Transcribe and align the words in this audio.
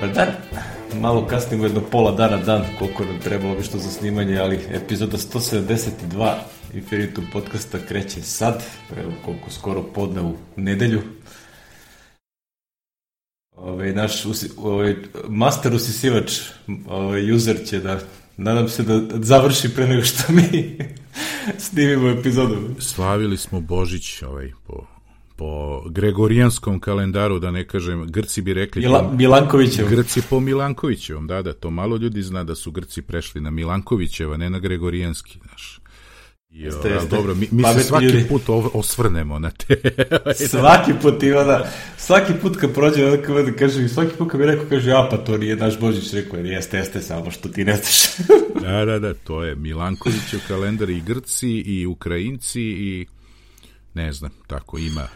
Pa 0.00 0.06
da, 0.06 0.26
malo 1.00 1.26
kasnimo 1.26 1.64
jedno 1.64 1.80
pola 1.80 2.12
dana 2.12 2.36
dan, 2.36 2.64
koliko 2.78 3.04
nam 3.04 3.20
trebalo 3.20 3.54
bi 3.54 3.62
što 3.62 3.78
za 3.78 3.90
snimanje, 3.90 4.38
ali 4.38 4.60
epizoda 4.70 5.16
172 5.16 6.34
Infinitum 6.74 7.24
podcasta 7.32 7.78
kreće 7.88 8.22
sad, 8.22 8.64
evo 8.96 9.12
koliko 9.24 9.50
skoro 9.50 9.82
podne 9.82 10.22
u 10.22 10.34
nedelju. 10.56 11.00
Ove, 13.56 13.92
naš 13.92 14.24
usi, 14.24 14.50
ove, 14.56 14.96
master 15.28 15.74
usisivač, 15.74 16.32
ove, 16.88 17.32
user 17.32 17.56
će 17.66 17.78
da, 17.78 18.00
nadam 18.36 18.68
se 18.68 18.82
da 18.82 19.00
završi 19.22 19.74
pre 19.74 19.86
nego 19.86 20.02
što 20.02 20.32
mi 20.32 20.78
snimimo 21.68 22.08
epizodu. 22.08 22.56
Slavili 22.78 23.36
smo 23.36 23.60
Božić 23.60 24.22
ovaj, 24.22 24.52
po 24.66 24.97
po 25.38 25.82
gregorijanskom 25.90 26.80
kalendaru, 26.80 27.38
da 27.38 27.50
ne 27.50 27.66
kažem, 27.66 28.06
Grci 28.06 28.42
bi 28.42 28.54
rekli... 28.54 28.82
Mila, 28.82 29.12
Milankovićevom. 29.12 29.90
Grci 29.90 30.22
po 30.30 30.40
Milankovićevom, 30.40 31.26
da, 31.26 31.42
da, 31.42 31.52
to 31.52 31.70
malo 31.70 31.96
ljudi 31.96 32.22
zna 32.22 32.44
da 32.44 32.54
su 32.54 32.70
Grci 32.70 33.02
prešli 33.02 33.40
na 33.40 33.50
Milankovićeva, 33.50 34.36
ne 34.36 34.50
na 34.50 34.58
gregorijanski, 34.58 35.38
znaš. 35.48 35.80
I, 36.50 36.60
jeste, 36.60 36.88
jeste. 36.88 37.16
Dobro, 37.16 37.34
mi, 37.34 37.48
mi 37.50 37.64
se 37.64 37.80
svaki 37.80 38.04
ljudi. 38.04 38.28
put 38.28 38.42
osvrnemo 38.72 39.38
na 39.38 39.50
te... 39.50 39.76
svaki 40.48 40.92
put 41.02 41.22
ima 41.22 41.44
da... 41.44 41.70
Svaki 41.96 42.32
put 42.42 42.56
kad 42.56 42.74
prođe, 42.74 43.04
onda 43.04 43.42
da 43.42 43.52
kaže, 43.52 43.88
svaki 43.88 44.16
put 44.16 44.30
kad 44.30 44.40
mi 44.40 44.46
rekao, 44.46 44.66
kaže, 44.68 44.92
a 44.92 45.08
pa 45.10 45.16
to 45.16 45.36
nije 45.36 45.56
naš 45.56 45.80
Božić, 45.80 46.12
rekao, 46.12 46.36
jer 46.36 46.46
jeste, 46.46 46.76
jeste, 46.76 47.00
samo 47.00 47.30
što 47.30 47.48
ti 47.48 47.64
ne 47.64 47.76
znaš. 47.76 48.26
da, 48.64 48.84
da, 48.84 48.98
da, 48.98 49.14
to 49.14 49.44
je 49.44 49.54
Milankovićev 49.54 50.40
kalendar 50.48 50.90
i 50.90 51.00
Grci 51.00 51.50
i 51.50 51.86
Ukrajinci 51.86 52.62
i 52.62 53.06
ne 53.94 54.12
znam, 54.12 54.30
tako 54.46 54.78
ima 54.78 55.08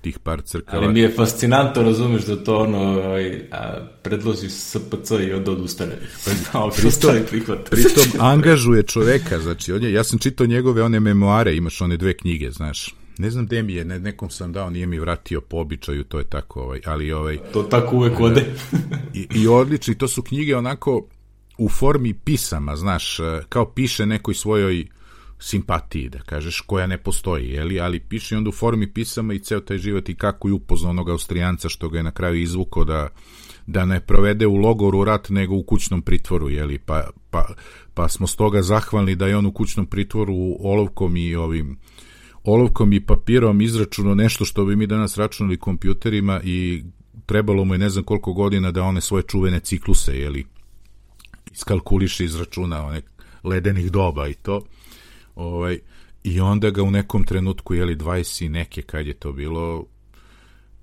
tih 0.00 0.18
par 0.18 0.42
crkava. 0.42 0.82
Ali 0.82 0.92
mi 0.92 1.00
je 1.00 1.14
fascinantno, 1.16 1.82
razumeš, 1.82 2.24
da 2.24 2.44
to 2.44 2.58
ono, 2.58 2.78
ovaj, 2.78 3.48
a, 3.52 3.86
predloži 4.02 4.50
SPC 4.50 5.10
i 5.28 5.32
onda 5.32 5.52
odustane. 5.52 5.98
Pa, 6.52 6.70
pritom, 6.76 7.56
pritom 7.70 8.04
angažuje 8.32 8.82
čoveka, 8.82 9.38
znači, 9.38 9.72
on 9.72 9.82
je, 9.82 9.92
ja 9.92 10.04
sam 10.04 10.18
čitao 10.18 10.46
njegove 10.46 10.82
one 10.82 11.00
memoare, 11.00 11.56
imaš 11.56 11.80
one 11.80 11.96
dve 11.96 12.16
knjige, 12.16 12.50
znaš, 12.50 12.94
ne 13.18 13.30
znam 13.30 13.46
gde 13.46 13.62
mi 13.62 13.74
je, 13.74 13.84
ne, 13.84 13.98
nekom 13.98 14.30
sam 14.30 14.52
dao, 14.52 14.70
nije 14.70 14.86
mi 14.86 14.98
vratio 14.98 15.40
po 15.40 15.56
običaju, 15.56 16.04
to 16.04 16.18
je 16.18 16.24
tako, 16.24 16.60
ovaj, 16.60 16.80
ali 16.84 17.12
ovaj... 17.12 17.38
To 17.52 17.62
tako 17.62 17.96
uvek 17.96 18.20
ode. 18.20 18.44
I, 19.14 19.26
I 19.34 19.48
odlični, 19.48 19.98
to 19.98 20.08
su 20.08 20.22
knjige 20.22 20.56
onako 20.56 21.06
u 21.58 21.68
formi 21.68 22.14
pisama, 22.14 22.76
znaš, 22.76 23.18
kao 23.48 23.70
piše 23.72 24.06
nekoj 24.06 24.34
svojoj 24.34 24.86
simpatiji, 25.38 26.08
da 26.08 26.18
kažeš, 26.18 26.60
koja 26.60 26.86
ne 26.86 26.98
postoji, 26.98 27.48
jeli? 27.48 27.80
ali 27.80 28.00
piše 28.00 28.36
onda 28.36 28.48
u 28.48 28.52
formi 28.52 28.92
pisama 28.92 29.34
i 29.34 29.38
ceo 29.38 29.60
taj 29.60 29.78
život 29.78 30.08
i 30.08 30.14
kako 30.14 30.48
je 30.48 30.54
upoznao 30.54 30.90
onog 30.90 31.08
Austrijanca 31.08 31.68
što 31.68 31.88
ga 31.88 31.98
je 31.98 32.02
na 32.02 32.10
kraju 32.10 32.42
izvukao 32.42 32.84
da, 32.84 33.08
da 33.66 33.84
ne 33.84 34.00
provede 34.00 34.46
u 34.46 34.56
logoru 34.56 35.04
rat 35.04 35.28
nego 35.28 35.54
u 35.54 35.62
kućnom 35.62 36.02
pritvoru, 36.02 36.50
jeli? 36.50 36.78
Pa, 36.78 37.10
pa, 37.30 37.46
pa 37.94 38.08
smo 38.08 38.26
stoga 38.26 38.62
zahvalni 38.62 39.14
da 39.14 39.26
je 39.26 39.36
on 39.36 39.46
u 39.46 39.52
kućnom 39.52 39.86
pritvoru 39.86 40.34
olovkom 40.60 41.16
i 41.16 41.34
ovim 41.34 41.78
olovkom 42.44 42.92
i 42.92 43.06
papirom 43.06 43.60
izračunao 43.60 44.14
nešto 44.14 44.44
što 44.44 44.64
bi 44.64 44.76
mi 44.76 44.86
danas 44.86 45.16
računali 45.16 45.56
kompjuterima 45.56 46.40
i 46.44 46.84
trebalo 47.26 47.64
mu 47.64 47.74
je 47.74 47.78
ne 47.78 47.88
znam 47.88 48.04
koliko 48.04 48.32
godina 48.32 48.70
da 48.70 48.82
one 48.82 49.00
svoje 49.00 49.22
čuvene 49.22 49.60
cikluse, 49.60 50.18
jeli, 50.18 50.46
iskalkuliše, 51.52 52.24
izračuna 52.24 52.84
one 52.84 53.02
ledenih 53.44 53.92
doba 53.92 54.28
i 54.28 54.34
to. 54.34 54.62
Ovaj, 55.38 55.78
I 56.24 56.40
onda 56.40 56.70
ga 56.70 56.82
u 56.82 56.90
nekom 56.90 57.24
trenutku, 57.24 57.74
jeli 57.74 57.96
20 57.96 58.44
i 58.44 58.48
neke, 58.48 58.82
kad 58.82 59.06
je 59.06 59.14
to 59.14 59.32
bilo, 59.32 59.84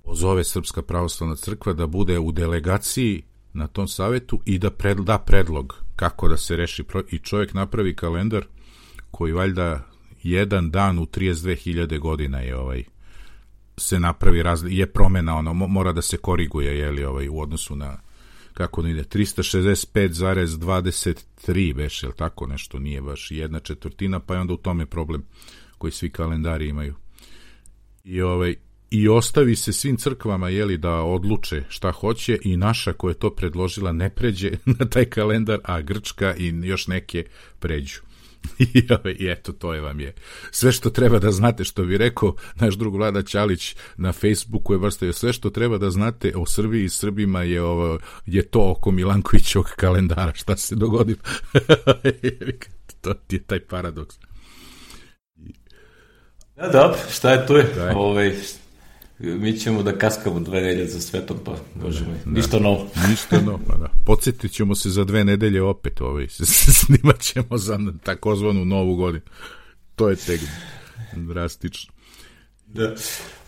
pozove 0.03 0.43
Srpska 0.43 0.81
pravoslavna 0.81 1.35
crkva 1.35 1.73
da 1.73 1.87
bude 1.87 2.19
u 2.19 2.31
delegaciji 2.31 3.23
na 3.53 3.67
tom 3.67 3.87
savetu 3.87 4.39
i 4.45 4.57
da 4.57 4.71
pred, 4.71 4.97
da 4.97 5.17
predlog 5.17 5.83
kako 5.95 6.27
da 6.27 6.37
se 6.37 6.55
reši 6.55 6.83
i 7.11 7.19
čovjek 7.19 7.53
napravi 7.53 7.95
kalendar 7.95 8.45
koji 9.11 9.33
valjda 9.33 9.83
jedan 10.23 10.71
dan 10.71 10.99
u 10.99 11.05
32.000 11.05 11.99
godina 11.99 12.39
je 12.39 12.57
ovaj 12.57 12.83
se 13.77 13.99
napravi 13.99 14.43
razli, 14.43 14.77
je 14.77 14.85
promena 14.85 15.35
ono 15.35 15.53
mora 15.53 15.91
da 15.91 16.01
se 16.01 16.17
koriguje 16.17 16.77
je 16.77 16.91
li 16.91 17.03
ovaj 17.03 17.29
u 17.29 17.39
odnosu 17.39 17.75
na 17.75 17.97
kako 18.55 18.81
da 18.81 18.89
ide, 18.89 19.03
365,23 19.03 21.73
beš, 21.73 22.03
jel 22.03 22.11
tako 22.11 22.47
nešto, 22.47 22.79
nije 22.79 23.01
baš 23.01 23.31
jedna 23.31 23.59
četvrtina, 23.59 24.19
pa 24.19 24.33
je 24.33 24.39
onda 24.39 24.53
u 24.53 24.57
tome 24.57 24.85
problem 24.85 25.25
koji 25.77 25.91
svi 25.91 26.09
kalendari 26.09 26.67
imaju. 26.67 26.95
I, 28.03 28.21
ovaj, 28.21 28.55
i 28.89 29.07
ostavi 29.07 29.55
se 29.55 29.73
svim 29.73 29.97
crkvama 29.97 30.49
jeli, 30.49 30.77
da 30.77 30.93
odluče 30.93 31.63
šta 31.69 31.91
hoće 31.91 32.39
i 32.43 32.57
naša 32.57 32.93
koja 32.93 33.11
je 33.11 33.19
to 33.19 33.35
predložila 33.35 33.91
ne 33.91 34.09
pređe 34.09 34.51
na 34.79 34.85
taj 34.85 35.05
kalendar, 35.05 35.59
a 35.63 35.81
Grčka 35.81 36.35
i 36.35 36.53
još 36.63 36.87
neke 36.87 37.25
pređu. 37.59 38.04
I, 39.19 39.27
eto, 39.27 39.51
to 39.51 39.73
je 39.73 39.81
vam 39.81 39.99
je. 39.99 40.13
Sve 40.51 40.71
što 40.71 40.89
treba 40.89 41.19
da 41.19 41.31
znate, 41.31 41.63
što 41.63 41.83
bi 41.83 41.97
rekao 41.97 42.35
naš 42.55 42.75
drug 42.75 42.95
Vlada 42.95 43.23
Ćalić 43.23 43.75
na 43.97 44.11
Facebooku 44.11 44.73
je 44.73 44.79
vrstavio, 44.79 45.13
sve 45.13 45.33
što 45.33 45.49
treba 45.49 45.77
da 45.77 45.89
znate 45.89 46.33
o 46.35 46.45
Srbiji 46.45 46.83
i 46.83 46.89
Srbima 46.89 47.43
je, 47.43 47.61
ovo, 47.61 47.99
je 48.25 48.47
to 48.47 48.71
oko 48.71 48.91
Milankovićog 48.91 49.65
kalendara, 49.75 50.31
šta 50.33 50.57
se 50.57 50.75
dogodilo. 50.75 51.19
to 53.01 53.13
je 53.29 53.43
taj 53.43 53.59
paradoks. 53.59 54.15
Da, 56.55 56.67
da, 56.67 56.95
šta 57.11 57.31
je 57.31 57.45
to 57.45 57.57
je? 57.57 57.65
Ove, 57.77 57.93
ovaj, 57.95 58.35
mi 59.19 59.57
ćemo 59.57 59.83
da 59.83 59.97
kaskamo 59.97 60.39
dve 60.39 60.61
nedelje 60.61 60.87
za 60.87 61.01
svetom, 61.01 61.37
pa 61.45 61.55
možemo. 61.83 62.11
Da, 62.25 62.31
ništa 62.31 62.59
novo. 62.59 62.87
ništa 63.09 63.41
novo, 63.41 63.59
pa 63.67 63.77
da. 63.77 63.89
Podsjetit 64.05 64.51
ćemo 64.51 64.75
se 64.75 64.89
za 64.89 65.03
dve 65.03 65.23
nedelje 65.23 65.61
opet, 65.61 66.01
ovaj, 66.01 66.27
snimat 66.85 67.19
ćemo 67.19 67.57
za 67.57 67.79
takozvanu 68.03 68.65
novu 68.65 68.95
godinu. 68.95 69.25
To 69.95 70.09
je 70.09 70.15
tek 70.15 70.41
drastično. 71.15 71.93
Da. 72.65 72.95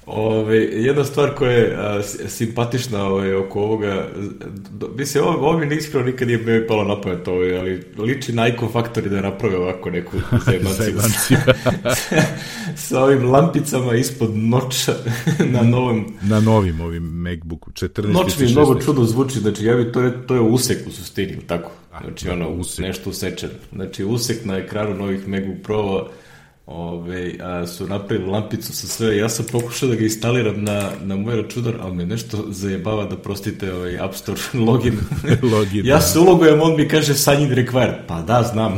Ove, 0.10 0.58
jedna 0.58 1.04
stvar 1.04 1.36
koja 1.36 1.52
je 1.52 1.76
a, 1.78 2.04
simpatična 2.28 3.04
ove, 3.08 3.36
oko 3.36 3.62
ovoga, 3.62 4.08
do, 4.72 4.88
mislim, 4.96 5.24
ovo, 5.24 5.50
ovo 5.50 5.58
mi 5.58 5.76
iskreno 5.76 6.06
nikad 6.06 6.28
nije 6.28 6.38
me 6.38 6.68
palo 6.68 6.84
na 6.84 7.02
pamet, 7.02 7.28
ove, 7.28 7.58
ali 7.58 7.84
liči 7.98 8.34
na 8.34 8.48
Icon 8.48 8.70
Factory 8.70 9.08
da 9.08 9.22
naprave 9.22 9.58
ovako 9.58 9.90
neku 9.90 10.18
zajemanciju. 10.78 11.38
sa 12.88 13.04
ovim 13.04 13.32
lampicama 13.32 13.96
ispod 13.96 14.38
noća 14.38 14.96
na 15.54 15.62
novom... 15.62 16.06
Na 16.22 16.40
novim 16.40 16.82
ovim 16.82 17.04
MacBooku, 17.04 17.72
14. 17.72 18.14
Noć 18.14 18.40
mi 18.40 18.52
mnogo 18.52 18.82
čudo 18.82 19.04
zvuči, 19.04 19.40
znači 19.40 19.66
ja 19.66 19.76
bi, 19.76 19.92
to 19.92 20.10
to 20.10 20.34
je 20.34 20.42
usek 20.42 20.88
u 20.88 20.92
sustini, 20.92 21.38
tako? 21.48 21.72
Znači, 22.02 22.30
ono, 22.30 22.50
usek. 22.50 22.86
nešto 22.86 23.10
usečeno. 23.10 23.54
Znači, 23.74 24.04
usek 24.04 24.46
na 24.46 24.58
ekranu 24.58 24.96
novih 24.96 25.28
MacBook 25.28 25.58
Pro-ova, 25.64 26.08
Ove, 26.68 27.34
a, 27.42 27.68
su 27.68 27.88
napravili 27.88 28.30
lampicu 28.30 28.74
sa 28.74 28.88
sve. 28.88 29.18
Ja 29.18 29.30
sam 29.30 29.46
pokušao 29.52 29.90
da 29.90 29.96
ga 29.96 30.04
instaliram 30.04 30.64
na, 30.64 30.90
na 31.04 31.16
moj 31.16 31.36
računar, 31.36 31.74
ali 31.82 31.96
me 31.96 32.06
nešto 32.06 32.46
zajebava 32.48 33.06
da 33.06 33.18
prostite 33.18 33.74
ovaj 33.74 34.00
App 34.00 34.16
Store 34.16 34.40
login. 34.68 35.00
login 35.54 35.86
ja 35.86 35.96
da. 35.96 36.02
se 36.02 36.20
ulogujem, 36.20 36.62
on 36.62 36.76
mi 36.76 36.88
kaže 36.88 37.14
sign 37.14 37.42
in 37.42 37.52
required. 37.52 37.96
Pa 38.08 38.22
da, 38.22 38.44
znam. 38.44 38.78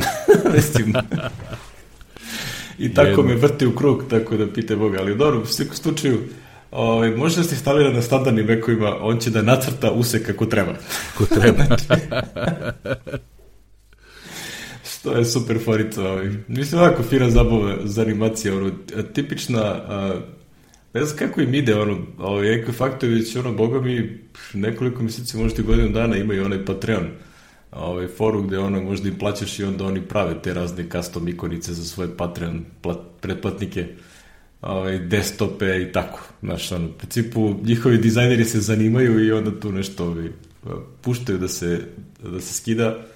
I 2.78 2.94
tako 2.94 3.08
Jedno. 3.08 3.22
me 3.22 3.34
vrti 3.34 3.66
u 3.66 3.74
krug, 3.74 4.04
tako 4.10 4.36
da 4.36 4.52
pite 4.52 4.76
Boga. 4.76 4.98
Ali 5.00 5.16
dobro, 5.16 5.40
u 5.40 5.46
svakom 5.46 5.76
slučaju, 5.76 6.20
Ovaj 6.70 7.10
može 7.10 7.36
da 7.36 7.42
se 7.42 7.54
instalira 7.54 7.92
na 7.92 8.02
standardnim 8.02 8.46
vekovima, 8.46 8.96
on 9.00 9.18
će 9.18 9.30
da 9.30 9.42
nacrta 9.42 9.90
usek 9.90 10.26
kako 10.26 10.46
treba. 10.46 10.72
Kako 11.12 11.34
treba. 11.34 11.64
To 15.02 15.16
je 15.16 15.24
super 15.24 15.58
forica. 15.64 16.10
Ovaj. 16.10 16.30
Mislim, 16.48 16.80
ovako 16.80 17.02
fina 17.02 17.30
zabava 17.30 17.76
za 17.84 18.02
animacije. 18.02 18.54
Ono, 18.54 18.70
tipična... 19.14 19.62
A, 19.62 20.20
ne 20.94 21.04
znam 21.04 21.18
kako 21.18 21.40
im 21.40 21.54
ide, 21.54 21.74
ono, 21.74 21.98
ovaj, 22.18 22.54
Eko 22.54 22.72
Faktović, 22.72 23.36
ono, 23.36 23.52
boga 23.52 23.80
mi, 23.80 24.18
nekoliko 24.54 25.02
meseci, 25.02 25.36
možda 25.36 25.62
i 25.62 25.64
godinu 25.64 25.88
dana 25.88 26.16
imaju 26.16 26.44
onaj 26.44 26.64
Patreon 26.64 27.08
ovaj, 27.72 28.06
foru 28.06 28.42
gde 28.42 28.58
ono, 28.58 28.82
možda 28.82 29.08
im 29.08 29.18
plaćaš 29.18 29.58
i 29.58 29.64
onda 29.64 29.84
oni 29.84 30.02
prave 30.02 30.42
te 30.42 30.54
razne 30.54 30.84
custom 30.92 31.28
ikonice 31.28 31.74
za 31.74 31.84
svoje 31.84 32.16
Patreon 32.16 32.64
plat, 32.82 32.98
pretplatnike 33.20 33.86
ovaj, 34.62 34.98
desktope 34.98 35.82
i 35.82 35.92
tako. 35.92 36.20
Znaš, 36.42 36.72
ono, 36.72 36.86
u 36.86 36.92
principu, 36.92 37.54
njihovi 37.62 37.98
dizajneri 37.98 38.44
se 38.44 38.60
zanimaju 38.60 39.26
i 39.26 39.32
onda 39.32 39.60
tu 39.60 39.72
nešto 39.72 40.06
ovaj, 40.06 40.28
puštaju 41.00 41.38
da 41.38 41.48
se, 41.48 41.80
da 42.22 42.40
se 42.40 42.54
skida 42.54 43.06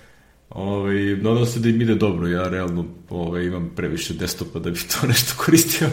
Ovaj, 0.50 1.16
nadam 1.16 1.46
se 1.46 1.60
da 1.60 1.68
im 1.68 1.80
ide 1.80 1.94
dobro, 1.94 2.28
ja 2.28 2.48
realno 2.48 2.84
ovaj, 3.10 3.44
imam 3.44 3.72
previše 3.76 4.14
desktopa 4.14 4.58
da 4.58 4.70
bi 4.70 4.78
to 4.78 5.06
nešto 5.12 5.34
koristio. 5.36 5.88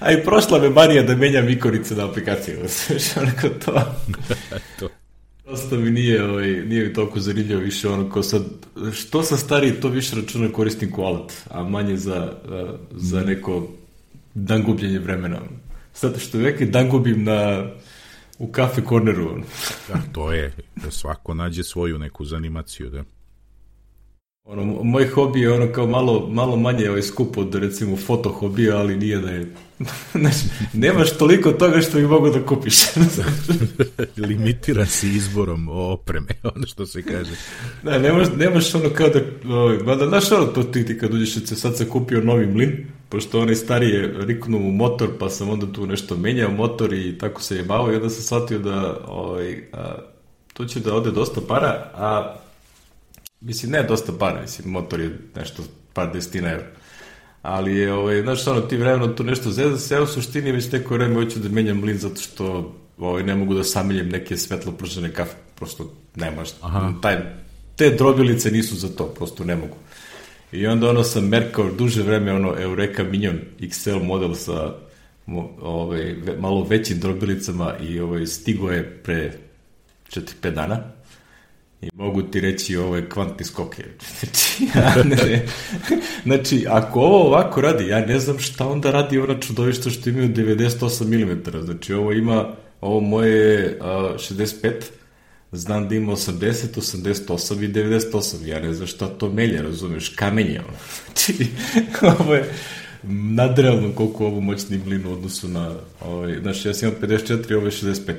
A 0.00 0.12
i 0.12 0.24
prošla 0.24 0.58
me 0.58 0.70
manija 0.70 1.02
da 1.02 1.16
menjam 1.16 1.48
ikonice 1.48 1.94
na 1.94 2.08
aplikaciju, 2.08 2.58
sve 2.98 3.22
onako 3.22 3.48
to. 3.48 3.94
to. 4.78 4.88
Prosto 5.44 5.76
mi 5.76 5.90
nije, 5.90 6.24
ovaj, 6.24 6.48
nije 6.48 6.84
mi 6.84 6.92
toliko 6.92 7.20
zanimljivo 7.20 7.60
više 7.60 7.88
ono 7.88 8.10
ko 8.10 8.22
sad, 8.22 8.42
što 8.92 9.22
sam 9.22 9.38
stariji 9.38 9.72
to 9.72 9.88
više 9.88 10.16
računa 10.16 10.52
koristim 10.52 10.90
ko 10.90 11.02
alat, 11.02 11.32
a 11.50 11.62
manje 11.64 11.96
za, 11.96 12.32
za 12.90 13.20
neko 13.20 13.68
dan 14.34 14.62
gubljenje 14.62 14.98
vremena. 14.98 15.40
Zato 15.94 16.18
što 16.18 16.38
uvijek 16.38 16.62
dan 16.70 16.88
gubim 16.88 17.24
na 17.24 17.66
u 18.38 18.52
kafe 18.52 18.84
korneru. 18.84 19.40
da, 19.88 20.00
to 20.12 20.32
je, 20.32 20.52
da 20.76 20.90
svako 20.90 21.34
nađe 21.34 21.64
svoju 21.64 21.98
neku 21.98 22.24
zanimaciju, 22.24 22.90
da. 22.90 23.04
Ono, 24.44 24.64
moj 24.82 25.06
hobi 25.06 25.40
je 25.40 25.52
ono 25.52 25.72
kao 25.72 25.86
malo, 25.86 26.28
malo 26.30 26.56
manje 26.56 26.90
ovaj 26.90 27.02
skup 27.02 27.38
od 27.38 27.54
recimo 27.54 27.96
foto 27.96 28.28
hobija, 28.28 28.76
ali 28.76 28.96
nije 28.96 29.18
da 29.18 29.30
je... 29.30 29.46
Znaš, 30.20 30.34
nemaš 30.72 31.18
toliko 31.18 31.52
toga 31.52 31.80
što 31.80 31.98
bi 31.98 32.06
mogu 32.06 32.30
da 32.30 32.46
kupiš. 32.46 32.74
Limitiran 34.28 34.86
si 34.86 35.08
izborom 35.08 35.68
opreme, 35.68 36.28
ono 36.54 36.66
što 36.66 36.86
se 36.86 37.02
kaže. 37.02 37.30
Da, 37.82 37.98
nemaš, 37.98 38.28
nemaš 38.36 38.74
ono 38.74 38.90
kao 38.90 39.08
da... 39.08 39.20
Ovaj, 39.54 39.96
da 39.96 40.08
znaš 40.08 40.32
ono 40.32 40.46
to 40.46 40.62
ti, 40.62 40.86
ti 40.86 40.98
kad 40.98 41.14
uđeš, 41.14 41.46
se 41.46 41.56
sad 41.56 41.76
sam 41.76 41.86
kupio 41.86 42.20
novi 42.20 42.46
mlin, 42.46 42.86
pošto 43.14 43.40
onaj 43.40 43.54
starije 43.54 44.14
riknu 44.18 44.58
u 44.58 44.72
motor, 44.72 45.08
pa 45.18 45.28
sam 45.30 45.50
onda 45.50 45.72
tu 45.72 45.86
nešto 45.86 46.16
menjao 46.16 46.50
motor 46.50 46.92
i 46.92 47.18
tako 47.18 47.42
se 47.42 47.56
je 47.56 47.62
bavo 47.62 47.92
i 47.92 47.96
onda 47.96 48.10
sam 48.10 48.22
shvatio 48.22 48.58
da 48.58 49.00
ovaj, 49.06 49.68
a, 49.72 49.94
tu 50.52 50.64
će 50.64 50.80
da 50.80 50.94
ode 50.94 51.10
dosta 51.10 51.40
para, 51.48 51.90
a 51.94 52.34
Mislim, 53.40 53.72
ne 53.72 53.82
dosta 53.82 54.12
para, 54.18 54.40
mislim, 54.40 54.70
motor 54.70 55.00
je 55.00 55.18
nešto 55.36 55.62
par 55.92 56.12
desetina 56.12 56.50
evra. 56.50 56.66
Ali 57.42 57.76
je, 57.76 57.92
ovaj, 57.92 58.22
znaš, 58.22 58.46
ono, 58.46 58.60
ti 58.60 58.76
vremeno 58.76 59.08
tu 59.08 59.24
nešto 59.24 59.50
zezda 59.50 59.78
se, 59.78 59.94
ja 59.94 60.02
u 60.02 60.06
suštini 60.06 60.52
već 60.52 60.72
neko 60.72 60.94
vreme 60.94 61.14
hoću 61.14 61.38
da 61.38 61.48
menjam 61.48 61.80
mlin 61.80 61.98
zato 61.98 62.20
što 62.20 62.74
ovaj, 62.98 63.22
ne 63.22 63.34
mogu 63.34 63.54
da 63.54 63.64
samiljem 63.64 64.08
neke 64.08 64.36
svetlo 64.36 64.72
pržene 64.72 65.12
kafe, 65.12 65.36
prosto 65.54 65.92
ne 66.16 66.30
može. 66.30 66.52
Aha. 66.60 66.92
Taj, 67.02 67.16
te 67.76 67.90
drobilice 67.90 68.50
nisu 68.50 68.76
za 68.76 68.88
to, 68.88 69.06
prosto 69.06 69.44
ne 69.44 69.56
mogu. 69.56 69.76
I 70.54 70.66
onda 70.66 70.90
ono 70.90 71.04
sam 71.04 71.28
merkao 71.28 71.70
duže 71.70 72.02
vreme 72.02 72.32
ono 72.32 72.54
Eureka 72.58 73.04
Minion 73.04 73.38
XL 73.60 74.02
model 74.02 74.34
sa 74.34 74.74
ovaj, 75.60 76.14
malo 76.38 76.64
većim 76.64 77.00
drobilicama 77.00 77.74
i 77.80 78.00
ovaj, 78.00 78.26
stigo 78.26 78.70
je 78.70 79.00
pre 79.02 79.32
4-5 80.08 80.50
dana 80.50 80.80
I 81.82 81.88
mogu 81.94 82.22
ti 82.22 82.40
reći 82.40 82.76
ovo 82.76 82.96
je 82.96 83.08
kvantni 83.08 83.44
skok. 83.44 83.76
Znači, 84.20 84.64
ja 84.74 85.02
ne, 85.04 85.46
znači, 86.24 86.66
ako 86.68 87.00
ovo 87.00 87.26
ovako 87.26 87.60
radi, 87.60 87.88
ja 87.88 88.06
ne 88.06 88.18
znam 88.18 88.38
šta 88.38 88.68
onda 88.68 88.90
radi 88.90 89.18
ona 89.18 89.40
čudovišta 89.40 89.90
što 89.90 90.10
imaju 90.10 90.28
98 90.28 91.04
mm. 91.04 91.64
Znači, 91.64 91.94
ovo 91.94 92.12
ima, 92.12 92.54
ovo 92.80 93.00
moje 93.00 93.78
uh, 93.80 93.86
65, 93.86 94.72
znam 95.56 95.88
da 95.88 95.94
ima 95.94 96.12
80, 96.12 96.52
88 96.76 97.64
i 97.64 97.68
98. 97.68 98.46
Ja 98.46 98.60
ne 98.60 98.74
znam 98.74 98.86
šta 98.86 99.08
to 99.08 99.28
melja, 99.28 99.62
razumeš, 99.62 100.08
kamenje. 100.08 100.60
Ono. 100.60 100.76
Znači, 101.14 101.46
ovo 102.20 102.34
je 102.34 102.52
nadrealno 103.08 103.92
koliko 103.92 104.26
ovo 104.26 104.40
moćni 104.40 104.78
blin 104.78 105.06
u 105.06 105.12
odnosu 105.12 105.48
na, 105.48 105.74
ovaj, 106.00 106.38
znači, 106.42 106.68
ja 106.68 106.74
sam 106.74 106.88
imam 106.88 107.00
54, 107.02 107.56
ovo 107.56 107.66
je 107.66 107.72
65. 107.72 108.14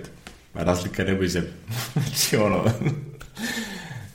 A 0.53 0.63
razlika 0.63 1.03
nebo 1.03 1.23
i 1.23 1.29
zemlje. 1.29 1.51
znači, 1.93 2.37
ono, 2.37 2.63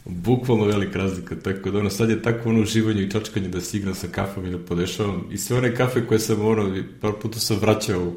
Bukvalno 0.05 0.65
velika 0.65 0.99
razlika, 0.99 1.35
tako 1.45 1.71
da 1.71 1.79
ono, 1.79 1.91
sad 1.91 2.11
je 2.11 2.23
tako 2.23 2.49
ono 2.49 2.61
uživanje 2.61 3.03
i 3.03 3.11
čačkanje 3.11 3.49
da 3.49 3.61
se 3.61 3.77
igram 3.77 3.95
sa 3.95 4.07
kafom 4.13 4.47
i 4.47 4.51
da 4.51 4.59
podešavam. 4.59 5.25
I 5.31 5.39
sve 5.39 5.59
one 5.59 5.75
kafe 5.75 6.07
koje 6.07 6.19
sam 6.21 6.47
ono, 6.47 6.83
par 7.01 7.13
puta 7.23 7.39
sam 7.39 7.59
vraćao 7.59 8.13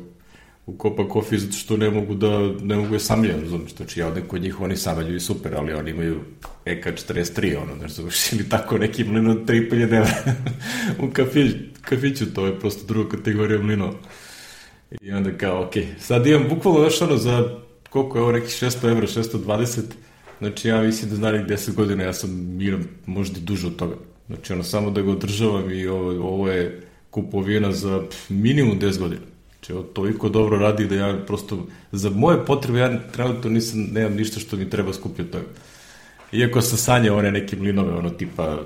u, 0.66 0.78
Kopa 0.78 1.04
Coffee 1.14 1.40
zato 1.40 1.54
što 1.54 1.78
ne 1.78 1.90
mogu 1.90 2.16
da, 2.16 2.40
ne 2.62 2.76
mogu 2.76 2.94
je 2.94 3.00
samljati, 3.00 3.42
razumiješ, 3.42 3.76
znači 3.76 4.00
ja 4.00 4.08
odem 4.08 4.28
kod 4.28 4.42
njih, 4.42 4.62
oni 4.62 4.78
sameljuju 4.78 5.20
super, 5.20 5.56
ali 5.56 5.74
oni 5.74 5.92
imaju 5.92 6.20
EK43, 6.66 7.58
ono, 7.62 7.76
ne 7.76 7.88
znam, 7.88 8.10
ili 8.34 8.50
tako 8.50 8.78
neki 8.78 9.04
mlino 9.04 9.32
od 9.32 9.46
3.000 9.46 9.84
evra 9.84 10.36
u 11.04 11.14
kafić, 11.14 11.52
kafiću, 11.82 12.34
to 12.34 12.46
je 12.46 12.60
prosto 12.60 12.86
druga 12.88 13.18
kategorija 13.18 13.62
mlino. 13.62 13.94
I 15.02 15.12
onda 15.12 15.38
kao, 15.38 15.64
ok, 15.64 15.74
sad 16.00 16.28
imam 16.28 16.50
bukvalno, 16.50 16.80
znaš, 16.80 17.02
ono, 17.02 17.18
za 17.18 17.60
koliko 17.90 18.18
je 18.18 18.22
ovo, 18.22 18.32
neki 18.32 18.48
600 18.48 18.92
evra, 18.92 19.08
620 19.08 19.82
Znači, 20.44 20.68
ja 20.68 20.82
mislim 20.82 21.10
da 21.10 21.16
znanih 21.16 21.42
10 21.42 21.74
godina 21.74 22.04
ja 22.04 22.14
sam 22.14 22.58
miram 22.58 22.84
možda 23.06 23.40
duže 23.40 23.68
od 23.68 23.76
toga. 23.76 23.96
Znači, 24.28 24.54
ono, 24.54 24.64
samo 24.64 24.92
da 24.92 25.02
ga 25.02 25.12
održavam 25.12 25.72
i 25.72 25.88
ovo, 25.88 26.28
ovo 26.28 26.50
je 26.50 26.82
kupovina 27.10 27.72
za 27.72 28.04
minimum 28.30 28.80
10 28.80 29.00
godina. 29.00 29.22
Znači, 29.64 29.74
ovo 29.74 29.84
toliko 29.84 30.30
dobro 30.30 30.58
radi 30.58 30.88
da 30.88 30.96
ja 30.96 31.18
prosto, 31.28 31.68
za 31.92 32.10
moje 32.10 32.46
potrebe, 32.46 32.80
ja 32.80 33.00
trenutno 33.12 33.50
nisam, 33.50 33.88
nemam 33.92 34.14
ništa 34.14 34.40
što 34.40 34.56
mi 34.56 34.70
treba 34.70 34.94
skupiti 34.94 35.22
od 35.22 35.30
toga. 35.32 35.46
Iako 36.32 36.62
sam 36.62 36.78
sanjao 36.78 37.18
one 37.18 37.32
neke 37.32 37.56
mlinove, 37.56 37.94
ono 37.94 38.10
tipa 38.10 38.60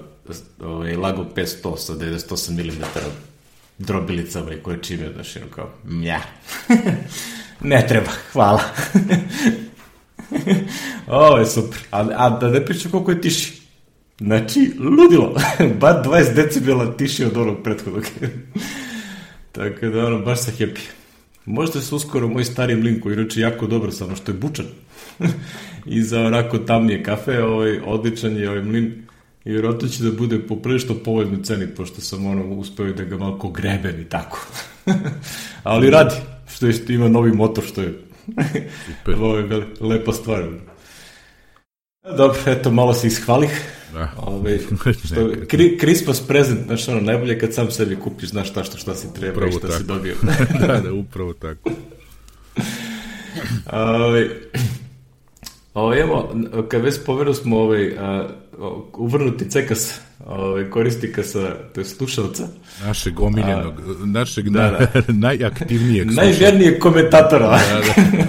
ovaj, 0.60 0.96
Lago 0.96 1.26
500 1.36 1.78
sa 1.78 1.94
98 1.94 2.52
mm 2.52 2.84
drobilicama 3.78 4.54
i 4.54 4.60
koje 4.60 4.84
čime, 4.84 5.14
znači, 5.14 5.40
ono 5.40 5.52
kao, 5.52 5.70
mja, 5.84 6.22
ne 7.72 7.86
treba, 7.88 8.10
hvala. 8.34 8.62
Ovo 11.08 11.38
je 11.38 11.46
super. 11.46 11.80
A, 11.92 12.10
a 12.16 12.30
da 12.30 12.50
ne 12.50 12.66
pričam 12.66 12.92
koliko 12.92 13.12
je 13.12 13.22
tiši. 13.22 13.62
Znači, 14.20 14.72
ludilo. 14.80 15.36
Bar 15.82 16.04
20 16.06 16.34
decibela 16.34 16.98
tiši 16.98 17.26
od 17.26 17.38
onog 17.38 17.64
prethodnog. 17.64 18.04
Tako 19.58 19.86
da, 19.86 20.06
ono, 20.06 20.20
baš 20.20 20.40
sam 20.40 20.54
happy. 20.54 20.80
Možda 21.46 21.82
se 21.82 21.96
uskoro 21.96 22.28
moj 22.28 22.46
stari 22.46 22.76
mlin 22.76 23.00
koji 23.00 23.14
inače 23.14 23.42
jako 23.42 23.68
dobro, 23.68 23.92
samo 23.92 24.16
što 24.16 24.32
je 24.32 24.38
bučan. 24.38 24.66
I 25.86 26.02
za 26.02 26.22
onako 26.22 26.58
tamnije 26.58 27.04
kafe, 27.04 27.44
ovaj, 27.44 27.80
odličan 27.86 28.38
je 28.38 28.50
ovaj 28.50 28.62
mlin. 28.62 29.04
I 29.46 29.52
vjerojatno 29.52 29.88
će 29.88 30.04
da 30.04 30.12
bude 30.12 30.40
poprilično 30.40 30.96
povoljnoj 30.96 31.44
ceni, 31.44 31.68
pošto 31.68 32.02
sam 32.02 32.26
ono 32.26 32.46
uspeo 32.46 32.94
da 32.94 33.04
ga 33.04 33.18
malo 33.18 33.52
grebem 33.52 34.02
i 34.02 34.06
tako. 34.06 34.48
Ali 35.64 35.90
radi, 35.90 36.16
što 36.56 36.68
je 36.68 36.74
što 36.74 36.94
ima 36.94 37.10
novi 37.10 37.32
motor, 37.32 37.64
što 37.64 37.82
je 37.82 37.94
Super. 38.86 39.16
Ovo 39.22 39.38
je 39.38 39.64
lepa 39.80 40.14
stvar. 40.14 40.44
Dobro, 42.16 42.40
eto, 42.46 42.72
malo 42.72 42.94
se 42.94 43.08
ishvalih. 43.08 43.62
Da. 43.94 44.12
Ove, 44.28 44.60
što, 45.06 45.32
kri, 45.48 45.78
Christmas 45.80 46.22
present, 46.28 46.66
znaš, 46.66 46.88
ono, 46.88 47.02
najbolje 47.02 47.40
kad 47.40 47.54
sam 47.54 47.72
sebi 47.72 47.96
kupiš, 47.96 48.30
znaš 48.30 48.50
šta, 48.50 48.64
šta, 48.64 48.78
šta 48.78 48.96
si 48.96 49.14
treba 49.14 49.34
upravo 49.34 49.50
i 49.50 49.52
šta 49.52 49.68
tako. 49.68 49.80
si 49.80 49.84
dobio. 49.84 50.16
da, 50.68 50.80
da, 50.80 50.94
upravo 50.94 51.34
tako. 51.34 51.70
Ove, 53.72 54.30
ove, 55.74 56.00
evo, 56.00 56.36
kad 56.70 56.82
već 56.82 56.96
poveru 57.06 57.34
smo 57.34 57.58
ovaj, 57.58 57.92
uvrnuti 58.94 59.50
cekas 59.50 60.00
ovaj, 60.26 60.70
korisnika 60.70 61.24
sa, 61.24 61.56
to 61.74 61.82
je 61.82 61.86
slušalca. 61.86 62.48
Našeg 62.86 63.20
omiljenog, 63.20 63.74
a, 63.80 64.06
našeg 64.06 64.50
da, 64.50 64.90
da. 64.94 65.02
najaktivnijeg 65.28 66.08
slušalca. 66.08 66.30
Najvjernijeg 66.30 66.80
komentatora. 66.80 67.48
Da, 67.48 67.58
da. 67.58 68.24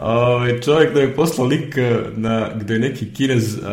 Ovaj 0.00 0.60
čovjek 0.60 0.94
da 0.94 1.00
je 1.00 1.14
poslao 1.14 1.46
link 1.46 1.76
eh, 1.76 1.98
na, 2.16 2.48
gde 2.54 2.78
neki 2.78 3.14
kinez 3.14 3.56
uh, 3.56 3.64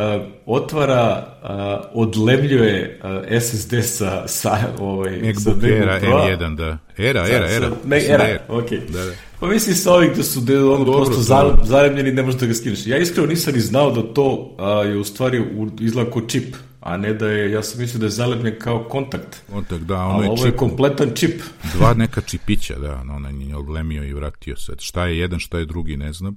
otvara, 0.46 1.28
uh, 1.44 1.50
odlemljuje 1.94 3.00
uh, 3.04 3.42
SSD 3.42 3.74
sa, 3.84 4.28
sa, 4.28 4.58
ovaj, 4.80 5.12
MacBook 5.12 5.62
sa 5.62 5.68
Era 5.68 6.00
M1, 6.02 6.56
da. 6.56 6.78
Era, 6.98 7.28
era, 7.28 7.52
era. 7.52 7.70
Sa, 7.70 7.96
era, 7.96 8.30
era, 8.30 8.40
ok. 8.50 8.70
Da, 8.90 9.06
da. 9.06 9.12
Pa 9.40 9.48
misli 9.48 9.74
sa 9.74 9.94
ovih 9.94 10.18
da 10.18 10.24
su 10.24 10.40
da 10.40 10.54
ono 10.54 10.86
Dobro, 10.86 10.94
prosto 10.94 11.22
za, 11.22 11.56
zaremljeni 11.64 12.12
ne 12.12 12.22
možeš 12.22 12.40
da 12.40 12.46
ga 12.46 12.54
skineš. 12.54 12.88
Ja 12.88 12.98
iskreno 12.98 13.28
nisam 13.28 13.54
ni 13.54 13.60
znao 13.60 13.92
da 13.92 14.02
to 14.14 14.56
je 14.86 14.98
u 14.98 15.04
stvari 15.04 15.44
izlako 15.80 16.22
čip 16.22 16.56
a 16.88 16.98
ne 16.98 17.14
da 17.14 17.28
je, 17.28 17.52
ja 17.52 17.64
sam 17.64 17.82
mislio 17.82 18.00
da 18.00 18.06
je 18.06 18.10
zalepljen 18.10 18.56
kao 18.60 18.84
kontakt. 18.84 19.42
Kontakt, 19.52 19.84
da, 19.84 20.06
ono 20.06 20.24
je 20.24 20.30
ovo 20.30 20.38
čip. 20.38 20.46
je 20.46 20.58
kompletan 20.58 21.12
čip. 21.16 21.42
Dva 21.74 21.94
neka 21.94 22.22
čipića, 22.22 22.80
da, 22.80 23.04
ono 23.16 23.30
je 23.30 23.56
odlemio 23.56 24.04
i 24.04 24.14
vratio 24.14 24.58
se. 24.58 24.74
Šta 24.80 25.06
je 25.06 25.18
jedan, 25.20 25.40
šta 25.40 25.58
je 25.58 25.66
drugi, 25.66 25.98
ne 25.98 26.14
znam. 26.14 26.36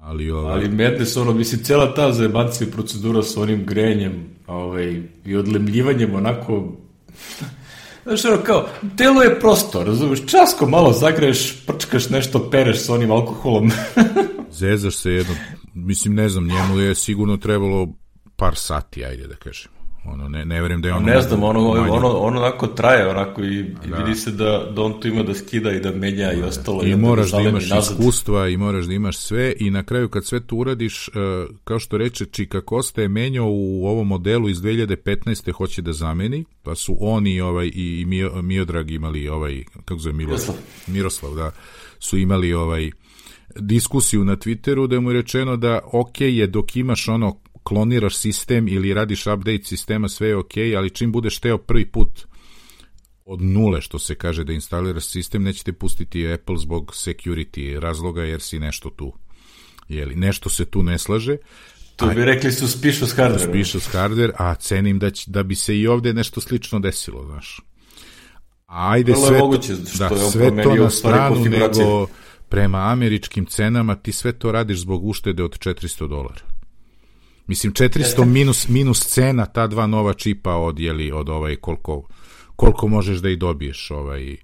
Ali, 0.00 0.30
ovaj... 0.30 0.52
Ali 0.52 0.68
Madness, 0.68 1.16
ono, 1.16 1.32
mislim, 1.32 1.62
cela 1.62 1.94
ta 1.94 2.12
zajebancija 2.12 2.70
procedura 2.72 3.22
sa 3.22 3.40
onim 3.40 3.64
grenjem 3.66 4.24
ovaj, 4.46 5.02
i 5.24 5.36
odlemljivanjem 5.36 6.14
onako... 6.14 6.72
Znaš, 8.04 8.24
ono, 8.24 8.42
kao, 8.42 8.68
telo 8.96 9.22
je 9.22 9.40
prosto, 9.40 9.84
razumeš, 9.84 10.26
časko 10.26 10.66
malo 10.66 10.92
zagreješ, 10.92 11.66
prčkaš 11.66 12.10
nešto, 12.10 12.50
pereš 12.50 12.78
sa 12.78 12.94
onim 12.94 13.10
alkoholom. 13.10 13.70
Zezaš 14.60 14.96
se 14.96 15.10
jedno, 15.10 15.34
mislim, 15.74 16.14
ne 16.14 16.28
znam, 16.28 16.46
njemu 16.46 16.78
je 16.78 16.94
sigurno 16.94 17.36
trebalo 17.36 17.88
par 18.36 18.56
sati, 18.56 19.04
ajde 19.04 19.26
da 19.26 19.36
kažem. 19.36 19.76
Ono, 20.08 20.28
ne, 20.28 20.44
ne 20.44 20.62
verujem 20.62 20.82
da 20.82 20.88
je 20.88 20.94
ono... 20.94 21.06
Ne 21.06 21.20
znam, 21.20 21.42
ono, 21.42 21.74
manje. 21.74 21.90
ono, 21.90 22.08
ono 22.08 22.40
onako 22.40 22.66
traje, 22.66 23.08
onako 23.08 23.42
i, 23.44 23.58
i 23.58 23.90
da. 23.90 23.96
vidi 23.96 24.14
se 24.14 24.30
da, 24.30 24.70
da 24.76 24.82
on 24.82 25.00
tu 25.00 25.08
ima 25.08 25.22
da 25.22 25.34
skida 25.34 25.72
i 25.72 25.80
da 25.80 25.92
menja 25.92 26.32
i 26.32 26.42
ostalo. 26.42 26.84
I, 26.84 26.90
i 26.90 26.96
moraš 26.96 27.30
da, 27.30 27.36
da 27.36 27.48
imaš 27.48 27.70
nazad. 27.70 27.98
iskustva 27.98 28.48
i 28.48 28.56
moraš 28.56 28.84
da 28.84 28.92
imaš 28.92 29.16
sve 29.16 29.54
i 29.60 29.70
na 29.70 29.82
kraju 29.82 30.08
kad 30.08 30.24
sve 30.24 30.40
to 30.40 30.56
uradiš, 30.56 31.08
uh, 31.08 31.14
kao 31.64 31.78
što 31.78 31.98
reče 31.98 32.24
Čika 32.26 32.60
Kosta 32.60 33.02
je 33.02 33.08
menjao 33.08 33.48
u 33.48 33.86
ovom 33.86 34.06
modelu 34.06 34.48
iz 34.48 34.58
2015. 34.58 35.52
hoće 35.52 35.82
da 35.82 35.92
zameni, 35.92 36.44
pa 36.62 36.74
su 36.74 36.96
oni 37.00 37.40
ovaj, 37.40 37.70
i 37.74 38.04
Mio, 38.06 38.42
Miodrag 38.42 38.90
imali 38.90 39.28
ovaj, 39.28 39.64
kako 39.84 40.00
zove 40.00 40.12
Miroslav, 40.12 40.56
Miroslav, 40.86 41.34
da, 41.34 41.50
su 41.98 42.18
imali 42.18 42.52
ovaj 42.52 42.90
diskusiju 43.58 44.24
na 44.24 44.36
Twitteru 44.36 44.86
da 44.86 45.00
mu 45.00 45.10
je 45.10 45.14
rečeno 45.14 45.56
da 45.56 45.80
ok 45.92 46.20
je 46.20 46.46
dok 46.46 46.76
imaš 46.76 47.08
ono 47.08 47.36
kloniraš 47.66 48.16
sistem 48.16 48.68
ili 48.68 48.94
radiš 48.94 49.26
update 49.26 49.64
sistema, 49.64 50.08
sve 50.08 50.28
je 50.28 50.36
ok, 50.36 50.52
ali 50.76 50.90
čim 50.90 51.12
budeš 51.12 51.38
teo 51.38 51.58
prvi 51.58 51.86
put 51.86 52.26
od 53.24 53.42
nule, 53.42 53.80
što 53.80 53.98
se 53.98 54.14
kaže 54.14 54.44
da 54.44 54.52
instaliraš 54.52 55.06
sistem, 55.06 55.42
nećete 55.42 55.72
pustiti 55.72 56.32
Apple 56.32 56.58
zbog 56.58 56.92
security 56.94 57.80
razloga, 57.80 58.22
jer 58.22 58.40
si 58.40 58.58
nešto 58.58 58.90
tu. 58.90 59.12
Jeli, 59.88 60.14
nešto 60.14 60.50
se 60.50 60.64
tu 60.64 60.82
ne 60.82 60.98
slaže. 60.98 61.36
To 61.96 62.06
bi 62.06 62.24
rekli 62.24 62.52
suspicious 62.52 63.16
hardware. 63.16 63.38
Suspicious 63.38 63.88
hardware, 63.94 64.32
a 64.38 64.54
cenim 64.54 64.98
da, 64.98 65.10
će, 65.10 65.30
da 65.30 65.42
bi 65.42 65.54
se 65.54 65.78
i 65.78 65.86
ovde 65.86 66.12
nešto 66.14 66.40
slično 66.40 66.78
desilo, 66.78 67.24
znaš. 67.24 67.60
Ajde, 68.66 69.12
Vrlo 69.12 69.26
sve, 69.26 69.38
moguće, 69.38 69.76
to, 69.76 69.90
što 69.90 70.08
da, 70.08 70.14
je 70.14 70.30
sve 70.30 70.48
to 70.48 70.54
promenio 70.54 70.82
na 70.82 70.90
stranu, 70.90 71.44
nego 71.44 72.06
prema 72.48 72.78
američkim 72.78 73.46
cenama 73.46 73.94
ti 73.94 74.12
sve 74.12 74.32
to 74.32 74.52
radiš 74.52 74.78
zbog 74.78 75.04
uštede 75.04 75.42
od 75.42 75.58
400 75.58 76.08
dolara. 76.08 76.55
Mislim, 77.46 77.72
400 77.72 78.24
minus, 78.36 78.68
minus 78.68 79.00
cena 79.00 79.46
ta 79.46 79.66
dva 79.66 79.86
nova 79.86 80.14
čipa 80.14 80.54
od, 80.54 80.78
jeli, 80.78 81.12
od 81.12 81.28
ovaj, 81.28 81.56
koliko, 81.56 82.08
koliko 82.56 82.88
možeš 82.88 83.18
da 83.18 83.28
i 83.28 83.36
dobiješ, 83.36 83.90
ovaj, 83.90 84.36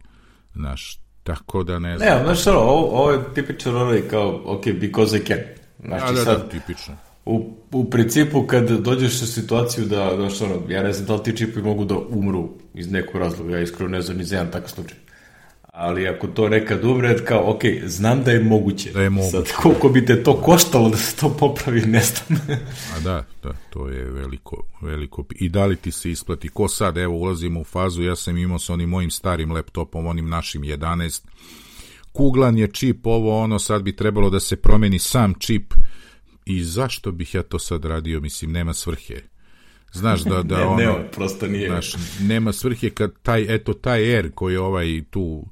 znaš, 0.55 0.99
tako 1.23 1.63
da 1.63 1.79
ne 1.79 1.99
znam. 1.99 2.19
Ne, 2.19 2.25
znaš 2.25 2.47
ono, 2.47 2.59
ovo, 2.59 2.99
ovo 2.99 3.11
je 3.11 3.35
tipičan 3.35 3.77
onaj 3.77 4.09
kao, 4.09 4.43
ok, 4.45 4.65
because 4.81 5.17
I 5.17 5.21
can. 5.25 5.39
Znači, 5.85 6.07
da, 6.07 6.13
da, 6.13 6.25
sad, 6.25 6.39
da, 6.39 6.49
tipično. 6.49 6.97
u, 7.25 7.57
u 7.73 7.91
principu 7.91 8.47
kad 8.47 8.71
dođeš 8.71 9.23
u 9.23 9.27
situaciju 9.27 9.87
da, 9.87 10.13
znaš 10.17 10.41
ono, 10.41 10.63
ja 10.69 10.83
ne 10.83 10.93
znam 10.93 11.07
da 11.07 11.15
li 11.15 11.23
ti 11.23 11.37
čipovi 11.37 11.67
mogu 11.67 11.85
da 11.85 11.95
umru 12.09 12.49
iz 12.75 12.91
nekog 12.91 13.21
razloga, 13.21 13.57
ja 13.57 13.63
iskreno 13.63 13.91
ne 13.91 14.03
znam 14.03 14.17
ni 14.17 14.25
za 14.25 14.37
jedan 14.37 14.53
takav 14.53 14.69
slučaj. 14.69 14.99
Ali 15.73 16.09
ako 16.09 16.26
to 16.26 16.49
nekad 16.49 16.85
umre, 16.85 17.25
kao, 17.25 17.50
ok, 17.50 17.62
znam 17.85 18.23
da 18.23 18.31
je 18.31 18.41
moguće. 18.41 18.91
Da 18.91 19.02
je 19.02 19.11
moguće. 19.11 19.31
Sad, 19.31 19.52
koliko 19.52 19.88
bi 19.88 20.07
te 20.07 20.23
to 20.23 20.41
koštalo 20.41 20.91
da 20.91 20.97
se 20.97 21.17
to 21.17 21.37
popravi, 21.37 21.81
ne 21.81 22.00
znam. 22.00 22.41
A 22.97 23.00
da, 23.00 23.25
da, 23.43 23.52
to 23.71 23.88
je 23.88 24.11
veliko, 24.11 24.62
veliko. 24.81 25.25
I 25.35 25.49
da 25.49 25.67
li 25.67 25.76
ti 25.76 25.93
se 25.93 26.11
isplati? 26.11 26.49
Ko 26.49 26.69
sad, 26.69 26.97
evo, 26.97 27.14
ulazimo 27.14 27.61
u 27.61 27.64
fazu, 27.64 28.02
ja 28.02 28.17
sam 28.17 28.37
imao 28.38 28.59
sa 28.59 28.73
onim 28.73 28.88
mojim 28.88 29.11
starim 29.11 29.52
laptopom, 29.52 30.07
onim 30.07 30.29
našim 30.29 30.62
11, 30.62 31.23
kuglan 32.12 32.59
je 32.59 32.69
čip, 32.73 33.07
ovo 33.07 33.41
ono, 33.41 33.59
sad 33.59 33.83
bi 33.83 33.97
trebalo 33.97 34.31
da 34.31 34.41
se 34.41 34.57
promeni 34.57 34.99
sam 34.99 35.35
čip 35.38 35.75
i 36.45 36.62
zašto 36.62 37.12
bih 37.12 37.35
ja 37.35 37.43
to 37.43 37.59
sad 37.59 37.85
radio, 37.85 38.21
mislim, 38.21 38.52
nema 38.52 38.75
svrhe. 38.75 39.23
Znaš 39.93 40.21
da, 40.21 40.43
da 40.43 40.57
ne, 40.59 40.64
ono... 40.64 40.76
nema, 40.76 40.95
prosto 41.12 41.47
nije. 41.47 41.69
Znaš, 41.69 41.95
nema 42.21 42.52
svrhe 42.52 42.91
kad 42.91 43.12
taj, 43.23 43.55
eto, 43.55 43.73
taj 43.73 44.14
Air 44.14 44.31
koji 44.35 44.52
je 44.52 44.61
ovaj 44.61 45.02
tu 45.11 45.47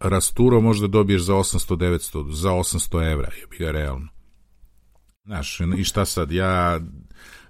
rasturo 0.00 0.60
možda 0.60 0.86
dobiješ 0.86 1.22
za 1.22 1.34
800, 1.34 1.76
900, 1.76 2.32
za 2.32 2.50
800 2.50 3.12
evra, 3.12 3.28
je 3.40 3.46
bi 3.50 3.56
ga 3.56 3.70
realno. 3.70 4.08
Znaš, 5.24 5.60
i 5.78 5.84
šta 5.84 6.04
sad, 6.04 6.32
ja 6.32 6.80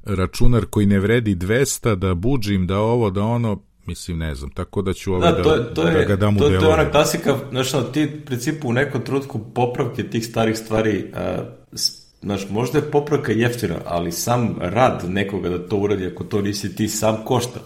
računar 0.05 0.67
koji 0.67 0.87
ne 0.87 0.99
vredi 1.01 1.35
200, 1.35 1.95
da 1.95 2.15
buđim, 2.15 2.67
da 2.67 2.79
ovo, 2.79 3.11
da 3.11 3.23
ono, 3.23 3.63
mislim, 3.87 4.19
ne 4.19 4.35
znam, 4.35 4.51
tako 4.51 4.83
da 4.83 4.93
ću 4.93 5.13
ovo 5.13 5.21
Da, 5.21 5.33
da, 5.33 5.43
to, 5.43 5.57
to, 5.57 5.83
da 5.83 5.91
je, 5.91 6.07
ga 6.07 6.17
dam 6.17 6.37
u 6.37 6.39
to, 6.39 6.49
to 6.49 6.53
je 6.53 6.69
ona 6.69 6.91
klasika, 6.91 7.39
znaš, 7.51 7.75
ono, 7.75 7.85
ti 7.85 8.05
u 8.05 8.27
principu 8.27 8.69
u 8.69 8.73
nekom 8.73 9.01
trenutku 9.01 9.41
popravke 9.55 10.11
tih 10.11 10.27
starih 10.27 10.59
stvari, 10.59 11.13
a, 11.15 11.45
znaš, 12.23 12.49
možda 12.51 12.79
je 12.79 12.91
popravka 12.91 13.33
jeftina, 13.33 13.77
ali 13.85 14.13
sam 14.13 14.57
rad 14.61 15.05
nekoga 15.09 15.49
da 15.49 15.69
to 15.69 15.77
uradi, 15.77 16.07
ako 16.07 16.25
to 16.25 16.43
nisi 16.43 16.77
ti, 16.77 16.89
sam 16.89 17.25
košta. 17.25 17.61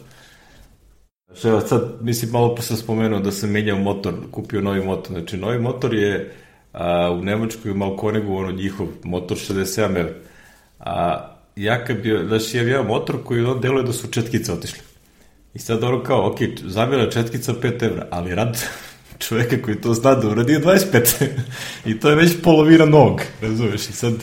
Znaš, 1.35 1.45
evo 1.45 1.61
sad, 1.61 1.93
mislim, 2.01 2.31
malo 2.31 2.55
pa 2.55 2.63
sam 2.63 2.77
spomenuo 2.77 3.21
da 3.21 3.33
sam 3.33 3.51
menjao 3.51 3.79
motor, 3.79 4.15
kupio 4.31 4.61
novi 4.61 4.85
motor. 4.85 5.13
Znači, 5.13 5.37
novi 5.37 5.59
motor 5.59 5.95
je 5.95 6.35
a, 6.73 7.11
u 7.11 7.23
Nemačkoj 7.23 7.71
u 7.71 7.75
Malkonegu, 7.75 8.37
ono 8.37 8.53
njihov 8.53 8.87
motor 9.05 9.37
67 9.37 9.99
evra. 9.99 10.15
A 10.81 11.29
ja 11.57 11.85
kad 11.85 12.01
bio, 12.01 12.27
znaš, 12.27 12.55
ja 12.55 12.63
imam 12.63 12.87
motor 12.87 13.25
koji 13.25 13.45
on 13.45 13.61
deluje 13.61 13.83
da 13.83 13.93
su 13.93 14.09
četkice 14.11 14.53
otišle. 14.53 14.79
I 15.55 15.59
sad 15.59 15.85
ono 15.85 16.03
kao, 16.03 16.31
ok, 16.31 16.39
zamjena 16.65 17.11
četkica 17.11 17.53
5 17.53 17.83
evra, 17.83 18.07
ali 18.11 18.35
rad 18.35 18.63
čoveka 19.29 19.63
koji 19.63 19.81
to 19.81 19.95
zna 19.95 20.15
da 20.15 20.29
uradi 20.29 20.53
je 20.53 20.61
25. 20.61 21.29
I 21.91 22.01
to 22.01 22.11
je 22.11 22.17
već 22.17 22.33
polovina 22.43 22.85
nog, 22.85 23.21
razumeš? 23.43 23.89
I 23.89 23.93
sad 23.93 24.15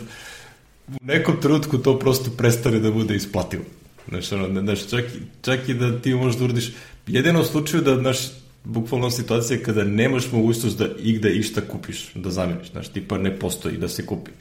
u 0.88 1.06
nekom 1.06 1.41
trenutku 1.41 1.77
to 1.77 2.00
prosto 2.00 2.32
prestane 2.38 2.80
da 2.80 2.91
bude 2.91 3.15
isplativo. 3.15 3.63
Znaš, 4.10 4.31
ono, 4.31 4.62
znaš, 4.62 4.88
čak, 4.89 5.05
čak 5.41 5.70
i 5.70 5.74
da 5.74 6.01
ti 6.01 6.13
možda 6.13 6.43
uradiš, 6.43 6.72
jedino 7.08 7.41
u 7.41 7.46
slučaju 7.46 7.84
da, 7.84 7.96
znaš, 7.96 8.17
bukvalno 8.63 9.10
situacija 9.12 9.60
kada 9.65 9.84
nemaš 9.84 10.31
mogućnost 10.31 10.77
da 10.77 10.88
igde 11.00 11.29
išta 11.31 11.62
kupiš, 11.62 12.12
da 12.15 12.29
zameniš, 12.31 12.72
znaš, 12.72 12.88
tipa 12.88 13.17
ne 13.17 13.39
postoji 13.39 13.77
da 13.77 13.88
se 13.88 14.05
kupi. 14.05 14.31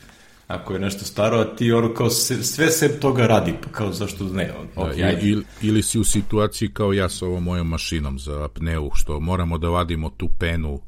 Ako 0.47 0.73
je 0.73 0.81
nešto 0.81 1.05
staro, 1.05 1.37
a 1.37 1.57
ti 1.57 1.73
ono 1.73 1.95
kao 1.95 2.11
se, 2.11 2.45
sve 2.45 2.71
se 2.71 3.01
toga 3.01 3.27
radi, 3.27 3.55
pa 3.63 3.69
kao 3.69 3.93
zašto 3.93 4.25
ne, 4.25 4.53
on, 4.61 4.67
Da, 4.77 4.83
ok, 4.83 4.97
i- 4.99 5.03
ajde. 5.03 5.29
ili, 5.29 5.45
ili 5.63 5.83
si 5.83 5.99
u 5.99 6.05
situaciji 6.05 6.69
kao 6.69 6.93
ja 6.93 7.09
sa 7.09 7.27
ovom 7.27 7.43
mojom 7.45 7.69
mašinom 7.69 8.19
za 8.19 8.45
apneu, 8.45 8.91
što 8.95 9.21
moramo 9.21 9.59
da 9.59 9.69
vadimo 9.69 10.11
tu 10.11 10.29
penu, 10.39 10.81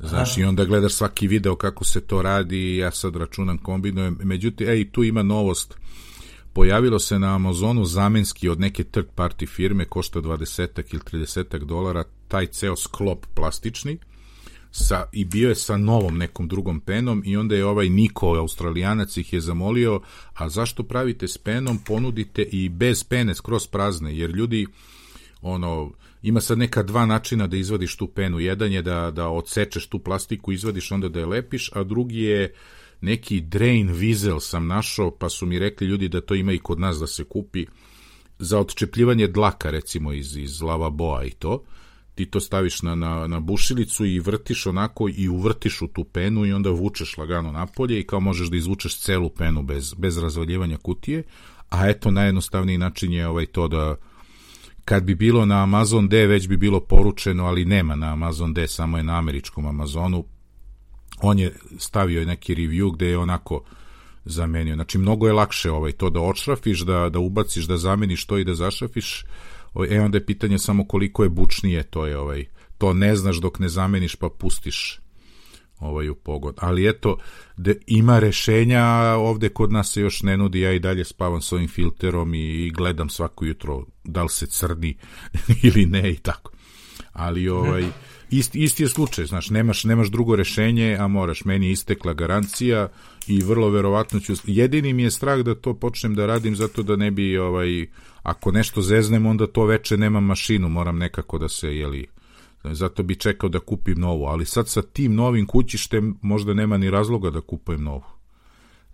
znaš, 0.00 0.38
i 0.38 0.44
onda 0.44 0.64
gledaš 0.64 0.92
svaki 0.92 1.28
video 1.28 1.56
kako 1.56 1.84
se 1.84 2.00
to 2.00 2.22
radi, 2.22 2.76
ja 2.76 2.90
sad 2.90 3.16
računam, 3.16 3.58
kombinujem, 3.58 4.18
međutim, 4.22 4.68
ej, 4.68 4.90
tu 4.90 5.04
ima 5.04 5.22
novost, 5.22 5.74
pojavilo 6.56 6.98
se 6.98 7.18
na 7.18 7.34
Amazonu 7.34 7.84
zamenski 7.84 8.48
od 8.48 8.60
neke 8.60 8.84
third 8.84 9.06
party 9.16 9.48
firme, 9.48 9.84
košta 9.84 10.20
20 10.20 10.82
ili 10.92 11.24
30 11.24 11.64
dolara, 11.64 12.04
taj 12.28 12.46
ceo 12.46 12.76
sklop 12.76 13.26
plastični, 13.34 13.98
sa, 14.70 15.04
i 15.12 15.24
bio 15.24 15.48
je 15.48 15.54
sa 15.54 15.76
novom 15.76 16.18
nekom 16.18 16.48
drugom 16.48 16.80
penom 16.80 17.22
i 17.26 17.36
onda 17.36 17.56
je 17.56 17.66
ovaj 17.66 17.88
Niko, 17.88 18.34
australijanac, 18.34 19.16
ih 19.16 19.32
je 19.32 19.40
zamolio, 19.40 20.00
a 20.34 20.48
zašto 20.48 20.82
pravite 20.82 21.28
s 21.28 21.38
penom, 21.38 21.78
ponudite 21.78 22.42
i 22.42 22.68
bez 22.68 23.04
pene, 23.04 23.34
skroz 23.34 23.66
prazne, 23.66 24.18
jer 24.18 24.30
ljudi, 24.30 24.66
ono, 25.42 25.92
ima 26.22 26.40
sad 26.40 26.58
neka 26.58 26.82
dva 26.82 27.06
načina 27.06 27.46
da 27.46 27.56
izvadiš 27.56 27.96
tu 27.96 28.06
penu. 28.06 28.40
Jedan 28.40 28.72
je 28.72 28.82
da, 28.82 29.10
da 29.10 29.28
odsečeš 29.28 29.86
tu 29.86 29.98
plastiku, 29.98 30.52
izvadiš, 30.52 30.92
onda 30.92 31.08
da 31.08 31.20
je 31.20 31.26
lepiš, 31.26 31.70
a 31.74 31.84
drugi 31.84 32.20
je 32.20 32.54
neki 33.06 33.40
drain 33.40 33.90
vizel 33.92 34.40
sam 34.40 34.66
našao, 34.66 35.10
pa 35.10 35.28
su 35.28 35.46
mi 35.46 35.58
rekli 35.58 35.86
ljudi 35.86 36.08
da 36.08 36.20
to 36.20 36.34
ima 36.34 36.52
i 36.52 36.58
kod 36.58 36.80
nas 36.80 36.98
da 36.98 37.06
se 37.06 37.24
kupi, 37.24 37.66
za 38.38 38.58
odčepljivanje 38.58 39.28
dlaka, 39.28 39.70
recimo, 39.70 40.12
iz, 40.12 40.36
iz 40.36 40.62
lavaboa 40.62 41.24
i 41.24 41.30
to, 41.30 41.62
ti 42.14 42.26
to 42.26 42.40
staviš 42.40 42.82
na, 42.82 42.94
na, 42.94 43.26
na 43.26 43.40
bušilicu 43.40 44.04
i 44.04 44.20
vrtiš 44.20 44.66
onako 44.66 45.08
i 45.08 45.28
uvrtiš 45.28 45.82
u 45.82 45.86
tu 45.86 46.04
penu 46.04 46.46
i 46.46 46.52
onda 46.52 46.70
vučeš 46.70 47.16
lagano 47.16 47.52
napolje 47.52 48.00
i 48.00 48.06
kao 48.06 48.20
možeš 48.20 48.48
da 48.48 48.56
izvučeš 48.56 49.00
celu 49.00 49.30
penu 49.30 49.62
bez, 49.62 49.94
bez 49.94 50.18
razvaljivanja 50.18 50.76
kutije, 50.76 51.22
a 51.70 51.88
eto 51.88 52.10
najjednostavniji 52.10 52.78
način 52.78 53.12
je 53.12 53.28
ovaj 53.28 53.46
to 53.46 53.68
da 53.68 53.96
kad 54.84 55.04
bi 55.04 55.14
bilo 55.14 55.44
na 55.44 55.62
Amazon 55.62 56.08
D 56.08 56.26
već 56.26 56.48
bi 56.48 56.56
bilo 56.56 56.80
poručeno, 56.80 57.44
ali 57.44 57.64
nema 57.64 57.94
na 57.96 58.12
Amazon 58.12 58.54
D, 58.54 58.68
samo 58.68 58.96
je 58.96 59.02
na 59.02 59.18
američkom 59.18 59.66
Amazonu. 59.66 60.24
On 61.22 61.38
je 61.38 61.54
stavio 61.78 62.24
neki 62.24 62.54
review 62.54 62.94
gde 62.94 63.06
je 63.06 63.18
onako 63.18 63.62
zamenio. 64.24 64.74
Znači, 64.74 64.98
mnogo 64.98 65.26
je 65.26 65.32
lakše 65.32 65.70
ovaj, 65.70 65.92
to 65.92 66.10
da 66.10 66.20
odšrafiš, 66.20 66.80
da, 66.80 67.08
da 67.08 67.18
ubaciš, 67.18 67.64
da 67.64 67.76
zameniš 67.76 68.26
to 68.26 68.38
i 68.38 68.44
da 68.44 68.54
zašrafiš. 68.54 69.24
Ovaj, 69.74 69.96
E, 69.96 70.00
onda 70.00 70.18
je 70.18 70.26
pitanje 70.26 70.58
samo 70.58 70.84
koliko 70.84 71.22
je 71.22 71.28
bučnije, 71.28 71.82
to 71.82 72.06
je 72.06 72.18
ovaj, 72.18 72.44
to 72.78 72.92
ne 72.92 73.16
znaš 73.16 73.36
dok 73.36 73.58
ne 73.58 73.68
zameniš 73.68 74.16
pa 74.16 74.28
pustiš 74.28 75.00
ovaj 75.78 76.08
u 76.08 76.14
pogon. 76.14 76.54
Ali 76.58 76.88
eto, 76.88 77.18
da 77.56 77.72
ima 77.86 78.18
rešenja, 78.18 78.84
ovde 79.18 79.48
kod 79.48 79.72
nas 79.72 79.92
se 79.92 80.00
još 80.00 80.22
ne 80.22 80.36
nudi, 80.36 80.60
ja 80.60 80.72
i 80.72 80.78
dalje 80.78 81.04
spavam 81.04 81.42
s 81.42 81.52
ovim 81.52 81.68
filterom 81.68 82.34
i, 82.34 82.38
i 82.38 82.70
gledam 82.70 83.08
svako 83.08 83.44
jutro 83.44 83.84
da 84.04 84.22
li 84.22 84.28
se 84.28 84.46
crni 84.46 84.96
ili 85.66 85.86
ne 85.86 86.10
i 86.10 86.16
tako. 86.16 86.50
Ali 87.12 87.48
ovaj, 87.48 87.84
isti, 88.30 88.62
isti 88.62 88.82
je 88.82 88.88
slučaj, 88.88 89.26
znaš, 89.26 89.50
nemaš, 89.50 89.84
nemaš 89.84 90.08
drugo 90.08 90.36
rešenje, 90.36 90.96
a 91.00 91.08
moraš, 91.08 91.44
meni 91.44 91.66
je 91.66 91.72
istekla 91.72 92.12
garancija 92.12 92.88
i 93.26 93.42
vrlo 93.42 93.70
verovatno 93.70 94.20
ću, 94.20 94.32
jedini 94.44 94.92
mi 94.92 95.02
je 95.02 95.10
strah 95.10 95.40
da 95.40 95.54
to 95.54 95.74
počnem 95.74 96.14
da 96.14 96.26
radim 96.26 96.56
zato 96.56 96.82
da 96.82 96.96
ne 96.96 97.10
bi, 97.10 97.38
ovaj, 97.38 97.86
ako 98.22 98.52
nešto 98.52 98.82
zeznem, 98.82 99.26
onda 99.26 99.46
to 99.46 99.64
veče 99.64 99.96
nemam 99.96 100.24
mašinu, 100.24 100.68
moram 100.68 100.98
nekako 100.98 101.38
da 101.38 101.48
se, 101.48 101.76
jeli, 101.76 102.06
zato 102.64 103.02
bi 103.02 103.16
čekao 103.16 103.48
da 103.48 103.60
kupim 103.60 104.00
novu, 104.00 104.24
ali 104.24 104.46
sad 104.46 104.68
sa 104.68 104.82
tim 104.82 105.14
novim 105.14 105.46
kućištem 105.46 106.18
možda 106.22 106.54
nema 106.54 106.78
ni 106.78 106.90
razloga 106.90 107.30
da 107.30 107.40
kupujem 107.40 107.82
novu. 107.82 108.04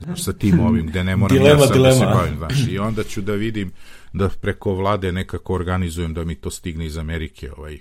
Znaš, 0.00 0.24
sa 0.24 0.32
tim 0.32 0.60
ovim, 0.60 0.86
gde 0.86 1.04
ne 1.04 1.16
moram 1.16 1.36
Dilema, 1.36 1.60
ja 1.60 1.66
sad 1.66 1.76
da 1.82 1.92
se 1.92 1.98
dilema. 1.98 2.14
bavim, 2.14 2.38
znaš, 2.38 2.66
i 2.70 2.78
onda 2.78 3.04
ću 3.04 3.20
da 3.20 3.32
vidim 3.32 3.70
da 4.12 4.28
preko 4.28 4.74
vlade 4.74 5.12
nekako 5.12 5.54
organizujem 5.54 6.14
da 6.14 6.24
mi 6.24 6.34
to 6.34 6.50
stigne 6.50 6.86
iz 6.86 6.98
Amerike, 6.98 7.50
ovaj, 7.56 7.78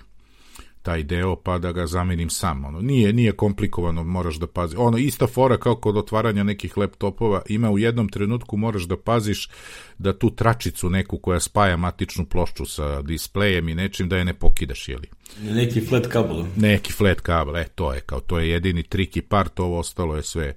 taj 0.81 1.03
deo, 1.03 1.35
pa 1.35 1.57
da 1.57 1.71
ga 1.71 1.87
zamenim 1.87 2.29
sam. 2.29 2.65
Ono, 2.65 2.81
nije, 2.81 3.13
nije 3.13 3.31
komplikovano, 3.31 4.03
moraš 4.03 4.35
da 4.35 4.47
pazi. 4.47 4.75
Ono, 4.77 4.97
ista 4.97 5.27
fora 5.27 5.57
kao 5.57 5.75
kod 5.75 5.97
otvaranja 5.97 6.43
nekih 6.43 6.77
laptopova, 6.77 7.41
ima 7.49 7.71
u 7.71 7.79
jednom 7.79 8.09
trenutku 8.09 8.57
moraš 8.57 8.83
da 8.83 8.97
paziš 8.97 9.49
da 9.97 10.17
tu 10.17 10.35
tračicu 10.35 10.89
neku 10.89 11.17
koja 11.17 11.39
spaja 11.39 11.77
matičnu 11.77 12.25
plošču 12.25 12.65
sa 12.65 13.01
displejem 13.01 13.69
i 13.69 13.75
nečim 13.75 14.09
da 14.09 14.17
je 14.17 14.25
ne 14.25 14.33
pokidaš, 14.33 14.89
jeli? 14.89 15.07
Neki 15.41 15.81
flat 15.81 16.07
kabel. 16.07 16.45
neki 16.55 16.93
flat 16.93 17.21
kabel, 17.21 17.57
e, 17.57 17.65
to 17.75 17.93
je 17.93 17.99
kao, 17.99 18.19
to 18.19 18.39
je 18.39 18.49
jedini 18.49 18.83
triki 18.83 19.21
part, 19.21 19.59
ovo 19.59 19.79
ostalo 19.79 20.15
je 20.15 20.23
sve. 20.23 20.55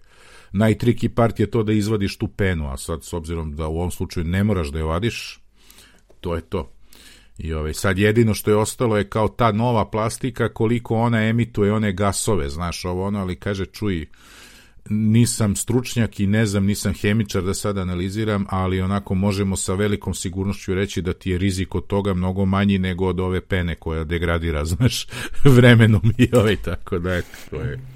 Najtriki 0.52 1.08
part 1.08 1.40
je 1.40 1.50
to 1.50 1.62
da 1.62 1.72
izvadiš 1.72 2.18
tu 2.18 2.28
penu, 2.28 2.72
a 2.72 2.76
sad 2.76 3.04
s 3.04 3.12
obzirom 3.12 3.56
da 3.56 3.68
u 3.68 3.76
ovom 3.76 3.90
slučaju 3.90 4.26
ne 4.26 4.44
moraš 4.44 4.68
da 4.68 4.78
je 4.78 4.84
vadiš, 4.84 5.40
to 6.20 6.34
je 6.34 6.40
to. 6.40 6.70
I 7.38 7.52
ovaj, 7.52 7.74
sad 7.74 7.98
jedino 7.98 8.34
što 8.34 8.50
je 8.50 8.56
ostalo 8.56 8.96
je 8.96 9.08
kao 9.08 9.28
ta 9.28 9.52
nova 9.52 9.90
plastika 9.90 10.48
koliko 10.48 10.96
ona 10.96 11.26
emituje 11.26 11.72
one 11.72 11.92
gasove, 11.92 12.48
znaš 12.48 12.84
ovo 12.84 13.06
ono, 13.06 13.20
ali 13.20 13.36
kaže 13.36 13.66
čuj, 13.66 14.06
nisam 14.90 15.56
stručnjak 15.56 16.20
i 16.20 16.26
ne 16.26 16.46
znam, 16.46 16.64
nisam 16.64 16.92
hemičar 16.92 17.42
da 17.42 17.54
sad 17.54 17.78
analiziram, 17.78 18.46
ali 18.48 18.80
onako 18.80 19.14
možemo 19.14 19.56
sa 19.56 19.74
velikom 19.74 20.14
sigurnošću 20.14 20.74
reći 20.74 21.02
da 21.02 21.12
ti 21.12 21.30
je 21.30 21.38
rizik 21.38 21.74
od 21.74 21.86
toga 21.86 22.14
mnogo 22.14 22.44
manji 22.44 22.78
nego 22.78 23.06
od 23.06 23.20
ove 23.20 23.40
pene 23.40 23.74
koja 23.74 24.04
degradira, 24.04 24.64
znaš, 24.74 25.06
vremenom 25.44 26.12
i 26.18 26.28
ovaj, 26.32 26.56
tako 26.56 26.98
da, 26.98 27.22
to 27.50 27.56
je 27.56 27.93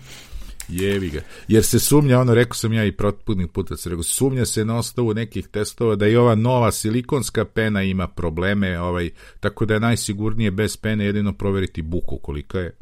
jevi 0.68 1.10
ga. 1.10 1.20
Jer 1.48 1.64
se 1.64 1.78
sumnja, 1.78 2.20
ono, 2.20 2.34
rekao 2.34 2.54
sam 2.54 2.72
ja 2.72 2.84
i 2.84 2.92
protputnih 2.92 3.48
puta, 3.48 3.76
se 3.76 3.90
rekao, 3.90 4.02
sumnja 4.02 4.46
se 4.46 4.64
na 4.64 4.78
osnovu 4.78 5.14
nekih 5.14 5.48
testova 5.48 5.96
da 5.96 6.08
i 6.08 6.16
ova 6.16 6.34
nova 6.34 6.72
silikonska 6.72 7.44
pena 7.44 7.82
ima 7.82 8.08
probleme, 8.08 8.80
ovaj, 8.80 9.10
tako 9.40 9.66
da 9.66 9.74
je 9.74 9.80
najsigurnije 9.80 10.50
bez 10.50 10.76
pene 10.76 11.04
jedino 11.04 11.32
proveriti 11.32 11.82
buku 11.82 12.18
kolika 12.18 12.58
je, 12.58 12.76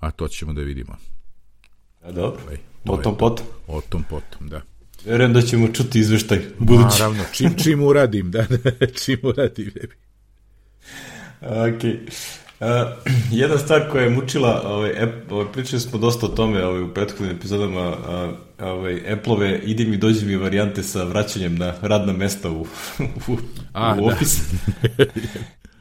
a 0.00 0.10
to 0.10 0.28
ćemo 0.28 0.52
da 0.52 0.62
vidimo. 0.62 0.96
A 2.02 2.12
dobro. 2.12 2.40
Ovaj. 2.44 2.58
O 2.88 2.96
tom 2.96 3.16
potom. 3.16 3.46
O 3.66 3.80
tom 3.80 4.04
potom, 4.10 4.48
da. 4.48 4.60
Verujem 5.04 5.32
da 5.32 5.42
ćemo 5.42 5.68
čuti 5.68 5.98
izveštaj 5.98 6.40
budući. 6.58 6.98
Naravno, 6.98 7.24
čim, 7.32 7.54
čim 7.62 7.82
uradim, 7.82 8.30
da, 8.30 8.46
da, 8.48 8.86
čim 9.04 9.18
uradim. 9.22 9.70
ok. 11.40 11.84
Uh, 11.84 12.43
jedna 13.42 13.58
stvar 13.58 13.90
koja 13.90 14.04
je 14.04 14.10
mučila, 14.10 14.62
ovaj, 14.66 14.92
ovaj, 15.30 15.46
pričali 15.52 15.80
smo 15.80 15.98
dosta 15.98 16.26
o 16.26 16.28
tome 16.28 16.64
ovaj, 16.64 16.82
u 16.82 16.94
prethodnim 16.94 17.36
epizodama, 17.36 17.96
ovaj, 18.60 19.12
Apple-ove 19.12 19.58
idi 19.58 19.86
mi, 19.86 19.96
dođi 19.96 20.26
mi 20.26 20.36
varijante 20.36 20.82
sa 20.82 21.04
vraćanjem 21.04 21.56
na 21.56 21.74
radna 21.82 22.12
mesta 22.12 22.50
u, 22.50 22.66
u, 23.28 23.36
A, 23.72 23.96
u 24.00 24.06
ofis. 24.06 24.40
Da. 24.98 25.04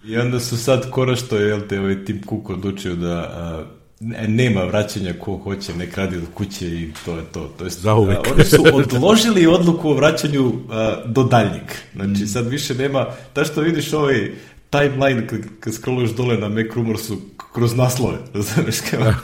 I 0.07 0.17
onda 0.17 0.39
su 0.39 0.57
sad 0.57 0.89
konačno, 0.89 1.37
jel 1.37 1.61
te, 1.69 1.79
ovaj 1.79 2.05
Tim 2.05 2.21
Cook 2.29 2.49
odlučio 2.49 2.95
da 2.95 3.29
uh, 3.59 3.83
nema 4.27 4.63
vraćanja 4.63 5.13
ko 5.19 5.37
hoće, 5.37 5.75
nek 5.75 5.97
radi 5.97 6.17
od 6.17 6.23
kuće 6.33 6.67
i 6.67 6.91
to 7.05 7.15
je 7.15 7.23
to. 7.31 7.53
to 7.57 7.63
jest, 7.63 7.85
a, 7.85 7.93
oni 7.95 8.45
su 8.45 8.63
odložili 8.73 9.47
odluku 9.47 9.89
o 9.89 9.93
vraćanju 9.93 10.53
a, 10.69 10.95
do 11.05 11.23
daljnjeg. 11.23 11.71
Znači, 11.95 12.23
mm. 12.23 12.27
sad 12.27 12.47
više 12.47 12.73
nema, 12.73 13.05
ta 13.33 13.45
što 13.45 13.61
vidiš 13.61 13.93
ovaj 13.93 14.31
timeline 14.73 15.27
kad, 15.27 15.39
kad 15.59 15.73
scrolluješ 15.73 16.11
dole 16.11 16.37
na 16.37 16.49
Mac 16.49 16.65
Rumorsu 16.75 17.17
kroz 17.53 17.75
naslove, 17.75 18.17
znaš 18.33 18.79
kao... 18.91 19.03
Da. 19.03 19.15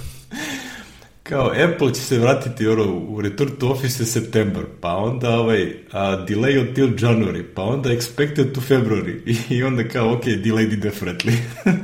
kao 1.24 1.48
Apple 1.48 1.94
će 1.94 2.02
se 2.02 2.20
vratiti 2.20 2.68
ono, 2.68 2.94
u 2.94 3.22
Return 3.22 3.52
to 3.60 3.70
Office 3.70 4.06
september, 4.06 4.64
pa 4.82 4.96
onda 4.96 5.40
ovaj 5.40 5.64
uh, 5.64 5.94
delay 6.28 6.68
until 6.68 6.88
January, 6.88 7.44
pa 7.56 7.64
onda 7.64 7.90
expected 7.90 8.54
to 8.54 8.62
February 8.62 9.20
i, 9.26 9.38
i 9.56 9.64
onda 9.64 9.88
kao 9.88 10.14
ok, 10.14 10.24
delayed 10.24 10.82
indefinitely. 10.82 11.34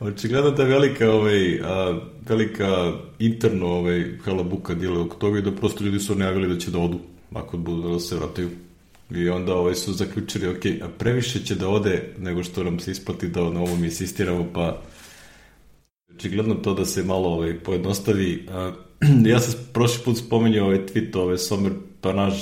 Očigledno 0.00 0.50
da 0.50 0.62
je 0.62 0.68
velika, 0.68 1.10
ovaj, 1.10 1.60
a, 1.60 1.98
velika 2.28 2.92
interno 3.18 3.66
ovaj, 3.66 4.04
halabuka 4.24 4.74
dile 4.74 4.98
oko 4.98 5.16
toga 5.16 5.38
i 5.38 5.42
da 5.42 5.52
prosto 5.52 5.84
ljudi 5.84 5.98
su 5.98 6.14
najavili 6.14 6.54
da 6.54 6.60
će 6.60 6.70
da 6.70 6.78
odu 6.78 6.98
ako 7.34 7.56
budu 7.56 7.92
da 7.92 8.00
se 8.00 8.16
vrataju. 8.16 8.50
I 9.10 9.28
onda 9.28 9.54
ovaj, 9.54 9.74
su 9.74 9.92
zaključili, 9.92 10.48
ok, 10.48 10.82
a 10.82 10.88
previše 10.98 11.44
će 11.44 11.54
da 11.54 11.68
ode 11.68 12.14
nego 12.18 12.44
što 12.44 12.64
nam 12.64 12.80
se 12.80 12.90
isplati 12.90 13.28
da 13.28 13.40
na 13.40 13.60
ovom 13.60 13.84
insistiramo, 13.84 14.46
pa 14.54 14.82
očigledno 16.14 16.54
to 16.54 16.74
da 16.74 16.84
se 16.84 17.04
malo 17.04 17.28
ovaj, 17.28 17.58
pojednostavi. 17.58 18.46
A, 18.50 18.72
ja 19.32 19.40
sam 19.40 19.54
prošli 19.72 20.04
put 20.04 20.18
spomenuo 20.18 20.64
ovaj 20.64 20.78
tweet, 20.78 21.18
ovaj 21.18 21.38
Somer 21.38 21.72
Panaž, 22.00 22.34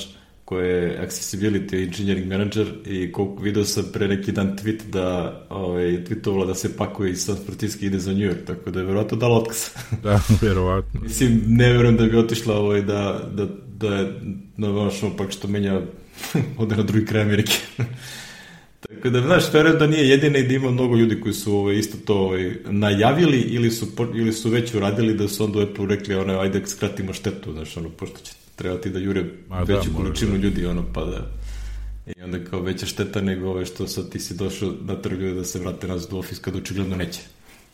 koje 0.47 0.83
je 0.83 1.07
Accessibility 1.07 1.87
Engineering 1.87 2.29
Manager 2.29 2.67
i 2.87 3.13
koliko 3.13 3.43
video 3.43 3.65
sam 3.65 3.85
pre 3.93 4.09
neki 4.09 4.33
dan 4.33 4.59
tweet 4.59 4.83
da 4.93 5.41
ovaj, 5.51 6.05
tweetovala 6.05 6.47
da 6.47 6.55
se 6.55 6.77
pakuje 6.77 7.11
iz 7.11 7.25
San 7.25 7.37
Francisco 7.47 7.85
ide 7.85 7.99
za 7.99 8.13
New 8.13 8.31
York, 8.31 8.45
tako 8.47 8.71
da 8.71 8.81
je 8.81 8.87
verovatno 8.87 9.17
dala 9.17 9.39
otkaz. 9.39 9.59
da, 10.05 10.21
verovatno. 10.43 11.01
Mislim, 11.01 11.43
ne 11.47 11.73
verujem 11.73 11.97
da 11.97 12.05
bi 12.07 12.17
otišla 12.17 12.59
ovaj, 12.59 12.83
da, 12.83 13.31
da, 13.33 13.47
da 13.77 13.97
je 13.97 14.21
na 14.57 14.69
vašom 14.69 15.17
pak 15.17 15.31
što 15.31 15.49
menja 15.49 15.81
ode 16.59 16.77
na 16.77 16.83
drugi 16.83 17.07
kraj 17.07 17.23
Amerike. 17.23 17.59
Tako 18.89 19.11
da, 19.11 19.21
znaš, 19.21 19.53
verujem 19.53 19.79
da 19.79 19.87
nije 19.87 20.09
jedina 20.09 20.39
i 20.39 20.49
da 20.49 20.55
ima 20.55 20.71
mnogo 20.71 20.97
ljudi 20.97 21.21
koji 21.21 21.35
su 21.35 21.57
ovaj, 21.57 21.77
isto 21.77 21.97
to 22.05 22.15
ovaj, 22.15 22.57
najavili 22.65 23.41
ili 23.41 23.71
su, 23.71 23.87
ili 24.15 24.33
su 24.33 24.51
već 24.51 24.75
uradili 24.75 25.15
da 25.15 25.29
su 25.29 25.45
onda 25.45 25.63
Apple 25.63 25.87
rekli, 25.87 26.15
ono, 26.15 26.39
ajde 26.41 26.63
skratimo 26.67 27.13
štetu, 27.13 27.53
znaš, 27.53 27.77
ono, 27.77 27.89
pošto 27.89 28.21
će 28.21 28.33
trebati 28.57 28.91
da 28.91 28.99
jure 28.99 29.25
Ma, 29.49 29.65
da, 29.65 29.75
veću 29.75 29.91
da, 29.91 29.97
količinu 29.97 30.33
da. 30.33 30.39
ljudi, 30.39 30.67
ono, 30.67 30.85
pa 30.93 31.05
da... 31.05 31.31
I 32.07 32.23
onda 32.23 32.45
kao 32.45 32.61
veća 32.61 32.87
šteta 32.87 33.21
nego 33.21 33.51
ove 33.51 33.67
što 33.67 33.87
sad 33.87 34.11
ti 34.11 34.21
si 34.21 34.35
došao 34.35 34.73
na 34.81 35.03
trgu 35.03 35.35
da 35.35 35.45
se 35.45 35.59
vrate 35.59 35.89
nazad 35.89 36.13
u 36.13 36.19
ofis 36.19 36.39
kad 36.39 36.57
očigledno 36.57 36.97
neće. 36.97 37.21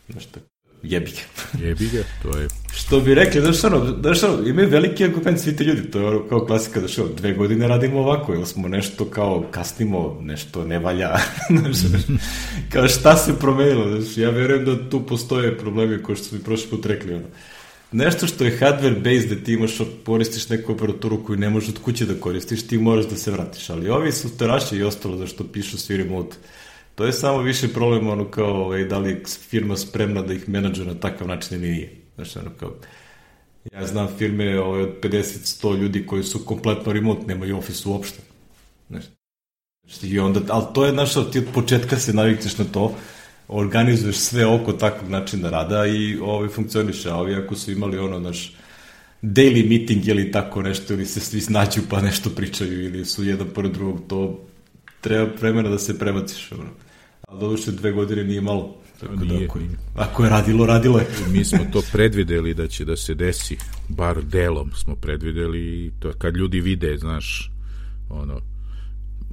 Znaš 0.08 0.26
tako 0.26 0.46
jebi 0.82 1.10
ga. 1.10 1.66
jebi 1.66 1.88
ga, 1.88 2.02
to 2.22 2.38
je... 2.38 2.48
Što 2.74 3.00
bi 3.00 3.14
rekli, 3.14 3.40
znaš 3.40 3.64
ono, 3.64 3.96
znaš 4.00 4.22
ono, 4.22 4.48
imaju 4.48 4.68
veliki 4.68 5.04
argument 5.04 5.40
svi 5.40 5.56
ti 5.56 5.64
ljudi, 5.64 5.90
to 5.90 5.98
je 6.00 6.20
kao 6.28 6.46
klasika, 6.46 6.80
znaš 6.80 6.98
ono, 6.98 7.08
dve 7.08 7.32
godine 7.32 7.68
radimo 7.68 7.98
ovako, 7.98 8.34
ili 8.34 8.46
smo 8.46 8.68
nešto 8.68 9.04
kao 9.04 9.44
kasnimo, 9.50 10.18
nešto 10.20 10.64
ne 10.64 10.78
valja, 10.78 11.16
znaš, 11.72 12.02
kao 12.72 12.88
šta 12.88 13.16
se 13.16 13.38
promenilo, 13.38 14.00
znaš, 14.00 14.16
ja 14.16 14.30
verujem 14.30 14.64
da 14.64 14.90
tu 14.90 15.06
postoje 15.06 15.58
problemi 15.58 16.02
koji 16.02 16.16
što 16.16 16.24
smo 16.24 16.38
mi 16.38 16.44
prošli 16.44 16.70
put 16.70 16.86
rekli, 16.86 17.14
ono, 17.14 17.26
nešto 17.92 18.26
što 18.26 18.44
je 18.44 18.58
hardware 18.58 19.02
based 19.02 19.38
da 19.38 19.44
ti 19.44 19.52
imaš, 19.52 19.72
koristiš 20.04 20.48
neku 20.48 20.72
operaturu 20.72 21.24
koju 21.24 21.38
ne 21.38 21.50
možeš 21.50 21.68
od 21.68 21.78
kuće 21.78 22.06
da 22.06 22.14
koristiš, 22.14 22.66
ti 22.66 22.78
moraš 22.78 23.08
da 23.08 23.16
se 23.16 23.30
vratiš, 23.30 23.70
ali 23.70 23.90
ovi 23.90 24.12
su 24.12 24.36
teraši 24.36 24.76
i 24.76 24.82
ostalo 24.82 25.16
zašto 25.16 25.44
pišu 25.44 25.78
svi 25.78 25.96
remote. 25.96 26.36
To 26.94 27.04
je 27.04 27.12
samo 27.12 27.38
više 27.38 27.68
problem 27.68 28.08
ono 28.08 28.30
kao 28.30 28.64
ovaj, 28.64 28.84
da 28.84 28.98
li 28.98 29.22
firma 29.50 29.76
spremna 29.76 30.22
da 30.22 30.32
ih 30.32 30.48
menadžuje 30.48 30.86
na 30.86 30.94
takav 30.94 31.28
način 31.28 31.58
ili 31.58 31.70
nije. 31.70 31.96
Znači, 32.14 32.38
ono 32.38 32.50
kao, 32.60 32.74
ja 33.72 33.86
znam 33.86 34.08
firme 34.18 34.60
ovaj, 34.60 34.82
od 34.82 34.90
50-100 35.02 35.78
ljudi 35.78 36.06
koji 36.06 36.22
su 36.22 36.44
kompletno 36.44 36.92
remote, 36.92 37.26
nemaju 37.26 37.58
office 37.58 37.88
uopšte. 37.88 38.18
Znači, 38.88 39.08
i 40.02 40.18
onda, 40.18 40.40
ali 40.48 40.64
to 40.74 40.84
je, 40.84 40.92
znaš, 40.92 41.14
ti 41.32 41.38
od 41.38 41.46
početka 41.54 41.96
se 41.96 42.12
navikneš 42.12 42.58
na 42.58 42.64
to, 42.64 42.94
organizuješ 43.48 44.16
sve 44.16 44.46
oko 44.46 44.72
takvog 44.72 45.10
načina 45.10 45.50
rada 45.50 45.86
i 45.86 46.18
ovaj 46.18 46.48
funkcioniše, 46.48 47.10
a 47.10 47.16
ovi 47.16 47.34
ako 47.34 47.54
su 47.54 47.72
imali 47.72 47.98
ono, 47.98 48.18
naš 48.18 48.54
daily 49.22 49.68
meeting 49.68 50.08
ili 50.08 50.32
tako 50.32 50.62
nešto, 50.62 50.94
ili 50.94 51.06
se 51.06 51.20
svi 51.20 51.40
snađu 51.40 51.80
pa 51.90 52.00
nešto 52.00 52.30
pričaju, 52.30 52.84
ili 52.84 53.04
su 53.04 53.24
jedan 53.24 53.48
pored 53.54 53.72
drugog, 53.72 54.00
to 54.08 54.44
treba 55.00 55.30
vremena 55.40 55.68
da 55.68 55.78
se 55.78 55.98
prebaciš, 55.98 56.52
ono. 56.52 56.70
Ali 57.32 57.40
doduše 57.40 57.72
dve 57.72 57.92
godine 57.92 58.24
nije 58.24 58.40
malo. 58.40 58.74
Tako 59.00 59.14
da 59.14 59.24
nije, 59.24 59.38
da 59.38 59.44
ako, 59.44 59.58
ako 59.94 60.24
je 60.24 60.30
radilo, 60.30 60.66
radilo 60.66 60.98
je. 60.98 61.06
Mi 61.30 61.44
smo 61.44 61.58
to 61.72 61.82
predvideli 61.92 62.54
da 62.54 62.68
će 62.68 62.84
da 62.84 62.96
se 62.96 63.14
desi, 63.14 63.56
bar 63.88 64.22
delom 64.22 64.70
smo 64.74 64.94
predvideli, 64.96 65.92
to 65.98 66.12
kad 66.18 66.36
ljudi 66.36 66.60
vide, 66.60 66.98
znaš, 66.98 67.50
ono, 68.10 68.40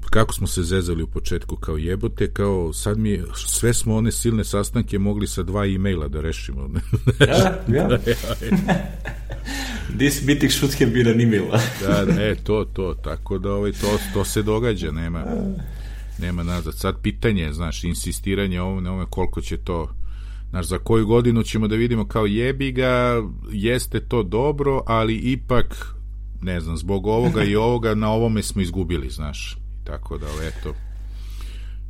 kako 0.09 0.33
smo 0.33 0.47
se 0.47 0.63
zezali 0.63 1.03
u 1.03 1.07
početku 1.07 1.55
kao 1.55 1.77
jebote, 1.77 2.33
kao 2.33 2.73
sad 2.73 2.97
mi 2.97 3.21
sve 3.35 3.73
smo 3.73 3.95
one 3.95 4.12
silne 4.12 4.43
sastanke 4.43 4.99
mogli 4.99 5.27
sa 5.27 5.43
dva 5.43 5.65
e-maila 5.65 6.07
da 6.07 6.21
rešimo. 6.21 6.69
ja, 7.27 7.63
ja. 7.67 7.99
This 9.97 10.23
meeting 10.23 10.51
should 10.51 10.73
have 10.79 10.91
been 10.91 11.07
an 11.07 11.21
email. 11.21 11.45
da, 11.81 12.05
da, 12.05 12.23
e, 12.23 12.35
to, 12.43 12.65
to, 12.73 12.93
tako 13.03 13.38
da 13.38 13.51
ovaj, 13.51 13.71
to, 13.71 13.99
to 14.13 14.25
se 14.25 14.43
događa, 14.43 14.91
nema, 14.91 15.25
nema 16.21 16.43
nazad. 16.43 16.77
Sad 16.77 17.01
pitanje, 17.01 17.53
znaš, 17.53 17.84
insistiranje 17.84 18.62
ovom, 18.62 18.86
ovome, 18.86 19.05
koliko 19.10 19.41
će 19.41 19.58
to, 19.58 19.89
znaš, 20.49 20.65
za 20.65 20.77
koju 20.77 21.08
godinu 21.08 21.43
ćemo 21.43 21.67
da 21.67 21.75
vidimo 21.75 22.08
kao 22.08 22.25
jebi 22.25 22.71
ga, 22.71 23.23
jeste 23.51 23.99
to 23.99 24.23
dobro, 24.23 24.84
ali 24.86 25.15
ipak, 25.15 25.95
ne 26.41 26.60
znam, 26.60 26.77
zbog 26.77 27.08
ovoga 27.08 27.43
i 27.43 27.55
ovoga, 27.55 27.95
na 27.95 28.12
ovome 28.12 28.43
smo 28.43 28.62
izgubili, 28.62 29.10
znaš 29.10 29.58
tako 29.84 30.17
da, 30.17 30.27
eto, 30.47 30.73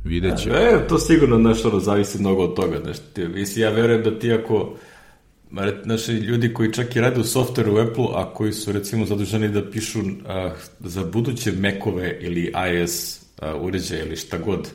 vidjet 0.04 0.38
ćemo. 0.38 0.54
E, 0.54 0.86
to 0.88 0.98
sigurno, 0.98 1.38
znaš, 1.38 1.64
ono, 1.64 1.80
zavisi 1.80 2.20
mnogo 2.20 2.42
od 2.42 2.54
toga, 2.56 2.80
znaš, 2.82 2.96
ti, 3.14 3.28
mislim, 3.28 3.62
ja 3.62 3.70
verujem 3.70 4.02
da 4.02 4.18
ti 4.18 4.32
ako, 4.32 4.76
znaš, 5.84 6.08
ljudi 6.08 6.54
koji 6.54 6.72
čak 6.72 6.96
i 6.96 7.00
rade 7.00 7.20
u 7.20 7.24
softveru 7.24 7.74
u 7.74 7.78
Apple, 7.78 8.06
a 8.14 8.34
koji 8.34 8.52
su, 8.52 8.72
recimo, 8.72 9.06
zaduženi 9.06 9.48
da 9.48 9.70
pišu 9.70 9.98
a, 10.26 10.50
za 10.80 11.04
buduće 11.04 11.52
Macove 11.52 12.18
ili 12.20 12.52
iOS 12.72 13.20
a, 13.40 13.56
uređaje 13.56 14.06
ili 14.06 14.16
šta 14.16 14.38
god, 14.38 14.68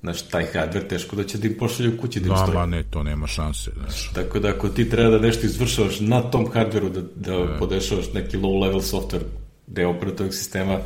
znaš, 0.00 0.22
taj 0.22 0.46
hardware 0.54 0.88
teško 0.88 1.16
da 1.16 1.24
će 1.24 1.38
da 1.38 1.46
im 1.46 1.56
pošalju 1.58 1.98
kući 2.00 2.20
da 2.20 2.28
im 2.28 2.36
stoji. 2.36 2.54
Ma, 2.54 2.66
ne, 2.66 2.82
to 2.82 3.02
nema 3.02 3.26
šanse. 3.26 3.70
Znaš. 3.76 4.10
Tako 4.14 4.38
da 4.38 4.48
ako 4.48 4.68
ti 4.68 4.90
treba 4.90 5.10
da 5.10 5.18
nešto 5.18 5.46
izvršavaš 5.46 6.00
na 6.00 6.22
tom 6.22 6.52
hardveru, 6.52 6.88
da, 6.88 7.00
da 7.16 7.34
e. 7.34 7.58
podešavaš 7.58 8.12
neki 8.14 8.36
low 8.36 8.62
level 8.62 8.80
software 8.80 9.24
deo 9.66 9.90
operativnog 9.90 10.34
sistema, 10.34 10.78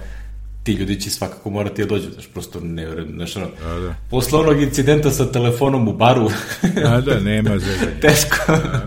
ti 0.63 0.73
ljudi 0.73 1.01
će 1.01 1.11
svakako 1.11 1.51
morati 1.51 1.83
da 1.83 1.89
dođu, 1.89 2.11
znaš, 2.11 2.27
prosto 2.27 2.61
ne, 2.61 3.07
znaš, 3.15 3.37
ono, 3.37 3.47
da, 3.65 3.81
da. 3.81 3.95
posle 4.11 4.39
onog 4.39 4.63
incidenta 4.63 5.11
sa 5.11 5.33
telefonom 5.33 5.89
u 5.89 5.93
baru, 5.93 6.31
da, 6.75 7.01
da, 7.01 7.21
nema 7.21 7.59
zezanja. 7.59 8.01
Teško. 8.03 8.37
Da. 8.49 8.87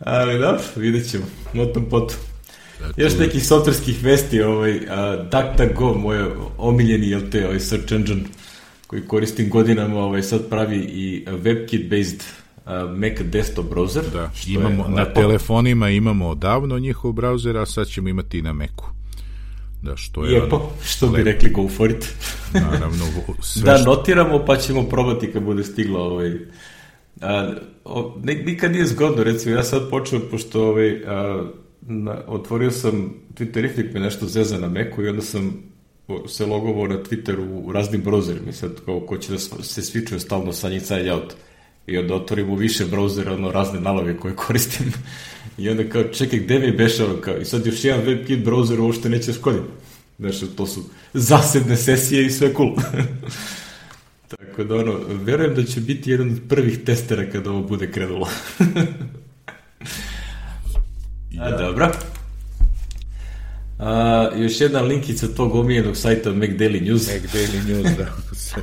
Ali 0.00 0.38
dobro, 0.38 0.62
vidjet 0.76 1.10
ćemo, 1.10 1.24
notom 1.52 1.88
potom. 1.90 2.16
Da, 2.80 3.02
Još 3.02 3.18
nekih 3.18 3.46
softverskih 3.46 4.04
vesti, 4.04 4.42
ovaj, 4.42 4.76
uh, 4.76 4.82
DuckDuckGo, 5.30 5.94
moj 5.94 6.18
omiljeni, 6.58 7.08
jel 7.08 7.20
te, 7.30 7.46
ovaj 7.46 7.60
search 7.60 7.92
engine, 7.92 8.20
koji 8.86 9.02
koristim 9.02 9.50
godinama, 9.50 10.00
ovaj, 10.00 10.22
sad 10.22 10.48
pravi 10.48 10.76
i 10.78 11.24
WebKit-based 11.26 12.22
Mac 12.96 13.20
desktop 13.22 13.66
browser. 13.66 14.02
Da, 14.12 14.30
imamo, 14.48 14.88
na 14.88 15.02
lepo. 15.02 15.20
telefonima 15.20 15.90
imamo 15.90 16.34
davno 16.34 16.78
njihov 16.78 17.12
browser, 17.12 17.62
a 17.62 17.66
sad 17.66 17.86
ćemo 17.86 18.08
imati 18.08 18.38
i 18.38 18.42
na 18.42 18.52
Macu. 18.52 18.84
Da, 19.82 19.96
što 19.96 20.24
je 20.24 20.30
Lijepo, 20.30 20.56
ono, 20.56 20.68
što 20.84 21.06
bi 21.06 21.16
lepo. 21.16 21.24
rekli 21.24 21.50
go 21.50 21.68
for 21.68 21.90
it. 21.90 22.14
Naravno, 22.54 23.04
sve 23.42 23.62
Da, 23.72 23.78
što... 23.78 23.90
notiramo 23.90 24.44
pa 24.44 24.56
ćemo 24.56 24.82
probati 24.82 25.32
kad 25.32 25.42
bude 25.42 25.64
stiglo 25.64 26.00
ovaj, 26.00 26.32
a, 27.20 27.52
o, 27.84 28.16
nikad 28.24 28.72
nije 28.72 28.86
zgodno, 28.86 29.24
recimo, 29.24 29.54
ja 29.54 29.62
sad 29.62 29.90
počeo, 29.90 30.20
pošto 30.30 30.68
ovaj, 30.68 31.02
a, 31.06 31.44
na, 31.88 32.22
otvorio 32.26 32.70
sam 32.70 33.14
Twitterific 33.34 33.94
me 33.94 34.00
nešto 34.00 34.26
zeza 34.26 34.58
na 34.58 34.68
Macu 34.68 35.04
i 35.04 35.08
onda 35.08 35.22
sam 35.22 35.62
se 36.28 36.46
logovao 36.46 36.86
na 36.86 37.02
Twitteru 37.02 37.64
u 37.64 37.72
raznim 37.72 38.04
browserima 38.04 38.48
i 38.48 38.52
sad 38.52 38.70
kao 38.84 39.00
ko 39.00 39.18
će 39.18 39.32
da 39.32 39.38
se 39.38 39.82
svičuje 39.82 40.20
stalno 40.20 40.52
sa 40.52 40.68
njih 40.68 40.82
side 40.82 41.12
out. 41.12 41.34
I 41.86 41.98
onda 41.98 42.14
otvorim 42.14 42.50
u 42.50 42.54
više 42.54 42.84
brauzera 42.86 43.34
ono 43.34 43.50
razne 43.50 43.80
nalove 43.80 44.16
koje 44.16 44.36
koristim. 44.46 44.92
I 45.58 45.70
onda 45.70 45.88
kao 45.88 46.02
čekaj 46.02 46.38
gde 46.38 46.58
mi 46.58 46.72
beše 46.72 47.04
ono 47.04 47.16
kao 47.20 47.36
i 47.36 47.44
sad 47.44 47.66
još 47.66 47.84
jedan 47.84 48.04
WebKit 48.04 48.44
browser 48.44 48.80
uopšte 48.80 49.08
neće 49.08 49.32
škoditi. 49.32 49.68
Znaš 50.18 50.40
to 50.56 50.66
su 50.66 50.84
zasedne 51.12 51.76
sesije 51.76 52.26
i 52.26 52.30
sve 52.30 52.54
cool. 52.54 52.74
Tako 54.36 54.64
da 54.64 54.76
ono 54.76 54.98
verujem 55.08 55.54
da 55.54 55.64
će 55.64 55.80
biti 55.80 56.10
jedan 56.10 56.30
od 56.30 56.40
prvih 56.48 56.78
testera 56.84 57.30
kada 57.30 57.50
ovo 57.50 57.62
bude 57.62 57.90
krenulo 57.90 58.28
A, 61.40 61.50
dobro. 61.58 61.90
A, 63.78 64.28
još 64.36 64.60
jedna 64.60 64.80
linkica 64.80 65.28
tog 65.28 65.54
omiljenog 65.54 65.96
sajta 65.96 66.30
McDaily 66.30 66.82
News. 66.82 67.08
McDaily 67.08 67.68
News, 67.68 67.96
da. 67.96 68.06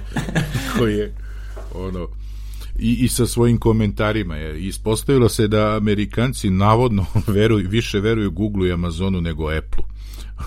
koji 0.78 0.96
je 0.96 1.14
ono 1.74 2.08
i, 2.80 2.94
i 2.94 3.08
sa 3.08 3.26
svojim 3.26 3.58
komentarima 3.58 4.36
je 4.36 4.62
ispostavilo 4.62 5.30
se 5.30 5.48
da 5.48 5.76
Amerikanci 5.76 6.50
navodno 6.50 7.06
veruju, 7.28 7.70
više 7.70 8.00
veruju 8.00 8.32
Google 8.32 8.70
i 8.70 8.72
Amazonu 8.72 9.22
nego 9.22 9.50
Apple 9.50 9.84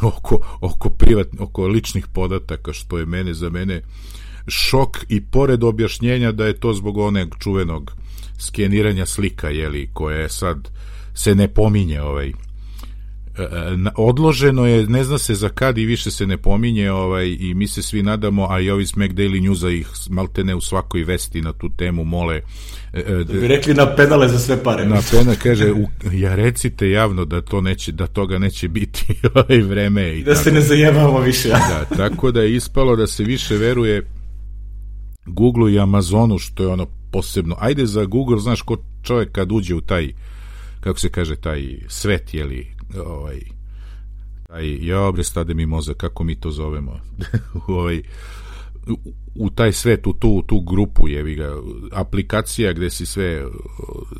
oko, 0.17 0.59
oko, 0.61 0.91
privat, 0.91 1.27
oko 1.39 1.67
ličnih 1.67 2.07
podataka 2.07 2.73
što 2.73 2.99
je 2.99 3.07
mene 3.07 3.35
za 3.35 3.51
mene 3.51 3.83
šok 4.49 4.99
i 5.09 5.21
pored 5.25 5.65
objašnjenja 5.65 6.33
da 6.33 6.47
je 6.47 6.61
to 6.61 6.73
zbog 6.73 6.97
onog 6.97 7.37
čuvenog 7.39 7.93
skeniranja 8.39 9.07
slika 9.07 9.49
jeli, 9.49 9.91
koje 9.93 10.21
je 10.23 10.29
sad 10.29 10.69
se 11.19 11.35
ne 11.35 11.49
pominje 11.49 12.03
ovaj 12.03 12.33
E, 13.39 13.43
e, 13.43 13.91
odloženo 13.97 14.67
je, 14.67 14.87
ne 14.87 15.05
zna 15.05 15.19
se 15.19 15.35
za 15.35 15.49
kad 15.49 15.79
i 15.79 15.85
više 15.85 16.11
se 16.11 16.27
ne 16.27 16.37
pominje 16.37 16.93
ovaj, 16.93 17.37
i 17.41 17.55
mi 17.55 17.69
se 17.69 17.83
svi 17.83 18.03
nadamo, 18.03 18.47
a 18.51 18.61
i 18.61 18.71
ovi 18.71 18.87
Smack 18.87 19.13
Daily 19.13 19.49
Newsa 19.49 19.79
ih 19.79 19.89
maltene 20.11 20.55
u 20.55 20.61
svakoj 20.61 21.05
vesti 21.05 21.43
na 21.43 21.53
tu 21.53 21.69
temu 21.77 22.05
mole. 22.05 22.41
E, 22.93 23.03
da 23.25 23.33
bi 23.33 23.49
rekli 23.49 23.75
na 23.75 23.95
penale 23.97 24.29
za 24.29 24.39
sve 24.39 24.63
pare. 24.63 24.87
Na 24.87 25.01
penale, 25.11 25.37
kaže, 25.43 25.73
u, 25.73 25.87
ja 26.13 26.35
recite 26.35 26.91
javno 26.91 27.25
da 27.25 27.41
to 27.41 27.61
neće, 27.61 27.93
da 27.93 28.07
toga 28.07 28.39
neće 28.39 28.69
biti 28.69 29.07
ovaj 29.35 29.63
vreme. 29.63 30.19
I 30.19 30.23
da 30.23 30.33
tako. 30.33 30.45
se 30.45 30.53
ne 30.53 30.61
zajebamo 30.61 31.21
više. 31.21 31.49
da, 31.49 31.85
tako 31.97 32.31
da 32.33 32.43
je 32.43 32.55
ispalo 32.55 32.97
da 32.97 33.07
se 33.07 33.25
više 33.25 33.57
veruje 33.57 34.07
Google 35.27 35.73
i 35.73 35.79
Amazonu, 35.79 36.39
što 36.39 36.63
je 36.63 36.69
ono 36.69 36.87
posebno. 37.11 37.57
Ajde 37.61 37.87
za 37.87 38.05
Google, 38.05 38.39
znaš, 38.39 38.63
ko 38.63 38.77
čovjek 39.03 39.33
kad 39.33 39.53
uđe 39.53 39.75
u 39.75 39.81
taj 39.81 40.13
kako 40.81 40.99
se 40.99 41.09
kaže, 41.09 41.37
taj 41.37 41.79
svet, 41.89 42.35
jeli, 42.35 42.67
ovaj, 43.05 43.41
taj, 44.47 44.87
ja 44.87 45.13
bre 45.13 45.25
stade 45.25 45.55
mi 45.55 45.67
mozak, 45.67 45.97
kako 45.97 46.25
mi 46.25 46.41
to 46.41 46.51
zovemo, 46.51 47.01
ovaj, 47.67 48.03
u, 48.87 49.13
u 49.35 49.51
taj 49.51 49.73
svet, 49.73 50.07
u 50.07 50.13
tu, 50.13 50.43
tu 50.47 50.61
grupu 50.61 51.09
jevi 51.09 51.35
ga, 51.35 51.57
aplikacija 51.93 52.73
gde 52.73 52.91
si 52.91 53.07
sve 53.07 53.45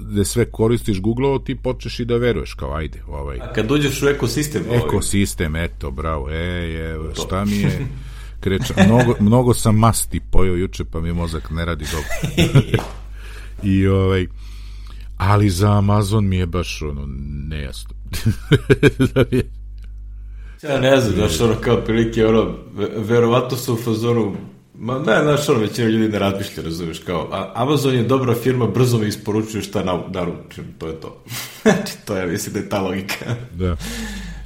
gde 0.01 0.25
sve 0.25 0.51
koristiš 0.51 1.01
Google, 1.01 1.45
ti 1.45 1.55
počneš 1.55 2.01
i 2.01 2.05
da 2.05 2.17
veruješ 2.17 2.55
kao 2.55 2.75
ajde, 2.75 3.03
ovaj. 3.09 3.39
A 3.41 3.53
kad 3.53 3.71
uđeš 3.71 4.03
u 4.03 4.09
ekosistem, 4.09 4.63
ovaj. 4.69 4.79
ekosistem, 4.79 5.57
eto, 5.57 5.91
bravo. 5.91 6.31
E, 6.31 6.35
je, 6.35 6.99
šta 7.15 7.45
mi 7.45 7.57
je 7.57 7.87
kreća, 8.41 8.75
mnogo, 8.87 9.15
mnogo 9.21 9.55
sam 9.55 9.77
masti 9.77 10.21
pojao 10.31 10.57
juče, 10.57 10.85
pa 10.85 11.01
mi 11.01 11.13
mozak 11.13 11.51
ne 11.51 11.65
radi 11.65 11.85
dobro. 11.93 12.09
I 13.73 13.87
ovaj 13.87 14.27
ali 15.19 15.51
za 15.51 15.79
Amazon 15.79 16.29
mi 16.29 16.37
je 16.37 16.47
baš 16.47 16.83
ono 16.83 17.07
nejasno. 17.49 17.95
da 19.15 19.25
je... 19.37 19.51
Ja 20.63 20.81
ne 20.81 21.01
znam, 21.01 21.15
znaš, 21.15 21.41
ono 21.41 21.55
kao 21.55 21.77
prilike, 21.77 22.27
ono, 22.27 22.55
verovatno 22.97 23.57
su 23.57 23.75
u 23.75 23.77
fazoru, 23.77 24.37
ma 24.75 24.99
ne, 24.99 25.23
znaš, 25.23 25.49
ono, 25.49 25.59
većina 25.59 25.89
ljudi 25.89 26.09
ne 26.09 26.19
razmišlja, 26.19 26.63
razumiješ, 26.63 26.99
kao, 26.99 27.29
a 27.33 27.53
Amazon 27.55 27.95
je 27.95 28.03
dobra 28.03 28.35
firma, 28.35 28.67
brzo 28.67 28.99
mi 28.99 29.07
isporučuje 29.07 29.63
šta 29.63 29.85
na, 29.85 30.03
naručim, 30.09 30.65
to 30.79 30.87
je 30.87 31.01
to. 31.01 31.25
znači, 31.63 31.93
to 32.05 32.17
je, 32.17 32.27
mislim 32.27 32.53
da 32.53 32.59
je 32.59 32.69
ta 32.69 32.81
logika. 32.81 33.37
Da. 33.55 33.77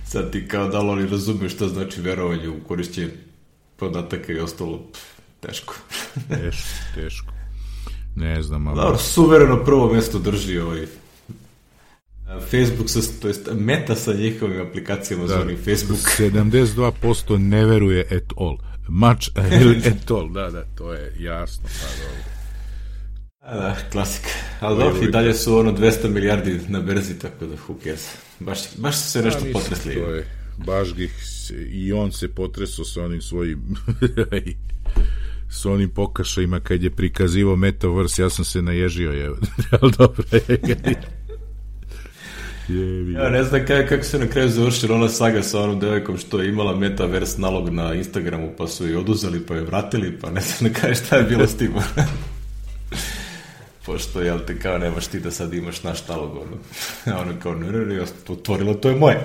Sad 0.06 0.32
ti 0.32 0.48
kao 0.48 0.68
da 0.68 0.80
li 0.80 0.88
oni 0.88 1.06
razumiju 1.06 1.48
šta 1.48 1.68
znači 1.68 2.00
verovanje 2.00 2.48
u 2.48 2.60
korišćenje 2.68 3.10
podataka 3.76 4.32
i 4.32 4.38
ostalo, 4.38 4.78
pff, 4.92 5.02
teško. 5.40 5.74
teško, 6.28 6.68
teško. 6.94 7.41
Ne 8.16 8.42
znam, 8.42 8.66
ali... 8.66 8.76
Dobro, 8.76 8.98
suvereno 8.98 9.64
prvo 9.64 9.92
mesto 9.92 10.18
drži 10.18 10.58
ovaj 10.58 10.86
Facebook, 12.40 12.90
sa, 12.90 13.00
to 13.22 13.28
jest 13.28 13.48
meta 13.54 13.94
sa 13.94 14.12
njihovim 14.12 14.60
aplikacijama 14.60 15.26
da, 15.26 15.34
zvanim 15.34 15.56
Facebook. 15.56 15.98
72% 16.18 17.38
ne 17.38 17.64
veruje 17.64 18.00
at 18.00 18.32
all. 18.36 18.56
Much 18.88 19.30
at 19.34 20.10
all, 20.16 20.28
da, 20.28 20.50
da, 20.50 20.64
to 20.74 20.92
je 20.92 21.14
jasno. 21.18 21.64
Pa, 21.64 22.02
dobro. 22.02 22.32
A 23.40 23.56
da, 23.56 23.76
klasika. 23.92 24.28
Ali 24.60 24.78
dobro, 24.78 25.02
i 25.02 25.10
dalje 25.10 25.34
su 25.34 25.58
ono 25.58 25.72
200 25.72 26.08
milijardi 26.08 26.60
na 26.68 26.80
berzi, 26.80 27.18
tako 27.18 27.46
da 27.46 27.54
who 27.54 27.82
cares. 27.82 28.08
Baš, 28.40 28.58
baš 28.76 28.96
su 28.96 29.10
se 29.10 29.22
nešto 29.22 29.44
potresli. 29.52 29.94
To 29.94 30.10
je, 30.10 30.26
baš 30.56 30.94
ga 30.94 31.04
i 31.70 31.92
on 31.92 32.12
se 32.12 32.28
potresao 32.28 32.84
sa 32.84 33.04
onim 33.04 33.20
svojim 33.20 33.62
s 35.52 35.66
onim 35.66 35.90
pokašajima 35.90 36.60
kad 36.60 36.82
je 36.82 36.90
prikazivo 36.90 37.56
Metaverse, 37.56 38.22
ja 38.22 38.30
sam 38.30 38.44
se 38.44 38.62
naježio, 38.62 39.12
je, 39.12 39.30
ali 39.80 39.92
dobro 39.98 40.24
je. 40.32 40.58
je 42.68 43.12
ja 43.12 43.28
ne 43.30 43.44
znam 43.44 43.66
kako, 43.66 43.88
kako 43.88 44.02
se 44.02 44.18
na 44.18 44.26
kraju 44.26 44.48
završila 44.48 44.96
ona 44.96 45.08
saga 45.08 45.42
sa 45.42 45.60
onom 45.60 45.80
devojkom 45.80 46.18
što 46.18 46.40
je 46.40 46.48
imala 46.48 46.76
Metaverse 46.76 47.40
nalog 47.40 47.68
na 47.68 47.94
Instagramu, 47.94 48.52
pa 48.58 48.66
su 48.66 48.86
je 48.86 48.98
oduzeli, 48.98 49.46
pa 49.46 49.54
je 49.54 49.62
vratili, 49.62 50.18
pa 50.18 50.30
ne 50.30 50.40
znam 50.40 50.72
na 50.72 50.80
kaj 50.80 50.94
šta 50.94 51.16
je 51.16 51.22
bilo 51.22 51.46
s 51.46 51.56
tim. 51.56 51.72
Pošto, 53.86 54.22
jel 54.22 54.38
te, 54.46 54.58
kao 54.58 54.78
nemaš 54.78 55.06
ti 55.06 55.20
da 55.20 55.30
sad 55.30 55.54
imaš 55.54 55.82
naš 55.82 56.08
nalog, 56.08 56.36
ono. 56.36 56.56
A 57.16 57.20
ono 57.20 57.32
kao, 57.42 57.54
ne, 57.54 57.72
ne, 57.72 57.86
ne, 57.86 58.04
otvorilo, 58.28 58.74
to 58.74 58.88
je 58.88 58.96
moje. 58.96 59.24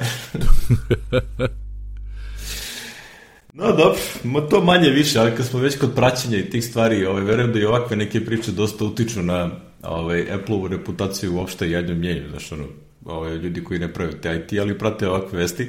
No 3.58 3.68
dobro, 3.68 4.00
ma 4.24 4.42
to 4.42 4.64
manje 4.64 4.90
više, 4.90 5.20
ali 5.20 5.36
kad 5.36 5.46
smo 5.46 5.60
već 5.60 5.78
kod 5.78 5.96
praćenja 5.96 6.38
i 6.38 6.50
tih 6.50 6.66
stvari, 6.66 7.06
ovaj, 7.06 7.24
verujem 7.24 7.54
da 7.54 7.60
i 7.60 7.66
ovakve 7.66 7.98
neke 7.98 8.26
priče 8.26 8.52
dosta 8.52 8.86
utiču 8.86 9.22
na 9.22 9.50
ovaj, 9.84 10.32
Apple-ovu 10.32 10.68
reputaciju 10.68 11.36
uopšte 11.36 11.68
i 11.68 11.72
jednom 11.72 12.00
mjenju, 12.00 12.30
znaš, 12.30 12.52
ono, 12.52 12.66
ovaj, 13.06 13.36
ljudi 13.36 13.64
koji 13.64 13.80
ne 13.80 13.94
prave 13.94 14.22
te 14.22 14.36
IT, 14.36 14.60
ali 14.60 14.78
prate 14.78 15.08
ovakve 15.08 15.40
vesti. 15.40 15.68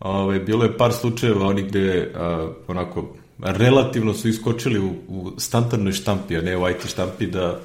Ovaj, 0.00 0.38
bilo 0.38 0.64
je 0.64 0.76
par 0.76 0.92
slučajeva 0.92 1.46
oni 1.46 1.62
gde 1.62 2.12
a, 2.14 2.52
onako 2.68 3.16
relativno 3.38 4.14
su 4.14 4.28
iskočili 4.28 4.78
u, 4.78 4.94
u 5.08 5.32
standardnoj 5.38 5.92
štampi, 5.92 6.36
a 6.36 6.42
ne 6.42 6.56
u 6.56 6.68
IT 6.68 6.86
štampi, 6.86 7.26
da 7.26 7.60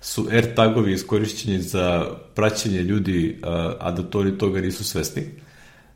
su 0.00 0.28
AirTagovi 0.30 0.92
iskorišćeni 0.92 1.62
za 1.62 2.06
praćenje 2.34 2.82
ljudi, 2.82 3.38
a, 3.42 3.74
a 3.80 3.90
da 3.90 4.02
to 4.02 4.20
oni 4.20 4.38
toga 4.38 4.60
nisu 4.60 4.84
svesni. 4.84 5.22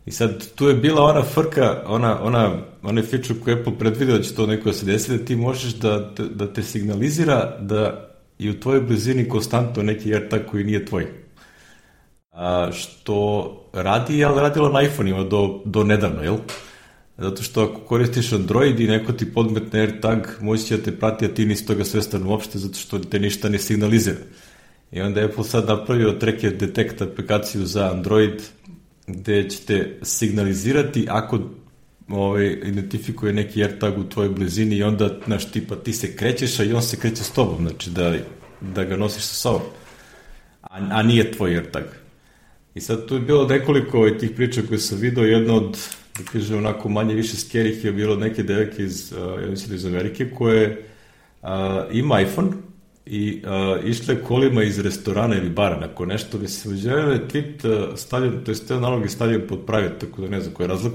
I 0.06 0.10
sad 0.10 0.54
tu 0.54 0.68
je 0.68 0.74
bila 0.74 1.02
ona 1.02 1.22
frka, 1.22 1.82
ona, 1.86 2.22
ona, 2.22 2.56
ona 2.82 3.02
feature 3.02 3.40
koju 3.40 3.58
Apple 3.58 3.78
predvideo 3.78 4.16
da 4.16 4.22
će 4.22 4.34
to 4.34 4.46
neko 4.46 4.68
da 4.68 4.72
se 4.72 4.86
desi, 4.86 5.18
da 5.18 5.24
ti 5.24 5.36
možeš 5.36 5.74
da, 5.74 6.12
da 6.34 6.52
te 6.52 6.62
signalizira 6.62 7.56
da 7.60 8.08
je 8.38 8.50
u 8.50 8.60
tvojoj 8.60 8.80
blizini 8.80 9.28
konstantno 9.28 9.82
neki 9.82 10.14
AirTag 10.14 10.40
koji 10.50 10.64
nije 10.64 10.86
tvoj. 10.86 11.06
A, 12.32 12.70
što 12.72 13.70
radi, 13.72 14.24
ali 14.24 14.40
radilo 14.40 14.68
na 14.68 14.82
iPhone-ima 14.82 15.24
do, 15.24 15.62
do 15.64 15.84
nedavno, 15.84 16.22
jel? 16.22 16.36
Zato 17.18 17.42
što 17.42 17.62
ako 17.62 17.80
koristiš 17.80 18.32
Android 18.32 18.80
i 18.80 18.86
neko 18.86 19.12
ti 19.12 19.34
podmetne 19.34 19.80
AirTag, 19.80 20.26
moći 20.40 20.64
će 20.64 20.76
da 20.76 20.82
te 20.82 20.96
prati, 20.98 21.24
a 21.24 21.34
ti 21.34 21.46
nisi 21.46 21.66
toga 21.66 21.84
svestan 21.84 22.26
uopšte, 22.26 22.58
zato 22.58 22.78
što 22.78 22.98
te 22.98 23.18
ništa 23.18 23.48
ne 23.48 23.58
signalizira. 23.58 24.16
I 24.92 25.00
onda 25.00 25.20
je 25.20 25.26
Apple 25.26 25.44
sad 25.44 25.68
napravio 25.68 26.12
Tracker 26.12 26.56
Detect 26.56 27.02
aplikaciju 27.02 27.66
za 27.66 27.90
Android, 27.90 28.42
gde 29.12 29.50
ćete 29.50 29.98
signalizirati 30.02 31.06
ako 31.10 31.38
ovaj, 32.08 32.46
identifikuje 32.46 33.32
neki 33.32 33.64
AirTag 33.64 33.98
u 33.98 34.04
tvojoj 34.04 34.28
blizini 34.28 34.76
i 34.76 34.82
onda, 34.82 35.18
znaš, 35.26 35.52
tipa 35.52 35.76
ti 35.76 35.92
se 35.92 36.16
krećeš, 36.16 36.60
a 36.60 36.64
i 36.64 36.72
on 36.72 36.82
se 36.82 36.96
kreće 36.96 37.24
s 37.24 37.30
tobom, 37.30 37.68
znači 37.68 37.90
da, 37.90 38.14
da 38.60 38.84
ga 38.84 38.96
nosiš 38.96 39.22
sa 39.22 39.34
sobom. 39.34 39.66
A, 40.62 40.88
a 40.90 41.02
nije 41.02 41.32
tvoj 41.32 41.56
AirTag. 41.56 41.84
I 42.74 42.80
sad 42.80 43.06
tu 43.06 43.14
je 43.14 43.20
bilo 43.20 43.46
nekoliko 43.46 43.98
ovaj, 43.98 44.18
tih 44.18 44.30
priča 44.30 44.62
koje 44.68 44.78
sam 44.78 44.98
vidio, 44.98 45.24
jedna 45.24 45.54
od, 45.54 45.78
da 46.18 46.24
kaže, 46.32 46.56
onako 46.56 46.88
manje 46.88 47.14
više 47.14 47.36
skerih 47.36 47.84
je 47.84 47.92
bilo 47.92 48.16
neke 48.16 48.42
deveke 48.42 48.82
iz, 48.82 49.12
uh, 49.12 49.42
ja 49.42 49.50
mislim, 49.50 49.76
iz 49.76 49.86
Amerike, 49.86 50.30
koje 50.30 50.84
a, 51.42 51.86
ima 51.92 52.20
iPhone 52.20 52.50
i 53.06 53.42
a, 53.46 53.78
išle 53.84 54.22
kolima 54.22 54.62
iz 54.62 54.78
restorana 54.78 55.36
ili 55.36 55.50
bara, 55.50 55.80
nakon 55.80 56.08
nešto 56.08 56.38
bi 56.38 56.48
se 56.48 56.68
uđeo 56.68 57.18
tweet 57.32 57.96
stavljen, 57.96 58.44
to 58.44 58.50
je 58.50 58.66
te 58.68 58.74
nalog 58.74 59.02
je 59.02 59.08
stavljen 59.08 59.46
pod 59.48 59.58
private, 59.66 60.06
tako 60.06 60.22
da 60.22 60.28
ne 60.28 60.40
znam 60.40 60.54
koji 60.54 60.64
je 60.64 60.68
razlog, 60.68 60.92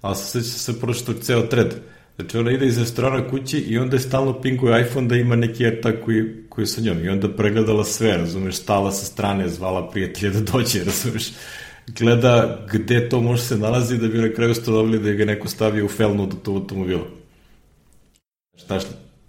ali 0.00 0.16
se 0.16 0.24
sveća 0.24 0.58
se 0.58 0.80
pročito 0.80 1.12
ceo 1.12 1.42
thread. 1.42 1.74
Znači 2.16 2.38
ona 2.38 2.50
ide 2.50 2.66
iz 2.66 2.78
restorana 2.78 3.28
kući 3.30 3.58
i 3.58 3.78
onda 3.78 3.96
je 3.96 4.00
stalno 4.00 4.40
pinguje 4.40 4.80
iPhone 4.80 5.08
da 5.08 5.16
ima 5.16 5.36
neki 5.36 5.64
AirTag 5.64 5.94
koji, 6.04 6.24
koji 6.48 6.62
je 6.62 6.66
sa 6.66 6.80
njom 6.80 7.04
i 7.04 7.08
onda 7.08 7.28
pregledala 7.28 7.84
sve, 7.84 8.16
razumeš, 8.16 8.56
stala 8.56 8.92
sa 8.92 9.04
strane, 9.04 9.48
zvala 9.48 9.90
prijatelja 9.90 10.32
da 10.32 10.40
dođe, 10.40 10.84
razumeš, 10.90 11.32
gleda 11.86 12.66
gde 12.72 13.08
to 13.08 13.20
može 13.20 13.42
se 13.42 13.58
nalazi 13.58 13.98
da 13.98 14.08
bi 14.08 14.18
na 14.18 14.32
kraju 14.32 14.54
dobili 14.66 14.98
da 14.98 15.12
ga 15.12 15.24
neko 15.24 15.48
stavio 15.48 15.84
u 15.84 15.88
felnu 15.88 16.30
tog 16.44 16.56
automobila. 16.56 17.06
Znaš, 18.66 18.82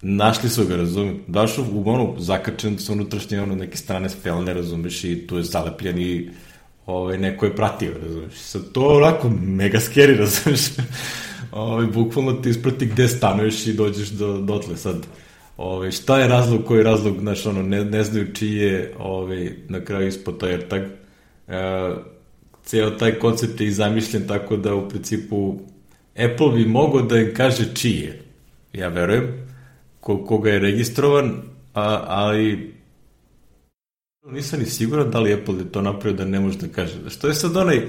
našli 0.07 0.49
su 0.49 0.65
ga, 0.67 0.75
razumem, 0.75 1.19
daš 1.27 1.57
u 1.57 1.83
ono, 1.85 2.15
zakačen 2.17 2.77
sa 2.79 2.93
unutrašnje 2.93 3.41
ono, 3.41 3.55
neke 3.55 3.77
strane 3.77 4.09
felne, 4.09 4.53
razumeš, 4.53 5.03
i 5.03 5.27
tu 5.27 5.37
je 5.37 5.43
zalepljen 5.43 5.99
i 5.99 6.29
ovaj, 6.85 7.17
neko 7.17 7.45
je 7.45 7.55
pratio, 7.55 7.93
razumeš. 8.01 8.33
Sad 8.33 8.71
to 8.71 8.87
onako 8.87 9.29
mega 9.29 9.77
scary, 9.77 10.17
razumeš. 10.23 10.61
ovaj, 11.51 11.85
bukvalno 11.85 12.33
ti 12.33 12.49
isprati 12.49 12.85
gde 12.85 13.07
stanuješ 13.07 13.67
i 13.67 13.73
dođeš 13.73 14.09
do, 14.09 14.37
dotle 14.41 14.77
sad. 14.77 15.07
Ovaj, 15.57 15.91
šta 15.91 16.19
je 16.19 16.27
razlog, 16.27 16.65
koji 16.65 16.77
je 16.77 16.83
razlog, 16.83 17.19
znaš, 17.19 17.45
ono, 17.45 17.63
ne, 17.63 17.85
ne 17.85 18.03
znaju 18.03 18.33
čiji 18.33 18.55
je 18.55 18.93
ovaj, 18.99 19.51
na 19.69 19.81
kraju 19.85 20.07
ispod 20.07 20.39
taj 20.39 20.51
AirTag. 20.51 20.81
E, 20.81 21.95
ceo 22.63 22.89
taj 22.89 23.19
koncept 23.19 23.61
je 23.61 23.67
i 23.67 23.71
zamišljen 23.71 24.27
tako 24.27 24.57
da 24.57 24.75
u 24.75 24.89
principu 24.89 25.59
Apple 26.15 26.51
bi 26.53 26.65
mogao 26.65 27.01
da 27.01 27.19
im 27.19 27.33
kaže 27.33 27.75
čiji 27.75 27.99
je. 27.99 28.21
Ja 28.73 28.87
verujem, 28.87 29.44
ko, 30.05 30.17
koga 30.25 30.49
je 30.49 30.59
registrovan, 30.59 31.41
a, 31.73 32.03
ali 32.07 32.73
nisam 34.25 34.59
ni 34.59 34.65
siguran 34.65 35.11
da 35.11 35.19
li 35.19 35.33
Apple 35.33 35.55
je 35.57 35.71
to 35.71 35.81
napravio 35.81 36.17
da 36.17 36.25
ne 36.25 36.39
može 36.39 36.57
da 36.57 36.67
kaže. 36.67 37.09
Što 37.09 37.27
je 37.27 37.33
sad 37.33 37.57
onaj 37.57 37.81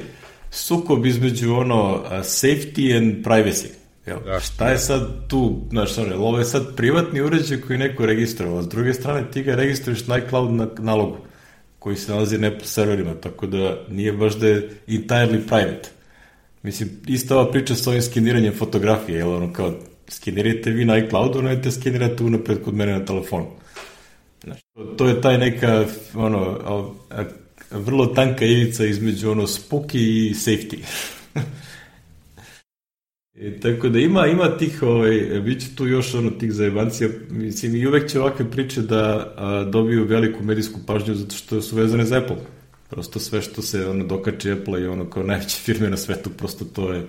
sukob 0.50 1.06
između 1.06 1.54
ono 1.54 2.04
safety 2.10 2.96
and 2.96 3.24
privacy? 3.24 3.66
Jel? 4.06 4.18
Da, 4.24 4.40
Šta 4.40 4.68
je 4.68 4.78
sad 4.78 5.28
tu, 5.28 5.60
znaš, 5.70 5.98
ono, 5.98 6.16
ovo 6.16 6.38
je 6.38 6.44
sad 6.44 6.76
privatni 6.76 7.20
uređaj 7.20 7.60
koji 7.60 7.78
neko 7.78 8.06
registrovao, 8.06 8.62
s 8.62 8.68
druge 8.68 8.94
strane 8.94 9.30
ti 9.30 9.42
ga 9.42 9.54
registruješ 9.54 10.06
na 10.06 10.18
iCloud 10.18 10.52
na 10.52 10.68
nalogu 10.78 11.16
koji 11.78 11.96
se 11.96 12.12
nalazi 12.12 12.38
na 12.38 12.48
Apple 12.48 12.66
serverima, 12.66 13.14
tako 13.14 13.46
da 13.46 13.76
nije 13.90 14.12
baš 14.12 14.34
da 14.34 14.48
je 14.48 14.70
entirely 14.88 15.46
private. 15.48 15.88
Mislim, 16.62 16.90
ista 17.06 17.36
ova 17.36 17.50
priča 17.50 17.74
s 17.74 17.86
ovim 17.86 18.02
skeniranjem 18.02 18.54
fotografije, 18.54 19.18
jel 19.18 19.34
ono 19.34 19.52
kao, 19.52 19.74
skenirajte 20.08 20.70
vi 20.70 20.84
na 20.84 20.98
iCloudu, 20.98 21.42
nemojte 21.42 21.70
skenirati 21.70 22.24
unapred 22.24 22.62
kod 22.64 22.74
mene 22.74 22.92
na 22.92 23.04
telefonu. 23.04 23.46
Znaš, 24.44 24.60
to, 24.98 25.08
je 25.08 25.20
taj 25.20 25.38
neka, 25.38 25.84
ono, 26.14 26.38
a, 26.64 26.90
a, 27.10 27.24
vrlo 27.70 28.06
tanka 28.06 28.44
ivica 28.44 28.84
između 28.84 29.30
ono 29.30 29.46
spooky 29.46 30.30
i 30.30 30.34
safety. 30.34 30.78
E, 33.40 33.60
tako 33.60 33.88
da 33.88 33.98
ima, 33.98 34.26
ima 34.26 34.58
tih, 34.58 34.82
ovaj, 34.82 35.40
bit 35.44 35.60
će 35.60 35.74
tu 35.74 35.86
još 35.86 36.14
ono 36.14 36.30
tih 36.30 36.52
zajebancija, 36.52 37.08
mislim 37.30 37.76
i 37.76 37.86
uvek 37.86 38.10
će 38.10 38.20
ovakve 38.20 38.50
priče 38.50 38.82
da 38.82 39.34
a, 39.36 39.64
dobiju 39.64 40.04
veliku 40.04 40.44
medijsku 40.44 40.80
pažnju 40.86 41.14
zato 41.14 41.34
što 41.34 41.62
su 41.62 41.76
vezane 41.76 42.04
za 42.04 42.18
Apple. 42.18 42.36
Prosto 42.90 43.18
sve 43.18 43.42
što 43.42 43.62
se 43.62 43.86
ono 43.86 44.04
dokači 44.04 44.52
Apple 44.52 44.82
i 44.82 44.86
ono 44.86 45.10
kao 45.10 45.22
najveće 45.22 45.56
firme 45.56 45.90
na 45.90 45.96
svetu, 45.96 46.30
prosto 46.30 46.64
to 46.64 46.92
je 46.92 47.06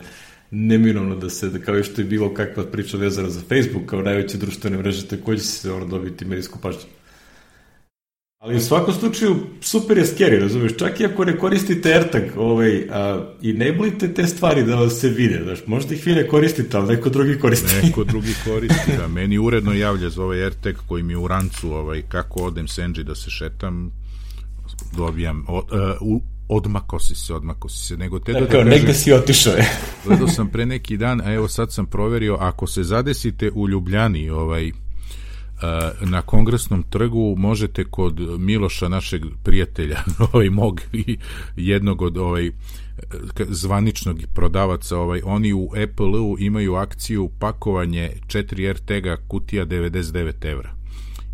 neminovno 0.51 1.15
da 1.15 1.29
se, 1.29 1.49
da 1.49 1.59
kao 1.59 1.79
i 1.79 1.83
što 1.83 2.01
je 2.01 2.05
bilo 2.05 2.33
kakva 2.33 2.63
priča 2.63 2.97
vezana 2.97 3.29
za 3.29 3.39
Facebook 3.39 3.85
kao 3.85 4.01
najveće 4.01 4.37
društvene 4.37 4.77
mreže, 4.77 5.07
takođe 5.07 5.41
se 5.41 5.71
ono 5.71 5.85
dobiti 5.85 6.25
medijsku 6.25 6.59
pažnju. 6.61 6.89
Ali 8.39 8.55
u 8.55 8.59
svakom 8.59 8.93
slučaju 8.93 9.35
super 9.61 9.97
je 9.97 10.05
scary, 10.05 10.39
razumeš, 10.39 10.77
čak 10.77 10.99
i 10.99 11.05
ako 11.05 11.25
ne 11.25 11.37
koristite 11.37 11.93
AirTag 11.93 12.23
ovaj, 12.37 12.87
a, 12.91 13.25
i 13.41 13.53
ne 13.53 13.71
bolite 13.71 14.13
te 14.13 14.27
stvari 14.27 14.63
da 14.63 14.75
vas 14.75 14.99
se 14.99 15.09
vide, 15.09 15.39
znaš, 15.43 15.59
možda 15.67 15.95
ih 15.95 16.05
vi 16.05 16.15
ne 16.15 16.27
koristite, 16.27 16.77
ali 16.77 16.95
neko 16.95 17.09
drugi 17.09 17.39
koristi. 17.39 17.87
Neko 17.87 18.03
drugi 18.13 18.33
koristi, 18.45 18.91
da, 18.97 19.07
meni 19.07 19.37
uredno 19.37 19.73
javlja 19.73 20.09
za 20.09 20.23
ovaj 20.23 20.43
AirTag 20.43 20.75
koji 20.87 21.03
mi 21.03 21.15
u 21.15 21.27
rancu, 21.27 21.73
ovaj, 21.73 22.01
kako 22.09 22.43
odem 22.43 22.67
Senđi 22.67 23.03
da 23.03 23.15
se 23.15 23.29
šetam, 23.29 23.91
dobijam, 24.97 25.45
o, 25.47 25.57
uh, 26.01 26.21
odmako 26.47 26.99
si 26.99 27.15
se, 27.15 27.33
odmako 27.33 27.69
si 27.69 27.85
se, 27.85 27.97
nego 27.97 28.19
te 28.19 28.33
da, 28.33 28.39
da 28.39 28.45
kao, 28.45 28.63
negde 28.63 28.93
si 28.93 29.13
otišao 29.13 29.53
je. 29.53 29.67
gledao 30.05 30.27
sam 30.27 30.49
pre 30.49 30.65
neki 30.65 30.97
dan, 30.97 31.21
a 31.21 31.33
evo 31.33 31.47
sad 31.47 31.73
sam 31.73 31.85
proverio, 31.85 32.37
ako 32.39 32.67
se 32.67 32.83
zadesite 32.83 33.51
u 33.55 33.69
Ljubljani, 33.69 34.29
ovaj, 34.29 34.71
na 36.01 36.21
kongresnom 36.21 36.83
trgu 36.83 37.35
možete 37.37 37.85
kod 37.85 38.39
Miloša 38.39 38.87
našeg 38.87 39.21
prijatelja 39.43 39.97
ovaj 40.33 40.49
mog 40.49 40.81
i 40.93 41.17
jednog 41.55 42.01
od 42.01 42.17
ovaj 42.17 42.51
zvaničnog 43.49 44.19
prodavaca 44.33 44.97
ovaj 44.97 45.21
oni 45.23 45.53
u 45.53 45.69
Apple-u 45.83 46.35
imaju 46.39 46.75
akciju 46.75 47.29
pakovanje 47.39 48.11
4 48.27 48.73
RTG 48.73 49.27
kutija 49.27 49.65
99 49.65 50.45
evra 50.45 50.76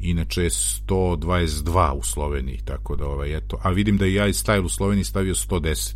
inače 0.04 0.44
je 0.44 0.50
122 0.50 1.92
u 1.92 2.04
Sloveniji 2.04 2.60
tako 2.66 2.96
da 2.96 3.06
ovaj 3.06 3.38
eto 3.38 3.58
a 3.64 3.70
vidim 3.70 3.98
da 3.98 4.06
i 4.06 4.14
ja 4.14 4.28
i 4.28 4.34
Style 4.34 4.66
u 4.66 4.70
Sloveniji 4.70 5.04
stavio 5.04 5.34
110 5.34 5.94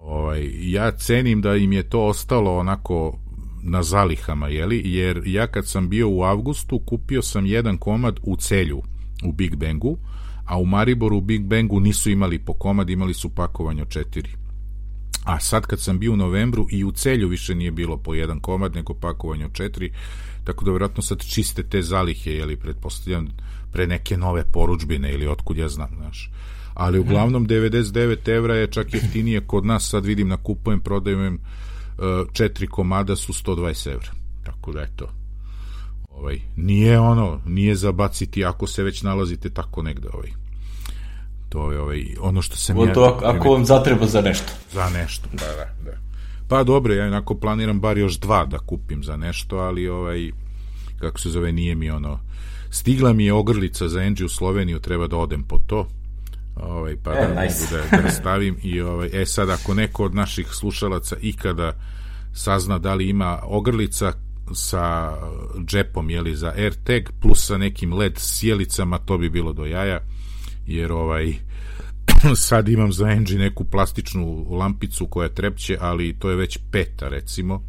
ovaj 0.00 0.50
ja 0.52 0.90
cenim 0.90 1.40
da 1.40 1.56
im 1.56 1.72
je 1.72 1.82
to 1.82 2.06
ostalo 2.06 2.58
onako 2.58 3.18
na 3.62 3.82
zalihama, 3.82 4.48
jeli? 4.48 4.82
jer 4.84 5.22
ja 5.26 5.46
kad 5.46 5.66
sam 5.66 5.88
bio 5.88 6.08
u 6.08 6.22
avgustu 6.22 6.78
kupio 6.78 7.22
sam 7.22 7.46
jedan 7.46 7.78
komad 7.78 8.20
u 8.22 8.36
celju 8.36 8.82
u 9.24 9.32
Big 9.32 9.56
Bangu, 9.56 9.98
a 10.44 10.58
u 10.58 10.66
Mariboru 10.66 11.16
u 11.16 11.20
Big 11.20 11.42
Bangu 11.42 11.80
nisu 11.80 12.10
imali 12.10 12.38
po 12.38 12.52
komad, 12.52 12.90
imali 12.90 13.14
su 13.14 13.28
pakovanje 13.28 13.82
od 13.82 13.88
četiri. 13.88 14.30
A 15.24 15.40
sad 15.40 15.66
kad 15.66 15.80
sam 15.80 15.98
bio 15.98 16.12
u 16.12 16.16
novembru 16.16 16.66
i 16.70 16.84
u 16.84 16.92
celju 16.92 17.28
više 17.28 17.54
nije 17.54 17.70
bilo 17.70 17.96
po 17.96 18.14
jedan 18.14 18.40
komad, 18.40 18.74
nego 18.74 18.94
pakovanje 18.94 19.44
od 19.44 19.52
četiri, 19.52 19.92
tako 20.48 20.64
da 20.64 20.70
vjerojatno 20.70 21.02
sad 21.02 21.24
čiste 21.26 21.62
te 21.62 21.82
zalihe, 21.82 22.32
jeli, 22.32 22.56
pretpostavljam, 22.56 23.28
pre 23.72 23.86
neke 23.86 24.16
nove 24.16 24.44
poručbine 24.52 25.12
ili 25.12 25.26
otkud 25.26 25.58
ja 25.58 25.68
znam, 25.68 25.88
znaš. 25.96 26.30
Ali 26.74 26.98
uglavnom 26.98 27.46
99 27.46 28.28
evra 28.28 28.54
je 28.54 28.66
čak 28.66 28.94
jeftinije 28.94 29.40
kod 29.40 29.66
nas, 29.66 29.88
sad 29.88 30.04
vidim 30.04 30.28
na 30.28 30.36
kupujem, 30.36 30.80
prodajem 30.80 31.38
četiri 32.32 32.66
komada 32.66 33.16
su 33.16 33.32
120 33.32 33.92
evra. 33.92 34.10
Tako 34.44 34.72
da 34.72 34.82
eto, 34.82 35.10
ovaj, 36.10 36.40
nije 36.56 37.00
ono, 37.00 37.40
nije 37.46 37.74
zabaciti 37.74 38.44
ako 38.44 38.66
se 38.66 38.82
već 38.82 39.02
nalazite 39.02 39.50
tako 39.50 39.82
negde, 39.82 40.08
ovaj. 40.12 40.30
To 41.48 41.72
je 41.72 41.80
ovaj, 41.80 42.06
ono 42.20 42.42
što 42.42 42.56
se 42.56 42.72
ja... 42.86 42.92
To, 42.92 43.20
ako 43.24 43.50
vam 43.50 43.64
zatreba 43.64 44.06
za 44.06 44.20
nešto. 44.20 44.52
Za 44.72 44.88
nešto, 44.88 45.28
da, 45.32 45.46
da, 45.46 45.90
da. 45.90 46.07
Pa 46.48 46.64
dobro, 46.64 46.94
ja 46.94 47.06
onako 47.06 47.34
planiram 47.34 47.80
bar 47.80 47.98
još 47.98 48.18
dva 48.18 48.44
da 48.46 48.58
kupim 48.58 49.04
za 49.04 49.16
nešto, 49.16 49.56
ali 49.56 49.88
ovaj, 49.88 50.30
kako 50.98 51.20
se 51.20 51.30
zove, 51.30 51.52
nije 51.52 51.74
mi 51.74 51.90
ono... 51.90 52.20
Stigla 52.70 53.12
mi 53.12 53.24
je 53.24 53.32
ogrlica 53.32 53.88
za 53.88 54.02
Enđi 54.02 54.24
u 54.24 54.28
Sloveniju, 54.28 54.80
treba 54.80 55.06
da 55.06 55.16
odem 55.16 55.42
po 55.42 55.58
to 55.58 55.88
ovaj, 56.60 56.96
pa 57.02 57.12
e, 57.12 57.26
da 57.26 57.42
nice. 57.42 57.76
mogu 57.76 57.88
da, 57.90 58.02
da 58.02 58.10
stavim 58.10 58.56
i 58.62 58.80
ovaj, 58.80 59.08
e 59.12 59.26
sad 59.26 59.50
ako 59.50 59.74
neko 59.74 60.04
od 60.04 60.14
naših 60.14 60.46
slušalaca 60.50 61.16
ikada 61.20 61.72
sazna 62.32 62.78
da 62.78 62.94
li 62.94 63.08
ima 63.08 63.40
ogrlica 63.42 64.12
sa 64.54 65.16
džepom 65.66 66.10
jeli, 66.10 66.36
za 66.36 66.52
AirTag 66.56 67.02
plus 67.20 67.46
sa 67.46 67.58
nekim 67.58 67.92
LED 67.92 68.14
sjelicama 68.16 68.98
to 68.98 69.18
bi 69.18 69.30
bilo 69.30 69.52
do 69.52 69.64
jaja 69.64 70.00
jer 70.66 70.92
ovaj 70.92 71.34
sad 72.48 72.68
imam 72.68 72.92
za 72.92 73.08
Engie 73.08 73.38
neku 73.38 73.64
plastičnu 73.64 74.46
lampicu 74.50 75.06
koja 75.06 75.28
trepće 75.28 75.76
ali 75.80 76.16
to 76.18 76.30
je 76.30 76.36
već 76.36 76.58
peta 76.70 77.08
recimo 77.08 77.62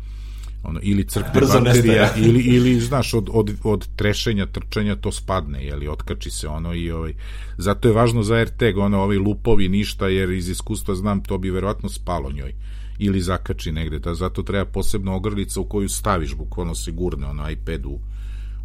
ono, 0.63 0.79
ili 0.83 1.03
crkne 1.03 1.31
Brzo 1.33 1.61
baterija 1.61 2.09
ili, 2.25 2.39
ili 2.39 2.79
znaš 2.79 3.13
od, 3.13 3.29
od, 3.31 3.51
od 3.63 3.87
trešenja, 3.95 4.45
trčanja 4.45 4.95
to 4.95 5.11
spadne 5.11 5.65
jeli, 5.65 5.87
otkači 5.87 6.31
se 6.31 6.47
ono 6.47 6.73
i 6.73 6.91
ovaj, 6.91 7.13
zato 7.57 7.87
je 7.87 7.93
važno 7.93 8.23
za 8.23 8.43
RTG 8.43 8.77
ono, 8.77 8.99
ovi 8.99 9.17
lupovi 9.17 9.69
ništa 9.69 10.07
jer 10.07 10.29
iz 10.29 10.49
iskustva 10.49 10.95
znam 10.95 11.23
to 11.23 11.37
bi 11.37 11.49
verovatno 11.49 11.89
spalo 11.89 12.31
njoj 12.31 12.53
ili 12.99 13.21
zakači 13.21 13.71
negde, 13.71 13.99
da 13.99 14.15
zato 14.15 14.43
treba 14.43 14.65
posebno 14.65 15.15
ogrlica 15.15 15.59
u 15.59 15.65
koju 15.65 15.89
staviš 15.89 16.35
bukvalno 16.35 16.75
sigurno 16.75 17.29
ono 17.29 17.51
iPadu 17.51 17.99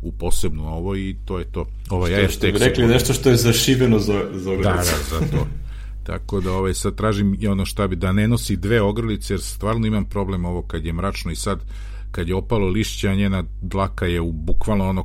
u 0.02 0.12
posebnu 0.12 0.68
ovo 0.68 0.96
i 0.96 1.16
to 1.24 1.38
je 1.38 1.44
to. 1.44 1.66
Ovaj 1.90 2.28
što, 2.28 2.32
što 2.32 2.46
bi 2.46 2.58
rekli 2.58 2.86
nešto 2.86 3.12
što 3.12 3.30
je 3.30 3.36
zašiveno 3.36 3.98
za, 3.98 4.24
za 4.34 4.50
ogrlicu. 4.50 4.70
Da, 4.70 5.20
da, 5.20 5.26
za 5.26 5.30
to. 5.30 5.46
Tako 6.04 6.40
da 6.40 6.52
ovaj, 6.52 6.74
sad 6.74 6.94
tražim 6.94 7.36
i 7.40 7.48
ono 7.48 7.64
šta 7.64 7.88
bi, 7.88 7.96
da 7.96 8.12
ne 8.12 8.28
nosi 8.28 8.56
dve 8.56 8.80
ogrlice, 8.82 9.34
jer 9.34 9.40
stvarno 9.40 9.86
imam 9.86 10.04
problem 10.04 10.44
ovo 10.44 10.62
kad 10.62 10.84
je 10.84 10.92
mračno 10.92 11.32
i 11.32 11.36
sad 11.36 11.60
kad 12.10 12.28
je 12.28 12.34
opalo 12.34 12.68
lišće, 12.68 13.08
a 13.08 13.14
njena 13.14 13.44
dlaka 13.62 14.06
je 14.06 14.20
u 14.20 14.32
bukvalno 14.32 14.88
ono 14.88 15.04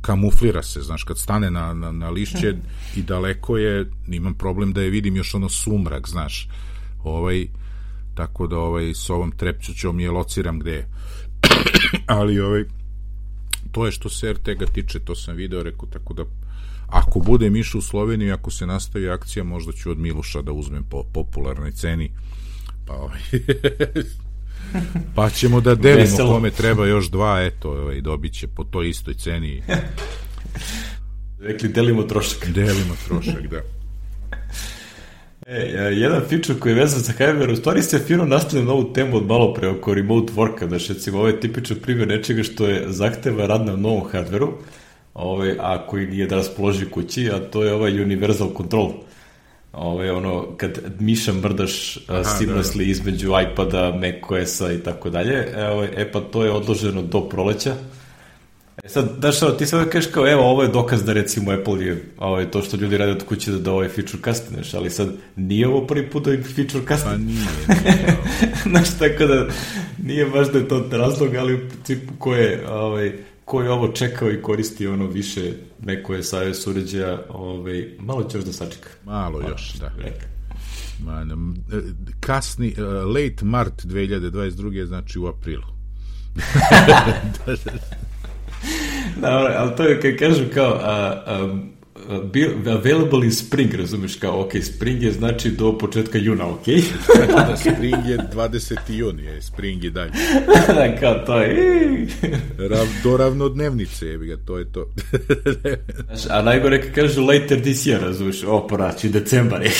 kamuflira 0.00 0.62
se, 0.62 0.80
znaš, 0.80 1.04
kad 1.04 1.18
stane 1.18 1.50
na, 1.50 1.74
na, 1.74 1.92
na 1.92 2.10
lišće 2.10 2.56
i 2.96 3.02
daleko 3.02 3.56
je, 3.56 3.90
imam 4.08 4.34
problem 4.34 4.72
da 4.72 4.82
je 4.82 4.90
vidim 4.90 5.16
još 5.16 5.34
ono 5.34 5.48
sumrak, 5.48 6.08
znaš, 6.08 6.48
ovaj, 7.04 7.46
tako 8.14 8.46
da 8.46 8.58
ovaj, 8.58 8.94
s 8.94 9.10
ovom 9.10 9.32
trepćućom 9.32 10.00
je 10.00 10.10
lociram 10.10 10.58
gde 10.58 10.70
je. 10.70 10.88
Ali 12.06 12.40
ovaj, 12.40 12.64
to 13.72 13.86
je 13.86 13.92
što 13.92 14.08
se 14.08 14.32
RTG 14.32 14.64
tiče, 14.72 14.98
to 14.98 15.14
sam 15.14 15.36
video, 15.36 15.62
rekao, 15.62 15.88
tako 15.92 16.14
da 16.14 16.24
ako 16.92 17.18
budem 17.18 17.56
išao 17.56 17.78
u 17.78 17.82
Sloveniju, 17.82 18.34
ako 18.34 18.50
se 18.50 18.66
nastavi 18.66 19.10
akcija, 19.10 19.44
možda 19.44 19.72
ću 19.72 19.90
od 19.90 19.98
Miloša 19.98 20.42
da 20.42 20.52
uzmem 20.52 20.84
po 20.90 21.02
popularnoj 21.12 21.72
ceni. 21.72 22.10
Pa, 22.86 22.94
ovaj, 22.94 23.20
pa 25.16 25.30
ćemo 25.30 25.60
da 25.60 25.74
delimo 25.74 26.00
Veselo. 26.00 26.34
kome 26.34 26.50
treba 26.50 26.86
još 26.86 27.10
dva, 27.10 27.42
eto, 27.42 27.70
ovaj, 27.70 28.00
dobit 28.00 28.32
će 28.32 28.46
po 28.46 28.64
toj 28.64 28.90
istoj 28.90 29.14
ceni. 29.14 29.62
Rekli, 31.46 31.68
delimo 31.68 32.02
trošak. 32.02 32.48
Delimo 32.48 32.94
trošak, 33.08 33.46
da. 33.50 33.60
E, 35.46 35.60
jedan 35.92 36.20
feature 36.28 36.60
koji 36.60 36.72
je 36.72 36.80
vezan 36.80 37.00
za 37.00 37.12
hardware, 37.18 37.52
u 37.52 37.56
stvari 37.56 37.82
se 37.82 37.98
firma 37.98 38.24
nastavlja 38.24 38.64
novu 38.64 38.92
temu 38.92 39.16
od 39.16 39.26
malo 39.26 39.54
pre 39.54 39.68
oko 39.68 39.94
remote 39.94 40.32
worka, 40.32 40.66
da 40.66 40.76
recimo 40.88 41.18
ovo 41.18 41.28
je 41.28 41.40
tipičan 41.40 41.76
primjer 41.82 42.08
nečega 42.08 42.42
što 42.42 42.68
je 42.68 42.84
zahteva 42.92 43.46
rad 43.46 43.66
na 43.66 43.76
novom 43.76 44.10
hardwareu, 44.12 44.52
ovaj, 45.14 45.56
a 45.60 45.86
koji 45.86 46.06
nije 46.06 46.26
da 46.26 46.36
raspoloži 46.36 46.90
kući, 46.90 47.30
a 47.30 47.38
to 47.50 47.64
je 47.64 47.72
ovaj 47.72 48.02
universal 48.02 48.48
control. 48.56 48.92
Ovaj, 49.72 50.10
ono, 50.10 50.56
kad 50.56 50.78
miša 50.98 51.32
mrdaš 51.32 51.96
uh, 51.96 52.02
seamlessly 52.08 52.78
da, 52.78 52.84
da. 52.84 52.90
između 52.90 53.32
iPada, 53.42 53.92
macOS-a 54.00 54.72
i 54.72 54.78
tako 54.78 55.10
dalje, 55.10 55.52
e, 55.56 55.68
ovaj, 55.68 55.88
e 55.96 56.12
pa 56.12 56.20
to 56.20 56.44
je 56.44 56.50
odloženo 56.50 57.02
do 57.02 57.20
proleća, 57.28 57.74
E 58.84 58.88
sad, 58.88 59.18
daš, 59.18 59.42
ono, 59.42 59.52
ti 59.52 59.66
sad 59.66 59.88
kažeš 59.88 60.10
kao, 60.12 60.28
evo, 60.28 60.42
ovo 60.42 60.62
je 60.62 60.68
dokaz 60.68 61.04
da 61.04 61.12
recimo 61.12 61.52
Apple 61.52 61.86
je 61.86 62.04
ovaj, 62.18 62.50
to 62.50 62.62
što 62.62 62.76
ljudi 62.76 62.96
rade 62.96 63.12
od 63.12 63.24
kuće 63.24 63.50
da 63.50 63.58
da 63.58 63.72
ovaj 63.72 63.88
feature 63.88 64.22
kastineš, 64.22 64.74
ali 64.74 64.90
sad 64.90 65.08
nije 65.36 65.68
ovo 65.68 65.86
prvi 65.86 66.10
put 66.10 66.24
da 66.24 66.30
je 66.30 66.42
feature 66.42 66.84
kastin. 66.84 67.10
Pa 67.10 67.16
nije, 67.16 67.46
nije. 67.68 68.16
Znaš, 68.70 68.98
tako 68.98 69.26
da 69.26 69.46
nije 70.04 70.26
baš 70.26 70.52
da 70.52 70.58
je 70.58 70.68
to 70.68 70.88
razlog, 70.92 71.34
ali 71.34 71.54
u 71.54 71.68
principu 71.68 72.12
ko 72.18 72.34
je, 72.34 72.68
ovaj, 72.68 73.12
ko 73.52 73.62
je 73.62 73.70
ovo 73.70 73.88
čekao 73.88 74.30
i 74.30 74.42
koristi 74.42 74.86
ono 74.86 75.06
više 75.06 75.52
neko 75.82 76.14
je 76.14 76.22
sa 76.22 76.42
iOS 76.44 76.66
uređaja, 76.66 77.18
ovaj, 77.28 77.88
malo 77.98 78.24
će 78.24 78.38
još 78.38 78.44
da 78.44 78.52
sačeka. 78.52 78.88
Malo 79.04 79.40
pa, 79.40 79.48
još, 79.48 79.74
da. 79.74 79.92
Reka. 79.98 80.26
Man, 81.04 81.30
e, 81.30 81.34
kasni, 82.20 82.74
uh, 82.78 82.84
late 83.14 83.44
mart 83.44 83.84
2022. 83.84 84.84
znači 84.84 85.18
u 85.18 85.26
aprilu. 85.26 85.62
da, 86.86 87.16
da. 87.64 87.72
Dobro, 89.20 89.54
ali 89.56 89.76
to 89.76 89.82
je 89.82 90.00
kad 90.00 90.18
kažu 90.18 90.44
kao 90.54 90.72
a, 90.72 91.22
a, 91.26 91.58
available 92.66 93.24
in 93.24 93.32
spring, 93.32 93.74
razumeš, 93.74 94.16
kao, 94.16 94.40
ok, 94.40 94.52
spring 94.62 95.02
je 95.02 95.12
znači 95.12 95.50
do 95.50 95.78
početka 95.78 96.18
juna, 96.18 96.46
ok? 96.46 96.66
da, 97.48 97.56
spring 97.56 98.06
je 98.06 98.18
20. 98.34 98.76
juni, 98.88 99.22
je, 99.22 99.42
spring 99.42 99.84
je 99.84 99.90
dalje. 99.90 100.12
da, 100.66 100.96
kao 101.00 101.14
to 101.14 101.38
je... 101.38 102.06
Rav, 102.58 102.86
do 103.04 103.16
ravnodnevnice, 103.16 104.06
je 104.06 104.18
ga, 104.18 104.36
to 104.46 104.58
je 104.58 104.72
to. 104.72 104.86
Znaš, 106.06 106.20
a 106.30 106.42
najgore 106.42 106.82
kad 106.82 106.92
kažu 106.94 107.22
later 107.22 107.60
this 107.60 107.86
year, 107.86 108.00
razumeš, 108.00 108.42
o, 108.46 108.66
poraći, 108.66 109.08
decembar 109.08 109.62
je. 109.62 109.72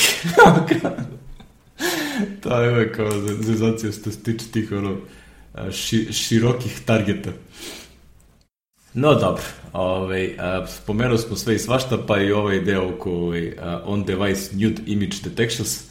to 2.41 2.61
je 2.61 2.71
uvek 2.71 2.95
kao 2.95 3.11
zezacija 3.41 3.91
što 3.91 4.11
se 4.11 4.23
tiče 4.23 4.45
tih, 4.51 4.71
ono, 4.71 4.97
ši, 5.71 6.13
širokih 6.13 6.79
targeta. 6.85 7.31
No 8.93 9.15
dobro, 9.15 9.43
ovaj, 9.73 10.35
spomenuo 10.67 11.17
smo 11.17 11.35
sve 11.35 11.55
i 11.55 11.59
svašta, 11.59 11.97
pa 12.07 12.21
i 12.21 12.31
ovaj 12.31 12.59
deo 12.59 12.89
oko 12.89 13.11
ovaj, 13.11 13.53
on-device 13.85 14.53
nude 14.53 14.81
image 14.85 15.15
detections. 15.23 15.83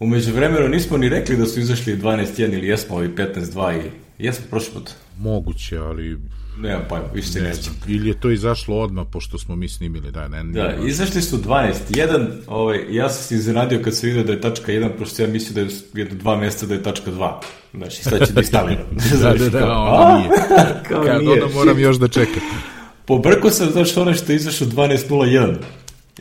Umeđu 0.00 0.32
vremenu 0.32 0.68
nismo 0.68 0.96
ni 0.96 1.08
rekli 1.08 1.36
da 1.36 1.46
su 1.46 1.60
izašli 1.60 1.96
12.1 1.96 2.52
ili 2.52 2.68
jesmo 2.68 2.94
ovaj 2.96 3.08
15.2 3.08 3.80
i 4.18 4.24
jesmo 4.24 4.46
prošli 4.50 4.72
put. 4.74 4.90
Moguće, 5.18 5.78
ali 5.78 6.18
Nema 6.58 6.80
pojma, 6.88 7.04
više 7.14 7.28
se 7.28 7.40
ne 7.40 7.48
neće. 7.48 7.70
Ili 7.88 8.08
je 8.08 8.20
to 8.20 8.30
izašlo 8.30 8.78
odmah, 8.78 9.06
pošto 9.12 9.38
smo 9.38 9.56
mi 9.56 9.68
snimili, 9.68 10.12
da, 10.12 10.28
ne, 10.28 10.44
Da, 10.44 10.68
ne, 10.68 10.88
izašli 10.88 11.22
su 11.22 11.38
12.1, 11.38 12.26
ovaj, 12.46 12.84
ja 12.90 13.08
sam 13.08 13.22
se 13.22 13.34
izradio 13.34 13.80
kad 13.84 13.96
sam 13.96 14.06
vidio 14.08 14.24
da 14.24 14.32
je 14.32 14.40
tačka 14.40 14.72
1, 14.72 14.90
pošto 14.98 15.22
ja 15.22 15.28
mislio 15.28 15.54
da 15.54 15.60
je 15.60 15.76
jedno 15.94 16.18
dva 16.18 16.36
mjeseca 16.36 16.66
da 16.66 16.74
je 16.74 16.82
tačka 16.82 17.10
2. 17.10 17.32
Znači, 17.74 18.02
sad 18.02 18.26
će 18.26 18.32
da 18.34 18.40
instaliram. 18.40 18.84
da, 19.22 19.34
da, 19.34 19.48
da, 19.48 19.78
ono 19.78 20.18
nije. 20.18 20.28
kao 20.88 21.04
Kad 21.04 21.22
nije. 21.22 21.42
onda 21.42 21.54
moram 21.54 21.78
još 21.78 21.96
da 21.96 22.08
čekam. 22.08 22.42
Pobrko 23.06 23.50
sam, 23.50 23.70
znači, 23.70 24.00
ono 24.00 24.14
što 24.14 24.32
je 24.32 24.36
izašlo 24.36 24.66
12.01. 24.66 25.54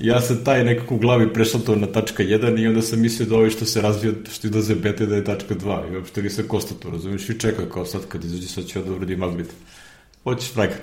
Ja 0.02 0.22
sam 0.22 0.44
taj 0.44 0.64
nekako 0.64 0.96
u 0.96 0.98
glavi 0.98 1.34
prešao 1.34 1.62
to 1.62 1.76
na 1.76 1.88
tačka 1.88 2.24
1 2.24 2.62
i 2.64 2.68
onda 2.68 2.82
sam 2.82 3.00
mislio 3.02 3.30
da 3.30 3.36
ovo 3.36 3.50
što 3.50 3.66
se 3.66 3.82
razvija, 3.82 4.14
što 4.34 4.48
idaze 4.48 4.76
bete 4.76 5.06
da 5.06 5.16
je 5.16 5.24
tačka 5.24 5.56
2 5.56 5.92
i 5.92 5.96
uopšte 5.96 6.22
nisam 6.22 6.46
konstatu, 6.48 6.90
razumiješ, 6.90 7.30
i 7.30 7.40
čekao 7.40 7.66
kao 7.66 7.86
sad 7.86 8.02
kad 8.08 8.24
izađe 8.24 8.48
sad 8.48 8.66
ću 8.66 8.80
ja 8.80 8.86
da 8.86 8.92
uradim. 8.92 9.24
Hoćeš 10.28 10.54
fraga. 10.54 10.76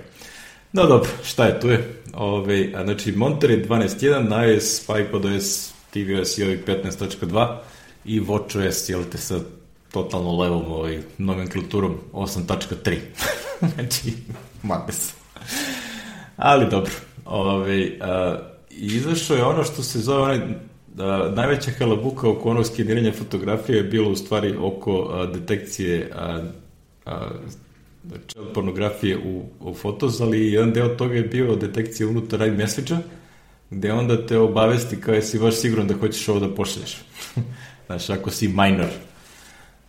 No 0.72 0.86
dobro, 0.86 1.10
šta 1.24 1.44
je 1.44 1.60
tu 1.60 1.68
je? 1.68 1.94
Ove, 2.14 2.72
a, 2.74 2.84
znači 2.84 3.12
Monterey 3.12 3.68
12.1, 3.68 4.28
na 4.28 4.44
iOS, 4.44 4.82
iPadOS, 4.82 5.72
tvOS 5.90 6.38
i 6.38 6.44
ovih 6.44 6.64
15.2 6.66 7.56
i 8.04 8.20
WatchOS, 8.20 8.90
jel 8.90 9.02
te 9.12 9.18
sa 9.18 9.40
totalno 9.92 10.36
levom 10.40 10.72
ovaj, 10.72 10.98
nomenklaturom 11.18 11.96
8.3. 12.12 12.96
znači, 13.74 14.12
madness. 14.62 15.12
Ali 16.36 16.70
dobro, 16.70 16.92
ove, 17.24 17.98
a, 18.00 18.38
izašao 18.70 19.36
je 19.36 19.44
ono 19.44 19.64
što 19.64 19.82
se 19.82 20.00
zove 20.00 20.22
onaj 20.22 20.40
da, 20.94 21.30
najveća 21.30 21.70
halabuka 21.78 22.30
oko 22.30 22.50
onog 22.50 22.66
skeniranja 22.66 23.12
fotografije 23.12 23.76
je 23.76 23.82
bilo 23.82 24.10
u 24.10 24.16
stvari 24.16 24.56
oko 24.60 25.08
a, 25.12 25.26
detekcije 25.26 26.10
a, 26.14 26.42
a, 27.06 27.28
child 28.26 28.52
pornografije 28.54 29.18
u, 29.18 29.44
u 29.60 29.74
Fotos, 29.74 30.20
ali 30.20 30.52
jedan 30.52 30.72
deo 30.72 30.88
toga 30.88 31.14
je 31.14 31.22
bio 31.22 31.56
detekcija 31.56 32.08
unutar 32.08 32.42
iMessage-a, 32.42 32.98
gde 33.70 33.92
onda 33.92 34.26
te 34.26 34.38
obavesti 34.38 35.00
kao 35.00 35.14
jesi 35.14 35.38
baš 35.38 35.54
siguran 35.54 35.86
da 35.86 35.94
hoćeš 35.94 36.28
ovo 36.28 36.40
da 36.40 36.54
pošalješ. 36.54 36.96
Znaš, 37.86 38.10
ako 38.10 38.30
si 38.30 38.48
minor. 38.48 38.90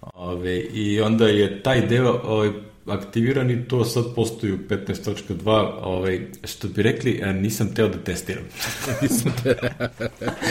Ove, 0.01 0.60
I 0.60 1.01
onda 1.01 1.28
je 1.28 1.63
taj 1.63 1.88
deo 1.88 2.21
ovaj, 2.23 2.49
aktiviran 2.88 3.51
i 3.51 3.67
to 3.67 3.86
sad 3.86 4.04
postoji 4.15 4.54
u 4.54 4.58
15.2, 4.58 5.71
ovaj, 5.82 6.21
što 6.43 6.67
bi 6.67 6.84
rekli, 6.84 7.21
nisam 7.34 7.73
teo 7.73 7.88
da 7.88 7.97
testiram. 7.97 8.43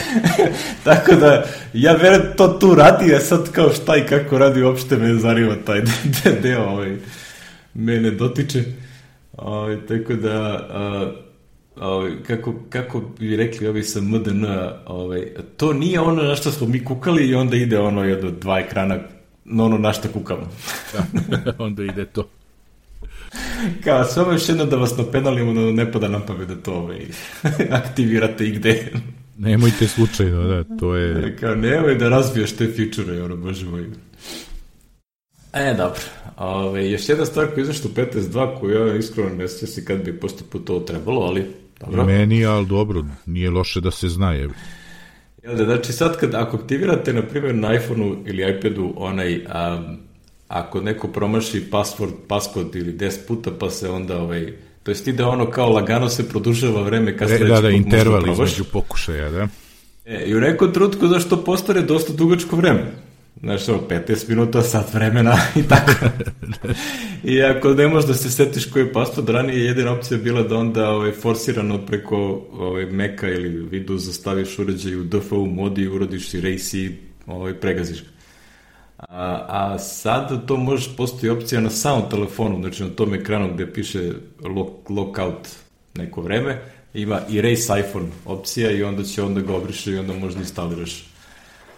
Tako 0.83 1.15
da, 1.15 1.45
ja 1.73 1.93
verujem 1.93 2.33
to 2.37 2.47
tu 2.47 2.75
radi, 2.75 3.15
a 3.15 3.19
sad 3.19 3.51
kao 3.51 3.73
šta 3.73 3.97
i 3.97 4.07
kako 4.09 4.37
radi, 4.37 4.63
uopšte 4.63 4.97
me 4.97 5.13
zanima 5.13 5.55
taj 5.65 5.81
deo 6.41 6.63
ovaj, 6.63 6.97
mene 7.75 8.11
dotiče. 8.11 8.63
Ovaj, 9.37 9.77
tako 9.87 10.13
da, 10.13 10.67
a, 10.69 11.11
ovaj, 11.81 12.11
kako, 12.27 12.55
kako 12.69 13.01
bi 13.19 13.35
rekli 13.35 13.67
ovi 13.67 13.83
sa 13.83 14.01
MDN, 14.01 14.45
ovaj, 14.85 15.27
to 15.57 15.73
nije 15.73 15.99
ono 15.99 16.23
na 16.23 16.35
što 16.35 16.51
smo 16.51 16.67
mi 16.67 16.83
kukali 16.83 17.27
i 17.27 17.35
onda 17.35 17.57
ide 17.57 17.79
ono 17.79 18.03
jedno 18.03 18.31
dva 18.31 18.59
ekrana 18.59 18.99
na 19.45 19.63
ono 19.63 19.77
na 19.77 19.93
što 19.93 20.07
kukamo. 20.07 20.49
da, 20.93 21.53
onda 21.65 21.83
ide 21.83 22.05
to. 22.05 22.27
Kao, 23.83 24.03
samo 24.03 24.31
još 24.31 24.49
jedno 24.49 24.65
da 24.65 24.75
vas 24.75 24.97
napenalimo, 24.97 25.53
da 25.53 25.71
ne 25.71 25.91
pada 25.91 26.07
nam 26.07 26.21
pamet 26.27 26.47
da 26.47 26.55
to 26.55 26.73
ovaj, 26.73 27.05
aktivirate 27.83 28.47
i 28.47 28.51
gde. 28.51 28.91
Nemojte 29.37 29.87
slučajno, 29.87 30.43
da, 30.43 30.63
to 30.77 30.95
je... 30.95 31.35
Kao, 31.35 31.55
nemoj 31.55 31.95
da 31.95 32.09
razvijaš 32.09 32.51
te 32.51 32.67
feature, 32.67 33.21
ono, 33.23 33.35
bože 33.35 33.65
moj. 33.65 33.85
E, 35.55 35.73
dobro. 35.73 36.01
Ove, 36.37 36.91
još 36.91 37.09
jedna 37.09 37.25
stvar 37.25 37.47
koja 37.47 37.57
je 37.57 37.61
izašla 37.61 37.89
u 37.91 37.97
15.2 37.97 38.59
koju 38.59 38.87
ja 38.87 38.95
iskreno 38.95 39.29
ne 39.35 39.47
se 39.47 39.85
kad 39.85 40.03
bi 40.03 40.19
posto 40.19 40.59
to 40.59 40.79
trebalo, 40.79 41.21
ali 41.21 41.45
dobro. 41.79 42.05
Meni, 42.05 42.45
ali 42.45 42.65
dobro, 42.65 43.03
nije 43.25 43.49
loše 43.49 43.81
da 43.81 43.91
se 43.91 44.09
zna. 44.09 44.33
Je. 44.33 44.49
Jel 45.43 45.55
da, 45.55 45.65
znači 45.65 45.93
sad 45.93 46.17
kad, 46.19 46.35
ako 46.35 46.57
aktivirate, 46.57 47.13
na 47.13 47.21
primjer, 47.21 47.55
na 47.55 47.75
iPhoneu 47.75 48.15
ili 48.25 48.57
iPadu 48.57 48.93
onaj, 48.97 49.35
um, 49.35 49.97
ako 50.47 50.81
neko 50.81 51.07
promaši 51.07 51.63
password, 51.71 52.13
passcode 52.27 52.79
ili 52.79 52.93
10 52.93 53.27
puta, 53.27 53.51
pa 53.59 53.69
se 53.69 53.89
onda 53.89 54.17
ovaj, 54.17 54.53
to 54.83 54.91
jest 54.91 55.07
ide 55.07 55.23
ono 55.23 55.51
kao 55.51 55.69
lagano 55.69 56.09
se 56.09 56.29
produžava 56.29 56.81
vreme 56.81 57.17
kad 57.17 57.31
e, 57.31 57.39
da, 57.39 57.61
da, 57.61 57.69
interval 57.69 58.27
između 58.27 58.63
pokušaja, 58.63 59.29
da. 59.29 59.47
E, 60.05 60.25
I 60.25 60.35
u 60.35 60.39
nekom 60.39 60.73
trutku 60.73 61.07
zašto 61.07 61.43
postare 61.43 61.81
dosta 61.81 62.13
dugačko 62.13 62.55
vreme. 62.55 63.04
Znaš, 63.39 63.65
15 63.65 64.29
minuta, 64.29 64.61
sat 64.61 64.93
vremena 64.93 65.37
i 65.55 65.63
tako. 65.63 65.91
I 67.23 67.41
ako 67.41 67.73
ne 67.73 67.87
možeš 67.87 68.07
da 68.07 68.13
se 68.13 68.31
setiš 68.31 68.65
koji 68.65 68.83
je 68.83 68.93
password, 68.93 69.29
ranije 69.29 69.65
jedina 69.65 69.91
opcija 69.91 70.17
bila 70.17 70.43
da 70.43 70.57
onda 70.57 70.89
ovaj, 70.89 71.11
forsirano 71.11 71.85
preko 71.85 72.17
ovaj, 72.51 72.85
Maca 72.85 73.27
ili 73.27 73.69
Windows 73.69 73.97
zastaviš 73.97 74.59
uređaj 74.59 74.95
u 74.95 75.03
DFU 75.03 75.45
modi 75.45 75.81
i 75.81 75.87
urodiš 75.87 76.29
si 76.29 76.41
race 76.41 76.77
i 76.77 76.91
ovaj, 77.27 77.53
pregaziš 77.53 78.01
ga. 78.01 78.09
A, 78.97 79.45
a 79.49 79.79
sad 79.79 80.45
to 80.47 80.57
možeš, 80.57 80.95
postoji 80.97 81.29
opcija 81.29 81.61
na 81.61 81.69
samom 81.69 82.09
telefonu, 82.09 82.59
znači 82.61 82.83
na 82.83 82.89
tom 82.89 83.13
ekranu 83.13 83.53
gde 83.53 83.73
piše 83.73 84.11
lock, 84.43 84.89
lockout 84.89 85.47
neko 85.95 86.21
vreme, 86.21 86.61
ima 86.93 87.21
erase 87.33 87.79
iPhone 87.79 88.07
opcija 88.25 88.71
i 88.71 88.83
onda 88.83 89.03
će 89.03 89.23
onda 89.23 89.41
ga 89.41 89.55
obriše 89.55 89.91
i 89.91 89.97
onda 89.97 90.13
možda 90.13 90.39
instaliraš 90.39 91.14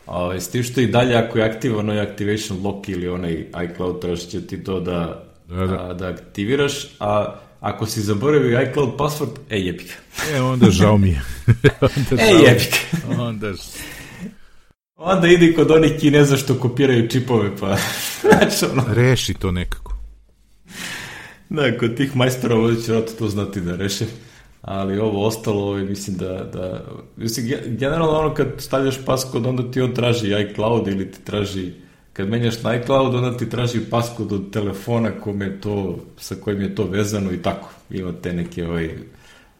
Ovaj, 0.08 0.40
s 0.40 0.50
tim 0.50 0.64
što 0.64 0.82
i 0.82 0.88
dalje 0.88 1.16
ako 1.16 1.38
je 1.38 1.46
aktivan 1.46 1.80
onaj 1.80 2.00
activation 2.00 2.64
lock 2.64 2.90
ili 2.90 3.08
onaj 3.08 3.46
iCloud, 3.66 4.02
trebaš 4.02 4.28
će 4.28 4.48
ti 4.48 4.64
to 4.64 4.80
da, 4.80 5.24
da, 5.48 5.68
da. 5.68 5.90
A, 5.90 5.94
da 5.94 6.08
aktiviraš, 6.08 6.88
a 7.00 7.36
ako 7.60 7.86
si 7.86 8.02
zaboravio 8.02 8.62
iCloud 8.62 8.90
password, 8.98 9.38
e 9.50 9.58
jebika. 9.58 9.94
E, 10.34 10.42
onda 10.42 10.70
žao 10.70 10.98
mi 10.98 11.10
je. 11.10 11.22
onda 11.82 12.24
e 12.24 12.58
onda... 13.20 13.54
Onda 14.96 15.28
idi 15.28 15.54
kod 15.54 15.72
onih 15.72 15.92
kineza 16.00 16.38
što 16.38 16.60
kopiraju 16.60 17.10
čipove, 17.10 17.58
pa... 17.60 17.78
znači, 18.22 18.66
ono... 18.72 18.84
Reši 18.94 19.34
to 19.34 19.52
nekako. 19.52 19.98
Da, 21.50 21.78
kod 21.78 21.98
tih 21.98 22.16
majstora 22.16 22.56
ovdje 22.56 22.82
će 22.82 23.16
to 23.18 23.28
znati 23.28 23.62
da 23.62 23.76
reše. 23.76 24.06
Ali 24.68 25.00
ovo 25.00 25.26
ostalo, 25.26 25.64
ovaj, 25.64 25.84
mislim 25.84 26.18
da, 26.18 26.44
da... 26.54 26.84
Mislim, 27.16 27.48
generalno 27.66 28.20
ono 28.20 28.34
kad 28.34 28.48
stavljaš 28.58 29.06
paskod, 29.06 29.46
onda 29.46 29.72
ti 29.72 29.82
on 29.82 29.94
traži 29.94 30.28
iCloud 30.42 30.88
ili 30.88 31.12
ti 31.12 31.20
traži... 31.24 31.72
Kad 32.14 32.30
menjaš 32.30 32.64
na 32.64 32.76
iCloud, 32.76 33.16
onda 33.16 33.38
ti 33.38 33.50
traži 33.50 33.80
paskod 33.90 34.32
od 34.34 34.52
telefona 34.52 35.12
kome 35.12 35.62
to, 35.62 36.00
sa 36.18 36.36
kojim 36.36 36.62
je 36.62 36.76
to 36.76 36.84
vezano 36.84 37.32
i 37.32 37.42
tako. 37.42 37.70
Ima 37.90 38.12
te 38.22 38.34
neke 38.34 38.66
ovaj, 38.68 38.98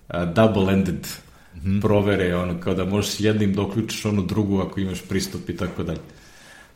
double-ended 0.10 1.08
mm 1.56 1.60
-hmm. 1.60 1.82
provere, 1.82 2.36
ono, 2.36 2.60
kao 2.60 2.74
da 2.74 2.86
možeš 2.86 3.20
jednim 3.20 3.54
da 3.54 3.62
uključiš 3.62 4.06
onu 4.06 4.22
drugu 4.22 4.60
ako 4.60 4.80
imaš 4.80 5.02
pristup 5.02 5.50
i 5.50 5.58
tako 5.58 5.84
dalje. 5.84 6.02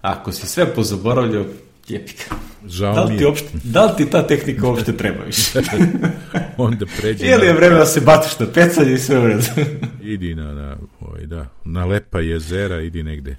Ako 0.02 0.32
si 0.32 0.48
sve 0.48 0.76
pozaboravljao, 0.76 1.46
jepika. 1.88 2.36
Žao 2.68 2.96
da 2.96 3.04
li, 3.04 3.18
ti 3.18 3.26
opšte, 3.26 3.48
da 3.64 3.86
li 3.86 3.92
ti 3.98 4.10
ta 4.10 4.28
tehnika 4.28 4.68
uopšte 4.68 4.98
treba 4.98 5.24
više? 5.24 5.62
Onda 6.58 6.86
pređi. 6.98 7.26
Ili 7.26 7.46
je 7.46 7.54
vreme 7.54 7.76
da 7.76 7.86
se 7.86 8.02
batiš 8.02 8.40
na 8.40 8.46
pecanje 8.46 8.94
i 8.94 8.98
sve 8.98 9.20
u 9.20 9.28
redu. 9.28 9.44
idi 10.14 10.36
na, 10.36 10.54
na, 10.54 10.78
ovaj, 11.00 11.26
da, 11.26 11.48
na 11.66 11.86
lepa 11.86 12.20
jezera, 12.20 12.82
idi 12.82 13.04
negde. 13.04 13.36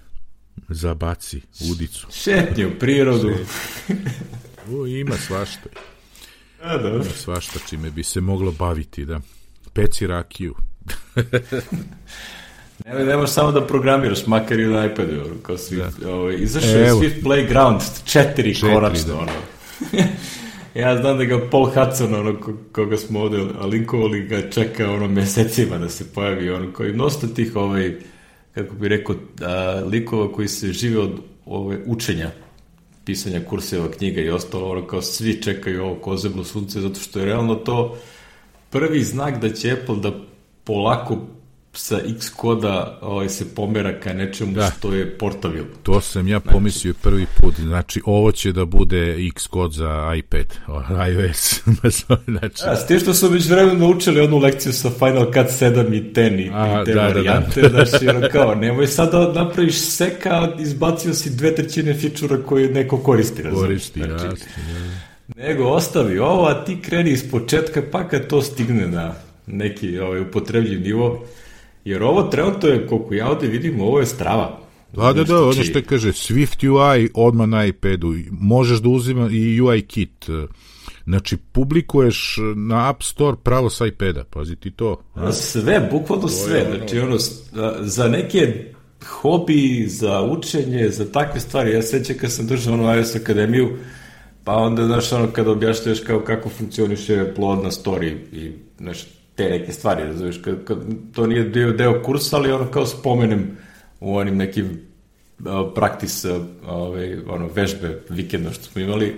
Zabaci 0.68 1.40
udicu. 1.70 2.06
Šetnje 2.12 2.66
u 2.66 2.78
prirodu. 2.78 3.34
o, 4.72 4.86
ima 4.86 5.16
svašta. 5.16 5.68
A, 6.62 6.78
dobro. 6.78 7.04
Ima 7.04 7.14
svašta 7.14 7.58
čime 7.68 7.90
bi 7.90 8.02
se 8.02 8.20
moglo 8.20 8.52
baviti, 8.52 9.04
da. 9.04 9.20
Peci 9.72 10.06
rakiju. 10.06 10.54
Ne, 12.86 13.04
ne 13.04 13.16
možeš 13.16 13.34
samo 13.34 13.52
da 13.52 13.66
programiraš, 13.66 14.26
makar 14.26 14.60
i 14.60 14.66
na 14.66 14.86
iPadu, 14.86 15.24
kao 15.42 15.56
Swift. 15.56 16.00
Da. 16.00 16.14
Ovaj, 16.14 16.36
izašao 16.38 16.70
je 16.70 16.92
Swift 16.92 17.22
Playground, 17.22 17.80
četiri, 18.04 18.54
četiri 18.54 18.74
koračno, 18.74 19.14
da. 19.14 19.18
ono. 19.18 19.32
ja 20.82 20.96
znam 20.96 21.18
da 21.18 21.24
ga 21.24 21.48
Paul 21.50 21.64
Hudson, 21.64 22.14
ono, 22.14 22.36
koga 22.72 22.96
smo 22.96 23.20
ovde 23.20 23.38
linkovali, 23.64 24.22
ga 24.22 24.50
čeka 24.50 24.90
ono 24.90 25.08
mesecima 25.08 25.78
da 25.78 25.88
se 25.88 26.12
pojavi, 26.14 26.50
ono, 26.50 26.72
koji 26.72 26.92
nosta 26.92 27.26
tih, 27.26 27.56
ovaj, 27.56 27.96
kako 28.54 28.74
bi 28.74 28.88
rekao, 28.88 29.16
a, 29.40 29.82
likova 29.86 30.32
koji 30.32 30.48
se 30.48 30.72
žive 30.72 31.00
od 31.00 31.20
ove, 31.46 31.78
učenja, 31.86 32.30
pisanja 33.04 33.40
kurseva, 33.48 33.90
knjiga 33.90 34.20
i 34.20 34.30
ostalo, 34.30 34.70
ono, 34.70 34.86
kao 34.86 35.02
svi 35.02 35.42
čekaju 35.42 35.84
ovo 35.84 35.94
kozebno 35.94 36.44
sunce, 36.44 36.80
zato 36.80 37.00
što 37.00 37.18
je 37.18 37.24
realno 37.24 37.54
to 37.54 37.98
prvi 38.70 39.04
znak 39.04 39.40
da 39.40 39.52
će 39.52 39.72
Apple 39.72 39.96
da 39.96 40.12
polako 40.64 41.18
sa 41.74 42.00
X 42.16 42.30
koda 42.30 42.98
ovaj, 43.02 43.28
se 43.28 43.54
pomera 43.54 44.00
ka 44.00 44.12
nečemu 44.12 44.52
da. 44.52 44.70
što 44.78 44.94
je 44.94 45.18
portabil. 45.18 45.64
To 45.82 46.00
sam 46.00 46.28
ja 46.28 46.40
pomislio 46.40 46.92
znači, 46.92 47.02
prvi 47.02 47.26
put. 47.40 47.54
Znači, 47.60 48.00
ovo 48.04 48.32
će 48.32 48.52
da 48.52 48.64
bude 48.64 49.26
X 49.28 49.46
kod 49.46 49.72
za 49.72 50.14
iPad, 50.18 50.46
iOS. 51.08 51.62
znači... 52.26 52.62
A, 52.66 52.76
s 52.76 52.86
tim 52.86 52.98
što 52.98 53.14
su 53.14 53.28
već 53.28 53.48
vremena 53.48 53.86
učili 53.86 54.20
onu 54.20 54.38
lekciju 54.38 54.72
sa 54.72 54.90
Final 54.90 55.24
Cut 55.24 55.60
7 55.60 55.94
i 55.94 56.12
10 56.12 56.46
i, 56.46 56.50
A, 56.52 56.82
i 56.82 56.84
te 56.84 56.94
da, 56.94 57.00
varijante. 57.00 57.60
Da, 57.60 57.68
da. 57.68 57.84
Znači, 57.84 58.08
ono 58.08 58.28
kao, 58.32 58.54
nemoj 58.54 58.86
sad 58.86 59.12
da 59.12 59.32
napraviš 59.32 59.80
seka, 59.80 60.48
izbacio 60.58 61.14
si 61.14 61.30
dve 61.30 61.54
trećine 61.54 61.94
fičura 61.94 62.42
koje 62.42 62.68
neko 62.68 62.98
koristi. 62.98 63.42
Razum? 63.42 63.60
Koristi, 63.60 64.00
znači, 64.00 64.24
jasno. 64.24 64.46
Da. 64.56 65.42
Nego 65.42 65.64
ostavi 65.64 66.18
ovo, 66.18 66.46
a 66.46 66.64
ti 66.64 66.78
kreni 66.82 67.10
iz 67.10 67.30
početka, 67.30 67.82
pa 67.92 68.08
kad 68.08 68.26
to 68.26 68.42
stigne 68.42 68.88
na 68.88 69.14
neki 69.46 69.98
ovaj, 69.98 70.20
upotrebljiv 70.20 70.80
nivo, 70.80 71.24
Jer 71.84 72.02
ovo 72.02 72.22
trenutno 72.22 72.68
je, 72.68 72.86
koliko 72.86 73.14
ja 73.14 73.30
ovde 73.30 73.46
vidim, 73.46 73.80
ovo 73.80 74.00
je 74.00 74.06
strava. 74.06 74.58
Da, 74.92 75.12
da, 75.12 75.24
da, 75.24 75.42
ono 75.42 75.64
što 75.64 75.80
kaže, 75.88 76.08
Swift 76.08 76.68
UI 76.68 77.10
odmah 77.14 77.48
na 77.48 77.64
iPadu, 77.66 78.14
možeš 78.30 78.78
da 78.78 78.88
uzima 78.88 79.28
i 79.32 79.60
UI 79.60 79.82
kit, 79.82 80.26
znači 81.04 81.36
publikuješ 81.52 82.36
na 82.56 82.90
App 82.90 83.02
Store 83.02 83.36
pravo 83.42 83.70
sa 83.70 83.86
iPada, 83.86 84.24
pazi 84.24 84.56
ti 84.56 84.70
to. 84.70 85.02
A? 85.14 85.32
Sve, 85.32 85.88
bukvalno 85.90 86.28
sve, 86.28 86.66
znači 86.78 86.98
ono, 86.98 87.16
za 87.80 88.08
neke 88.08 88.72
hobi, 89.06 89.86
za 89.88 90.22
učenje, 90.22 90.88
za 90.88 91.12
takve 91.12 91.40
stvari, 91.40 91.72
ja 91.72 91.82
sećam 91.82 92.16
kad 92.20 92.32
sam 92.32 92.46
držao 92.46 92.74
ono 92.74 92.94
iOS 92.94 93.16
akademiju, 93.16 93.76
pa 94.44 94.52
onda, 94.52 94.86
znaš, 94.86 95.12
ono, 95.12 95.26
kada 95.26 95.50
objašnjuješ 95.50 96.00
kao 96.00 96.20
kako 96.20 96.48
funkcioniše 96.48 97.34
plod 97.34 97.62
na 97.62 97.70
story 97.70 98.16
i, 98.32 98.52
nešto, 98.78 99.10
te 99.42 99.50
neke 99.50 99.72
stvari, 99.72 100.04
razumiješ, 100.04 100.36
kad, 100.44 100.64
kad, 100.64 100.78
to 101.14 101.26
nije 101.26 101.44
bio 101.44 101.72
deo 101.72 102.02
kursa, 102.02 102.36
ali 102.36 102.52
ono 102.52 102.70
kao 102.70 102.86
spomenem 102.86 103.56
u 104.00 104.16
onim 104.16 104.36
nekim 104.36 104.80
praktis, 105.74 106.24
uh, 106.24 106.42
ovaj, 106.66 107.16
ono, 107.28 107.48
vežbe 107.54 108.00
vikenda 108.08 108.52
što 108.52 108.64
smo 108.64 108.82
imali, 108.82 109.14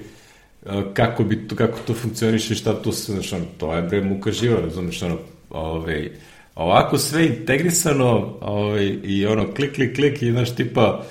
kako, 0.95 1.25
bi 1.25 1.49
to, 1.49 1.57
kako 1.57 1.79
to 1.87 1.95
funkcioniše 1.95 2.53
i 2.53 2.57
šta 2.57 2.73
to 2.73 2.93
se, 2.93 3.13
znaš, 3.13 3.33
ono, 3.33 3.45
to 3.59 3.75
je 3.75 3.83
bre 3.83 4.01
muka 4.01 4.33
živa, 4.33 4.61
razumiješ, 4.61 5.03
ono, 5.03 5.19
ovaj, 5.51 6.11
ovako 6.55 6.99
sve 6.99 7.27
integrisano 7.27 8.37
ovaj, 8.41 8.99
i 9.03 9.27
ono, 9.27 9.55
klik, 9.55 9.75
klik, 9.75 9.97
klik 9.97 10.23
i, 10.23 10.31
znaš, 10.31 10.55
tipa, 10.55 11.05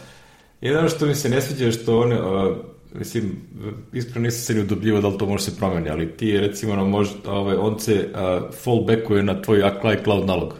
jedno 0.61 0.89
što 0.89 1.05
mi 1.05 1.15
se 1.15 1.29
ne 1.29 1.41
sviđa 1.41 1.65
je 1.65 1.71
što 1.71 1.99
one, 1.99 2.19
mislim, 2.93 3.35
ispravno 3.93 4.25
nisam 4.25 4.41
se 4.41 4.53
ni 4.53 4.61
udobljivo 4.61 5.01
da 5.01 5.07
li 5.07 5.17
to 5.17 5.25
može 5.25 5.43
se 5.43 5.55
promeni, 5.57 5.89
ali 5.89 6.17
ti 6.17 6.37
recimo 6.37 6.73
ono, 6.73 6.85
može, 6.85 7.11
ovaj, 7.25 7.55
on 7.55 7.79
se 7.79 8.09
uh, 8.13 8.53
fallbackuje 8.63 9.23
na 9.23 9.41
tvoj 9.41 9.63
iCloud 9.99 10.27
nalog 10.27 10.55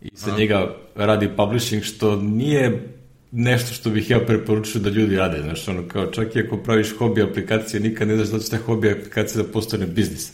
i 0.00 0.08
sa 0.14 0.36
njega 0.36 0.76
radi 0.94 1.28
publishing, 1.36 1.82
što 1.82 2.16
nije 2.16 2.88
nešto 3.32 3.74
što 3.74 3.90
bih 3.90 4.10
ja 4.10 4.20
preporučio 4.20 4.80
da 4.80 4.90
ljudi 4.90 5.16
rade, 5.16 5.42
znaš, 5.42 5.68
ono, 5.68 5.88
kao 5.88 6.06
čak 6.06 6.36
i 6.36 6.40
ako 6.40 6.56
praviš 6.56 6.96
hobi 6.98 7.22
aplikacije, 7.22 7.80
nikad 7.80 8.08
ne 8.08 8.16
znaš 8.16 8.28
da 8.28 8.38
će 8.38 8.50
ta 8.50 8.56
hobi 8.56 8.90
aplikacija 8.90 9.42
da 9.42 9.48
postane 9.48 9.86
biznis. 9.86 10.32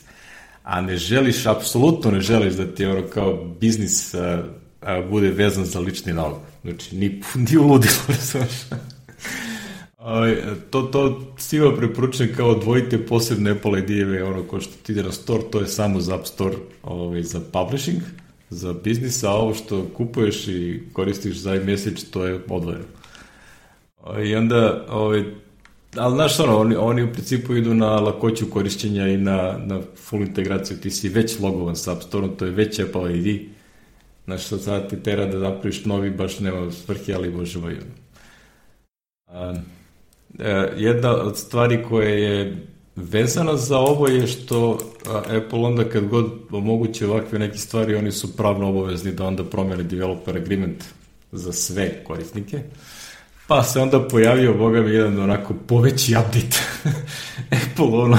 A 0.63 0.81
ne 0.81 0.97
želiš, 0.97 1.45
apsolutno 1.45 2.11
ne 2.11 2.19
želiš 2.19 2.53
da 2.53 2.65
ti 2.65 2.85
ono 2.85 3.07
kao 3.07 3.55
biznis 3.59 4.13
a, 4.13 4.43
a, 4.81 5.01
bude 5.01 5.29
vezan 5.29 5.65
za 5.65 5.79
lični 5.79 6.13
nalog. 6.13 6.39
Znači, 6.63 6.95
ni, 6.95 7.21
ni 7.49 7.57
u 7.57 7.63
ludilo, 7.63 8.15
znaš. 8.31 8.51
Aj, 9.99 10.35
to, 10.69 10.81
to 10.81 11.21
svima 11.37 11.75
preporučujem 11.75 12.35
kao 12.35 12.49
odvojite 12.49 13.05
posebne 13.05 13.51
Apple 13.51 13.79
ID-eve, 13.79 14.23
ono 14.23 14.43
ko 14.43 14.59
što 14.59 14.73
ti 14.83 14.91
ide 14.91 15.03
na 15.03 15.11
store, 15.11 15.43
to 15.51 15.59
je 15.59 15.67
samo 15.67 15.99
za 16.01 16.15
App 16.15 16.25
Store 16.25 16.55
ovaj, 16.83 17.23
za 17.23 17.41
publishing, 17.51 18.01
za 18.49 18.73
biznis, 18.73 19.23
a 19.23 19.31
ovo 19.31 19.53
što 19.53 19.87
kupuješ 19.97 20.47
i 20.47 20.83
koristiš 20.93 21.37
za 21.37 21.55
iMessage, 21.55 22.01
to 22.11 22.25
je 22.25 22.39
odvojeno. 22.49 22.85
I 24.25 24.35
onda, 24.35 24.85
ovaj, 24.89 25.23
ali 25.95 26.15
znaš 26.15 26.39
ono, 26.39 26.57
oni, 26.57 26.75
oni 26.75 27.03
u 27.03 27.13
principu 27.13 27.55
idu 27.55 27.73
na 27.73 27.99
lakoću 27.99 28.45
korišćenja 28.49 29.07
i 29.07 29.17
na, 29.17 29.57
na 29.65 29.81
full 29.95 30.21
integraciju, 30.21 30.77
ti 30.77 30.89
si 30.89 31.09
već 31.09 31.39
logovan 31.39 31.75
sa 31.75 31.91
App 31.91 32.01
Store, 32.03 32.27
to 32.37 32.45
je 32.45 32.51
već 32.51 32.79
Apple 32.79 33.17
ID, 33.17 33.41
znaš, 34.25 34.43
sad, 34.43 34.61
sad 34.61 34.89
ti 34.89 35.03
tera 35.03 35.25
da 35.25 35.39
napraviš 35.39 35.85
novi, 35.85 36.09
baš 36.09 36.39
nema 36.39 36.71
svrhe, 36.71 37.13
ali 37.13 37.31
može 37.31 37.59
ovaj. 37.59 37.75
A, 39.27 39.53
E, 39.55 39.78
jedna 40.77 41.11
od 41.11 41.37
stvari 41.37 41.83
koje 41.89 42.21
je 42.21 42.67
vezana 42.95 43.57
za 43.57 43.77
ovo 43.77 44.07
je 44.07 44.27
što 44.27 44.79
Apple 45.07 45.59
onda 45.59 45.89
kad 45.89 46.07
god 46.07 46.31
omoguće 46.51 47.07
ovakve 47.07 47.39
neke 47.39 47.57
stvari, 47.57 47.95
oni 47.95 48.11
su 48.11 48.37
pravno 48.37 48.69
obavezni 48.69 49.11
da 49.11 49.25
onda 49.25 49.43
promene 49.43 49.83
developer 49.83 50.37
agreement 50.37 50.83
za 51.31 51.53
sve 51.53 52.03
korisnike. 52.03 52.59
Pa 53.47 53.63
se 53.63 53.79
onda 53.79 54.07
pojavio, 54.07 54.53
boga 54.53 54.81
mi, 54.81 54.91
jedan 54.91 55.19
onako 55.19 55.53
poveći 55.67 56.15
update. 56.15 56.59
Apple, 57.61 57.85
ono, 57.85 58.17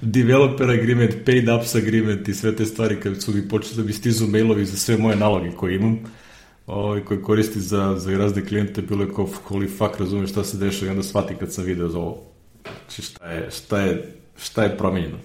developer 0.00 0.70
agreement, 0.70 1.14
paid 1.26 1.48
apps 1.48 1.74
agreement 1.74 2.28
i 2.28 2.34
sve 2.34 2.56
te 2.56 2.64
stvari 2.64 3.00
kad 3.00 3.22
su 3.22 3.32
mi 3.32 3.48
počeli 3.48 3.76
da 3.76 3.82
bi 3.82 3.92
stizu 3.92 4.26
mailovi 4.26 4.64
za 4.64 4.76
sve 4.76 4.96
moje 4.96 5.16
naloge 5.16 5.50
koje 5.50 5.76
imam 5.76 5.98
ovaj, 6.66 7.04
koji 7.04 7.22
koristi 7.22 7.60
za, 7.60 7.94
za 7.98 8.18
razne 8.18 8.46
klijente, 8.46 8.82
bilo 8.82 9.04
je 9.04 9.14
kao, 9.14 9.28
holy 9.48 9.78
fuck, 9.78 10.00
razumeš 10.00 10.30
šta 10.30 10.44
se 10.44 10.56
dešava 10.56 10.86
i 10.86 10.90
onda 10.90 11.02
shvati 11.02 11.34
kad 11.40 11.52
sam 11.52 11.64
video 11.64 11.88
za 11.88 11.98
ovo. 11.98 12.22
Znači, 12.62 13.02
šta 13.02 13.30
je, 13.30 13.50
šta 13.50 13.80
je, 13.80 14.14
šta 14.38 14.62
je 14.62 14.78
promenjeno. 14.78 15.16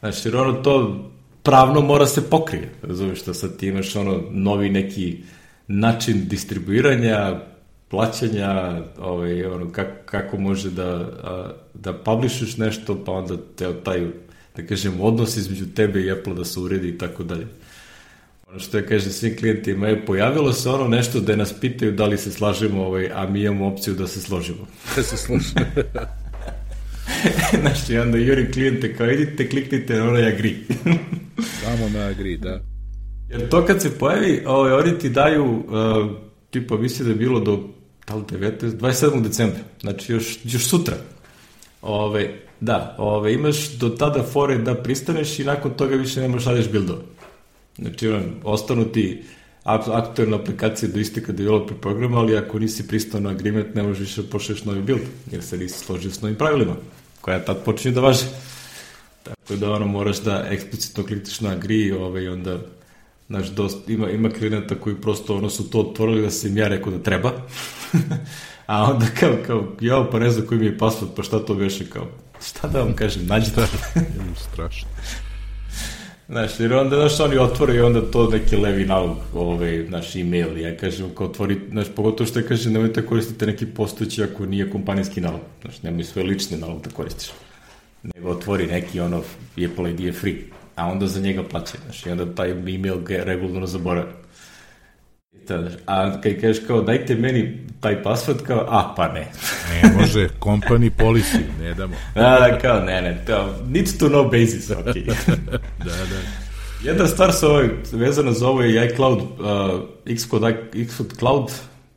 Znači, 0.00 0.28
jer 0.28 0.36
ono 0.36 0.52
to 0.52 1.04
pravno 1.42 1.80
mora 1.80 2.06
se 2.06 2.30
pokrije, 2.30 2.70
razumeš 2.82 3.20
šta 3.20 3.34
sad 3.34 3.56
ti 3.56 3.66
imaš 3.66 3.96
ono 3.96 4.22
novi 4.30 4.70
neki 4.70 5.22
način 5.68 6.28
distribuiranja, 6.28 7.40
plaćanja, 7.88 8.82
ovaj, 8.98 9.44
ono, 9.44 9.72
kako, 9.72 9.92
kako 10.04 10.36
može 10.36 10.70
da, 10.70 11.10
da 11.74 11.92
publishuješ 11.92 12.56
nešto, 12.56 13.04
pa 13.04 13.12
onda 13.12 13.36
te, 13.56 13.74
taj, 13.84 14.06
da 14.56 14.66
kažem, 14.66 15.00
odnos 15.00 15.36
između 15.36 15.66
tebe 15.74 16.00
i 16.00 16.10
Apple 16.10 16.34
da 16.34 16.44
se 16.44 16.60
uredi 16.60 16.88
i 16.88 16.98
tako 16.98 17.22
dalje. 17.22 17.46
Ono 18.50 18.58
što 18.58 18.76
je 18.76 18.86
kaže 18.86 19.10
svim 19.10 19.36
klijentima 19.36 19.88
je 19.88 20.06
pojavilo 20.06 20.52
se 20.52 20.70
ono 20.70 20.88
nešto 20.88 21.20
da 21.20 21.36
nas 21.36 21.52
pitaju 21.60 21.92
da 21.92 22.06
li 22.06 22.18
se 22.18 22.32
slažemo, 22.32 22.84
ovaj, 22.84 23.10
a 23.14 23.26
mi 23.30 23.40
imamo 23.40 23.66
opciju 23.66 23.94
da 23.94 24.06
se 24.06 24.20
složimo. 24.20 24.66
Da 24.96 25.02
se 25.02 25.16
složimo. 25.16 25.60
Znaš, 27.60 27.90
i 27.90 27.98
onda 27.98 28.18
juri 28.18 28.52
klijente 28.52 28.96
kao 28.96 29.10
idite, 29.10 29.48
kliknite 29.48 29.96
na 29.96 30.08
onaj 30.08 30.28
agree. 30.28 30.54
Samo 31.64 31.88
na 31.88 32.06
agree, 32.06 32.36
da. 32.36 32.60
Jer 33.28 33.48
to 33.48 33.66
kad 33.66 33.82
se 33.82 33.98
pojavi, 33.98 34.42
ovaj, 34.46 34.72
oni 34.72 34.98
ti 34.98 35.10
daju, 35.10 35.44
uh, 35.44 36.10
tipa, 36.50 36.76
misli 36.76 37.04
da 37.04 37.10
je 37.10 37.16
bilo 37.16 37.40
do 37.40 37.68
da 38.08 38.14
li 38.14 38.22
19, 38.22 38.78
27. 38.78 39.22
decembra, 39.22 39.60
znači 39.80 40.12
još, 40.12 40.38
još 40.44 40.64
sutra. 40.64 40.96
Ove, 41.82 42.34
da, 42.60 42.94
ove, 42.98 43.34
imaš 43.34 43.68
do 43.68 43.88
tada 43.88 44.22
fore 44.22 44.58
da 44.58 44.74
pristaneš 44.74 45.38
i 45.38 45.44
nakon 45.44 45.70
toga 45.70 45.96
više 45.96 46.20
ne 46.20 46.28
možeš 46.28 46.46
radeš 46.46 46.68
buildove. 46.70 47.17
Znači, 47.78 48.08
on, 48.08 48.22
ostanu 48.44 48.84
ti 48.84 49.22
aktualna 49.64 50.36
aplikacija 50.36 50.88
do 50.92 51.00
isteka 51.00 51.32
developer 51.32 51.76
programa, 51.76 52.18
ali 52.18 52.36
ako 52.36 52.58
nisi 52.58 52.88
pristao 52.88 53.20
na 53.20 53.30
agreement, 53.30 53.74
ne 53.74 53.82
možeš 53.82 54.00
više 54.00 54.22
da 54.22 54.30
pošleš 54.30 54.64
novi 54.64 54.82
build, 54.82 55.02
jer 55.32 55.42
se 55.42 55.58
nisi 55.58 55.78
složio 55.78 56.10
s 56.10 56.22
novim 56.22 56.36
pravilima, 56.36 56.76
koja 57.20 57.44
tad 57.44 57.64
počinje 57.64 57.94
da 57.94 58.00
važe. 58.00 58.26
Tako 59.22 59.56
da 59.56 59.72
ono 59.72 59.86
moraš 59.86 60.20
da 60.20 60.46
eksplicitno 60.50 61.04
klikneš 61.04 61.40
na 61.40 61.50
agree 61.50 61.96
ovaj, 61.96 62.28
onda 62.28 62.58
Znaš, 63.28 63.48
dost, 63.48 63.88
ima, 63.88 64.10
ima 64.10 64.30
klienta 64.30 64.74
koji 64.74 64.96
prosto 64.96 65.36
ono 65.36 65.50
su 65.50 65.70
to 65.70 65.80
otvorili 65.80 66.22
da 66.22 66.30
se 66.30 66.48
im 66.48 66.56
ja 66.56 66.68
rekao 66.68 66.92
da 66.92 67.02
treba. 67.02 67.32
A 68.66 68.84
onda 68.84 69.06
kao, 69.20 69.36
kao, 69.46 69.68
jao, 69.80 70.10
pa 70.10 70.18
ne 70.18 70.30
znam 70.30 70.46
koji 70.46 70.60
mi 70.60 70.66
je 70.66 70.78
password, 70.78 71.08
pa 71.16 71.22
šta 71.22 71.38
to 71.38 71.54
veše, 71.54 71.90
kao, 71.90 72.06
šta 72.46 72.68
da 72.68 72.82
vam 72.82 72.92
kažem, 72.92 73.26
nađite. 73.26 73.66
Strašno. 74.52 74.88
Znaš, 76.28 76.60
jer 76.60 76.74
onda, 76.74 76.96
znaš, 76.96 77.20
oni 77.20 77.38
otvore 77.38 77.74
i 77.74 77.80
onda 77.80 78.10
to 78.10 78.30
neki 78.30 78.56
levi 78.56 78.84
nalog, 78.86 79.16
ovaj, 79.34 79.84
naš 79.88 80.16
e-mail, 80.16 80.58
ja 80.58 80.76
kažem, 80.76 81.14
kao 81.14 81.26
otvori, 81.26 81.60
znaš, 81.70 81.86
pogotovo 81.96 82.28
što 82.28 82.40
kaže, 82.48 82.70
nemojte 82.70 83.06
koristiti 83.06 83.46
neki 83.46 83.66
postojeći 83.66 84.22
ako 84.22 84.46
nije 84.46 84.70
kompanijski 84.70 85.20
nalog, 85.20 85.40
znaš, 85.62 85.82
nemoj 85.82 86.04
svoj 86.04 86.24
lični 86.24 86.56
nalog 86.56 86.82
da 86.82 86.90
koristiš, 86.90 87.30
nego 88.02 88.30
otvori 88.30 88.66
neki, 88.66 89.00
ono, 89.00 89.22
Apple 89.70 89.90
ID 89.90 90.00
je 90.00 90.12
free, 90.12 90.36
a 90.74 90.86
onda 90.86 91.06
za 91.06 91.20
njega 91.20 91.42
plaća, 91.42 91.78
znaš, 91.84 92.06
i 92.06 92.10
onda 92.10 92.34
taj 92.34 92.50
e-mail 92.50 92.98
ga 92.98 93.16
regularno 93.24 93.66
zaboravio. 93.66 94.12
A 95.86 96.20
kad 96.20 96.40
kažeš 96.40 96.66
kao 96.66 96.82
dajte 96.82 97.14
meni 97.14 97.58
taj 97.80 98.02
password, 98.02 98.42
kao 98.42 98.66
a 98.68 98.94
pa 98.96 99.08
ne. 99.08 99.26
ne 99.70 99.92
može, 99.96 100.28
company 100.40 100.90
policy, 100.98 101.42
ne 101.60 101.74
damo. 101.74 101.94
da, 102.14 102.20
da, 102.22 102.58
kao 102.58 102.80
ne, 102.80 103.02
ne, 103.02 103.24
to, 103.26 103.54
needs 103.68 103.98
to 103.98 104.08
know 104.08 104.24
basis, 104.30 104.70
ok. 104.70 104.84
da, 105.84 105.90
da. 105.90 106.48
Jedna 106.82 107.06
stvar 107.06 107.32
sa 107.32 107.48
ovaj, 107.48 107.68
vezana 107.92 108.32
za 108.32 108.48
ovo 108.48 108.62
je 108.62 108.86
iCloud, 108.86 109.18
uh, 109.18 109.26
Xcode, 110.16 110.56
Xcode 110.86 111.14
Cloud, 111.18 111.50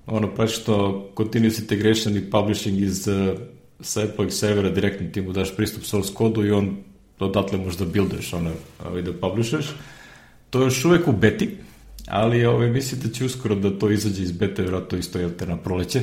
ono 0.05 0.47
što 0.47 1.05
continuous 1.17 1.59
integration 1.59 2.17
i 2.17 2.29
publishing 2.29 2.81
iz 2.81 3.07
uh, 3.07 3.37
sa 3.81 4.03
Apple 4.03 4.31
servera 4.31 4.69
direktno 4.69 5.07
ti 5.13 5.21
mu 5.21 5.31
daš 5.31 5.55
pristup 5.55 5.83
source 5.83 6.13
kodu 6.13 6.45
i 6.45 6.51
on 6.51 6.77
odatle 7.19 7.57
možda 7.57 7.85
builduješ 7.85 8.33
ono, 8.33 8.51
ovaj, 8.85 9.01
da 9.01 9.13
publishuješ. 9.13 9.65
To 10.49 10.59
je 10.59 10.65
još 10.65 10.85
uvek 10.85 11.07
u 11.07 11.11
beti, 11.11 11.57
ali 12.11 12.45
ove, 12.45 12.69
mislite 12.69 13.07
da 13.07 13.13
će 13.13 13.25
uskoro 13.25 13.55
da 13.55 13.79
to 13.79 13.89
izađe 13.89 14.23
iz 14.23 14.31
bete, 14.31 14.61
vjerojatno 14.61 14.97
isto 14.97 15.19
je 15.19 15.31
na 15.47 15.57
proleće, 15.57 16.01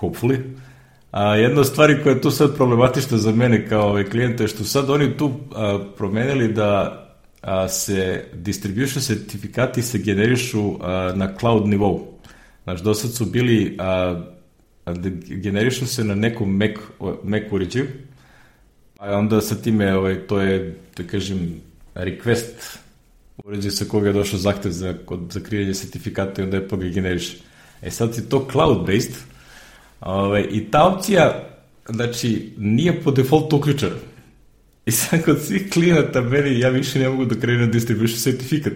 hopefully. 0.00 0.38
A 1.10 1.36
jedna 1.36 1.64
stvari 1.64 2.02
koja 2.02 2.14
je 2.14 2.20
tu 2.20 2.30
sad 2.30 2.56
problematična 2.56 3.18
za 3.18 3.32
mene 3.32 3.68
kao 3.68 3.88
ove 3.90 4.10
klijente 4.10 4.44
je 4.44 4.48
što 4.48 4.64
sad 4.64 4.90
oni 4.90 5.16
tu 5.16 5.30
a, 5.54 5.78
promenili 5.96 6.52
da 6.52 7.04
a, 7.42 7.68
se 7.68 8.24
distribution 8.32 9.02
certifikati 9.02 9.82
se 9.82 9.98
generišu 9.98 10.76
a, 10.80 11.12
na 11.14 11.34
cloud 11.38 11.66
nivou. 11.66 12.06
Znači, 12.64 12.82
do 12.82 12.94
sad 12.94 13.12
su 13.12 13.26
bili 13.26 13.76
a, 13.78 14.22
a, 14.84 14.92
generišu 15.26 15.86
se 15.86 16.04
na 16.04 16.14
nekom 16.14 16.56
Mac, 16.56 16.76
Mac 17.22 17.42
uređaju, 17.50 17.86
a 18.98 19.18
onda 19.18 19.40
sa 19.40 19.54
time, 19.54 19.96
ovaj, 19.96 20.26
to 20.26 20.40
je, 20.40 20.76
da 20.96 21.02
kažem, 21.02 21.60
request 21.94 22.78
uređaj 23.44 23.70
sa 23.70 23.84
koga 23.84 24.06
je 24.06 24.12
došao 24.12 24.38
zahtev 24.38 24.70
za, 24.70 24.94
kod, 25.04 25.20
za 25.30 25.40
krijanje 25.40 25.74
sertifikata 25.74 26.42
i 26.42 26.44
onda 26.44 26.56
Apple 26.56 26.78
ga 26.78 26.88
generiše. 26.88 27.36
E 27.82 27.90
sad 27.90 28.14
si 28.14 28.28
to 28.28 28.48
cloud-based 28.52 29.14
ovaj, 30.00 30.46
i 30.50 30.70
ta 30.70 30.86
opcija 30.86 31.48
znači, 31.88 32.52
nije 32.58 33.02
po 33.02 33.10
defaultu 33.10 33.56
uključena. 33.56 33.96
I 34.86 34.90
sad 34.90 35.24
kod 35.24 35.42
svih 35.42 35.70
klijenata 35.70 36.20
meni, 36.20 36.58
ja 36.58 36.68
više 36.68 36.98
ne 36.98 37.08
mogu 37.08 37.24
da 37.24 37.40
krenem 37.40 37.70
distribution 37.70 38.18
sertifikat. 38.18 38.72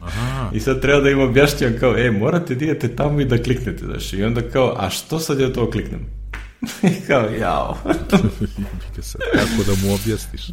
Aha. 0.00 0.50
I 0.56 0.60
sad 0.60 0.80
treba 0.80 1.00
da 1.00 1.10
im 1.10 1.20
objašnjam 1.20 1.74
kao, 1.80 1.96
e, 1.98 2.10
morate 2.10 2.54
da 2.54 2.64
idete 2.64 2.96
tamo 2.96 3.20
i 3.20 3.24
da 3.24 3.42
kliknete, 3.42 3.84
znaš. 3.84 4.12
I 4.12 4.24
onda 4.24 4.42
kao, 4.42 4.76
a 4.78 4.90
što 4.90 5.18
sad 5.18 5.40
ja 5.40 5.52
to 5.52 5.70
kliknem? 5.70 6.00
I 6.98 7.06
kao, 7.06 7.28
jao. 7.40 7.78
Kako 9.32 9.64
da 9.66 9.72
mu 9.82 9.94
objasniš? 9.94 10.50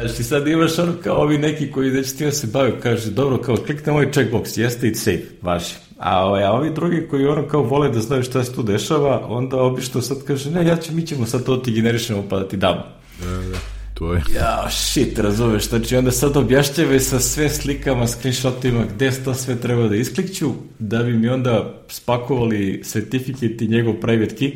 Znaš, 0.00 0.16
ti 0.16 0.24
sad 0.24 0.48
imaš 0.48 0.78
ono 0.78 0.92
kao 1.02 1.16
ovi 1.16 1.38
neki 1.38 1.70
koji 1.70 1.90
već 1.90 2.12
tim 2.12 2.32
se 2.32 2.46
bave, 2.46 2.80
kaže, 2.80 3.10
dobro, 3.10 3.38
kao 3.38 3.56
klikne 3.56 3.92
ovaj 3.92 4.10
checkbox, 4.10 4.60
jeste 4.60 4.88
it 4.88 4.98
safe, 4.98 5.22
važi. 5.42 5.74
A, 5.98 6.26
ovaj, 6.26 6.44
a 6.44 6.52
ovi 6.52 6.70
drugi 6.74 7.06
koji 7.10 7.26
ono 7.26 7.48
kao 7.48 7.62
vole 7.62 7.88
da 7.88 8.00
znaju 8.00 8.22
šta 8.22 8.44
se 8.44 8.54
tu 8.54 8.62
dešava, 8.62 9.26
onda 9.28 9.56
obično 9.56 10.00
sad 10.00 10.24
kaže, 10.24 10.50
ne, 10.50 10.66
ja 10.66 10.76
ću, 10.76 10.92
mi 10.92 11.06
ćemo 11.06 11.26
sad 11.26 11.44
to 11.44 11.56
ti 11.56 11.72
generišemo 11.72 12.24
pa 12.30 12.38
da 12.38 12.48
ti 12.48 12.56
damo. 12.56 12.82
Da, 13.20 13.30
da. 13.30 13.58
To 13.94 14.12
je. 14.12 14.22
Ja, 14.34 14.70
shit, 14.70 15.18
razumeš, 15.18 15.68
znači 15.68 15.96
onda 15.96 16.10
sad 16.10 16.36
objašnjave 16.36 17.00
sa 17.00 17.20
sve 17.20 17.48
slikama, 17.48 18.06
screenshotima, 18.06 18.84
gde 18.94 19.10
to 19.24 19.34
sve 19.34 19.60
treba 19.60 19.88
da 19.88 19.96
isklikću, 19.96 20.52
da 20.78 21.02
bi 21.02 21.12
mi 21.12 21.28
onda 21.28 21.74
spakovali 21.88 22.82
certificate 22.84 23.64
i 23.64 23.68
njegov 23.68 23.94
private 23.94 24.34
key, 24.34 24.52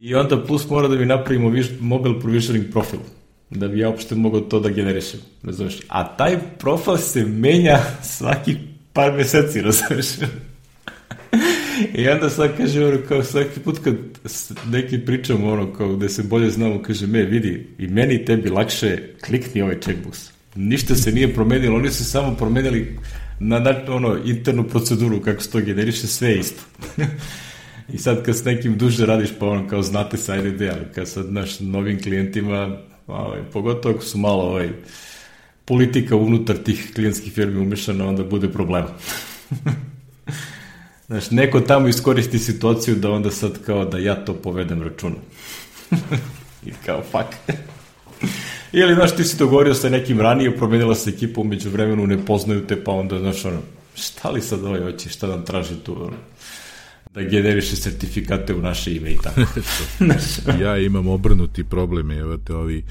i 0.00 0.14
onda 0.14 0.44
plus 0.44 0.68
mora 0.68 0.88
da 0.88 0.96
mi 0.96 1.06
napravimo 1.06 1.52
mobile 1.80 2.20
provisioning 2.20 2.72
profil 2.72 2.98
da 3.54 3.68
bi 3.68 3.78
ja 3.78 3.88
uopšte 3.88 4.14
mogao 4.14 4.40
to 4.40 4.60
da 4.60 4.68
generišem, 4.68 5.20
razumeš? 5.42 5.78
A 5.88 6.16
taj 6.16 6.38
profil 6.58 6.96
se 6.96 7.24
menja 7.24 7.78
svaki 8.02 8.56
par 8.92 9.12
meseci, 9.12 9.60
razumeš? 9.68 10.06
I 11.94 12.08
onda 12.08 12.30
sad 12.30 12.56
kaže 12.56 12.86
ono 12.86 12.98
kao 13.08 13.22
svaki 13.22 13.60
put 13.60 13.78
kad 13.84 13.94
neki 14.70 14.98
pričamo 14.98 15.52
ono 15.52 15.72
kao 15.72 15.96
gde 15.96 16.08
se 16.08 16.22
bolje 16.22 16.50
znamo, 16.50 16.82
kaže 16.82 17.06
me 17.06 17.22
vidi 17.22 17.66
i 17.78 17.86
meni 17.86 18.14
i 18.14 18.24
tebi 18.24 18.48
lakše 18.48 18.98
klikni 19.24 19.62
ovaj 19.62 19.76
checkbox. 19.80 20.30
Ništa 20.54 20.94
se 20.94 21.12
nije 21.12 21.34
promenilo, 21.34 21.76
oni 21.76 21.90
su 21.90 22.04
samo 22.04 22.36
promenili 22.36 22.98
na, 23.40 23.58
na 23.58 23.74
ono 23.88 24.18
internu 24.24 24.64
proceduru 24.64 25.20
kako 25.20 25.42
se 25.42 25.50
to 25.50 25.60
generiše, 25.60 26.06
sve 26.06 26.34
isto. 26.34 26.62
I 27.94 27.98
sad 27.98 28.22
kad 28.22 28.36
s 28.36 28.44
nekim 28.44 28.78
duže 28.78 29.06
radiš 29.06 29.30
pa 29.38 29.46
ono 29.46 29.68
kao 29.68 29.82
znate 29.82 30.16
sa 30.16 30.36
IDD, 30.36 30.62
ali 30.62 30.84
kad 30.94 31.08
sad 31.08 31.32
naš 31.32 31.60
novim 31.60 32.02
klijentima 32.02 32.78
Ovaj, 33.06 33.40
pogotovo 33.52 33.94
ako 33.94 34.04
su 34.04 34.18
malo 34.18 34.42
ovaj, 34.42 34.70
politika 35.64 36.16
unutar 36.16 36.56
tih 36.56 36.92
klijentskih 36.94 37.32
firmi 37.32 37.60
umešana, 37.60 38.06
onda 38.06 38.24
bude 38.24 38.48
problem. 38.52 38.84
Znaš, 41.06 41.30
neko 41.30 41.60
tamo 41.60 41.88
iskoristi 41.88 42.38
situaciju 42.38 42.96
da 42.96 43.10
onda 43.10 43.30
sad 43.30 43.62
kao 43.66 43.84
da 43.84 43.98
ja 43.98 44.24
to 44.24 44.34
povedem 44.34 44.82
računom. 44.82 45.18
I 46.66 46.70
kao, 46.86 47.02
fuck. 47.02 47.58
Ili, 48.72 48.94
znaš, 48.94 49.16
ti 49.16 49.24
si 49.24 49.36
dogovorio 49.36 49.74
sa 49.74 49.88
nekim 49.88 50.20
ranije, 50.20 50.56
promenila 50.56 50.94
se 50.94 51.10
ekipa 51.10 51.40
umeđu 51.40 51.70
vremenu, 51.70 52.06
ne 52.06 52.26
poznaju 52.26 52.66
te, 52.66 52.84
pa 52.84 52.92
onda, 52.92 53.18
znaš, 53.18 53.44
ono, 53.44 53.58
šta 53.94 54.30
li 54.30 54.40
sad 54.40 54.64
ovaj 54.64 54.80
hoće, 54.80 55.08
šta 55.08 55.26
nam 55.26 55.44
traži 55.44 55.74
tu, 55.84 55.96
ono 56.02 56.16
da 57.14 57.22
generiše 57.22 57.76
sertifikate 57.76 58.54
u 58.54 58.62
naše 58.62 58.96
ime 58.96 59.10
i 59.10 59.16
tako. 59.22 59.40
ja 60.64 60.78
imam 60.78 61.08
obrnuti 61.08 61.64
problem, 61.64 62.10
evo 62.10 62.36
te 62.36 62.54
ovi 62.54 62.84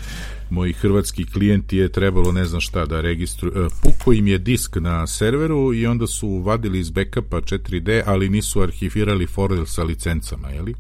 moji 0.50 0.74
hrvatski 0.74 1.26
klijenti 1.26 1.78
je 1.78 1.92
trebalo 1.92 2.32
ne 2.32 2.46
znam 2.46 2.62
šta 2.62 2.86
da 2.86 3.02
registruju, 3.02 3.66
e, 3.66 3.70
puko 3.84 4.14
im 4.14 4.28
je 4.28 4.38
disk 4.38 4.76
na 4.76 5.08
serveru 5.08 5.74
i 5.74 5.86
onda 5.86 6.08
su 6.08 6.30
vadili 6.30 6.80
iz 6.80 6.90
backupa 6.90 7.42
4D, 7.42 8.04
ali 8.06 8.30
nisu 8.30 8.62
arhivirali 8.62 9.28
file 9.28 9.66
sa 9.66 9.84
licencama, 9.84 10.50
jeli? 10.50 10.74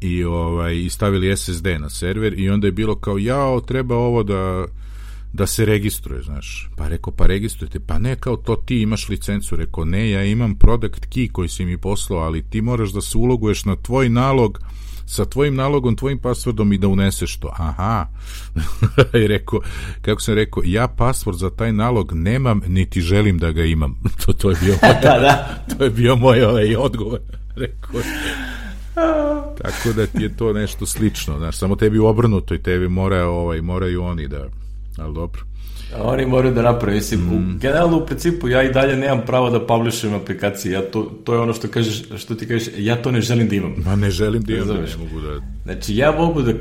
I, 0.00 0.24
ovaj, 0.24 0.76
i 0.76 0.90
stavili 0.90 1.36
SSD 1.36 1.66
na 1.78 1.90
server 1.90 2.38
i 2.38 2.50
onda 2.50 2.66
je 2.66 2.72
bilo 2.72 2.94
kao, 2.94 3.18
jao, 3.18 3.60
treba 3.60 3.96
ovo 3.96 4.22
da 4.22 4.66
da 5.32 5.46
se 5.46 5.64
registruje, 5.64 6.22
znaš. 6.22 6.70
Pa 6.76 6.88
rekao, 6.88 7.12
pa 7.12 7.26
registrujete. 7.26 7.80
Pa 7.80 7.98
ne, 7.98 8.16
kao 8.16 8.36
to 8.36 8.56
ti 8.56 8.80
imaš 8.80 9.08
licencu. 9.08 9.56
Rekao, 9.56 9.84
ne, 9.84 10.10
ja 10.10 10.24
imam 10.24 10.54
product 10.54 11.06
key 11.06 11.32
koji 11.32 11.48
si 11.48 11.64
mi 11.64 11.78
poslao, 11.78 12.20
ali 12.20 12.42
ti 12.42 12.60
moraš 12.60 12.90
da 12.90 13.00
se 13.00 13.18
uloguješ 13.18 13.64
na 13.64 13.76
tvoj 13.76 14.08
nalog 14.08 14.58
sa 15.08 15.24
tvojim 15.24 15.54
nalogom, 15.54 15.96
tvojim 15.96 16.18
pasvordom 16.18 16.72
i 16.72 16.78
da 16.78 16.88
uneseš 16.88 17.36
to. 17.36 17.54
Aha. 17.58 18.06
I 19.24 19.26
rekao, 19.26 19.60
kako 20.02 20.20
sam 20.20 20.34
rekao, 20.34 20.62
ja 20.66 20.88
pasvord 20.88 21.38
za 21.38 21.50
taj 21.50 21.72
nalog 21.72 22.12
nemam, 22.12 22.60
niti 22.66 23.00
želim 23.00 23.38
da 23.38 23.52
ga 23.52 23.64
imam. 23.64 23.98
to, 24.26 24.32
to 24.32 24.50
je 24.50 24.56
bio 24.60 24.74
moj, 24.82 24.94
da, 25.02 25.18
da. 25.18 25.64
to 25.74 25.84
je 25.84 25.90
bio 25.90 26.16
moj 26.16 26.42
ovaj 26.42 26.76
odgovor. 26.76 27.20
rekao, 27.56 28.00
Tako 29.62 29.92
da 29.96 30.06
ti 30.06 30.22
je 30.22 30.36
to 30.36 30.52
nešto 30.52 30.86
slično, 30.86 31.38
znaš, 31.38 31.56
samo 31.56 31.76
tebi 31.76 31.98
u 31.98 32.06
obrnutoj, 32.06 32.62
tebi 32.62 32.88
mora, 32.88 33.26
ovaj, 33.26 33.60
moraju 33.60 34.02
oni 34.02 34.28
da 34.28 34.46
ali 34.98 35.14
dobro. 35.14 35.42
Oni 35.96 36.26
moraju 36.26 36.54
da 36.54 36.62
naprave, 36.62 36.94
mislim, 36.94 37.20
mm. 37.20 37.58
generalno 37.60 37.96
u 37.96 38.06
principu 38.06 38.48
ja 38.48 38.62
i 38.62 38.72
dalje 38.72 38.96
nemam 38.96 39.20
pravo 39.26 39.50
da 39.50 39.66
publishujem 39.66 40.14
aplikacije, 40.14 40.72
ja 40.72 40.82
to, 40.82 41.02
to 41.24 41.34
je 41.34 41.40
ono 41.40 41.52
što 41.52 41.68
kažeš, 41.68 42.02
što 42.16 42.34
ti 42.34 42.48
kažeš, 42.48 42.68
ja 42.76 43.02
to 43.02 43.10
ne 43.10 43.20
želim 43.20 43.48
da 43.48 43.54
imam. 43.54 43.74
Ma 43.84 43.96
ne 43.96 44.10
želim 44.10 44.42
da 44.42 44.54
imam, 44.54 44.68
ne 44.68 44.96
mogu 44.98 45.20
da... 45.20 45.40
Znači, 45.64 45.96
ja 45.96 46.12
mogu 46.12 46.42
da 46.42 46.52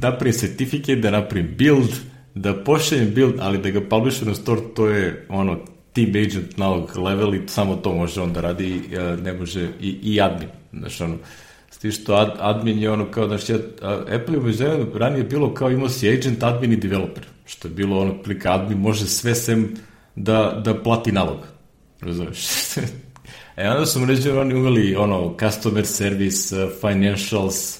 napravim 0.00 0.32
certificate, 0.32 0.96
da 0.96 1.10
napravim 1.10 1.54
build, 1.58 1.90
da 2.34 2.64
pošaljem 2.64 3.14
build, 3.14 3.34
ali 3.38 3.58
da 3.58 3.70
ga 3.70 3.80
publishujem 3.80 4.28
na 4.28 4.34
store, 4.34 4.60
to 4.74 4.88
je 4.88 5.26
ono, 5.28 5.58
team 5.92 6.08
agent 6.08 6.56
na 6.56 6.68
ovog 6.68 6.96
level 6.96 7.34
i 7.34 7.42
samo 7.46 7.76
to 7.76 7.94
može 7.94 8.20
on 8.20 8.32
da 8.32 8.40
radi, 8.40 8.80
ne 9.22 9.32
može 9.32 9.68
i, 9.80 9.98
i 10.02 10.20
admin, 10.20 10.48
znači 10.72 11.02
ono, 11.02 11.16
s 11.70 11.94
što 11.94 12.14
ad, 12.14 12.30
admin 12.38 12.78
je 12.78 12.90
ono 12.90 13.10
kao, 13.10 13.26
znači, 13.26 13.54
Apple 14.14 14.36
je 14.58 14.86
ranije 14.94 15.24
bilo 15.24 15.54
kao 15.54 15.70
imao 15.70 15.88
si 15.88 16.08
agent, 16.08 16.42
admin 16.42 16.72
i 16.72 16.76
developer 16.76 17.24
što 17.50 17.68
je 17.68 17.74
bilo 17.74 18.00
ono 18.00 18.22
plika 18.22 18.52
admin 18.54 18.78
može 18.78 19.06
sve 19.06 19.34
sem 19.34 19.74
da, 20.16 20.60
da 20.64 20.82
plati 20.82 21.12
nalog. 21.12 21.38
Razumeš? 22.00 22.46
e 23.56 23.70
onda 23.70 23.86
su 23.86 24.00
mređe 24.00 24.32
oni 24.32 24.54
uveli 24.54 24.96
ono 24.96 25.36
customer 25.40 25.86
service, 25.86 26.64
uh, 26.64 26.70
financials, 26.80 27.78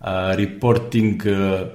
uh, 0.00 0.06
reporting, 0.34 1.22
uh, 1.26 1.68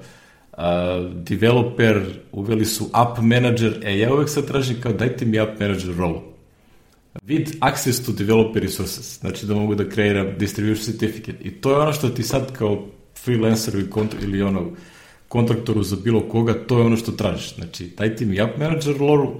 uh, 0.52 1.12
developer, 1.12 2.02
uveli 2.32 2.64
su 2.64 2.90
app 2.92 3.18
manager, 3.18 3.80
e 3.82 3.98
ja 3.98 4.14
uvek 4.14 4.28
sad 4.28 4.46
tražim 4.46 4.80
kao 4.80 4.92
dajte 4.92 5.24
mi 5.24 5.40
app 5.40 5.60
manager 5.60 5.96
rolu. 5.96 6.22
Vid 7.22 7.48
access 7.60 8.06
to 8.06 8.12
developer 8.12 8.62
resources, 8.62 9.18
znači 9.20 9.46
da 9.46 9.54
mogu 9.54 9.74
da 9.74 9.88
kreiram 9.88 10.38
distribution 10.38 10.84
certificate. 10.84 11.38
I 11.44 11.50
to 11.50 11.70
je 11.70 11.76
ono 11.76 11.92
što 11.92 12.08
ti 12.08 12.22
sad 12.22 12.52
kao 12.52 12.86
freelancer 13.24 13.74
ili, 13.74 13.88
ili 14.22 14.42
ono 14.42 14.70
kontraktoru 15.34 15.82
za 15.82 15.96
bilo 15.96 16.20
koga, 16.30 16.54
to 16.66 16.78
je 16.78 16.84
ono 16.86 16.96
što 16.96 17.12
tražiš. 17.12 17.54
Znači, 17.54 17.88
dajte 17.98 18.26
mi 18.26 18.40
App 18.40 18.58
Manager 18.58 19.00
loru 19.00 19.32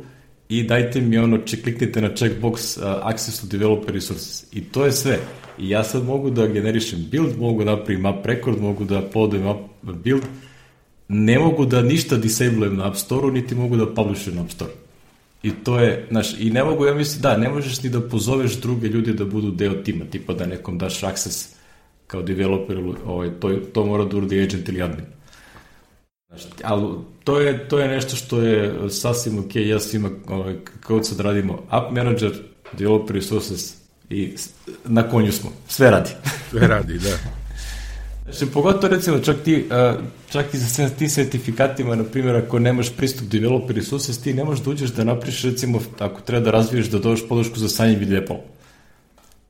i 0.48 0.62
dajte 0.62 1.00
mi 1.00 1.18
ono, 1.18 1.38
če 1.46 1.60
kliknite 1.62 2.02
na 2.02 2.10
checkbox 2.10 2.74
uh, 2.78 3.06
Access 3.06 3.40
to 3.40 3.46
Developer 3.46 3.94
Resources. 3.94 4.44
I 4.52 4.64
to 4.64 4.84
je 4.84 4.92
sve. 4.92 5.18
I 5.58 5.68
ja 5.70 5.84
sad 5.84 6.04
mogu 6.04 6.30
da 6.30 6.48
generišem 6.50 7.06
build, 7.10 7.38
mogu 7.38 7.64
da 7.64 7.76
napravim 7.76 8.06
app 8.10 8.26
record, 8.26 8.60
mogu 8.60 8.84
da 8.84 9.02
podujem 9.02 9.46
app 9.46 9.94
build, 10.04 10.26
ne 11.08 11.38
mogu 11.38 11.66
da 11.66 11.82
ništa 11.82 12.16
disablujem 12.16 12.76
na 12.76 12.88
App 12.88 12.96
Store-u, 12.96 13.30
niti 13.30 13.54
mogu 13.54 13.76
da 13.76 13.86
publishujem 13.94 14.36
na 14.36 14.42
App 14.42 14.52
Store. 14.52 14.72
I 15.42 15.50
to 15.64 15.78
je, 15.78 16.06
znaš, 16.10 16.34
i 16.40 16.50
ne 16.50 16.64
mogu, 16.64 16.86
ja 16.86 16.94
mislim, 16.94 17.22
da, 17.22 17.36
ne 17.36 17.48
možeš 17.48 17.82
ni 17.82 17.90
da 17.90 18.00
pozoveš 18.00 18.60
druge 18.60 18.88
ljude 18.88 19.12
da 19.12 19.24
budu 19.24 19.50
deo 19.50 19.74
tima, 19.84 20.04
tipa 20.10 20.34
da 20.34 20.46
nekom 20.46 20.78
daš 20.78 21.02
access 21.02 21.54
kao 22.06 22.22
developer, 22.22 22.78
ovaj, 23.06 23.30
to, 23.40 23.52
to 23.74 23.86
mora 23.86 24.04
da 24.04 24.16
uradi 24.16 24.42
agent 24.42 24.68
ili 24.68 24.82
admin. 24.82 25.13
Ali 26.62 26.94
to 27.24 27.40
je, 27.40 27.68
to 27.68 27.78
je 27.78 27.88
nešto 27.88 28.16
što 28.16 28.40
je 28.40 28.90
sasvim 28.90 29.38
ok, 29.38 29.56
ja 29.56 29.80
svima, 29.80 30.10
ovaj, 30.28 30.56
kao 30.80 31.02
sad 31.02 31.20
radimo 31.20 31.62
App 31.70 31.92
Manager, 31.92 32.32
Developer 32.72 33.16
Resources 33.16 33.74
i 34.10 34.34
na 34.84 35.02
konju 35.02 35.32
smo. 35.32 35.50
Sve 35.68 35.90
radi. 35.90 36.10
Sve 36.50 36.66
radi, 36.66 36.98
da. 36.98 37.10
Znači, 38.24 38.52
pogotovo 38.52 38.94
recimo 38.94 39.18
čak, 39.18 39.36
ti, 39.44 39.68
čak 40.30 40.54
i 40.54 40.58
sa 40.58 40.66
sve 40.66 40.90
tim 40.90 41.08
sertifikatima, 41.08 41.94
na 41.94 42.04
primjer, 42.04 42.36
ako 42.36 42.58
nemaš 42.58 42.96
pristup 42.96 43.28
developer 43.28 43.76
resources, 43.76 44.18
ti 44.18 44.34
ne 44.34 44.44
možeš 44.44 44.64
da 44.64 44.70
uđeš 44.70 44.90
da 44.90 45.04
napriš, 45.04 45.42
recimo, 45.42 45.80
ako 45.98 46.20
treba 46.20 46.44
da 46.44 46.50
razviješ 46.50 46.86
da 46.86 46.98
dođeš 46.98 47.28
podršku 47.28 47.58
za 47.58 47.68
sanje 47.68 47.96
video 47.96 48.40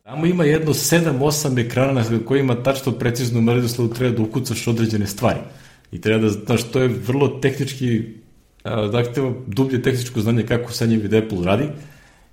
Tamo 0.03 0.27
ima 0.27 0.45
jedno 0.45 0.73
7-8 0.73 1.67
ekrana 1.67 2.05
na 2.11 2.19
kojima 2.27 2.63
tačno 2.63 2.93
precizno 2.93 3.41
mredoslavu 3.41 3.95
treba 3.95 4.17
da 4.17 4.23
ukucaš 4.23 4.67
određene 4.69 5.07
stvari. 5.07 5.41
I 5.95 6.01
treba 6.01 6.23
da, 6.23 6.29
znaš, 6.29 6.63
to 6.63 6.81
je 6.81 6.89
vrlo 6.89 7.29
tehnički, 7.29 8.03
zahteva 8.93 9.33
dublje 9.47 9.83
tehničko 9.83 10.21
znanje 10.21 10.43
kako 10.43 10.73
sa 10.73 10.87
njim 10.87 11.01
vid 11.01 11.15
Apple 11.15 11.45
radi, 11.45 11.69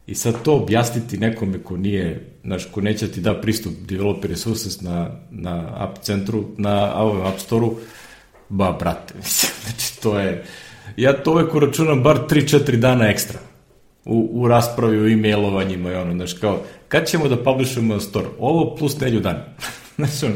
i 0.07 0.15
sad 0.15 0.41
to 0.43 0.55
objasniti 0.55 1.17
nekome 1.17 1.59
ko 1.63 1.77
nije, 1.77 2.25
znaš, 2.43 2.65
ko 2.65 2.81
neće 2.81 3.07
ti 3.11 3.21
da 3.21 3.41
pristup 3.41 3.73
developer 3.87 4.29
resources 4.29 4.81
na, 4.81 5.11
na 5.31 5.73
app 5.77 5.97
centru, 6.01 6.45
na 6.57 6.95
ovom 6.95 7.21
app 7.21 7.39
store-u, 7.39 7.75
ba, 8.49 8.71
brate, 8.79 9.13
mislim, 9.23 9.51
znači, 9.63 10.01
to 10.01 10.19
je, 10.19 10.43
ja 10.97 11.13
to 11.23 11.31
uvek 11.31 11.55
uračunam 11.55 12.03
bar 12.03 12.19
3-4 12.29 12.75
dana 12.75 13.09
ekstra 13.09 13.39
u, 14.05 14.29
u 14.31 14.47
raspravi, 14.47 15.01
u 15.01 15.07
e-mailovanjima 15.07 15.91
i 15.91 15.95
ono, 15.95 16.13
znaš, 16.13 16.33
kao, 16.33 16.63
kad 16.87 17.07
ćemo 17.07 17.27
da 17.27 17.43
publishujemo 17.43 17.93
na 17.93 17.99
store? 17.99 18.27
Ovo 18.39 18.75
plus 18.75 18.99
nedlju 18.99 19.19
dan. 19.19 19.37
znači, 19.97 20.33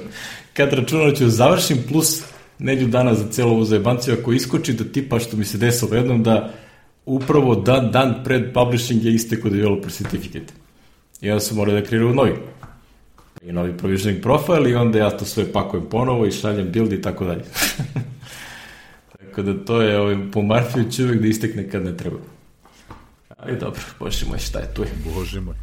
kad 0.53 0.73
računam 0.73 1.15
ću 1.15 1.29
završim 1.29 1.83
plus 1.89 2.34
nedlju 2.59 2.87
dana 2.87 3.13
za 3.13 3.31
celo 3.31 3.51
ovu 3.51 3.65
zajebanciju, 3.65 4.15
ako 4.19 4.33
iskoči 4.33 4.73
da 4.73 4.83
tipa 4.83 5.19
što 5.19 5.37
mi 5.37 5.45
se 5.45 5.57
desilo 5.57 5.95
jednom 5.95 6.23
da 6.23 6.53
upravo 7.05 7.55
dan, 7.55 7.91
dan 7.91 8.23
pred 8.23 8.53
publishing 8.53 9.05
je 9.05 9.13
isteko 9.13 9.49
developer 9.49 9.91
certificate. 9.91 10.53
I 11.21 11.31
onda 11.31 11.39
su 11.39 11.55
morali 11.55 11.81
da 11.81 11.87
kreiraju 11.87 12.13
novi. 12.13 12.35
I 13.41 13.51
novi 13.51 13.77
provisioning 13.77 14.23
profile 14.23 14.71
i 14.71 14.75
onda 14.75 14.99
ja 14.99 15.17
to 15.17 15.25
sve 15.25 15.51
pakujem 15.51 15.85
ponovo 15.89 16.25
i 16.25 16.31
šaljem 16.31 16.71
build 16.71 16.93
i 16.93 17.01
tako 17.01 17.25
dalje. 17.25 17.43
tako 19.19 19.41
da 19.41 19.65
to 19.65 19.81
je 19.81 19.99
ovaj, 19.99 20.17
po 20.33 20.41
Marfiju 20.41 20.85
uvek 20.99 21.21
da 21.21 21.27
istekne 21.27 21.69
kad 21.69 21.83
ne 21.83 21.97
treba. 21.97 22.17
Ali 23.37 23.59
dobro, 23.59 23.81
bože 23.99 24.25
moj, 24.25 24.39
šta 24.39 24.59
je 24.59 24.73
tu? 24.73 24.85
Bože 25.13 25.41
moj. 25.41 25.55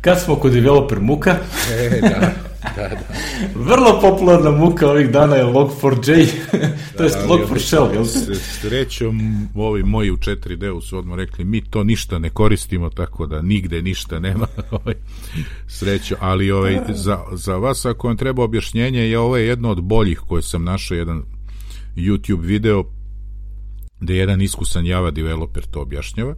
Kad 0.00 0.20
smo 0.20 0.36
kod 0.36 0.52
developer 0.52 1.00
muka... 1.00 1.36
e, 1.72 2.00
da. 2.00 2.32
Da, 2.62 2.88
da. 2.88 2.98
Vrlo 3.70 4.00
popularna 4.00 4.50
muka 4.50 4.90
ovih 4.90 5.10
dana 5.10 5.36
je 5.36 5.44
Log4j, 5.44 6.26
to 6.96 7.04
je 7.04 7.10
Log4Shell, 7.10 7.92
jel? 7.94 8.04
Srećom, 8.34 9.48
ovi 9.54 9.82
moji 9.82 10.10
u 10.10 10.16
4D-u 10.16 10.80
su 10.80 10.98
odmah 10.98 11.16
rekli, 11.16 11.44
mi 11.44 11.64
to 11.64 11.84
ništa 11.84 12.18
ne 12.18 12.30
koristimo, 12.30 12.90
tako 12.90 13.26
da 13.26 13.42
nigde 13.42 13.82
ništa 13.82 14.18
nema. 14.18 14.46
Ovaj, 14.70 14.94
srećo, 15.66 16.16
ali 16.20 16.50
ovaj, 16.50 16.78
za, 16.88 17.18
za 17.32 17.56
vas, 17.56 17.84
ako 17.84 18.06
vam 18.06 18.16
treba 18.16 18.44
objašnjenje, 18.44 19.00
je 19.00 19.18
ovo 19.18 19.36
jedno 19.36 19.70
od 19.70 19.82
boljih 19.82 20.18
koje 20.18 20.42
sam 20.42 20.64
našao, 20.64 20.94
jedan 20.96 21.22
YouTube 21.96 22.40
video, 22.40 22.84
gde 24.00 24.16
jedan 24.16 24.42
iskusan 24.42 24.86
Java 24.86 25.10
developer 25.10 25.64
to 25.66 25.80
objašnjava. 25.80 26.34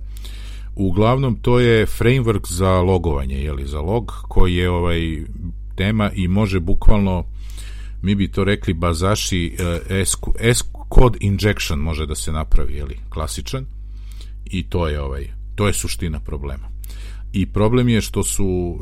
Uglavnom, 0.76 1.36
to 1.42 1.60
je 1.60 1.86
framework 1.86 2.48
za 2.48 2.70
logovanje, 2.70 3.42
jeli, 3.42 3.66
za 3.66 3.80
log, 3.80 4.12
koji 4.28 4.54
je 4.54 4.70
ovaj 4.70 5.00
tema 5.80 6.10
i 6.14 6.28
može 6.28 6.60
bukvalno 6.60 7.24
mi 8.02 8.14
bi 8.14 8.28
to 8.28 8.44
rekli 8.44 8.74
bazaši 8.74 9.56
uh, 9.58 9.66
S, 10.40 10.62
code 10.94 11.18
injection 11.20 11.78
može 11.78 12.06
da 12.06 12.14
se 12.14 12.32
napravi, 12.32 12.74
je 12.74 12.84
li, 12.84 12.96
klasičan 13.08 13.66
i 14.44 14.62
to 14.62 14.88
je 14.88 15.00
ovaj 15.00 15.30
to 15.54 15.66
je 15.66 15.72
suština 15.72 16.20
problema. 16.20 16.68
I 17.32 17.46
problem 17.46 17.88
je 17.88 18.00
što 18.00 18.22
su 18.22 18.46
uh, 18.46 18.78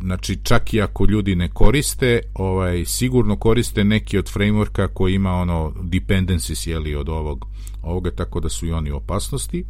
znači 0.00 0.38
čak 0.42 0.74
i 0.74 0.82
ako 0.82 1.06
ljudi 1.06 1.36
ne 1.36 1.48
koriste, 1.48 2.20
ovaj 2.34 2.84
sigurno 2.84 3.36
koriste 3.36 3.84
neki 3.84 4.18
od 4.18 4.32
frameworka 4.34 4.88
koji 4.94 5.14
ima 5.14 5.32
ono 5.32 5.72
dependencies 5.82 6.66
je 6.66 6.78
li 6.78 6.94
od 6.94 7.08
ovog 7.08 7.46
ovoga 7.82 8.10
tako 8.10 8.40
da 8.40 8.48
su 8.48 8.66
i 8.66 8.72
oni 8.72 8.90
opasnosti. 8.90 9.64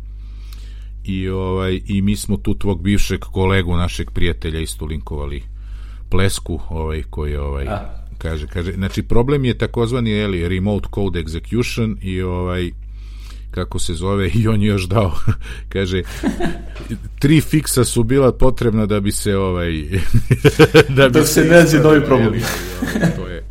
I 1.05 1.29
ovaj 1.29 1.81
i 1.87 2.03
mi 2.03 2.16
smo 2.16 2.37
tu 2.37 2.59
tvog 2.59 2.83
bivšeg 2.83 3.20
kolegu 3.20 3.77
našeg 3.77 4.11
prijatelja 4.11 4.61
isto 4.61 4.85
linkovali 4.85 5.51
plesku 6.13 6.61
ovaj 6.69 7.03
koji 7.11 7.37
ovaj 7.37 7.67
A. 7.69 7.81
kaže 8.19 8.47
kaže 8.47 8.73
znači 8.73 9.03
problem 9.03 9.45
je 9.45 9.59
takozvani 9.59 10.11
je 10.11 10.49
remote 10.49 10.89
code 10.95 11.23
execution 11.23 11.97
i 12.03 12.23
ovaj 12.23 12.71
kako 13.51 13.79
se 13.79 13.95
zove 13.95 14.29
i 14.39 14.49
on 14.49 14.63
je 14.63 14.69
još 14.69 14.83
dao 14.83 15.13
kaže 15.73 16.03
tri 17.19 17.41
fiksa 17.41 17.85
su 17.85 18.05
bila 18.05 18.33
potrebna 18.33 18.87
da 18.87 19.01
bi 19.01 19.13
se 19.13 19.37
ovaj 19.37 19.73
da 20.97 21.09
bi 21.09 21.13
da 21.13 21.25
se 21.25 21.45
nađe 21.45 21.79
novi 21.79 22.05
problem 22.05 22.41
to 23.17 23.29
je 23.29 23.45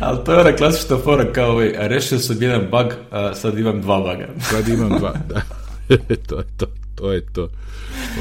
Ali 0.00 0.24
to 0.24 0.32
je 0.32 0.40
ona 0.40 0.56
klasična 0.56 0.98
fora 0.98 1.32
kao 1.32 1.50
ovaj, 1.50 1.72
rešio 1.78 2.18
sam 2.18 2.42
jedan 2.42 2.62
bug, 2.70 2.86
a 3.10 3.34
sad 3.34 3.58
imam 3.58 3.80
dva 3.80 3.98
buga. 3.98 4.28
Sad 4.40 4.68
imam 4.68 4.88
dva, 4.88 5.14
da. 5.28 5.42
to 6.28 6.38
je 6.38 6.44
to 6.56 6.66
to 7.00 7.12
je 7.12 7.26
to. 7.32 7.48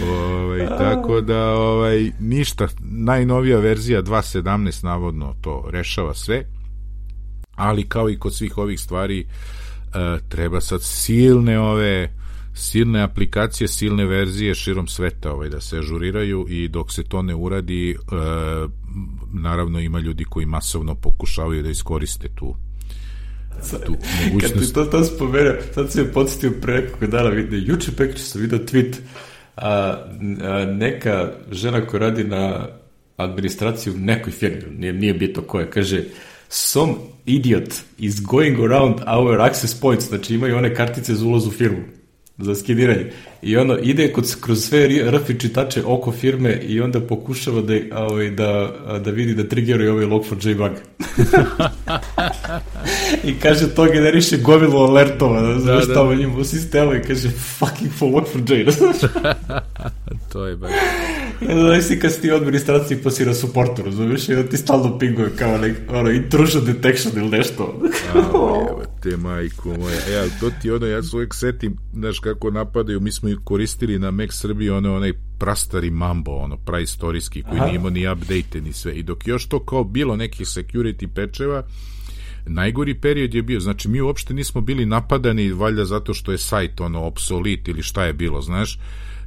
Ovaj, 0.10 0.68
tako 0.68 1.22
da 1.22 1.50
ovaj, 1.50 2.12
ništa, 2.20 2.68
najnovija 2.82 3.60
verzija 3.60 4.04
2.17 4.04 4.84
navodno 4.84 5.36
to 5.42 5.70
rešava 5.72 6.14
sve, 6.14 6.46
ali 7.56 7.90
kao 7.90 8.10
i 8.10 8.20
kod 8.20 8.36
svih 8.36 8.58
ovih 8.58 8.80
stvari 8.80 9.26
uh, 9.28 10.30
treba 10.30 10.62
sad 10.62 10.84
silne 10.84 11.60
ove 11.60 12.14
silne 12.54 13.02
aplikacije, 13.02 13.68
silne 13.68 14.06
verzije 14.06 14.56
širom 14.56 14.88
sveta 14.88 15.32
ovaj, 15.32 15.50
da 15.50 15.62
se 15.62 15.78
ažuriraju 15.78 16.46
i 16.50 16.68
dok 16.68 16.92
se 16.92 17.04
to 17.04 17.22
ne 17.22 17.36
uradi 17.36 17.96
uh, 17.98 18.72
naravno 19.34 19.80
ima 19.80 20.00
ljudi 20.00 20.24
koji 20.24 20.46
masovno 20.46 20.96
pokušavaju 20.96 21.64
da 21.64 21.70
iskoriste 21.70 22.28
tu 22.36 22.56
tu 23.86 23.96
mogućnost. 24.26 24.54
Kad 24.54 24.68
ti 24.68 24.74
to, 24.74 24.86
to 24.86 25.04
spomenuo, 25.04 25.54
sad 25.74 25.92
se 25.92 26.02
je 26.02 26.12
podsjetio 26.12 26.52
pre 26.62 26.74
nekoga 26.74 27.08
dana, 27.08 27.30
vidi, 27.30 27.64
juče 27.68 27.92
pekče 27.98 28.24
sam 28.24 28.42
vidio 28.42 28.60
tweet, 28.60 28.96
a, 29.62 29.96
a, 30.42 30.66
neka 30.66 31.32
žena 31.52 31.86
koja 31.86 32.00
radi 32.00 32.24
na 32.24 32.68
administraciju 33.18 33.94
nekoj 33.98 34.34
firmi, 34.34 34.78
nije, 34.78 34.94
nije 34.94 35.14
bito 35.14 35.42
koja, 35.42 35.70
kaže, 35.70 36.04
some 36.50 36.94
idiot 37.26 37.74
is 37.98 38.22
going 38.22 38.60
around 38.60 38.96
our 39.08 39.42
access 39.42 39.82
points, 39.82 40.08
znači 40.08 40.36
imaju 40.36 40.58
one 40.58 40.76
kartice 40.76 41.14
za 41.14 41.26
ulaz 41.26 41.48
u 41.48 41.52
firmu 41.52 41.99
za 42.40 42.56
skeniranje. 42.56 43.12
I 43.42 43.58
ono, 43.58 43.78
ide 43.78 44.14
kod, 44.14 44.36
kroz 44.42 44.66
sve 44.66 44.88
RFI 45.12 45.40
čitače 45.40 45.84
oko 45.86 46.12
firme 46.12 46.60
i 46.62 46.82
onda 46.82 47.00
pokušava 47.02 47.62
da, 47.62 47.74
ovaj, 47.98 48.30
da, 48.30 48.74
da 49.06 49.12
vidi 49.12 49.34
da 49.34 49.50
triggeruje 49.50 49.92
ovaj 49.92 50.06
Log4j 50.06 50.58
bug. 50.58 50.72
I 53.30 53.40
kaže, 53.40 53.76
to 53.76 53.86
generiše 53.86 54.38
gomilu 54.38 54.78
alertova, 54.78 55.42
da, 55.42 55.60
znaš 55.60 55.88
da, 55.88 55.94
da. 55.94 56.16
njima 56.16 56.38
u 56.38 56.44
sistemu 56.44 56.96
i 56.96 57.02
kaže, 57.02 57.30
fucking 57.30 57.92
for 57.92 58.10
Log4j. 58.10 58.74
to 60.32 60.46
je 60.46 60.56
baš... 60.56 60.72
Da 61.42 61.82
si 61.82 62.00
kad 62.00 62.14
si 62.14 62.22
ti 62.22 62.32
u 62.32 62.36
administraciji 62.36 62.98
pa 63.04 63.12
si 63.12 63.26
na 63.26 63.34
supportu, 63.34 63.84
razumiješ, 63.84 64.30
i 64.30 64.50
ti 64.50 64.58
stalno 64.58 64.98
pinguje 64.98 65.30
kao 65.36 65.58
nek, 65.58 65.78
ono, 65.90 66.12
intrusion 66.12 66.66
detection 66.66 67.14
ili 67.18 67.30
nešto. 67.30 67.82
A, 68.16 68.84
te 69.04 69.18
majko 69.18 69.70
moja. 69.70 69.96
Ja, 69.96 70.26
e, 70.26 70.30
to 70.40 70.52
ti 70.62 70.72
ono, 70.72 70.86
ja 70.86 71.04
se 71.04 71.16
uvijek 71.16 71.36
setim, 71.36 71.78
znaš 71.94 72.20
kako 72.20 72.52
napadaju, 72.52 73.00
mi 73.00 73.12
smo 73.12 73.30
koristili 73.44 74.00
na 74.00 74.12
Mac 74.12 74.30
Srbiji 74.32 74.70
ono, 74.70 74.96
onaj 74.96 75.14
prastari 75.38 75.92
Mambo, 75.92 76.32
ono, 76.32 76.58
praistorijski, 76.58 77.44
koji 77.44 77.58
Aha. 77.58 77.66
nije 77.66 77.76
imao 77.76 77.90
ni 77.90 78.12
update 78.12 78.62
ni 78.62 78.74
sve. 78.74 78.94
I 78.94 79.04
dok 79.04 79.28
još 79.28 79.48
to 79.48 79.66
kao 79.66 79.84
bilo 79.84 80.16
nekih 80.16 80.48
security 80.48 81.08
pečeva, 81.16 81.64
najgori 82.46 82.94
period 83.02 83.34
je 83.34 83.42
bio, 83.42 83.60
znači 83.60 83.90
mi 83.90 84.02
uopšte 84.02 84.34
nismo 84.34 84.62
bili 84.62 84.86
napadani, 84.86 85.52
valjda 85.52 85.86
zato 85.86 86.14
što 86.14 86.32
je 86.32 86.38
sajt 86.38 86.82
ono 86.82 87.02
obsolit 87.02 87.68
ili 87.68 87.84
šta 87.84 88.06
je 88.06 88.14
bilo, 88.14 88.42
znaš, 88.42 88.80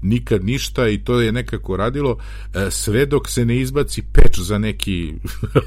nikad 0.02 0.44
ništa 0.44 0.88
i 0.88 0.98
to 0.98 1.20
je 1.20 1.32
nekako 1.32 1.76
radilo 1.76 2.18
e, 2.54 2.70
sve 2.70 3.06
dok 3.06 3.28
se 3.28 3.44
ne 3.44 3.60
izbaci 3.60 4.02
peč 4.12 4.38
za 4.38 4.58
neki 4.58 5.14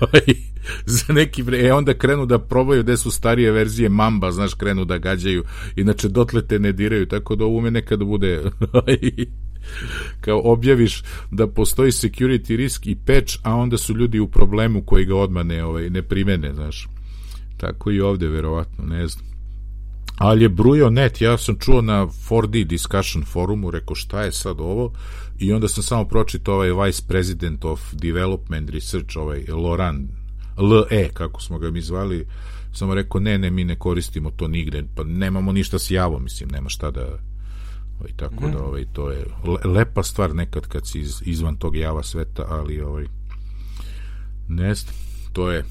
ovaj, 0.01 0.35
za 0.97 1.13
neki 1.13 1.43
e 1.53 1.73
onda 1.73 1.93
krenu 1.93 2.25
da 2.25 2.39
probaju 2.39 2.83
gde 2.83 2.97
su 2.97 3.11
starije 3.11 3.51
verzije 3.51 3.89
Mamba, 3.89 4.31
znaš, 4.31 4.53
krenu 4.53 4.85
da 4.85 4.97
gađaju 4.97 5.43
inače 5.75 6.07
dotle 6.07 6.47
te 6.47 6.59
ne 6.59 6.71
diraju, 6.71 7.05
tako 7.05 7.35
da 7.35 7.45
ume 7.45 7.71
nekada 7.71 8.05
bude 8.05 8.41
ovaj, 8.73 8.97
kao 10.21 10.41
objaviš 10.43 11.03
da 11.31 11.47
postoji 11.47 11.91
security 11.91 12.55
risk 12.55 12.87
i 12.87 12.95
patch, 12.95 13.37
a 13.43 13.55
onda 13.55 13.77
su 13.77 13.93
ljudi 13.93 14.19
u 14.19 14.27
problemu 14.27 14.81
koji 14.81 15.05
ga 15.05 15.15
odmah 15.15 15.45
ne, 15.45 15.63
ovaj, 15.63 15.89
ne 15.89 16.01
primene, 16.01 16.53
znaš. 16.53 16.87
Tako 17.57 17.91
i 17.91 18.01
ovde, 18.01 18.27
verovatno, 18.27 18.85
ne 18.85 19.07
znam. 19.07 19.34
Ali 20.17 20.43
je 20.43 20.49
brujo 20.49 20.89
net, 20.89 21.21
ja 21.21 21.37
sam 21.37 21.59
čuo 21.59 21.81
na 21.81 22.07
4D 22.07 22.63
discussion 22.67 23.25
forumu, 23.25 23.71
rekao 23.71 23.95
šta 23.95 24.21
je 24.21 24.31
sad 24.31 24.59
ovo, 24.59 24.91
i 25.39 25.53
onda 25.53 25.67
sam 25.67 25.83
samo 25.83 26.05
pročitao 26.05 26.55
ovaj 26.55 26.85
Vice 26.85 27.03
President 27.07 27.65
of 27.65 27.93
Development 27.93 28.69
Research, 28.69 29.17
ovaj 29.17 29.45
Loran, 29.47 30.07
LE, 30.57 31.09
kako 31.13 31.41
smo 31.41 31.59
ga 31.59 31.71
mi 31.71 31.81
zvali, 31.81 32.27
samo 32.73 32.95
rekao, 32.95 33.21
ne, 33.21 33.37
ne, 33.37 33.49
mi 33.51 33.63
ne 33.63 33.75
koristimo 33.75 34.31
to 34.31 34.47
nigde, 34.47 34.83
pa 34.95 35.03
nemamo 35.03 35.51
ništa 35.51 35.79
s 35.79 35.91
javom, 35.91 36.23
mislim, 36.23 36.49
nema 36.49 36.69
šta 36.69 36.91
da, 36.91 37.05
ovaj, 37.99 38.11
tako 38.15 38.47
mm. 38.47 38.51
da, 38.51 38.63
ovaj, 38.63 38.85
to 38.93 39.11
je 39.11 39.25
lepa 39.65 40.03
stvar 40.03 40.35
nekad 40.35 40.67
kad 40.67 40.87
si 40.87 40.99
iz, 40.99 41.21
izvan 41.25 41.55
tog 41.55 41.75
java 41.75 42.03
sveta, 42.03 42.45
ali, 42.49 42.81
ovaj, 42.81 43.05
ne 44.47 44.75
znam, 44.75 44.95
to 45.33 45.51
je 45.51 45.65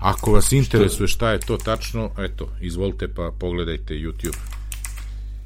Ako 0.00 0.32
vas 0.32 0.52
interesuje 0.52 1.08
šta 1.08 1.30
je 1.30 1.40
to 1.40 1.56
tačno, 1.56 2.10
eto, 2.18 2.48
izvolite 2.60 3.08
pa 3.08 3.32
pogledajte 3.38 3.94
YouTube. 3.94 4.36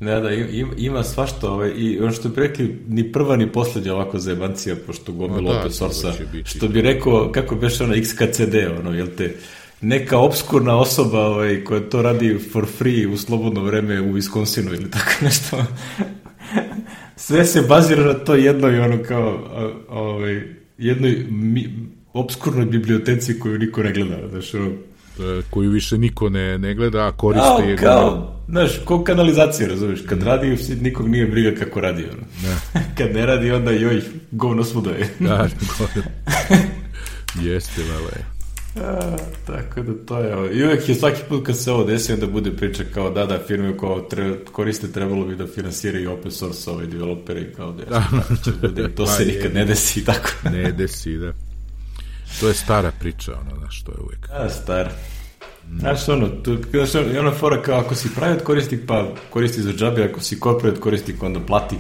Ne, 0.01 0.21
da, 0.21 0.31
ima, 0.31 0.73
ima 0.77 1.03
svašta, 1.03 1.51
ovaj, 1.51 1.73
i 1.77 1.99
ono 2.01 2.13
što 2.13 2.29
bi 2.29 2.41
rekli, 2.41 2.79
ni 2.89 3.13
prva 3.13 3.37
ni 3.37 3.53
poslednja 3.53 3.95
ovako 3.95 4.19
zajebancija, 4.19 4.77
pošto 4.87 5.13
gomilo 5.13 5.53
da, 5.53 5.59
open 5.59 5.73
source 5.73 6.09
što 6.45 6.69
bi 6.69 6.81
rekao, 6.81 7.33
kako 7.33 7.55
beš 7.55 7.81
ono 7.81 7.95
XKCD, 7.95 8.55
ono, 8.81 8.93
jel 8.93 9.07
te, 9.17 9.37
neka 9.81 10.19
obskurna 10.19 10.77
osoba 10.77 11.27
ovaj, 11.27 11.65
koja 11.65 11.81
to 11.81 12.03
radi 12.03 12.39
for 12.53 12.67
free 12.79 13.07
u 13.07 13.17
slobodno 13.17 13.63
vreme 13.63 14.01
u 14.01 14.13
Wisconsinu 14.13 14.75
ili 14.75 14.91
tako 14.91 15.11
nešto. 15.21 15.65
Sve 17.17 17.45
se 17.45 17.63
bazira 17.63 18.05
na 18.05 18.15
to 18.15 18.35
jedno 18.35 18.71
i 18.71 18.79
ono 18.79 19.03
kao, 19.09 19.39
ovaj, 19.89 20.43
jednoj 20.79 21.27
mi, 21.31 21.71
obskurnoj 22.15 22.67
biblioteci 22.67 23.39
koju 23.39 23.59
niko 23.59 23.83
ne 23.83 23.93
gleda, 23.93 24.29
znaš, 24.31 24.55
ono, 24.55 24.71
e, 25.19 25.43
koju 25.51 25.71
više 25.71 25.99
niko 25.99 26.29
ne, 26.29 26.59
ne 26.59 26.75
gleda, 26.75 27.07
a 27.07 27.13
koriste 27.13 27.63
je... 27.69 27.77
Kao, 27.77 28.41
znaš, 28.49 28.79
ko 28.85 29.05
kanalizacija, 29.05 29.69
razumiješ, 29.69 30.01
kad 30.09 30.19
mm. 30.19 30.25
radi, 30.25 30.59
nikog 30.81 31.09
nije 31.09 31.27
briga 31.27 31.65
kako 31.65 31.81
radi, 31.81 32.05
ono. 32.05 32.23
Ne. 32.43 32.83
kad 32.99 33.15
ne 33.15 33.27
radi, 33.27 33.51
onda 33.51 33.71
joj, 33.71 34.03
govno 34.31 34.65
svuda 34.65 34.91
je. 34.91 35.09
da, 35.21 35.49
govno. 35.79 36.11
Jeste, 37.51 37.83
malo 37.93 38.09
je. 38.17 38.35
A, 38.77 39.17
tako 39.47 39.83
da 39.83 40.07
to 40.07 40.19
je 40.19 40.57
I 40.57 40.65
uvek 40.65 40.89
je 40.89 40.95
svaki 40.95 41.21
put 41.29 41.47
kad 41.47 41.59
se 41.59 41.73
ovo 41.73 41.85
desi 41.85 42.13
onda 42.13 42.27
bude 42.27 42.51
priča 42.51 42.83
kao 42.95 43.11
da 43.11 43.27
da 43.27 43.39
firme 43.47 43.79
kao 43.79 44.01
tre, 44.01 44.45
koriste 44.53 44.93
trebalo 44.93 45.25
bi 45.25 45.37
da 45.37 45.47
finansiraju 45.47 46.13
open 46.13 46.31
source 46.31 46.71
ove 46.71 46.87
developere 46.87 47.53
kao 47.53 47.73
da, 47.73 47.85
da. 48.69 48.89
to 48.89 49.07
se 49.17 49.25
pa 49.25 49.33
nikad 49.33 49.55
ne 49.55 49.65
desi 49.65 50.05
tako. 50.05 50.29
ne 50.53 50.73
desi, 50.73 51.17
da. 51.17 51.33
To 52.41 52.49
je 52.49 52.55
stara 52.55 52.93
priča, 53.01 53.33
ono, 53.41 53.59
znaš, 53.59 53.83
to 53.83 53.93
je 53.93 53.99
uvijek. 54.05 54.29
Da, 54.29 54.51
stara. 54.51 54.91
Znaš, 55.79 56.09
ono, 56.09 56.29
tu, 56.29 56.59
znaš, 56.73 56.95
ono 57.19 57.33
fora 57.33 57.63
kao 57.63 57.79
ako 57.79 57.95
si 57.95 58.15
private 58.15 58.45
korisnik, 58.45 58.81
pa 58.87 59.07
koristi 59.31 59.63
za 59.63 59.73
džabe, 59.73 60.05
ako 60.05 60.21
si 60.21 60.41
corporate 60.41 60.81
korisnik, 60.81 61.23
onda 61.23 61.41
plati. 61.41 61.77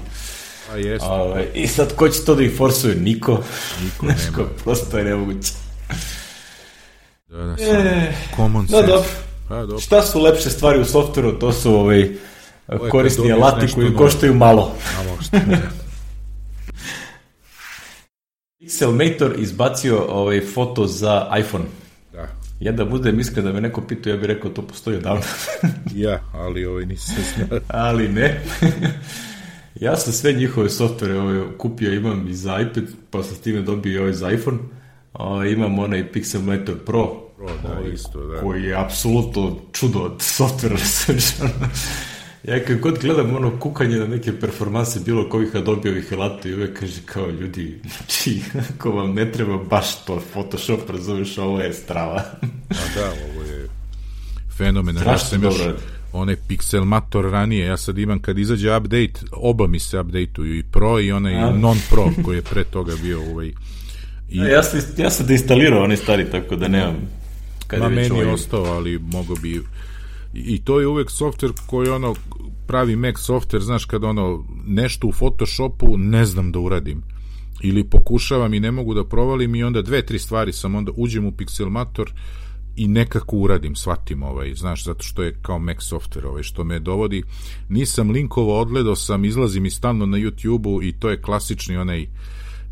A 0.72 0.76
jeste. 0.76 1.06
Ove, 1.06 1.22
ovaj, 1.22 1.46
I 1.54 1.66
sad, 1.66 1.96
ko 1.96 2.08
će 2.08 2.24
to 2.24 2.34
da 2.34 2.42
ih 2.42 2.56
forsuje? 2.56 2.94
Niko. 2.94 3.42
Niko 3.82 4.06
nema. 4.06 4.36
Ko, 4.36 4.44
prosto 4.64 4.98
je 4.98 5.04
nemoguće. 5.04 5.52
Da, 7.28 7.36
da, 7.36 7.56
e, 7.62 8.12
common 8.36 8.68
sense. 8.68 8.82
Da, 8.82 8.92
dobro. 8.92 9.08
Pa, 9.48 9.60
dobro. 9.60 9.80
Šta 9.80 10.02
su 10.02 10.20
lepše 10.20 10.50
stvari 10.50 10.80
u 10.80 10.84
softveru? 10.84 11.38
To 11.38 11.52
su 11.52 11.74
ovaj, 11.74 12.10
korisni 12.90 13.32
alati 13.32 13.72
koji 13.74 13.94
koštaju 13.94 14.34
malo. 14.34 14.74
Malo 14.96 15.18
što, 15.22 15.38
da. 15.38 15.83
Pixelmator 18.64 19.34
izbacio 19.38 20.04
ovaj 20.08 20.40
foto 20.40 20.86
za 20.86 21.26
iPhone. 21.38 21.64
Da. 22.12 22.28
Ja 22.60 22.72
da 22.72 22.84
budem 22.84 23.20
iskren 23.20 23.44
da 23.44 23.52
me 23.52 23.60
neko 23.60 23.80
pitao, 23.80 24.10
ja 24.10 24.16
bih 24.16 24.26
rekao 24.26 24.50
to 24.50 24.62
postoji 24.62 24.96
odavno. 24.96 25.22
ja, 26.04 26.22
ali 26.32 26.64
ovaj 26.64 26.86
nisam 26.86 27.16
znao. 27.34 27.60
ali 27.68 28.08
ne. 28.08 28.40
ja 29.84 29.96
sam 29.96 30.12
sve 30.12 30.32
njihove 30.32 30.70
softvere 30.70 31.18
ovaj, 31.20 31.42
kupio, 31.58 31.94
imam 31.94 32.28
i 32.28 32.34
za 32.34 32.60
iPad, 32.60 32.84
pa 33.10 33.22
sam 33.22 33.36
s 33.36 33.40
time 33.40 33.62
dobio 33.62 34.00
ovaj 34.00 34.12
za 34.12 34.30
iPhone. 34.30 34.58
O, 35.12 35.24
ovaj, 35.24 35.50
imam 35.50 35.78
onaj 35.78 36.12
Pixelmator 36.12 36.76
Pro, 36.86 37.06
Pro 37.36 37.50
da, 37.62 37.78
ovaj, 37.78 37.92
isto, 37.92 38.26
da. 38.26 38.40
koji 38.40 38.62
je 38.62 38.74
apsolutno 38.74 39.56
čudo 39.72 39.98
od 39.98 40.22
softvera. 40.22 40.76
Ja 42.48 42.64
kad 42.64 42.80
god 42.80 42.98
gledam 43.02 43.36
ono 43.36 43.58
kukanje 43.60 43.96
na 43.96 44.06
neke 44.06 44.40
performanse 44.40 45.00
bilo 45.00 45.28
kojih 45.28 45.56
Adobe-ovih 45.56 46.12
alata 46.12 46.48
i 46.48 46.54
uvek 46.54 46.80
kaže 46.80 47.00
kao 47.04 47.30
ljudi, 47.30 47.80
znači, 47.96 48.40
ako 48.74 48.90
vam 48.90 49.14
ne 49.14 49.32
treba 49.32 49.58
baš 49.58 50.04
to 50.04 50.22
Photoshop, 50.32 50.90
razumeš, 50.90 51.38
ovo 51.38 51.60
je 51.60 51.72
strava. 51.72 52.22
A 52.70 52.84
da, 52.94 53.06
ovo 53.06 53.42
je 53.42 53.68
fenomen. 54.56 54.96
Ja 55.06 55.18
sam 55.18 55.42
još 55.42 55.54
onaj 56.12 56.36
Pixelmator 56.48 57.30
ranije, 57.30 57.66
ja 57.66 57.76
sad 57.76 57.98
imam 57.98 58.18
kad 58.18 58.38
izađe 58.38 58.76
update, 58.76 59.12
oba 59.32 59.66
mi 59.66 59.78
se 59.78 60.00
updateuju 60.00 60.58
i 60.58 60.62
Pro 60.62 61.00
i 61.00 61.12
onaj 61.12 61.34
A. 61.34 61.50
non-Pro 61.50 62.10
koji 62.24 62.36
je 62.36 62.42
pre 62.42 62.64
toga 62.64 62.92
bio 63.02 63.20
ovaj 63.30 63.46
I... 64.28 64.38
Ja, 64.38 64.62
sam, 64.62 64.80
ja 64.96 65.10
sam 65.10 65.26
deinstalirao 65.26 65.84
onaj 65.84 65.96
stari, 65.96 66.30
tako 66.30 66.56
da 66.56 66.68
nemam 66.68 66.96
kad 67.66 67.80
Ma 67.80 67.88
meni 67.88 68.10
ovaj... 68.10 68.26
ostao, 68.26 68.64
ali 68.64 68.98
mogo 68.98 69.34
bi 69.42 69.62
i 70.34 70.58
to 70.64 70.80
je 70.80 70.86
uvek 70.86 71.10
softver 71.10 71.50
koji 71.66 71.88
ono 71.88 72.14
pravi 72.66 72.96
Mac 72.96 73.18
softver, 73.18 73.62
znaš 73.62 73.84
kad 73.84 74.04
ono 74.04 74.44
nešto 74.66 75.06
u 75.06 75.12
Photoshopu 75.12 75.96
ne 75.96 76.24
znam 76.24 76.52
da 76.52 76.58
uradim. 76.58 77.02
Ili 77.62 77.84
pokušavam 77.84 78.54
i 78.54 78.60
ne 78.60 78.70
mogu 78.70 78.94
da 78.94 79.04
provalim 79.04 79.54
i 79.54 79.64
onda 79.64 79.82
dve, 79.82 80.06
tri 80.06 80.18
stvari 80.18 80.52
sam 80.52 80.74
onda 80.74 80.92
uđem 80.96 81.26
u 81.26 81.32
Pixelmator 81.32 82.10
i 82.76 82.88
nekako 82.88 83.36
uradim, 83.36 83.76
shvatim 83.76 84.22
ovaj, 84.22 84.54
znaš, 84.54 84.84
zato 84.84 85.02
što 85.02 85.22
je 85.22 85.38
kao 85.42 85.58
Mac 85.58 85.76
software 85.76 86.26
ovaj, 86.26 86.42
što 86.42 86.64
me 86.64 86.78
dovodi. 86.78 87.22
Nisam 87.68 88.10
linkovo 88.10 88.60
odgledao 88.60 88.96
sam, 88.96 89.24
izlazim 89.24 89.66
i 89.66 89.70
stalno 89.70 90.06
na 90.06 90.18
YouTube-u 90.18 90.82
i 90.82 90.92
to 90.92 91.10
je 91.10 91.22
klasični 91.22 91.76
onaj 91.76 92.06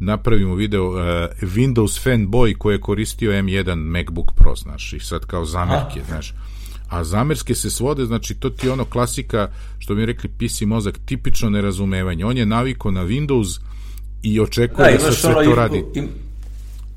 napravimo 0.01 0.55
video 0.55 0.89
uh, 0.89 0.97
Windows 1.41 2.09
fanboy 2.09 2.59
koji 2.59 2.75
je 2.75 2.81
koristio 2.81 3.33
M1 3.33 3.75
MacBook 3.75 4.33
Pro, 4.37 4.55
znaš, 4.57 4.93
i 4.93 5.01
sad 5.01 5.27
kao 5.27 5.45
zamerke, 5.45 6.01
znaš 6.09 6.35
a 6.93 7.05
zamerske 7.05 7.55
se 7.55 7.71
svode, 7.71 8.05
znači 8.05 8.35
to 8.35 8.51
ti 8.51 8.67
je 8.67 8.73
ono 8.73 8.85
klasika, 8.85 9.49
što 9.79 9.95
mi 9.95 10.07
rekli 10.07 10.31
PC 10.31 10.61
mozak, 10.61 10.99
tipično 11.05 11.51
nerazumevanje. 11.51 12.25
On 12.25 12.37
je 12.37 12.47
naviko 12.47 12.91
na 12.91 13.05
Windows 13.05 13.61
i 14.23 14.41
očekuje 14.41 14.93
da, 14.93 15.05
da 15.05 15.13
se 15.13 15.21
sve 15.21 15.45
to 15.45 15.55
radi. 15.55 15.85
Im... 15.95 16.09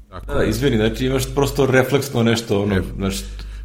Tako, 0.10 0.34
da, 0.34 0.44
izvini, 0.44 0.78
znači 0.78 1.06
imaš 1.06 1.24
prosto 1.36 1.66
refleksno 1.66 2.24
nešto, 2.24 2.64
ono, 2.64 2.82
znaš, 2.96 3.16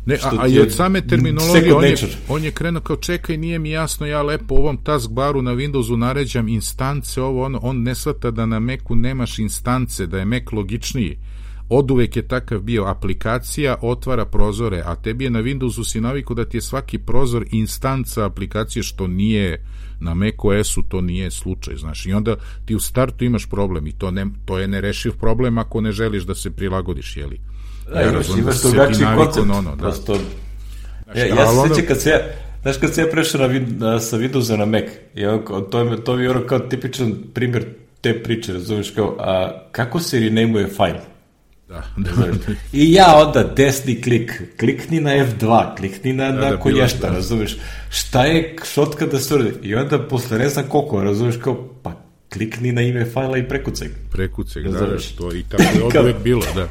Ne, 0.07 0.19
a, 0.23 0.31
a 0.39 0.47
i 0.47 0.59
od 0.59 0.73
same 0.73 1.07
terminologije 1.07 1.75
on 1.75 1.85
je, 1.85 1.97
on 2.29 2.45
je 2.45 2.51
krenuo 2.51 2.81
kao 2.83 2.97
čekaj, 2.97 3.37
nije 3.37 3.59
mi 3.59 3.71
jasno, 3.71 4.07
ja 4.07 4.23
lepo 4.23 4.55
ovom 4.55 4.77
taskbaru 4.85 5.43
na 5.43 5.55
Windowsu 5.55 5.97
naređam 5.97 6.49
instance, 6.49 7.23
ovo 7.23 7.45
ono, 7.45 7.59
on 7.63 7.83
ne 7.83 7.95
svata 7.95 8.31
da 8.31 8.47
na 8.47 8.59
Macu 8.59 8.95
nemaš 8.95 9.39
instance, 9.39 10.07
da 10.07 10.19
je 10.19 10.25
Mac 10.25 10.43
logičniji 10.53 11.11
od 11.11 11.40
uvek 11.71 12.17
je 12.17 12.29
takav 12.29 12.61
bio 12.61 12.85
aplikacija 12.85 13.77
otvara 13.83 14.25
prozore, 14.25 14.83
a 14.87 14.95
tebi 14.97 15.25
je 15.25 15.31
na 15.31 15.43
Windowsu 15.43 15.91
si 15.91 16.01
naviku 16.01 16.35
da 16.35 16.45
ti 16.45 16.57
je 16.57 16.61
svaki 16.61 16.99
prozor 16.99 17.45
instanca 17.53 18.25
aplikacije 18.27 18.83
što 18.83 19.07
nije 19.07 19.65
na 20.01 20.15
macOS-u 20.15 20.83
to 20.83 21.01
nije 21.01 21.31
slučaj, 21.31 21.77
znaš, 21.77 22.07
i 22.07 22.13
onda 22.13 22.37
ti 22.65 22.75
u 22.75 22.81
startu 22.81 23.25
imaš 23.25 23.47
problem 23.47 23.87
i 23.87 23.93
to, 23.93 24.11
ne, 24.11 24.27
to 24.45 24.59
je 24.59 24.69
nerešiv 24.69 25.13
problem 25.13 25.59
ako 25.59 25.81
ne 25.81 25.93
želiš 25.93 26.23
da 26.23 26.35
se 26.35 26.51
prilagodiš, 26.51 27.17
jeli? 27.17 27.41
Da, 27.93 28.01
ja 28.01 28.11
imaš, 28.11 28.27
imaš 28.39 28.63
da 28.63 28.69
drugačiji 28.69 29.07
koncept, 29.17 29.47
ono, 29.51 29.71
da. 29.71 29.77
prosto, 29.77 30.17
ja, 31.15 31.27
ja 31.27 31.47
se 31.47 31.69
sjećam 31.69 31.87
kad 31.89 32.01
se 32.01 32.11
ja, 32.11 32.19
Znaš, 32.63 32.77
kad 32.77 32.95
se 32.95 33.01
ja 33.01 33.07
prešao 33.11 33.49
na, 33.49 33.61
na, 33.79 34.01
sa 34.01 34.19
Windowsa 34.19 34.57
na 34.57 34.65
Mac, 34.65 34.85
i 35.15 35.27
on, 35.27 35.43
to, 35.71 35.81
je, 35.81 36.05
to 36.05 36.19
je 36.19 36.31
ono 36.31 36.47
kao 36.47 36.59
tipičan 36.59 37.15
primjer 37.35 37.65
te 38.01 38.23
priče, 38.23 38.53
razumiješ, 38.53 38.91
kao, 38.91 39.17
a 39.19 39.63
kako 39.73 40.01
se 40.01 40.21
renamuje 40.21 40.67
fajl? 40.67 40.97
Da, 41.71 41.83
da, 41.97 42.27
da. 42.27 42.53
I 42.73 42.93
ja 42.93 43.15
onda 43.17 43.53
desni 43.57 44.03
klik, 44.03 44.43
klikni 44.59 45.01
na 45.01 45.11
F2, 45.11 45.77
klikni 45.77 46.13
na, 46.13 46.33
da, 46.33 46.41
na 46.41 46.51
da, 46.51 46.57
kolješta, 46.57 47.09
da. 47.09 47.15
razumiješ? 47.15 47.57
Šta 47.91 48.25
je 48.25 48.57
šotka 48.75 49.07
da 49.07 49.19
se 49.19 49.35
uradi? 49.35 49.53
I 49.63 49.75
onda 49.75 50.09
posle 50.09 50.39
ne 50.39 50.49
znam 50.49 50.69
koliko, 50.69 51.03
razumiješ, 51.03 51.37
kao, 51.37 51.69
pa 51.83 51.93
klikni 52.33 52.73
na 52.73 52.83
ime 52.83 53.05
fajla 53.05 53.39
i 53.39 53.49
prekucaj. 53.49 53.89
Prekucaj, 54.13 54.63
da, 54.63 54.71
da, 54.71 54.97
to 55.19 55.35
i 55.35 55.43
tako 55.43 55.63
je 55.63 55.85
od 55.87 55.97
uvek 56.03 56.17
bilo, 56.25 56.43
da. 56.55 56.69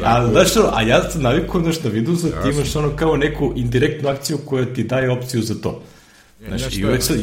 a, 0.10 0.30
znaš, 0.30 0.48
a 0.72 0.82
ja 0.82 1.10
sam 1.10 1.22
navikao 1.22 1.60
znaš, 1.60 1.82
na 1.82 1.90
za 2.14 2.28
ti 2.42 2.48
imaš 2.48 2.76
ono 2.76 2.96
kao 2.96 3.16
neku 3.16 3.52
indirektnu 3.56 4.08
akciju 4.08 4.38
koja 4.38 4.74
ti 4.74 4.84
daje 4.84 5.10
opciju 5.10 5.42
za 5.42 5.54
to. 5.54 5.82
Znaš, 6.48 6.76
i 6.76 6.84
uvek 6.84 7.02
sam, 7.02 7.16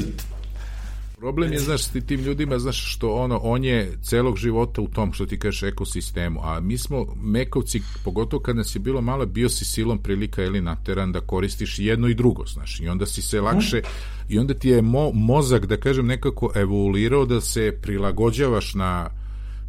Problem 1.26 1.54
je, 1.54 1.60
znaš, 1.60 1.86
ti 1.86 2.02
tim 2.02 2.20
ljudima, 2.20 2.60
znaš, 2.60 2.96
što 2.96 3.16
ono, 3.16 3.38
on 3.44 3.64
je 3.64 3.98
celog 4.02 4.38
života 4.38 4.82
u 4.82 4.88
tom, 4.88 5.14
što 5.14 5.26
ti 5.26 5.40
kažeš, 5.40 5.64
ekosistemu, 5.64 6.40
a 6.44 6.60
mi 6.60 6.78
smo 6.78 7.06
mekovci, 7.24 7.82
pogotovo 8.04 8.44
kad 8.44 8.56
nas 8.56 8.76
je 8.76 8.80
bilo 8.80 9.02
malo, 9.02 9.26
bio 9.26 9.50
si 9.50 9.66
silom 9.66 9.98
prilika 9.98 10.44
ili 10.44 10.62
nateran 10.62 11.12
da 11.12 11.22
koristiš 11.22 11.80
jedno 11.80 12.08
i 12.08 12.14
drugo, 12.14 12.46
znaš, 12.46 12.80
i 12.80 12.88
onda 12.88 13.06
si 13.06 13.22
se 13.22 13.42
lakše, 13.42 13.82
i 14.30 14.40
onda 14.40 14.54
ti 14.54 14.70
je 14.70 14.82
mo, 14.82 15.12
mozak, 15.14 15.66
da 15.66 15.78
kažem, 15.78 16.06
nekako 16.06 16.52
evoluirao 16.56 17.26
da 17.26 17.42
se 17.42 17.78
prilagođavaš 17.82 18.74
na, 18.74 19.10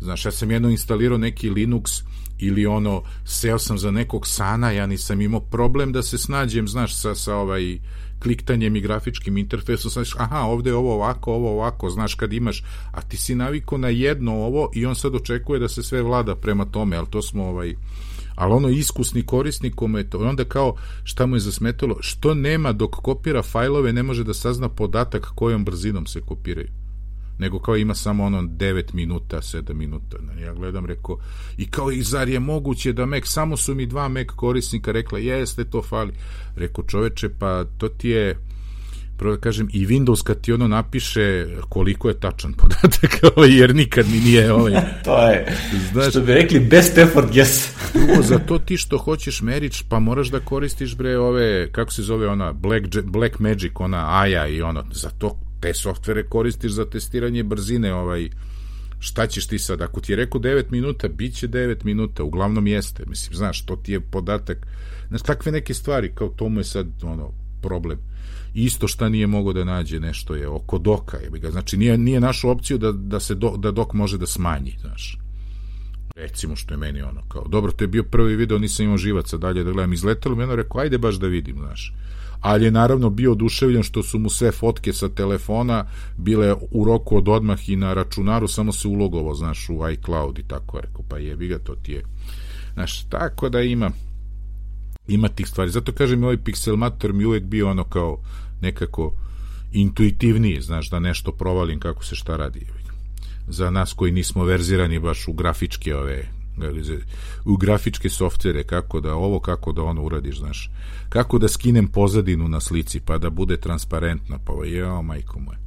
znaš, 0.00 0.24
ja 0.24 0.32
sam 0.32 0.50
jedno 0.50 0.70
instalirao 0.70 1.18
neki 1.18 1.50
Linux, 1.50 2.02
ili 2.38 2.66
ono, 2.66 3.02
seo 3.24 3.59
sam 3.59 3.78
za 3.78 3.90
nekog 3.90 4.26
sana, 4.26 4.70
ja 4.70 4.86
nisam 4.86 5.20
imao 5.20 5.40
problem 5.40 5.92
da 5.92 6.02
se 6.02 6.18
snađem, 6.18 6.68
znaš, 6.68 6.96
sa, 7.00 7.14
sa 7.14 7.36
ovaj, 7.36 7.78
kliktanjem 8.26 8.76
i 8.76 8.80
grafičkim 8.80 9.38
interfejsom, 9.38 9.90
znaš, 9.90 10.14
aha, 10.18 10.40
ovde 10.40 10.70
je 10.70 10.74
ovo 10.74 10.94
ovako, 10.94 11.32
ovo 11.32 11.52
ovako, 11.52 11.90
znaš, 11.90 12.14
kad 12.14 12.32
imaš, 12.32 12.62
a 12.92 13.00
ti 13.02 13.16
si 13.16 13.34
naviko 13.34 13.78
na 13.78 13.88
jedno 13.88 14.32
ovo 14.32 14.70
i 14.74 14.86
on 14.86 14.94
sad 14.94 15.14
očekuje 15.14 15.60
da 15.60 15.68
se 15.68 15.82
sve 15.82 16.02
vlada 16.02 16.34
prema 16.36 16.64
tome, 16.64 16.96
ali 16.96 17.06
to 17.10 17.22
smo, 17.22 17.44
ovaj, 17.44 17.74
ali 18.34 18.52
ono 18.52 18.68
iskusni 18.68 19.22
korisnik 19.22 19.74
kome 19.74 20.00
je 20.00 20.10
to, 20.10 20.18
onda 20.18 20.44
kao 20.44 20.74
šta 21.04 21.26
mu 21.26 21.36
je 21.36 21.40
zasmetalo, 21.40 21.96
što 22.00 22.34
nema 22.34 22.72
dok 22.72 22.90
kopira 22.90 23.42
fajlove, 23.42 23.92
ne 23.92 24.02
može 24.02 24.24
da 24.24 24.34
sazna 24.34 24.68
podatak 24.68 25.32
kojom 25.34 25.64
brzinom 25.64 26.06
se 26.06 26.20
kopiraju 26.20 26.86
nego 27.39 27.59
kao 27.59 27.76
ima 27.76 27.95
samo 27.95 28.24
ono 28.24 28.43
9 28.43 28.95
minuta, 28.95 29.37
7 29.37 29.72
minuta. 29.72 30.16
Ja 30.45 30.55
gledam, 30.55 30.87
rekao, 30.87 31.18
i 31.57 31.70
kao, 31.70 31.91
i 31.91 32.03
zar 32.03 32.28
je 32.28 32.41
moguće 32.41 32.93
da 32.93 33.07
Mac, 33.07 33.24
samo 33.24 33.57
su 33.57 33.74
mi 33.74 33.87
dva 33.87 34.09
Mac 34.09 34.26
korisnika 34.37 34.93
rekla, 34.93 35.18
jeste, 35.18 35.64
to 35.64 35.82
fali. 35.82 36.12
Rekao, 36.57 36.84
čoveče, 36.84 37.28
pa 37.39 37.64
to 37.78 37.89
ti 37.89 38.09
je, 38.09 38.39
prvo 39.16 39.34
da 39.34 39.41
kažem, 39.41 39.68
i 39.72 39.87
Windows 39.87 40.22
kad 40.22 40.41
ti 40.41 40.53
ono 40.53 40.68
napiše 40.68 41.47
koliko 41.68 42.09
je 42.09 42.20
tačan 42.20 42.53
podatak, 42.61 43.20
ovaj, 43.37 43.59
jer 43.59 43.74
nikad 43.74 44.07
mi 44.09 44.18
nije 44.18 44.53
ovaj. 44.53 44.72
to 45.05 45.28
je, 45.28 45.57
znaš, 45.93 46.11
što 46.11 46.20
bi 46.20 46.34
rekli, 46.34 46.61
best 46.61 46.99
effort 46.99 47.32
yes. 47.32 47.68
drugo, 47.95 48.22
za 48.22 48.39
to 48.39 48.59
ti 48.59 48.76
što 48.76 48.99
hoćeš 48.99 49.43
merić, 49.43 49.82
pa 49.89 49.99
moraš 49.99 50.28
da 50.28 50.41
koristiš 50.41 50.97
bre 50.97 51.18
ove, 51.18 51.72
kako 51.72 51.93
se 51.93 52.03
zove 52.03 52.28
ona, 52.28 52.53
Black, 52.53 52.84
Black 53.05 53.39
Magic, 53.39 53.72
ona 53.74 54.20
Aja 54.20 54.47
i 54.47 54.62
ono, 54.62 54.84
za 54.93 55.11
to 55.11 55.45
te 55.61 55.74
softvere 55.74 56.28
koristiš 56.28 56.72
za 56.72 56.84
testiranje 56.90 57.42
brzine, 57.42 57.94
ovaj, 57.94 58.28
šta 58.98 59.26
ćeš 59.26 59.46
ti 59.46 59.59
sad, 59.59 59.80
ako 59.80 60.00
ti 60.00 60.12
je 60.12 60.16
rekao 60.16 60.40
9 60.40 60.64
minuta, 60.70 61.09
bit 61.09 61.34
će 61.34 61.48
9 61.48 61.84
minuta, 61.84 62.24
uglavnom 62.24 62.66
jeste, 62.66 63.04
mislim, 63.07 63.36
znaš, 63.36 63.64
to 63.66 63.76
ti 63.76 63.92
je 63.92 64.00
podatak, 64.00 64.66
znaš, 65.09 65.22
takve 65.22 65.52
neke 65.52 65.74
stvari, 65.74 66.12
kao 66.14 66.28
to 66.28 66.48
mu 66.48 66.61
je 66.61 66.64
sad, 66.64 66.86
ono, 67.02 67.32
problem. 67.62 67.98
Isto 68.54 68.88
šta 68.88 69.09
nije 69.09 69.26
mogo 69.26 69.52
da 69.52 69.64
nađe 69.64 70.00
nešto 70.00 70.34
je 70.34 70.48
oko 70.48 70.78
doka, 70.78 71.16
je 71.16 71.30
ga, 71.30 71.50
znači 71.50 71.76
nije, 71.76 71.98
nije 71.98 72.20
našu 72.20 72.50
opciju 72.50 72.78
da, 72.78 72.92
da 72.92 73.20
se 73.20 73.34
do, 73.34 73.57
da 73.57 73.70
dok 73.70 73.92
može 73.92 74.18
da 74.18 74.26
smanji, 74.26 74.76
znaš. 74.80 75.18
Recimo 76.16 76.57
što 76.57 76.74
je 76.74 76.78
meni 76.78 77.02
ono, 77.02 77.22
kao, 77.28 77.48
dobro, 77.48 77.72
to 77.72 77.84
je 77.84 77.88
bio 77.88 78.02
prvi 78.02 78.36
video, 78.36 78.59
nisam 78.59 78.84
imao 78.84 78.98
živaca 78.98 79.36
dalje 79.36 79.64
da 79.64 79.72
gledam, 79.72 79.92
izletelo 79.92 80.34
mi 80.34 80.42
ono, 80.42 80.57
rekao, 80.57 80.80
ajde 80.80 80.98
baš 80.98 81.14
da 81.14 81.26
vidim, 81.26 81.57
znaš 81.59 81.92
ali 82.47 82.64
je 82.64 82.70
naravno 82.70 83.11
bio 83.11 83.32
oduševljen 83.32 83.82
što 83.82 84.03
su 84.03 84.18
mu 84.18 84.30
sve 84.30 84.53
fotke 84.53 84.92
sa 84.92 85.09
telefona 85.09 85.84
bile 86.16 86.55
u 86.70 86.84
roku 86.84 87.16
od 87.16 87.28
odmah 87.28 87.68
i 87.68 87.76
na 87.76 87.94
računaru, 87.94 88.49
samo 88.49 88.72
se 88.72 88.88
ulogovo, 88.88 89.34
znaš, 89.34 89.68
u 89.68 89.90
iCloud 89.90 90.38
i 90.38 90.42
tako, 90.49 90.80
rekao, 90.80 91.03
pa 91.09 91.18
jebi 91.18 91.49
ga, 91.49 91.59
to 91.59 91.74
ti 91.74 91.92
je. 91.92 92.03
Znaš, 92.74 93.05
tako 93.09 93.49
da 93.49 93.61
ima 93.61 93.90
ima 95.09 95.28
tih 95.28 95.49
stvari. 95.49 95.70
Zato 95.70 95.92
kažem, 95.92 96.24
ovaj 96.24 96.36
Pixelmator 96.36 97.12
mi 97.12 97.24
uvek 97.24 97.44
bio 97.44 97.70
ono 97.70 97.84
kao 97.84 98.18
nekako 98.61 99.12
intuitivnije, 99.72 100.61
znaš, 100.61 100.90
da 100.90 100.99
nešto 100.99 101.32
provalim 101.32 101.80
kako 101.80 102.05
se 102.05 102.14
šta 102.14 102.36
radi. 102.36 102.66
Za 103.49 103.70
nas 103.70 103.92
koji 103.92 104.12
nismo 104.12 104.44
verzirani 104.44 104.99
baš 104.99 105.28
u 105.28 105.32
grafičke 105.32 105.97
ove 105.97 106.28
u 107.44 107.57
grafičke 107.57 108.09
softvere, 108.09 108.64
kako 108.64 109.00
da 109.00 109.14
ovo, 109.14 109.40
kako 109.40 109.72
da 109.72 109.82
ono 109.82 110.02
uradiš, 110.02 110.38
znaš. 110.38 110.70
Kako 111.09 111.38
da 111.38 111.48
skinem 111.48 111.88
pozadinu 111.88 112.48
na 112.48 112.61
slici, 112.61 113.00
pa 113.00 113.18
da 113.18 113.30
bude 113.30 113.57
transparentna, 113.57 114.38
pa 114.44 114.52
jeo, 114.64 115.02
majko 115.02 115.40
moje. 115.40 115.59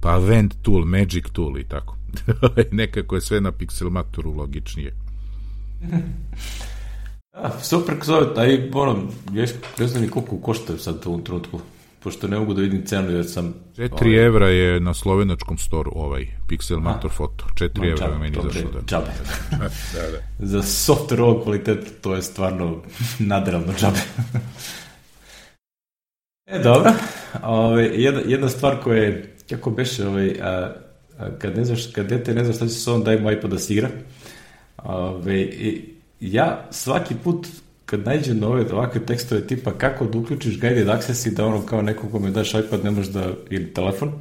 Pa 0.00 0.18
Vent 0.18 0.54
Tool, 0.62 0.84
Magic 0.84 1.24
Tool 1.32 1.58
i 1.58 1.64
tako. 1.64 1.96
Nekako 2.70 3.14
je 3.14 3.20
sve 3.20 3.40
na 3.40 3.52
Pixelmatoru 3.52 4.36
logičnije. 4.36 4.94
A, 7.34 7.60
super, 7.60 7.94
zove, 8.04 8.26
aj, 8.36 8.70
ono, 8.72 9.02
ne 9.78 9.86
znam 9.86 10.02
ni 10.02 10.08
koliko 10.08 10.36
košta 10.36 10.78
sad 10.78 11.02
u 11.06 11.08
ovom 11.08 11.22
trenutku 11.22 11.60
pošto 12.04 12.28
ne 12.28 12.38
mogu 12.38 12.54
da 12.54 12.62
vidim 12.62 12.86
cenu 12.86 13.10
jer 13.10 13.30
sam... 13.30 13.54
4 13.76 13.88
ovaj... 13.92 14.26
evra 14.26 14.48
je 14.48 14.80
na 14.80 14.94
slovenačkom 14.94 15.58
storu 15.58 15.92
ovaj 15.94 16.26
Pixel 16.48 16.80
Mator 16.80 17.10
Photo. 17.10 17.44
4 17.54 17.78
no, 17.78 17.86
evra 17.86 18.18
meni 18.18 18.36
zašlo. 18.42 18.70
Da. 18.70 18.80
Džabe. 18.86 19.10
da, 19.94 20.10
da. 20.10 20.18
Za 20.52 20.62
software 20.62 21.20
ovog 21.20 21.42
kvaliteta 21.42 21.90
to 22.00 22.14
je 22.14 22.22
stvarno 22.22 22.82
nadravno 23.18 23.72
džabe. 23.78 23.98
e, 26.46 26.58
dobro. 26.58 26.92
Ove, 27.42 27.58
ovaj, 27.58 27.90
jedna, 27.94 28.20
jedna 28.26 28.48
stvar 28.48 28.76
koja 28.82 29.02
je, 29.02 29.36
kako 29.48 29.70
beše, 29.70 30.06
ovaj, 30.06 30.40
a, 30.42 30.74
a, 31.18 31.38
kad 31.38 31.56
ne 31.56 31.64
znaš, 31.64 31.86
kad 31.92 32.06
dete 32.06 32.34
ne 32.34 32.44
zna 32.44 32.52
šta 32.52 32.66
će 32.66 32.74
se 32.74 32.90
on, 32.90 33.04
daj 33.04 33.20
mu 33.20 33.30
iPod 33.30 33.50
da 33.50 33.58
se 33.58 33.72
igra. 33.72 33.88
Ove, 34.76 35.04
ovaj, 35.04 35.40
i, 35.40 35.94
ja 36.20 36.68
svaki 36.70 37.14
put 37.24 37.46
kad 37.86 38.06
najđe 38.06 38.34
nove 38.34 38.72
ovakve 38.72 39.06
tekstove 39.06 39.46
tipa 39.46 39.78
kako 39.78 40.04
da 40.04 40.18
uključiš 40.18 40.60
guided 40.60 40.88
access 40.88 41.26
i 41.26 41.30
da 41.30 41.46
ono 41.46 41.66
kao 41.66 41.82
neko 41.82 42.08
kome 42.08 42.30
daš 42.30 42.54
iPad 42.54 42.84
ne 42.84 42.90
može 42.90 43.10
da, 43.10 43.32
ili 43.50 43.74
telefon, 43.74 44.12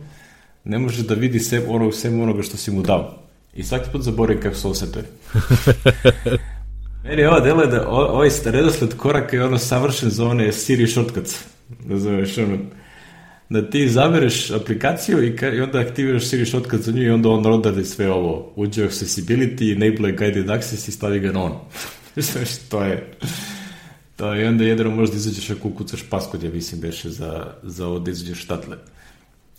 ne 0.64 0.80
može 0.80 1.03
da 1.03 1.14
vidi 1.14 1.39
sve 1.39 1.61
ono, 1.68 1.91
sve 1.91 2.09
onoga 2.09 2.41
što 2.41 2.57
si 2.57 2.72
mu 2.72 2.82
dao. 2.82 3.20
I 3.55 3.64
svaki 3.64 3.89
put 3.91 4.01
zaboravim 4.01 4.41
kako 4.41 4.55
se 4.55 4.68
ovo 4.68 4.76
setuje. 4.76 5.05
Meni 7.03 7.26
ova 7.26 7.39
delo 7.39 7.61
je 7.61 7.68
da 7.68 7.88
ovaj 7.89 8.30
redosled 8.45 8.97
koraka 8.97 9.36
je 9.36 9.45
ono 9.45 9.57
savršen 9.57 10.09
za 10.09 10.26
one 10.26 10.51
Siri 10.51 10.88
shortcuts. 10.88 11.43
Razumeš, 11.89 12.38
ono, 12.38 12.57
da 13.49 13.70
ti 13.70 13.89
zabereš 13.89 14.51
aplikaciju 14.51 15.24
i, 15.24 15.36
ka, 15.36 15.49
i 15.49 15.61
onda 15.61 15.80
aktiviraš 15.80 16.26
Siri 16.26 16.45
shortcut 16.45 16.82
za 16.82 16.91
nju 16.91 17.03
i 17.03 17.09
onda 17.09 17.30
on 17.30 17.45
rodari 17.45 17.86
sve 17.86 18.11
ovo. 18.11 18.53
Uđe 18.55 18.88
accessibility, 18.88 19.76
enable 19.76 20.11
guided 20.11 20.49
access 20.49 20.88
i 20.88 20.91
stavi 20.91 21.20
ga 21.20 21.32
na 21.32 21.43
on. 21.43 21.51
To 22.70 22.84
je... 22.84 23.14
To 24.16 24.34
je 24.34 24.49
onda 24.49 24.64
jedino 24.64 24.89
možda 24.89 25.16
izađeš 25.16 25.49
ako 25.49 25.68
ukucaš 25.68 26.03
paskod, 26.09 26.43
ja 26.43 26.51
mislim, 26.51 26.82
beše 26.82 27.09
za, 27.09 27.53
za 27.64 27.88
ovo 27.88 27.99
da 27.99 28.11
izađeš 28.11 28.43
štatle. 28.43 28.78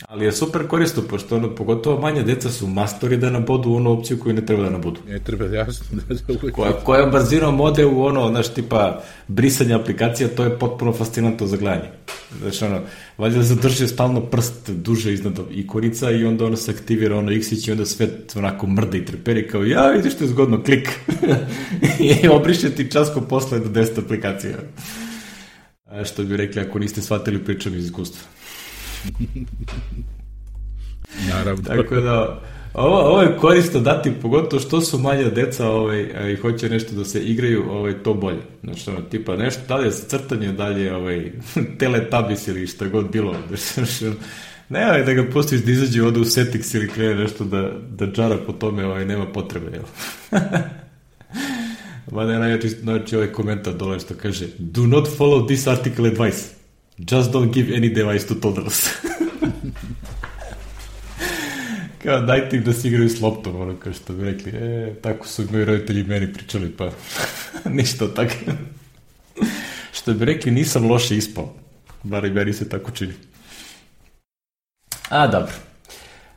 Ali 0.02 0.24
je 0.24 0.32
super 0.32 0.66
korisno, 0.68 1.02
pošto 1.02 1.36
ono, 1.36 1.54
pogotovo 1.54 2.00
manje 2.00 2.22
deca 2.22 2.50
su 2.50 2.66
mastori 2.66 3.16
da 3.16 3.30
nabodu 3.30 3.72
onu 3.72 3.90
opciju 3.90 4.18
koju 4.18 4.34
ne 4.34 4.46
treba 4.46 4.62
da 4.62 4.70
nabodu. 4.70 5.00
Ne 5.08 5.18
treba, 5.18 5.44
jasno. 5.44 5.86
Da, 6.08 6.14
da 6.14 6.20
uvijek... 6.28 6.54
koja, 6.54 6.72
koja 6.72 7.06
bazirom 7.06 7.60
ode 7.60 7.86
u 7.86 8.04
ono, 8.04 8.28
znaš, 8.28 8.54
tipa 8.54 9.02
brisanje 9.28 9.74
aplikacija, 9.74 10.28
to 10.28 10.44
je 10.44 10.58
potpuno 10.58 10.92
fascinantno 10.92 11.46
za 11.46 11.56
gledanje. 11.56 11.90
Znači, 12.40 12.64
ono, 12.64 12.80
valjda 13.18 13.38
da 13.38 13.44
zadrži 13.44 13.88
stalno 13.88 14.20
prst 14.20 14.70
duže 14.70 15.12
iznad 15.12 15.38
ikorica 15.50 16.10
i 16.10 16.24
onda 16.24 16.44
ono 16.44 16.56
se 16.56 16.70
aktivira 16.70 17.16
ono 17.16 17.32
x 17.32 17.68
i 17.68 17.72
onda 17.72 17.86
sve 17.86 18.08
onako 18.36 18.66
mrda 18.66 18.96
i 18.96 19.04
treperi 19.04 19.48
kao, 19.48 19.64
ja, 19.64 19.90
vidiš 19.90 20.14
što 20.14 20.24
je 20.24 20.28
zgodno, 20.28 20.62
klik. 20.62 20.88
I 22.22 22.28
obriše 22.28 22.70
ti 22.70 22.90
časko 22.90 23.20
posle 23.20 23.58
do 23.58 23.80
10 23.80 23.98
aplikacija. 23.98 24.56
A 25.86 26.04
što 26.04 26.22
bi 26.22 26.36
rekli, 26.36 26.62
ako 26.62 26.78
niste 26.78 27.02
shvatili 27.02 27.44
pričam 27.44 27.74
iz 27.74 27.84
iskustva. 27.84 28.22
Naravno. 31.30 31.62
Tako 31.62 31.94
da, 31.94 32.40
ovo, 32.74 33.00
ovo 33.00 33.22
je 33.22 33.36
korisno 33.36 33.80
dati, 33.80 34.12
pogotovo 34.22 34.62
što 34.62 34.80
su 34.80 34.98
manja 34.98 35.30
deca 35.30 35.68
ovaj, 35.68 36.32
i 36.32 36.36
hoće 36.36 36.68
nešto 36.68 36.94
da 36.94 37.04
se 37.04 37.24
igraju, 37.24 37.64
ovaj, 37.70 38.02
to 38.02 38.14
bolje. 38.14 38.40
Znači, 38.62 38.90
ono, 38.90 39.00
tipa 39.00 39.36
nešto, 39.36 39.60
da 39.68 39.76
li 39.76 39.86
je 39.86 39.92
crtanje, 39.92 40.52
da 40.52 40.68
li 40.68 40.82
je 40.82 40.96
ovaj, 40.96 41.32
teletabis 41.78 42.48
ili 42.48 42.66
šta 42.66 42.88
god 42.88 43.10
bilo. 43.10 43.36
Znači, 43.74 44.10
ne, 44.68 45.02
da 45.02 45.12
ga 45.12 45.24
pustiš 45.32 45.60
da 45.60 45.72
izađe 45.72 46.02
ovde 46.02 46.20
u 46.20 46.24
Setix 46.24 46.76
ili 46.76 46.88
krene 46.88 47.14
nešto 47.14 47.44
da, 47.44 47.70
da 47.90 48.06
džara 48.06 48.36
po 48.46 48.52
tome, 48.52 48.86
ovaj, 48.86 49.04
nema 49.04 49.26
potrebe, 49.26 49.66
jel? 49.72 49.84
Mada 52.12 52.32
je 52.32 52.38
najjači, 52.38 52.68
najjači 52.82 53.16
ovaj 53.16 53.32
komentar 53.32 53.74
dole 53.74 54.00
što 54.00 54.14
kaže 54.14 54.46
Do 54.58 54.86
not 54.86 55.08
follow 55.18 55.46
this 55.46 55.66
article 55.66 56.08
advice. 56.08 56.53
Just 56.98 57.32
don't 57.32 57.52
give 57.52 57.76
any 57.76 57.94
device 57.94 58.26
to 58.26 58.34
toddlers. 58.34 58.88
kao 62.02 62.20
dajte 62.20 62.56
im 62.56 62.64
da 62.64 62.72
se 62.72 62.88
igraju 62.88 63.08
s 63.08 63.20
loptom, 63.20 63.60
ono 63.60 63.76
kao 63.76 63.92
što 63.92 64.12
bi 64.12 64.24
rekli. 64.24 64.52
E, 64.54 64.94
tako 65.02 65.26
su 65.28 65.46
moji 65.52 65.64
roditelji 65.64 66.02
meni 66.02 66.32
pričali, 66.32 66.70
pa 66.70 66.90
ništa 67.70 68.14
tako. 68.14 68.34
što 69.92 70.14
bi 70.14 70.24
rekli, 70.24 70.52
nisam 70.52 70.90
loše 70.90 71.16
ispao. 71.16 71.54
Bar 72.02 72.24
i 72.24 72.30
meni 72.30 72.52
se 72.52 72.68
tako 72.68 72.90
čini. 72.90 73.12
A, 75.08 75.26
dobro. 75.26 75.52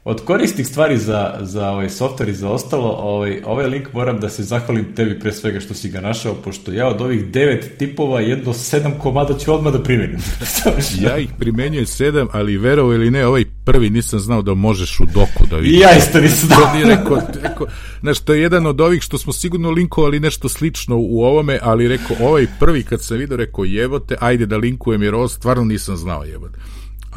Od 0.09 0.21
koristih 0.25 0.67
stvari 0.67 0.97
za, 0.97 1.37
za 1.41 1.69
ovaj 1.69 1.89
software 1.89 2.29
i 2.29 2.33
za 2.33 2.49
ostalo, 2.49 2.89
ovaj, 2.89 3.41
ovaj 3.45 3.67
link 3.67 3.93
moram 3.93 4.19
da 4.19 4.29
se 4.29 4.43
zahvalim 4.43 4.85
tebi 4.95 5.19
pre 5.19 5.31
svega 5.31 5.59
što 5.59 5.73
si 5.73 5.89
ga 5.89 6.01
našao, 6.01 6.33
pošto 6.33 6.71
ja 6.71 6.87
od 6.87 7.01
ovih 7.01 7.25
devet 7.25 7.77
tipova 7.77 8.21
jedno 8.21 8.53
sedam 8.53 8.99
komada 8.99 9.37
ću 9.37 9.53
odmah 9.53 9.73
da 9.73 9.83
primenim. 9.83 10.19
ja 11.05 11.17
ih 11.17 11.29
primenjujem 11.39 11.85
sedam, 11.85 12.27
ali 12.31 12.57
verovo 12.57 12.93
ili 12.93 13.11
ne, 13.11 13.25
ovaj 13.25 13.45
prvi 13.65 13.89
nisam 13.89 14.19
znao 14.19 14.41
da 14.41 14.53
možeš 14.53 14.99
u 14.99 15.05
doku 15.05 15.45
da 15.49 15.55
vidiš. 15.57 15.77
I 15.77 15.79
ja 15.79 15.97
isto 15.97 16.21
nisam 16.21 16.47
znao. 16.47 16.59
To 16.59 16.89
rekao, 16.89 17.21
rekao, 17.43 17.67
znaš, 18.01 18.19
to 18.19 18.33
je 18.33 18.41
jedan 18.41 18.65
od 18.65 18.81
ovih 18.81 19.01
što 19.01 19.17
smo 19.17 19.33
sigurno 19.33 19.71
linkovali 19.71 20.19
nešto 20.19 20.49
slično 20.49 20.95
u 20.97 21.23
ovome, 21.23 21.59
ali 21.61 21.87
rekao, 21.87 22.15
ovaj 22.19 22.47
prvi 22.59 22.83
kad 22.83 23.03
sam 23.03 23.17
vidio, 23.17 23.37
rekao, 23.37 23.65
jebote, 23.65 24.15
ajde 24.19 24.45
da 24.45 24.57
linkujem, 24.57 25.03
jer 25.03 25.15
ovo 25.15 25.27
stvarno 25.27 25.63
nisam 25.63 25.97
znao, 25.97 26.23
jebote. 26.23 26.59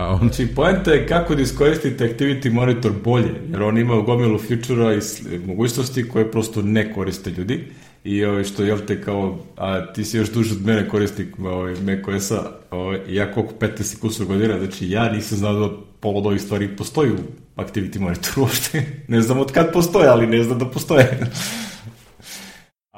A 0.00 0.12
on... 0.12 0.18
Znači, 0.18 0.54
poenta 0.54 0.92
je 0.92 1.06
kako 1.06 1.34
da 1.34 1.42
iskoristite 1.42 2.04
Activity 2.04 2.52
Monitor 2.52 2.92
bolje, 3.04 3.34
jer 3.50 3.62
on 3.62 3.78
ima 3.78 4.00
gomilu 4.00 4.38
feature 4.38 4.98
i 5.34 5.38
mogućnosti 5.46 6.08
koje 6.08 6.30
prosto 6.30 6.62
ne 6.62 6.92
koriste 6.92 7.30
ljudi. 7.30 7.64
I 8.04 8.24
ovaj, 8.24 8.44
što, 8.44 8.62
jel 8.62 8.78
te, 8.86 9.02
kao, 9.02 9.38
a 9.56 9.92
ti 9.92 10.04
si 10.04 10.16
još 10.16 10.32
duže 10.32 10.54
od 10.54 10.66
mene 10.66 10.88
korisnik 10.88 11.38
ovaj, 11.38 11.74
macOS-a, 11.74 12.42
ovaj, 12.70 13.00
ja 13.08 13.32
koliko 13.32 13.54
15 13.54 13.96
i 13.96 14.00
kusur 14.00 14.26
godina, 14.26 14.58
znači 14.58 14.90
ja 14.90 15.12
nisam 15.12 15.38
znao 15.38 15.54
da 15.54 15.76
pol 16.00 16.18
od 16.18 16.26
ovih 16.26 16.42
stvari 16.42 16.76
postoji 16.76 17.10
u 17.10 17.16
Activity 17.56 17.98
Monitor 17.98 18.32
uopšte. 18.40 18.86
ne 19.08 19.20
znam 19.20 19.38
od 19.38 19.52
kad 19.52 19.72
postoje, 19.72 20.08
ali 20.08 20.26
ne 20.26 20.42
znam 20.42 20.58
da 20.58 20.64
postoje. 20.64 21.20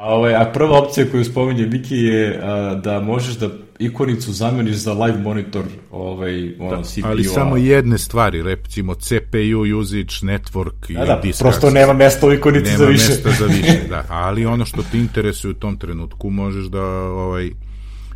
A, 0.03 0.15
ovaj, 0.15 0.35
a 0.35 0.51
prva 0.55 0.79
opcija 0.79 1.07
koju 1.11 1.25
spominje 1.25 1.67
Miki 1.67 1.97
je 1.97 2.41
a, 2.43 2.75
da 2.75 3.01
možeš 3.01 3.35
da 3.35 3.49
ikonicu 3.79 4.33
zameniš 4.33 4.77
za 4.77 4.93
live 4.93 5.19
monitor 5.19 5.65
ovaj, 5.91 6.55
ono, 6.59 6.77
da, 6.77 6.83
CPU. 6.83 7.01
Ali 7.05 7.25
samo 7.25 7.57
jedne 7.57 7.99
stvari, 7.99 8.43
recimo 8.43 8.95
CPU, 8.95 9.79
usage, 9.81 10.03
network 10.23 10.91
i 10.91 10.95
da, 10.95 11.05
da, 11.05 11.21
disk. 11.23 11.43
Prosto 11.43 11.71
nema 11.71 11.93
mesta 11.93 12.27
u 12.27 12.33
ikonici 12.33 12.65
nema 12.65 12.79
za 12.79 12.85
više. 12.85 13.09
Nema 13.09 13.15
mesta 13.15 13.45
za 13.45 13.47
više, 13.47 13.81
da. 13.91 14.05
Ali 14.09 14.47
ono 14.47 14.65
što 14.65 14.83
ti 14.83 14.99
interesuje 14.99 15.51
u 15.51 15.55
tom 15.55 15.77
trenutku 15.77 16.31
možeš 16.31 16.65
da 16.65 16.83
ovaj, 16.85 17.51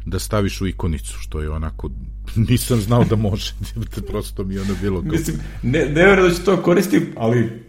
da 0.06 0.18
staviš 0.18 0.60
u 0.60 0.66
ikonicu, 0.66 1.18
što 1.18 1.40
je 1.40 1.50
onako 1.50 1.90
nisam 2.50 2.80
znao 2.80 3.04
da 3.04 3.16
može, 3.16 3.52
prosto 4.10 4.44
mi 4.44 4.54
je 4.54 4.60
ono 4.60 4.74
bilo 4.82 5.00
kao... 5.00 5.10
Mislim, 5.10 5.36
ne, 5.62 5.78
ne 5.78 6.06
verujem 6.06 6.28
da 6.28 6.34
ću 6.34 6.44
to 6.44 6.62
koristim, 6.62 7.12
ali 7.16 7.65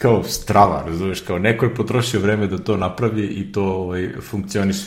kao 0.00 0.22
strava, 0.22 0.84
razumeš, 0.86 1.20
kao 1.20 1.38
neko 1.38 1.64
je 1.64 1.74
potrošio 1.74 2.20
vreme 2.20 2.46
da 2.46 2.58
to 2.58 2.76
napravi 2.76 3.26
i 3.26 3.52
to 3.52 3.64
ovaj, 3.64 4.08
funkcioniše. 4.30 4.84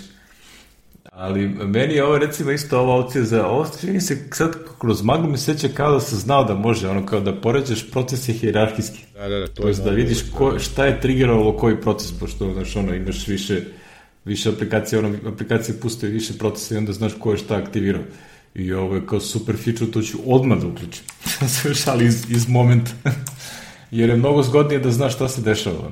Ali 1.12 1.48
meni 1.48 1.94
je 1.94 2.04
ovo 2.04 2.18
recimo 2.18 2.52
isto 2.52 2.80
ova 2.80 2.96
opcija 2.96 3.24
za 3.24 3.48
ovo 3.48 3.68
čini 3.82 4.02
se 4.02 4.18
sad 4.32 4.56
kroz 4.80 5.04
maglu 5.04 5.30
mi 5.30 5.38
seća 5.38 5.68
kao 5.68 5.92
da 5.92 6.00
sam 6.00 6.20
znao 6.20 6.44
da 6.44 6.56
može, 6.56 6.90
ono 6.90 7.06
kao 7.06 7.20
da 7.20 7.42
poređaš 7.42 7.92
procese 7.92 8.34
hierarhijski. 8.34 9.00
Da, 9.14 9.30
da, 9.30 9.40
da, 9.40 9.48
to, 9.48 9.62
to 9.62 9.68
je 9.68 9.74
da 9.74 9.90
vidiš 9.90 10.20
ko, 10.38 10.60
šta 10.60 10.86
je 10.86 11.02
triggerovalo 11.02 11.58
koji 11.58 11.82
proces, 11.82 12.12
pošto 12.20 12.54
znaš, 12.54 12.76
ono, 12.76 12.96
imaš 12.96 13.28
više, 13.28 13.62
više 14.26 14.50
aplikacije, 14.50 15.00
ono, 15.00 15.16
aplikacije 15.28 15.80
puste 15.80 16.08
više 16.08 16.38
procesa 16.38 16.76
i 16.76 16.78
onda 16.78 16.94
znaš 16.94 17.14
ko 17.20 17.32
je 17.32 17.38
šta 17.38 17.56
aktivirao. 17.56 18.04
I 18.56 18.74
ovo 18.74 18.96
je 18.96 19.06
kao 19.06 19.20
super 19.20 19.56
feature, 19.58 19.92
to 19.92 20.02
ću 20.02 20.18
odmah 20.26 20.60
da 20.60 20.68
uključim. 20.68 21.04
ali 21.92 22.06
iz, 22.06 22.32
iz 22.32 22.50
momenta 22.50 22.92
jer 23.94 24.10
je 24.10 24.16
mnogo 24.16 24.44
zgodnije 24.44 24.80
da 24.80 24.92
znaš 24.92 25.16
šta 25.16 25.28
se 25.28 25.42
dešava. 25.42 25.92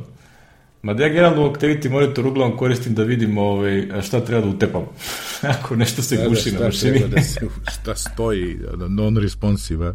Ma 0.84 0.94
da 0.94 1.04
ja 1.04 1.10
generalno 1.10 1.54
Activity 1.54 1.90
Monitor 1.90 2.28
uglavnom 2.28 2.58
koristim 2.58 2.94
da 2.94 3.04
vidim 3.04 3.38
ovaj, 3.38 3.88
šta 4.02 4.20
treba 4.20 4.42
da 4.42 4.48
utepam. 4.48 4.82
Ako 5.60 5.76
nešto 5.76 6.02
se 6.02 6.16
da, 6.16 6.24
da 6.24 6.30
guši 6.30 6.52
da, 6.52 6.60
na 6.60 6.66
mašini. 6.66 7.04
da 7.08 7.22
se, 7.22 7.40
šta 7.72 7.96
stoji, 7.96 8.58
non-responsive. 8.88 9.94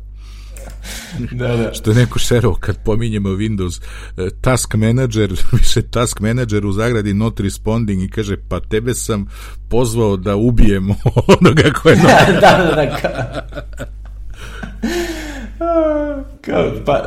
da, 1.38 1.56
da. 1.56 1.74
Što 1.74 1.90
je 1.90 1.96
neko 1.96 2.18
šerao 2.18 2.54
kad 2.54 2.84
pominjemo 2.84 3.28
Windows 3.28 3.80
uh, 3.80 4.28
Task 4.40 4.74
Manager, 4.74 5.32
više 5.60 5.82
Task 5.82 6.20
Manager 6.20 6.66
u 6.66 6.72
zagradi 6.72 7.14
not 7.14 7.40
responding 7.40 8.02
i 8.02 8.08
kaže 8.08 8.36
pa 8.48 8.60
tebe 8.60 8.94
sam 8.94 9.26
pozvao 9.68 10.16
da 10.16 10.36
ubijemo 10.36 10.94
onoga 11.40 11.70
ko 11.82 11.88
je... 11.88 11.96
da, 11.96 12.38
da, 12.40 12.74
da. 12.74 13.46
Ka 15.58 16.52
kao, 16.52 16.72
pa, 16.86 17.02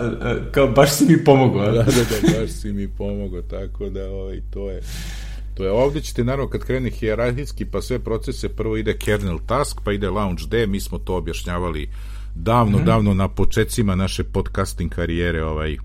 kao, 0.51 0.67
baš 0.67 0.91
si 0.91 1.05
mi 1.05 1.23
pomogao. 1.23 1.71
da, 1.71 1.83
da, 1.83 1.83
da, 1.83 2.39
baš 2.39 2.49
si 2.49 2.73
mi 2.73 2.87
pomogao, 2.87 3.41
tako 3.41 3.89
da 3.89 4.09
ovaj, 4.09 4.41
to 4.53 4.69
je... 4.69 4.81
To 5.53 5.63
je 5.65 5.71
ovde 5.71 6.01
ćete 6.01 6.23
naravno 6.23 6.49
kad 6.49 6.63
krene 6.63 6.89
hijerarhijski 6.89 7.65
pa 7.65 7.81
sve 7.81 7.99
procese 7.99 8.49
prvo 8.49 8.77
ide 8.77 8.97
kernel 8.97 9.39
task 9.45 9.77
pa 9.83 9.91
ide 9.91 10.09
launch 10.09 10.43
day 10.43 10.67
mi 10.67 10.79
smo 10.79 10.97
to 10.97 11.15
objašnjavali 11.15 11.89
davno 12.35 12.77
mm 12.77 12.81
-hmm. 12.81 12.85
davno 12.85 13.13
na 13.13 13.27
početcima 13.27 13.95
naše 13.95 14.23
podcasting 14.23 14.91
karijere 14.91 15.43
ovaj 15.43 15.77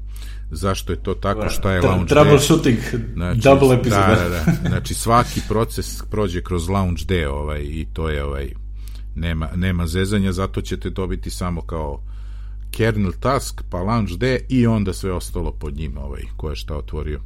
zašto 0.51 0.93
je 0.93 1.03
to 1.03 1.15
tako, 1.15 1.49
šta 1.49 1.73
je 1.73 1.81
launch 1.81 2.05
day. 2.05 2.09
Troubleshooting, 2.09 2.79
znači, 3.15 3.41
double 3.41 3.75
episode. 3.75 4.15
Da, 4.15 4.29
da, 4.29 4.29
da. 4.29 4.69
Znači 4.69 4.95
svaki 4.95 5.41
proces 5.49 6.03
prođe 6.11 6.43
kroz 6.43 6.69
launch 6.69 7.03
day 7.03 7.27
ovaj, 7.27 7.63
i 7.63 7.87
to 7.93 8.11
je 8.11 8.25
ovaj 8.25 8.53
nema, 9.15 9.49
nema 9.57 9.87
zezanja, 9.87 10.33
zato 10.33 10.61
ćete 10.61 10.91
dobiti 10.91 11.31
samo 11.31 11.63
kao 11.63 12.01
kernel 12.77 13.13
task, 13.21 13.63
pa 13.71 13.79
launch 13.79 14.13
D 14.13 14.39
i 14.49 14.67
onda 14.67 14.93
sve 14.93 15.13
ostalo 15.13 15.53
pod 15.53 15.77
njima 15.77 16.01
ovaj, 16.01 16.23
ko 16.37 16.51
je 16.51 16.57
šta 16.57 16.77
otvorio. 16.77 17.21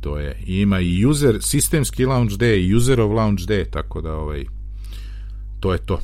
To 0.00 0.18
je, 0.18 0.42
I 0.46 0.60
ima 0.60 0.80
i 0.80 1.06
user, 1.06 1.38
sistemski 1.40 2.04
launch 2.04 2.36
D 2.36 2.60
i 2.60 2.74
userov 2.74 3.12
launch 3.12 3.46
D, 3.46 3.64
tako 3.64 4.00
da 4.00 4.12
ovaj, 4.12 4.44
to 5.60 5.72
je 5.72 5.78
to. 5.78 6.00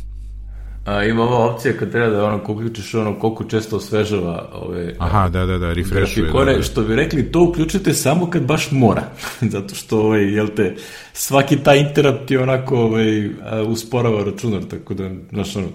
A, 0.84 1.04
ima 1.04 1.22
ova 1.22 1.54
opcija 1.54 1.74
kad 1.78 1.92
treba 1.92 2.08
da 2.08 2.24
ono 2.24 2.40
uključiš 2.48 2.94
ono 2.94 3.18
koliko 3.18 3.44
često 3.44 3.76
osvežava 3.76 4.48
ove 4.52 4.94
Aha, 4.98 5.28
da, 5.28 5.46
da, 5.46 5.58
da, 5.58 5.72
refreshuje. 5.72 6.32
Da, 6.32 6.44
da. 6.44 6.62
Što 6.62 6.82
bi 6.82 6.96
rekli, 6.96 7.32
to 7.32 7.42
uključite 7.42 7.94
samo 7.94 8.30
kad 8.30 8.42
baš 8.42 8.70
mora. 8.70 9.02
Zato 9.52 9.74
što 9.74 10.00
ovaj 10.00 10.34
jel 10.34 10.48
te 10.56 10.74
svaki 11.12 11.56
taj 11.56 11.78
interrupt 11.78 12.30
je 12.30 12.42
onako 12.42 12.76
ovaj 12.76 13.30
usporava 13.66 14.24
računar, 14.24 14.62
tako 14.70 14.94
da 14.94 15.10
znaš 15.32 15.56
ono 15.56 15.68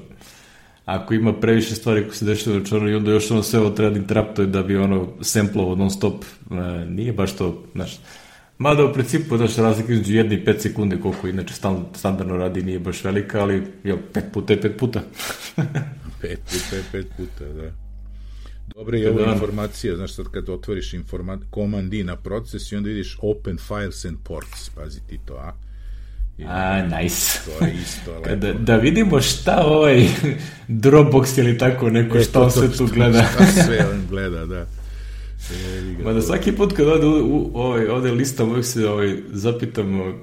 ako 0.87 1.13
ima 1.13 1.33
previše 1.33 1.75
stvari 1.75 2.03
koje 2.03 2.15
se 2.15 2.25
dešava 2.25 2.55
na 2.55 2.61
računaru 2.61 2.89
i 2.89 2.95
onda 2.95 3.11
još 3.11 3.31
ono 3.31 3.43
sve 3.43 3.59
ovo 3.59 3.69
treba 3.69 3.93
da 3.93 3.99
interruptuje 3.99 4.47
da 4.47 4.63
bi 4.63 4.77
ono 4.77 5.07
semplovo 5.21 5.75
non 5.75 5.91
stop, 5.91 6.23
e, 6.51 6.85
nije 6.85 7.13
baš 7.13 7.35
to, 7.35 7.63
znaš, 7.75 7.99
Mada 8.57 8.85
u 8.85 8.93
principu, 8.93 9.37
znaš, 9.37 9.55
razlika 9.55 9.93
između 9.93 10.15
jedne 10.15 10.35
i 10.35 10.45
pet 10.45 10.61
sekunde, 10.61 10.99
koliko 11.01 11.27
inače 11.27 11.53
standardno 11.95 12.37
radi, 12.37 12.63
nije 12.63 12.79
baš 12.79 13.03
velika, 13.03 13.41
ali 13.41 13.63
je 13.83 13.97
pet 14.13 14.23
puta 14.33 14.53
je 14.53 14.61
pet 14.61 14.77
puta. 14.77 15.01
pet 16.21 16.39
puta 16.45 16.75
je 16.75 16.83
pet 16.91 17.07
puta, 17.17 17.45
da. 17.53 17.71
Dobre 18.75 18.99
je 18.99 19.11
ova 19.11 19.25
da. 19.25 19.33
informacija, 19.33 19.95
znaš 19.95 20.13
sad 20.13 20.25
kad 20.31 20.49
otvoriš 20.49 20.93
informat, 20.93 21.39
command 21.53 21.93
I 21.93 22.03
na 22.03 22.15
proces 22.15 22.71
i 22.71 22.75
onda 22.75 22.89
vidiš 22.89 23.17
open 23.21 23.57
files 23.57 24.05
and 24.05 24.17
ports, 24.23 24.69
pazi 24.75 24.99
ti 25.07 25.19
to, 25.25 25.33
a? 25.33 25.66
A, 26.45 26.81
nice. 26.81 27.39
To 27.45 27.65
je 27.65 27.73
isto 27.81 28.11
lepo. 28.25 28.35
Da, 28.35 28.53
da 28.53 28.75
vidimo 28.75 29.21
šta 29.21 29.63
ovaj 29.65 30.07
Dropbox 30.67 31.39
ili 31.39 31.57
tako 31.57 31.89
neko, 31.89 32.17
e, 32.17 32.23
šta 32.23 32.41
on 32.41 32.51
sve 32.51 32.71
tu 32.71 32.87
gleda. 32.93 33.23
Šta 33.33 33.45
sve 33.65 33.87
on 33.91 34.01
gleda, 34.09 34.45
da. 34.45 34.65
Ma 36.03 36.13
da 36.13 36.21
svaki 36.21 36.51
put 36.51 36.73
kad 36.73 36.87
ode, 36.87 37.07
u, 37.07 37.51
ovaj, 37.53 37.87
ode 37.87 38.11
lista, 38.11 38.43
uvijek 38.43 38.65
se 38.65 38.89
ovaj, 38.89 39.15
zapitam 39.31 40.13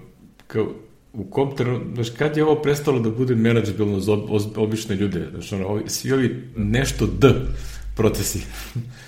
kao, 0.47 0.73
u 1.13 1.25
kom 1.25 1.57
trenutku, 1.57 1.89
znaš, 1.95 2.11
kad 2.11 2.37
je 2.37 2.45
ovo 2.45 2.63
prestalo 2.63 3.01
da 3.01 3.11
bude 3.11 3.35
menadžabilno 3.35 4.01
za 4.01 4.13
obične 4.57 4.97
ljude, 4.97 5.29
znaš, 5.31 5.53
ono, 5.53 5.83
svi 5.87 6.13
ovi 6.13 6.45
nešto 6.57 7.07
D 7.07 7.29
procesi. 7.95 8.41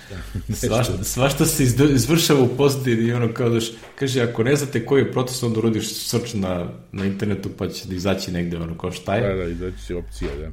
Da, 0.09 0.55
svašta, 0.67 1.03
svašta 1.03 1.45
se 1.45 1.63
izvršava 1.93 2.41
u 2.41 2.47
pozadini 2.57 3.07
i 3.07 3.13
ono 3.13 3.33
kao 3.33 3.49
daš, 3.49 3.65
kaže, 3.99 4.21
ako 4.21 4.43
ne 4.43 4.55
znate 4.55 4.85
koji 4.85 5.01
je 5.01 5.11
proces, 5.11 5.43
onda 5.43 5.59
urodiš 5.59 5.93
search 5.93 6.35
na, 6.35 6.69
na 6.91 7.05
internetu 7.05 7.49
pa 7.57 7.69
će 7.69 7.87
da 7.87 7.95
izaći 7.95 8.31
negde, 8.31 8.57
ono 8.57 8.77
kao 8.77 8.91
šta 8.91 9.15
je. 9.15 9.35
Da, 9.35 9.43
da, 9.43 9.49
izaći 9.49 9.85
će 9.87 9.95
opcija, 9.95 10.29
da. 10.39 10.51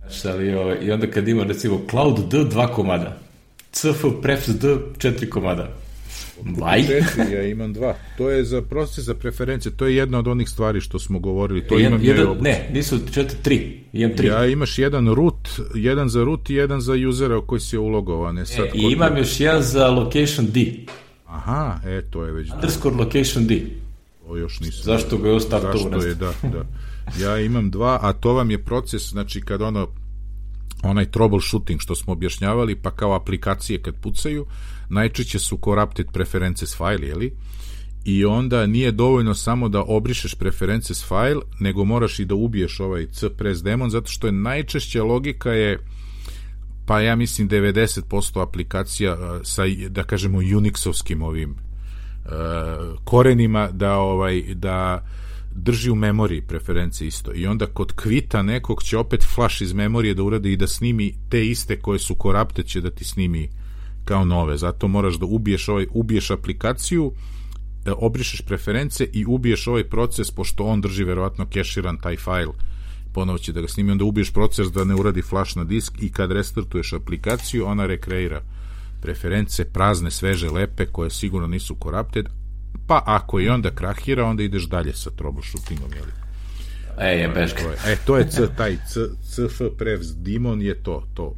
Znaš, 0.00 0.24
ali, 0.24 0.54
o, 0.54 0.60
ovaj, 0.60 0.78
I 0.82 0.92
onda 0.92 1.10
kad 1.10 1.28
ima, 1.28 1.44
recimo, 1.44 1.80
Cloud 1.90 2.28
D 2.30 2.44
dva 2.44 2.72
komada, 2.72 3.18
CF 3.72 4.04
prefs 4.22 4.48
D 4.48 4.68
4 4.68 5.28
komada. 5.28 5.85
Vaj? 6.44 6.82
Četiri, 6.82 7.34
ja 7.34 7.42
imam 7.42 7.72
dva. 7.72 7.94
To 8.18 8.30
je 8.30 8.44
za 8.44 8.62
proces 8.62 9.04
za 9.04 9.14
preferencije, 9.14 9.72
to 9.76 9.86
je 9.86 9.96
jedna 9.96 10.18
od 10.18 10.28
onih 10.28 10.48
stvari 10.48 10.80
što 10.80 10.98
smo 10.98 11.18
govorili. 11.18 11.66
To 11.66 11.78
jedan, 11.78 11.92
imam 11.92 12.04
jedan, 12.04 12.36
ne, 12.40 12.68
nisu 12.72 12.98
četiri, 13.12 13.36
tri. 13.42 13.80
Imam 13.92 14.16
tri. 14.16 14.26
Ja 14.26 14.46
imaš 14.46 14.78
jedan 14.78 15.14
root, 15.14 15.48
jedan 15.74 16.08
za 16.08 16.24
root 16.24 16.50
i 16.50 16.54
jedan 16.54 16.80
za 16.80 16.92
usera 17.08 17.40
koji 17.46 17.60
si 17.60 17.76
je 17.76 17.80
ulogovan. 17.80 18.38
E, 18.38 18.46
sad, 18.46 18.64
e, 18.64 18.70
I 18.74 18.92
imam 18.92 19.16
još 19.16 19.40
jedan 19.40 19.62
za 19.62 19.88
location 19.88 20.46
D. 20.46 20.72
Aha, 21.26 21.80
e, 21.84 22.02
to 22.10 22.24
je 22.24 22.32
već... 22.32 22.50
Underscore 22.54 22.96
location 22.96 23.46
D. 23.46 23.60
To 24.26 24.36
još 24.36 24.60
nisam. 24.60 24.82
Zašto 24.82 25.18
ga 25.18 25.28
je 25.28 25.34
ostao 25.34 25.60
Zašto 25.60 26.02
je, 26.02 26.14
da, 26.14 26.32
da. 26.42 26.66
Ja 27.24 27.40
imam 27.40 27.70
dva, 27.70 27.98
a 28.02 28.12
to 28.12 28.32
vam 28.32 28.50
je 28.50 28.64
proces, 28.64 29.10
znači 29.10 29.40
kad 29.40 29.62
ono 29.62 29.88
onaj 30.82 31.10
troubleshooting 31.10 31.80
što 31.80 31.94
smo 31.94 32.12
objašnjavali, 32.12 32.76
pa 32.76 32.90
kao 32.90 33.14
aplikacije 33.14 33.82
kad 33.82 33.94
pucaju, 34.02 34.46
najčešće 34.88 35.38
su 35.38 35.58
corrupted 35.64 36.06
preferences 36.12 36.76
file, 36.76 37.08
jeli? 37.08 37.32
I 38.04 38.24
onda 38.24 38.66
nije 38.66 38.92
dovoljno 38.92 39.34
samo 39.34 39.68
da 39.68 39.82
obrišeš 39.82 40.34
preferences 40.34 41.04
file, 41.08 41.42
nego 41.60 41.84
moraš 41.84 42.18
i 42.18 42.24
da 42.24 42.34
ubiješ 42.34 42.80
ovaj 42.80 43.06
cpress 43.06 43.62
demon, 43.62 43.90
zato 43.90 44.10
što 44.10 44.26
je 44.26 44.32
najčešća 44.32 45.04
logika 45.04 45.52
je 45.52 45.78
pa 46.86 47.00
ja 47.00 47.16
mislim 47.16 47.48
90% 47.48 48.42
aplikacija 48.42 49.40
sa, 49.42 49.62
da 49.88 50.04
kažemo, 50.04 50.38
Unixovskim 50.38 51.24
ovim 51.24 51.50
uh, 51.50 52.30
korenima 53.04 53.68
da 53.72 53.98
ovaj 53.98 54.42
da 54.54 55.06
drži 55.54 55.90
u 55.90 55.94
memoriji 55.94 56.40
preference 56.40 57.06
isto 57.06 57.34
i 57.34 57.46
onda 57.46 57.66
kod 57.66 57.92
kvita 57.92 58.42
nekog 58.42 58.82
će 58.82 58.98
opet 58.98 59.24
flash 59.34 59.62
iz 59.62 59.72
memorije 59.72 60.14
da 60.14 60.22
uradi 60.22 60.52
i 60.52 60.56
da 60.56 60.66
snimi 60.66 61.14
te 61.28 61.46
iste 61.46 61.80
koje 61.80 61.98
su 61.98 62.16
corrupted 62.22 62.66
će 62.66 62.80
da 62.80 62.90
ti 62.90 63.04
snimi 63.04 63.48
kao 64.06 64.24
nove, 64.24 64.56
zato 64.56 64.88
moraš 64.88 65.18
da 65.18 65.26
ubiješ 65.26 65.68
ovaj, 65.68 65.86
ubiješ 65.90 66.30
aplikaciju 66.30 67.12
da 67.84 67.94
obrišeš 67.98 68.40
preference 68.40 69.04
i 69.12 69.24
ubiješ 69.26 69.66
ovaj 69.66 69.84
proces 69.84 70.30
pošto 70.30 70.64
on 70.64 70.80
drži 70.80 71.04
verovatno 71.04 71.46
keširan 71.46 71.98
taj 71.98 72.16
file 72.16 72.54
ponovo 73.16 73.38
će 73.38 73.52
da 73.52 73.60
ga 73.60 73.68
snimi, 73.68 73.92
onda 73.92 74.04
ubiješ 74.04 74.30
proces 74.32 74.68
da 74.72 74.84
ne 74.84 74.94
uradi 74.94 75.22
flash 75.22 75.56
na 75.56 75.64
disk 75.64 75.92
i 76.00 76.12
kad 76.12 76.32
restartuješ 76.32 76.92
aplikaciju, 76.92 77.66
ona 77.66 77.86
rekreira 77.86 78.42
preference 79.02 79.64
prazne, 79.64 80.10
sveže, 80.10 80.50
lepe, 80.50 80.86
koje 80.86 81.10
sigurno 81.10 81.46
nisu 81.48 81.76
corrupted, 81.82 82.28
pa 82.86 83.02
ako 83.06 83.40
i 83.40 83.48
onda 83.48 83.70
krahira, 83.70 84.24
onda 84.24 84.42
ideš 84.42 84.68
dalje 84.68 84.92
sa 84.92 85.10
troubleshootingom, 85.10 85.92
jel? 85.96 86.12
E, 87.00 87.08
je 87.20 87.28
beška. 87.28 87.72
E, 87.86 87.96
to 88.06 88.16
je 88.16 88.30
c, 88.30 88.48
taj 88.56 88.76
c, 88.76 89.08
CF 89.22 89.62
Prevs 89.78 90.12
Demon 90.16 90.62
je 90.62 90.74
to, 90.82 91.02
to 91.14 91.34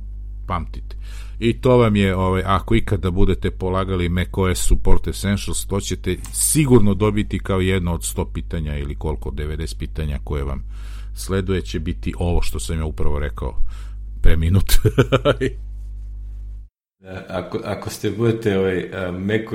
pamtite. 0.47 0.97
I 1.39 1.61
to 1.61 1.77
vam 1.77 1.97
je, 1.97 2.17
ovaj, 2.17 2.43
ako 2.47 2.75
ikada 2.75 3.11
budete 3.11 3.51
polagali 3.51 4.09
macOS 4.09 4.59
Support 4.59 5.09
Essentials, 5.09 5.67
to 5.67 5.81
ćete 5.81 6.17
sigurno 6.33 6.95
dobiti 6.95 7.39
kao 7.39 7.61
jedno 7.61 7.95
od 7.95 8.01
100 8.01 8.33
pitanja 8.33 8.77
ili 8.79 8.95
koliko, 8.95 9.31
90 9.31 9.79
pitanja 9.79 10.19
koje 10.25 10.45
vam 10.45 10.65
sleduje 11.15 11.63
će 11.63 11.81
biti 11.81 12.15
ovo 12.19 12.43
što 12.43 12.61
sam 12.61 12.79
ja 12.79 12.85
upravo 12.85 13.19
rekao 13.19 13.61
pre 14.23 14.37
minut. 14.37 14.73
Da, 17.01 17.25
ako, 17.29 17.61
ako 17.65 17.91
ste 17.91 18.11
budete 18.11 18.59
ovaj, 18.59 18.91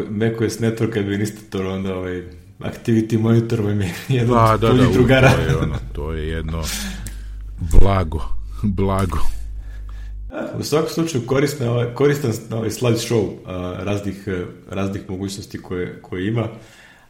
macOS 0.10 0.60
Network 0.60 1.00
administrator, 1.00 1.66
onda 1.66 1.96
ovaj, 1.96 2.24
Activity 2.60 3.20
Monitor 3.20 3.62
vam 3.62 3.82
je 3.82 3.94
jedan 4.10 4.36
da, 4.36 4.54
od 4.54 4.60
da, 4.60 4.74
da, 4.74 4.92
drugara. 4.94 5.32
To 5.32 5.42
je, 5.42 5.58
ono, 5.58 5.76
to 5.94 6.14
je 6.14 6.28
jedno 6.28 6.64
blago, 7.82 8.22
blago. 8.64 9.20
U 10.60 10.64
svakom 10.64 10.90
slučaju 10.90 11.26
koristan, 11.26 11.68
ovaj, 11.68 11.94
koristan 11.94 12.32
ovaj 12.52 12.70
slide 12.70 12.98
show 12.98 13.30
raznih, 13.86 14.28
raznih 14.70 15.02
mogućnosti 15.10 15.62
koje, 15.62 16.02
koje 16.02 16.28
ima. 16.28 16.48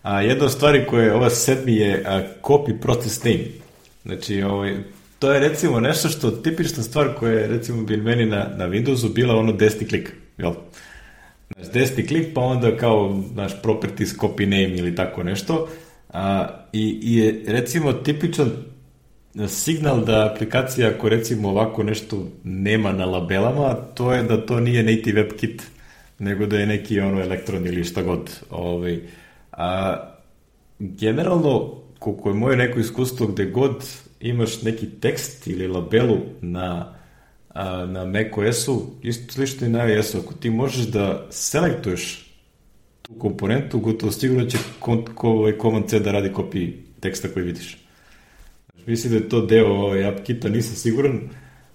A 0.02 0.22
jedna 0.22 0.46
od 0.46 0.52
stvari 0.52 0.86
koje 0.90 1.14
ova 1.14 1.30
sedmi 1.30 1.76
je 1.76 2.04
copy 2.42 2.80
process 2.82 3.24
name. 3.24 3.44
Znači, 4.06 4.42
ovaj, 4.42 4.78
to 5.20 5.34
je 5.34 5.40
recimo 5.40 5.80
nešto 5.80 6.10
što 6.10 6.32
tipična 6.32 6.84
stvar 6.84 7.14
koja 7.20 7.34
je 7.34 7.48
recimo 7.48 7.84
bi 7.84 7.98
meni 7.98 8.26
na, 8.26 8.48
na 8.58 8.68
Windowsu 8.68 9.14
bila 9.14 9.36
ono 9.36 9.52
desni 9.52 9.88
klik. 9.88 10.12
Jel? 10.38 10.54
Znači, 11.56 11.72
desni 11.74 12.08
klik 12.08 12.28
pa 12.34 12.42
onda 12.42 12.78
kao 12.78 13.24
naš 13.36 13.62
properties 13.62 14.18
copy 14.18 14.46
name 14.46 14.78
ili 14.78 14.96
tako 14.96 15.24
nešto. 15.24 15.70
A, 16.10 16.48
i, 16.74 17.00
I 17.02 17.18
je 17.18 17.44
recimo 17.48 17.94
tipičan 17.94 18.52
signal 19.48 20.06
da 20.06 20.32
aplikacija 20.34 20.90
ako 20.90 21.10
recimo 21.10 21.50
ovako 21.50 21.84
nešto 21.84 22.28
nema 22.44 22.92
na 22.92 23.06
labelama, 23.06 23.74
to 23.74 24.14
je 24.14 24.24
da 24.24 24.46
to 24.46 24.60
nije 24.60 24.84
native 24.84 25.30
WebKit, 25.30 25.62
nego 26.20 26.46
da 26.46 26.60
je 26.60 26.68
neki 26.68 27.00
ono 27.00 27.22
elektron 27.22 27.68
ili 27.68 27.84
šta 27.84 28.02
god. 28.02 28.40
Ovaj. 28.50 29.00
A, 29.52 29.96
generalno, 30.80 31.82
koliko 32.00 32.30
je 32.30 32.36
moje 32.36 32.58
neko 32.58 32.80
iskustvo 32.80 33.28
gde 33.28 33.46
god 33.46 33.86
imaš 34.20 34.62
neki 34.62 34.86
tekst 34.90 35.48
ili 35.48 35.68
labelu 35.68 36.18
na, 36.42 36.94
a, 37.50 37.86
na 37.86 38.06
macOS-u, 38.06 38.82
isto 39.02 39.34
slično 39.34 39.68
i 39.68 39.70
na 39.70 39.88
iOS-u, 39.88 40.18
ako 40.20 40.34
ti 40.34 40.50
možeš 40.50 40.86
da 40.86 41.28
selektuješ 41.30 42.32
tu 43.02 43.14
komponentu, 43.14 43.80
gotovo 43.80 44.12
sigurno 44.12 44.46
će 44.46 44.58
ovaj 45.22 45.58
command 45.62 45.90
C 45.90 46.00
da 46.00 46.12
radi 46.12 46.34
kopiji 46.34 46.78
teksta 47.00 47.28
koji 47.28 47.46
vidiš. 47.46 47.83
Mislim 48.86 49.14
da 49.14 49.20
je 49.20 49.30
to 49.30 49.46
deo 49.46 49.68
ovaj, 49.68 50.06
AppKita, 50.06 50.50
nisam 50.50 50.76
siguran, 50.76 51.22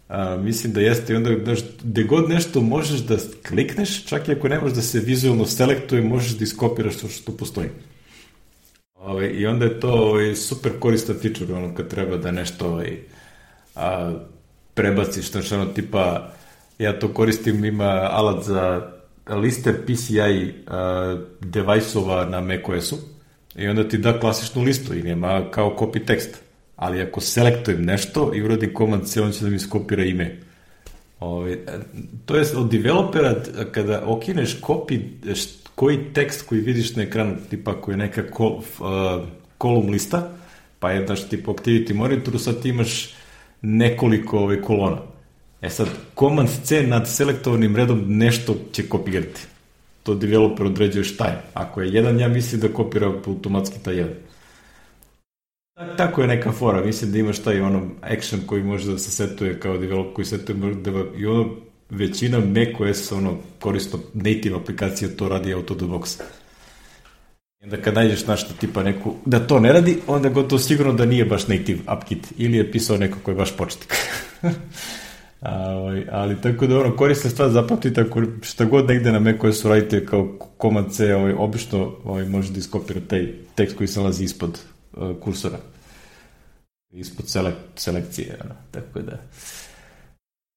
a, 0.09 0.37
mislim 0.37 0.73
da 0.73 0.81
jeste 0.81 1.13
i 1.13 1.17
onda 1.17 1.31
znaš, 1.45 1.59
gde 1.83 2.03
god 2.03 2.31
nešto 2.31 2.61
možeš 2.61 3.01
da 3.01 3.17
klikneš, 3.49 4.05
čak 4.05 4.29
i 4.29 4.33
ako 4.33 4.49
ne 4.49 4.61
možeš 4.61 4.77
da 4.77 4.83
se 4.83 5.01
vizualno 5.01 5.47
selektuje, 5.47 6.03
možeš 6.03 6.33
da 6.33 6.45
iskopiraš 6.45 6.97
to 6.97 7.09
što 7.09 7.33
postoji. 7.33 7.69
Ove, 8.95 9.31
I 9.31 9.47
onda 9.47 9.65
je 9.65 9.81
to 9.81 9.91
ovaj, 9.93 10.35
super 10.35 10.73
koristan 10.79 11.17
feature, 11.23 11.55
ono, 11.55 11.75
kad 11.75 11.89
treba 11.89 12.17
da 12.17 12.31
nešto 12.31 12.67
ovaj, 12.67 12.99
a, 13.75 14.15
prebaciš, 14.75 15.31
znači 15.31 15.55
ono, 15.55 15.65
tipa, 15.65 16.33
ja 16.79 16.99
to 16.99 17.15
koristim, 17.15 17.65
ima 17.65 18.09
alat 18.11 18.45
za 18.45 18.91
liste 19.37 19.73
PCI 19.73 20.53
uh, 20.67 21.21
device-ova 21.41 22.25
na 22.25 22.41
macOS-u 22.41 22.97
i 23.57 23.69
onda 23.69 23.89
ti 23.89 23.99
da 23.99 24.21
klasičnu 24.21 24.63
listu 24.63 24.95
i 24.95 25.03
nema 25.03 25.51
kao 25.51 25.77
copy 25.79 26.07
tekst. 26.07 26.43
Ali 26.79 27.03
ako 27.03 27.21
selektujem 27.21 27.85
nešto 27.85 28.31
i 28.35 28.43
uradim 28.43 28.75
command 28.79 29.07
C, 29.07 29.23
on 29.23 29.33
će 29.33 29.45
da 29.45 29.51
mi 29.51 29.59
skopira 29.59 30.05
ime. 30.05 30.37
Ove, 31.21 31.59
to 32.27 32.37
je 32.37 32.45
od 32.57 32.71
developera, 32.71 33.35
kada 33.73 34.03
okineš 34.07 34.61
copy, 34.61 35.01
koji 35.75 35.99
tekst 36.15 36.43
koji 36.43 36.61
vidiš 36.61 36.97
na 36.97 37.03
ekranu, 37.03 37.37
tipa 37.51 37.81
koji 37.81 37.93
je 37.93 37.97
neka 37.97 38.31
kol, 38.31 38.53
uh, 38.53 38.65
kolum 39.59 39.91
lista, 39.91 40.31
pa 40.79 40.91
je 40.91 41.05
daš 41.05 41.29
tipa 41.29 41.53
activity 41.53 41.95
monitoru, 41.95 42.39
sad 42.39 42.63
ti 42.63 42.69
imaš 42.69 43.15
nekoliko 43.63 44.39
ove 44.39 44.63
kolona. 44.63 44.99
E 45.63 45.71
sad, 45.71 45.89
command 46.19 46.49
C 46.65 46.83
nad 46.83 47.09
selektovanim 47.09 47.77
redom 47.77 48.05
nešto 48.07 48.57
će 48.73 48.89
kopirati. 48.89 49.41
To 50.03 50.15
developer 50.15 50.67
određuje 50.67 51.05
šta 51.05 51.27
je. 51.27 51.43
Ako 51.55 51.83
je 51.83 51.93
jedan, 51.93 52.21
ja 52.21 52.29
mislim 52.29 52.61
da 52.61 52.69
kopira 52.69 53.07
automatski 53.27 53.79
taj 53.83 53.97
jedan. 53.97 54.15
Tako 55.97 56.21
je 56.21 56.29
neka 56.29 56.53
fora, 56.53 56.85
mislim 56.85 57.13
da 57.13 57.19
imaš 57.19 57.39
taj 57.39 57.61
ono 57.61 57.83
action 58.01 58.41
koji 58.47 58.63
može 58.63 58.93
da 58.93 58.99
se 58.99 59.11
setuje 59.11 59.61
kao 59.61 59.79
developer 59.79 60.15
koji 60.15 60.25
setuje 60.25 60.75
da 60.75 60.91
i 61.19 61.27
ono 61.27 61.49
većina 61.91 62.39
macOS 62.39 63.13
ono 63.13 63.37
koristo 63.61 64.01
native 64.15 64.57
aplikacije 64.57 65.17
to 65.17 65.29
radi 65.29 65.55
auto 65.55 65.75
the 65.75 65.85
box. 65.85 66.21
I 67.61 67.65
onda 67.65 67.77
kad 67.77 67.95
nađeš 67.95 68.27
nešto 68.27 68.55
tipa 68.61 68.83
neku, 68.83 69.15
da 69.25 69.47
to 69.47 69.61
ne 69.61 69.73
radi, 69.73 69.99
onda 70.07 70.29
gotovo 70.29 70.59
sigurno 70.59 70.93
da 70.93 71.07
nije 71.07 71.25
baš 71.25 71.49
native 71.49 71.79
AppKit 71.87 72.33
ili 72.37 72.57
je 72.57 72.73
pisao 72.73 72.97
neko 72.97 73.19
koji 73.23 73.33
je 73.33 73.37
baš 73.37 73.57
početnik. 73.57 73.93
A, 75.41 75.71
ovaj, 75.71 76.07
ali 76.11 76.41
tako 76.41 76.67
da 76.67 76.79
ono, 76.79 76.97
korisna 76.97 77.31
stvar 77.31 77.51
zapamtite 77.51 78.01
ako 78.01 78.23
šta 78.43 78.65
god 78.65 78.87
negde 78.87 79.13
na 79.13 79.19
macOS-u 79.19 79.69
radite 79.69 80.07
kao 80.07 80.39
komand 80.57 80.93
C, 80.93 81.15
ovaj, 81.15 81.33
obično 81.33 81.93
ovaj, 82.05 82.25
može 82.25 82.53
da 82.53 82.59
iskopira 82.59 83.01
taj 83.09 83.33
tekst 83.55 83.77
koji 83.77 83.89
se 83.89 84.01
nalazi 84.01 84.25
ispod 84.25 84.59
kursora. 85.21 85.59
Ispod 86.91 87.29
selek, 87.29 87.55
selekcije, 87.77 88.39
ono, 88.45 88.55
tako 88.71 89.01
da. 89.01 89.19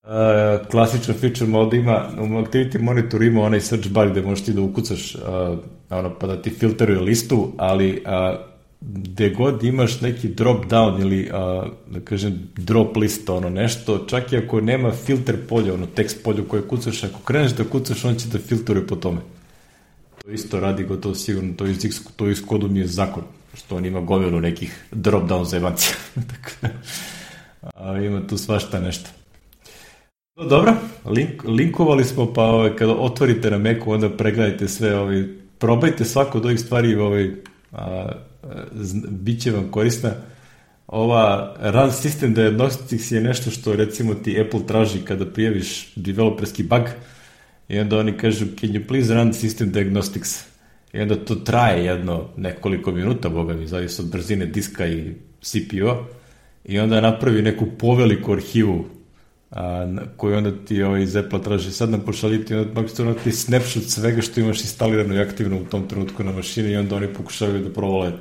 Uh, 0.03 0.67
klasičan 0.67 1.15
feature 1.15 1.45
mode 1.45 1.77
ima, 1.77 2.09
u 2.17 2.23
Activity 2.23 2.79
Monitor 2.81 3.23
ima 3.23 3.41
onaj 3.41 3.61
search 3.61 3.89
bar 3.89 4.09
gde 4.09 4.21
možeš 4.21 4.45
ti 4.45 4.53
da 4.53 4.61
ukucaš 4.61 5.15
uh, 5.15 5.21
ono, 5.89 6.15
pa 6.19 6.27
da 6.27 6.41
ti 6.41 6.49
filteruje 6.49 6.99
listu, 6.99 7.53
ali 7.57 8.03
uh, 8.05 8.51
gde 8.81 9.29
god 9.29 9.63
imaš 9.63 10.01
neki 10.01 10.27
drop 10.27 10.65
down 10.65 11.01
ili 11.01 11.29
uh, 11.29 11.67
da 11.93 11.99
kažem 11.99 12.49
drop 12.57 12.97
list 12.97 13.29
ono 13.29 13.49
nešto, 13.49 13.97
čak 13.97 14.33
i 14.33 14.37
ako 14.37 14.61
nema 14.61 14.91
filter 14.91 15.47
polja, 15.47 15.73
ono 15.73 15.85
tekst 15.85 16.23
polja 16.23 16.43
koje 16.47 16.67
kucaš, 16.67 17.03
ako 17.03 17.19
kreneš 17.19 17.51
da 17.51 17.63
kucaš, 17.63 18.05
on 18.05 18.15
će 18.15 18.27
da 18.27 18.39
filtruje 18.39 18.87
po 18.87 18.95
tome. 18.95 19.21
To 20.23 20.31
isto 20.31 20.59
radi 20.59 20.83
gotovo 20.83 21.15
sigurno, 21.15 21.53
to 21.57 21.65
iz, 21.65 22.01
to 22.15 22.29
iz 22.29 22.45
kodu 22.45 22.67
mi 22.67 22.79
je 22.79 22.87
zakon, 22.87 23.23
što 23.53 23.75
on 23.75 23.85
ima 23.85 24.01
gomilu 24.01 24.39
nekih 24.39 24.85
drop 24.91 25.29
down 25.29 25.45
zemancija. 25.45 25.95
Tako 26.31 26.51
da, 26.61 26.69
a, 27.75 27.97
ima 27.97 28.27
tu 28.27 28.37
svašta 28.37 28.79
nešto. 28.79 29.09
No, 30.35 30.45
dobro, 30.45 30.73
link, 31.05 31.43
linkovali 31.43 32.05
smo, 32.05 32.33
pa 32.33 32.43
ovaj, 32.43 32.75
kada 32.75 32.93
otvorite 32.93 33.51
na 33.51 33.57
Macu, 33.57 33.91
onda 33.91 34.09
pregledajte 34.09 34.67
sve, 34.67 34.99
ovaj, 34.99 35.23
probajte 35.57 36.05
svako 36.05 36.37
od 36.37 36.45
ovih 36.45 36.59
stvari, 36.59 36.95
ovaj, 36.95 37.31
a, 37.71 38.11
a, 38.43 38.63
bit 39.09 39.41
će 39.41 39.51
vam 39.51 39.71
korisna. 39.71 40.11
Ova 40.87 41.55
run 41.59 41.89
system 41.89 42.33
diagnostics 42.33 43.11
je 43.11 43.21
nešto 43.21 43.51
što 43.51 43.75
recimo 43.75 44.13
ti 44.13 44.41
Apple 44.41 44.67
traži 44.67 44.99
kada 44.99 45.25
prijaviš 45.25 45.93
developerski 45.95 46.63
bug 46.63 46.81
i 47.69 47.79
onda 47.79 47.99
oni 47.99 48.17
kažu 48.17 48.45
can 48.59 48.69
you 48.69 48.87
please 48.87 49.13
run 49.13 49.33
system 49.33 49.65
diagnostics 49.65 50.50
i 50.93 51.01
onda 51.01 51.15
to 51.15 51.35
traje 51.35 51.85
jedno 51.85 52.29
nekoliko 52.37 52.91
minuta, 52.91 53.29
boga 53.29 53.53
mi, 53.53 53.67
zavisi 53.67 54.01
od 54.01 54.11
brzine 54.11 54.45
diska 54.45 54.87
i 54.87 55.13
CPU 55.41 56.05
i 56.65 56.79
onda 56.79 57.01
napravi 57.01 57.41
neku 57.41 57.65
poveliku 57.79 58.33
arhivu 58.33 58.85
a, 59.51 59.87
koju 60.17 60.37
onda 60.37 60.51
ti 60.65 60.83
ovaj, 60.83 61.03
Apple 61.03 61.41
traži 61.43 61.71
sad 61.71 61.89
nam 61.89 62.01
pošaljiti 62.01 62.55
onda 62.55 62.81
ono 62.99 63.13
ti 63.13 63.31
snapshot 63.31 63.83
svega 63.83 64.21
što 64.21 64.39
imaš 64.39 64.61
instalirano 64.61 65.15
i 65.15 65.19
aktivno 65.19 65.57
u 65.57 65.65
tom 65.65 65.87
trenutku 65.87 66.23
na 66.23 66.31
mašini 66.31 66.71
i 66.71 66.77
onda 66.77 66.95
oni 66.95 67.13
pokušavaju 67.13 67.63
da 67.63 67.73
provole 67.73 68.11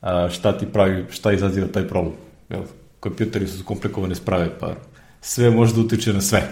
a, 0.00 0.28
šta 0.30 0.58
ti 0.58 0.66
pravi, 0.72 1.04
šta 1.10 1.32
izaziva 1.32 1.66
taj 1.66 1.88
problem. 1.88 2.14
Jel? 2.50 2.62
Kompjuteri 3.00 3.46
su 3.46 3.64
komplikovane 3.64 4.14
sprave, 4.14 4.58
pa 4.60 4.74
sve 5.20 5.50
može 5.50 5.74
da 5.74 5.80
utiče 5.80 6.12
na 6.12 6.20
sve. 6.20 6.42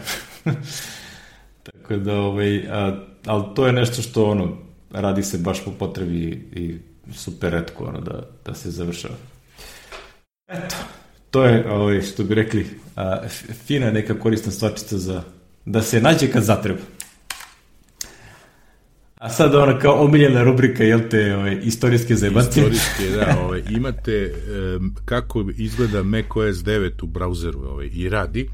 Tako 1.67 1.97
da, 1.97 2.15
ovaj, 2.15 2.69
a, 2.69 3.01
ali 3.27 3.45
to 3.55 3.67
je 3.67 3.73
nešto 3.73 4.03
što 4.03 4.25
ono, 4.31 4.64
radi 4.95 5.23
se 5.23 5.39
baš 5.39 5.65
po 5.65 5.71
potrebi 5.71 6.49
i 6.53 6.79
super 7.13 7.53
redko 7.53 7.85
ono, 7.85 8.01
da, 8.01 8.29
da 8.45 8.55
se 8.55 8.71
završava. 8.71 9.15
Eto, 10.49 10.77
to 11.31 11.45
je, 11.45 11.71
ovaj, 11.71 12.03
što 12.03 12.25
bi 12.25 12.35
rekli, 12.35 12.67
a, 12.97 13.29
fina 13.67 13.91
neka 13.91 14.19
korisna 14.21 14.53
stvarčica 14.53 14.99
za 14.99 15.23
da 15.65 15.83
se 15.83 16.01
nađe 16.01 16.31
kad 16.31 16.43
zatreba. 16.43 16.81
A 19.25 19.29
sad 19.29 19.55
ona 19.55 19.79
kao 19.79 20.05
omiljena 20.05 20.43
rubrika, 20.43 20.85
jel 20.85 21.01
te, 21.11 21.37
ove, 21.37 21.61
istorijske 21.63 22.17
zajebancije? 22.17 22.71
Istorijske, 22.71 23.17
da, 23.17 23.39
ove, 23.41 23.63
imate 23.71 24.35
um, 24.77 24.95
kako 25.05 25.45
izgleda 25.57 26.03
macOS 26.03 26.57
9 26.57 26.91
u 27.03 27.07
brauzeru 27.07 27.61
ove, 27.61 27.87
i 27.87 28.09
radi, 28.09 28.49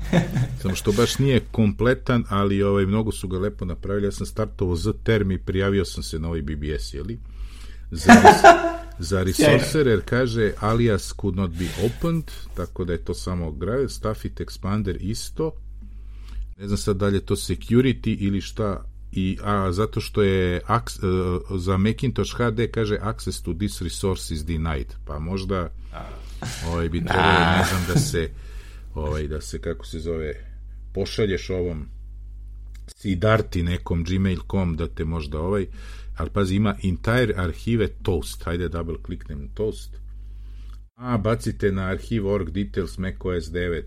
samo 0.63 0.75
što 0.75 0.93
baš 0.93 1.19
nije 1.19 1.41
kompletan, 1.51 2.25
ali 2.29 2.63
ove, 2.63 2.87
mnogo 2.87 3.13
su 3.13 3.29
ga 3.29 3.39
lepo 3.39 3.65
napravili. 3.65 4.07
Ja 4.07 4.13
sam 4.13 4.27
startovao 4.27 4.77
z 4.77 4.93
term 5.05 5.31
i 5.31 5.39
prijavio 5.39 5.85
sam 5.85 6.03
se 6.03 6.19
na 6.19 6.29
ovaj 6.29 6.43
BBS, 6.43 6.95
jeli? 6.95 7.19
Za, 7.91 8.13
za 8.99 9.23
resourcer, 9.29 9.87
jer 9.87 10.01
kaže 10.05 10.53
alias 10.61 11.15
could 11.21 11.37
not 11.37 11.51
be 11.51 11.67
opened, 11.87 12.25
tako 12.55 12.85
da 12.85 12.93
je 12.93 13.05
to 13.05 13.15
samo 13.15 13.53
grave, 13.53 13.89
Staffit 13.89 14.41
Expander 14.41 14.97
isto, 15.01 15.53
ne 16.59 16.67
znam 16.67 16.79
sad 16.79 16.97
dalje 16.97 17.21
to 17.21 17.37
security 17.37 18.17
ili 18.21 18.41
šta, 18.41 18.85
i 19.13 19.39
a 19.43 19.73
zato 19.73 20.01
što 20.01 20.23
je 20.23 20.61
aks, 20.67 20.99
uh, 20.99 21.61
za 21.61 21.77
Macintosh 21.77 22.35
HD 22.35 22.71
kaže 22.73 22.99
access 23.01 23.43
to 23.43 23.55
this 23.55 23.83
resource 23.83 24.35
is 24.35 24.45
denied. 24.45 24.95
Pa 25.05 25.19
možda 25.19 25.69
ovaj 26.67 26.89
bi 26.89 27.05
trebalo 27.05 27.57
ne 27.59 27.65
znam 27.71 27.85
da 27.89 28.01
se 28.01 28.31
ovaj 28.95 29.29
da 29.29 29.41
se 29.41 29.61
kako 29.61 29.87
se 29.87 30.01
zove 30.01 30.35
pošalješ 30.93 31.51
ovom 31.51 31.87
sidarti 32.97 33.63
nekom 33.63 34.05
gmail.com 34.05 34.77
da 34.77 34.89
te 34.89 35.05
možda 35.05 35.41
ovaj 35.41 35.67
ali 36.17 36.31
pazi 36.31 36.55
ima 36.55 36.77
entire 36.83 37.35
arhive 37.37 37.89
toast. 37.89 38.45
Hajde 38.45 38.69
double 38.69 39.03
kliknem 39.03 39.49
toast. 39.55 39.97
A 40.97 41.19
bacite 41.19 41.73
na 41.73 41.87
arhiv 41.87 42.27
org 42.27 42.51
details 42.51 42.99
macOS 42.99 43.45
9 43.45 43.83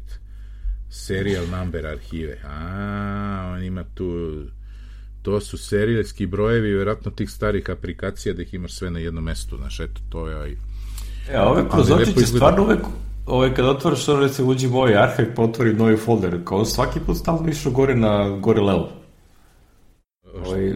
serial 0.89 1.45
number 1.47 1.85
arhive. 1.85 2.41
A 2.43 3.53
on 3.53 3.63
ima 3.63 3.83
tu 3.93 4.39
to 5.23 5.39
su 5.41 5.57
serijski 5.57 6.25
brojevi 6.25 6.73
vjerojatno 6.73 7.11
tih 7.11 7.29
starih 7.29 7.69
aplikacija 7.69 8.33
da 8.33 8.41
ih 8.41 8.53
imaš 8.53 8.73
sve 8.73 8.89
na 8.89 8.99
jednom 8.99 9.23
mestu, 9.23 9.57
znaš, 9.57 9.79
eto, 9.79 10.01
to 10.09 10.27
je 10.27 10.41
aj... 10.41 10.55
E, 11.31 11.39
ove 11.39 11.69
kroz 11.69 11.91
očiće 11.91 12.25
stvarno 12.25 12.63
uvek, 12.63 12.79
ove 13.25 13.55
kad 13.55 13.65
otvoriš 13.65 14.07
ono 14.07 14.19
recimo 14.19 14.49
uđi 14.49 14.67
ovaj 14.67 14.95
arhiv 14.95 15.25
pa 15.35 15.41
otvori 15.41 15.73
novi 15.73 15.97
folder, 15.97 16.39
kao 16.45 16.65
svaki 16.65 16.99
put 16.99 17.17
stalno 17.17 17.49
išao 17.49 17.71
gore 17.71 17.95
na 17.95 18.29
gore 18.29 18.61
level. 18.61 18.85
Ovaj, 20.33 20.73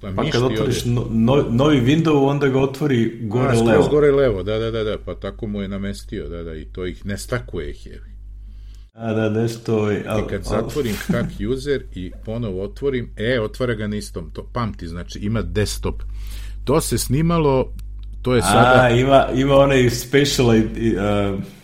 pa, 0.00 0.12
pa 0.16 0.30
kad 0.30 0.42
otvoriš 0.42 0.84
no, 0.84 1.06
no, 1.10 1.44
novi 1.50 1.80
window, 1.80 2.30
onda 2.30 2.48
ga 2.48 2.60
otvori 2.60 3.18
gore 3.22 3.58
A, 3.58 3.62
levo. 3.62 3.88
gore 3.88 4.10
levo, 4.10 4.42
da, 4.42 4.58
da, 4.58 4.70
da, 4.70 4.84
da, 4.84 4.98
pa 5.04 5.14
tako 5.14 5.46
mu 5.46 5.62
je 5.62 5.68
namestio, 5.68 6.28
da, 6.28 6.42
da, 6.42 6.54
i 6.54 6.64
to 6.64 6.86
ih 6.86 7.06
ne 7.06 7.18
stakuje 7.18 7.70
ih 7.70 7.86
je. 7.86 8.07
A 9.00 9.12
da, 9.12 9.30
nešto... 9.30 9.90
Al, 10.08 10.20
I 10.20 10.22
kad 10.28 10.42
zatvorim 10.44 10.94
hack 11.06 11.28
user 11.52 11.82
i 11.94 12.12
ponovo 12.24 12.62
otvorim, 12.62 13.10
e, 13.16 13.40
otvara 13.40 13.74
ga 13.74 13.86
na 13.86 13.96
istom, 13.96 14.30
to 14.30 14.50
pamti, 14.52 14.88
znači 14.88 15.18
ima 15.18 15.42
desktop. 15.42 16.02
To 16.64 16.80
se 16.80 16.98
snimalo, 16.98 17.72
to 18.22 18.34
je 18.34 18.42
sada... 18.42 18.80
A, 18.82 18.90
ima, 18.90 19.26
ima 19.34 19.54
onaj 19.54 19.90
special, 19.90 20.46
uh, 20.48 20.54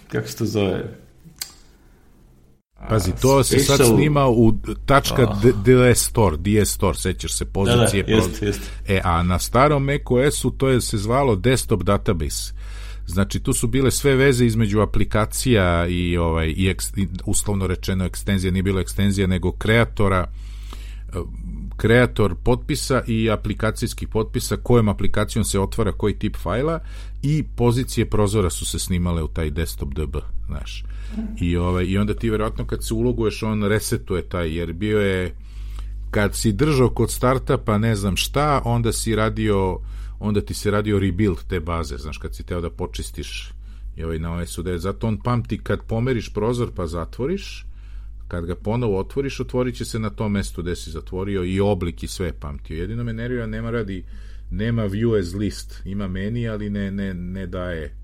kako 0.09 0.29
se 0.29 0.37
to 0.37 0.45
zove? 0.45 0.85
Pazi, 2.89 3.13
to 3.21 3.45
special... 3.45 3.61
se 3.61 3.77
sad 3.77 3.87
snima 3.87 4.29
u 4.29 4.53
tačka 4.87 5.23
oh. 5.23 5.39
DS 5.43 6.01
Store, 6.01 6.37
DS 6.37 6.71
Store, 6.71 6.99
sećaš 6.99 7.33
se 7.33 7.45
pozicije. 7.45 8.03
Da, 8.03 8.09
da, 8.09 8.15
jest, 8.15 8.43
jest. 8.43 8.61
E, 8.89 9.01
a 9.05 9.23
na 9.23 9.39
starom 9.39 9.85
macOS-u 9.85 10.51
to 10.51 10.69
je 10.69 10.81
se 10.81 10.99
zvalo 10.99 11.37
Desktop 11.37 11.83
Database. 11.83 12.53
Znači 13.07 13.41
tu 13.41 13.53
su 13.53 13.67
bile 13.69 13.91
sve 13.91 14.17
veze 14.17 14.47
između 14.47 14.81
aplikacija 14.81 15.87
i 15.87 16.17
ovaj 16.17 16.55
i 16.57 16.69
eks, 16.69 16.93
uslovno 17.25 17.67
rečeno 17.67 18.05
ekstenzija 18.05 18.51
nije 18.51 18.63
bilo 18.63 18.81
ekstenzija 18.81 19.27
nego 19.27 19.53
kreatora 19.53 20.27
eh, 21.09 21.19
kreator 21.77 22.35
potpisa 22.35 23.03
i 23.07 23.31
aplikacijskih 23.31 24.09
potpisa 24.09 24.57
kojom 24.57 24.89
aplikacijom 24.89 25.45
se 25.45 25.61
otvara 25.61 25.93
koji 25.93 26.19
tip 26.19 26.37
fajla 26.37 26.81
i 27.23 27.43
pozicije 27.57 28.11
prozora 28.11 28.51
su 28.51 28.67
se 28.67 28.79
snimale 28.79 29.23
u 29.23 29.29
taj 29.29 29.51
desktop 29.51 29.95
DB, 29.95 30.17
znaš. 30.47 30.85
I 31.41 31.57
ovaj 31.57 31.85
i 31.85 31.99
onda 31.99 32.15
ti 32.15 32.31
verovatno 32.31 32.67
kad 32.67 32.85
se 32.85 32.95
uloguješ 32.95 33.43
on 33.43 33.65
resetuje 33.65 34.29
taj 34.29 34.57
jer 34.57 34.73
bio 34.73 35.01
je 35.01 35.35
kad 36.11 36.35
si 36.35 36.53
držao 36.53 36.91
kod 36.91 37.11
starta 37.11 37.59
pa 37.59 37.79
ne 37.79 37.95
znam 37.95 38.17
šta, 38.17 38.63
onda 38.65 38.93
si 38.93 39.17
radio 39.17 39.79
onda 40.19 40.41
ti 40.41 40.55
se 40.55 40.71
radio 40.71 40.99
rebuild 40.99 41.39
te 41.49 41.61
baze, 41.61 41.97
znaš, 41.97 42.19
kad 42.19 42.35
si 42.35 42.47
teo 42.47 42.61
da 42.61 42.71
počistiš 42.71 43.53
i 43.97 44.05
ovaj 44.05 44.19
na 44.19 44.35
OS-u 44.35 44.63
9. 44.63 44.77
Zato 44.77 45.07
on 45.07 45.21
pamti 45.21 45.59
kad 45.59 45.87
pomeriš 45.87 46.33
prozor 46.33 46.71
pa 46.77 46.87
zatvoriš, 46.87 47.67
kad 48.29 48.47
ga 48.47 48.55
ponovo 48.55 48.99
otvoriš, 48.99 49.41
otvorit 49.41 49.77
će 49.77 49.85
se 49.85 49.99
na 49.99 50.11
tom 50.11 50.33
mestu 50.33 50.63
gde 50.63 50.77
si 50.77 50.91
zatvorio 50.91 51.45
i 51.45 51.61
oblik 51.61 52.03
i 52.03 52.09
sve 52.09 52.33
pamtio. 52.33 52.77
Jedino 52.77 53.05
me 53.05 53.13
nervira, 53.13 53.47
nema 53.47 53.71
radi, 53.71 54.05
nema 54.51 54.83
view 54.83 55.21
as 55.21 55.35
list, 55.35 55.83
ima 55.85 56.09
meni, 56.09 56.49
ali 56.49 56.71
ne, 56.71 56.91
ne, 56.91 57.15
ne 57.15 57.47
daje. 57.47 57.97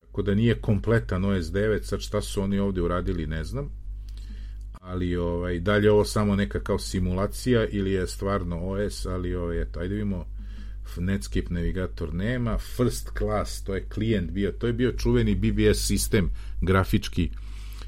Tako 0.00 0.22
da 0.22 0.34
nije 0.34 0.60
kompletan 0.60 1.24
OS 1.24 1.46
9, 1.46 1.82
sad 1.82 2.00
šta 2.00 2.20
su 2.20 2.42
oni 2.42 2.58
ovde 2.58 2.82
uradili, 2.82 3.26
ne 3.26 3.44
znam. 3.44 3.70
Ali 4.72 5.16
ovaj, 5.16 5.60
dalje 5.60 5.90
ovo 5.90 6.04
samo 6.04 6.36
neka 6.36 6.60
kao 6.60 6.78
simulacija 6.78 7.66
ili 7.66 7.92
je 7.92 8.06
stvarno 8.06 8.68
OS, 8.68 9.06
ali 9.06 9.34
ovaj, 9.34 9.62
eto, 9.62 9.80
ajde 9.80 9.94
vidimo 9.94 10.24
Netscape 10.96 11.46
navigator 11.50 12.14
nema, 12.14 12.58
First 12.58 13.10
Class, 13.18 13.64
to 13.64 13.74
je 13.74 13.88
klijent 13.88 14.30
bio, 14.30 14.52
to 14.52 14.66
je 14.66 14.72
bio 14.72 14.92
čuveni 14.92 15.34
BBS 15.34 15.86
sistem 15.86 16.30
grafički, 16.60 17.30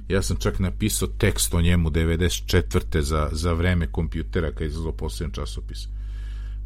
ja 0.09 0.23
sam 0.23 0.37
čak 0.37 0.59
napisao 0.59 1.09
tekst 1.09 1.55
o 1.55 1.61
njemu 1.61 1.91
94. 1.91 3.01
za, 3.01 3.29
za 3.33 3.53
vreme 3.53 3.87
kompjutera 3.87 4.53
kad 4.53 4.61
je 4.61 4.67
izlazio 4.67 4.93
posljedan 4.93 5.33
časopis. 5.33 5.89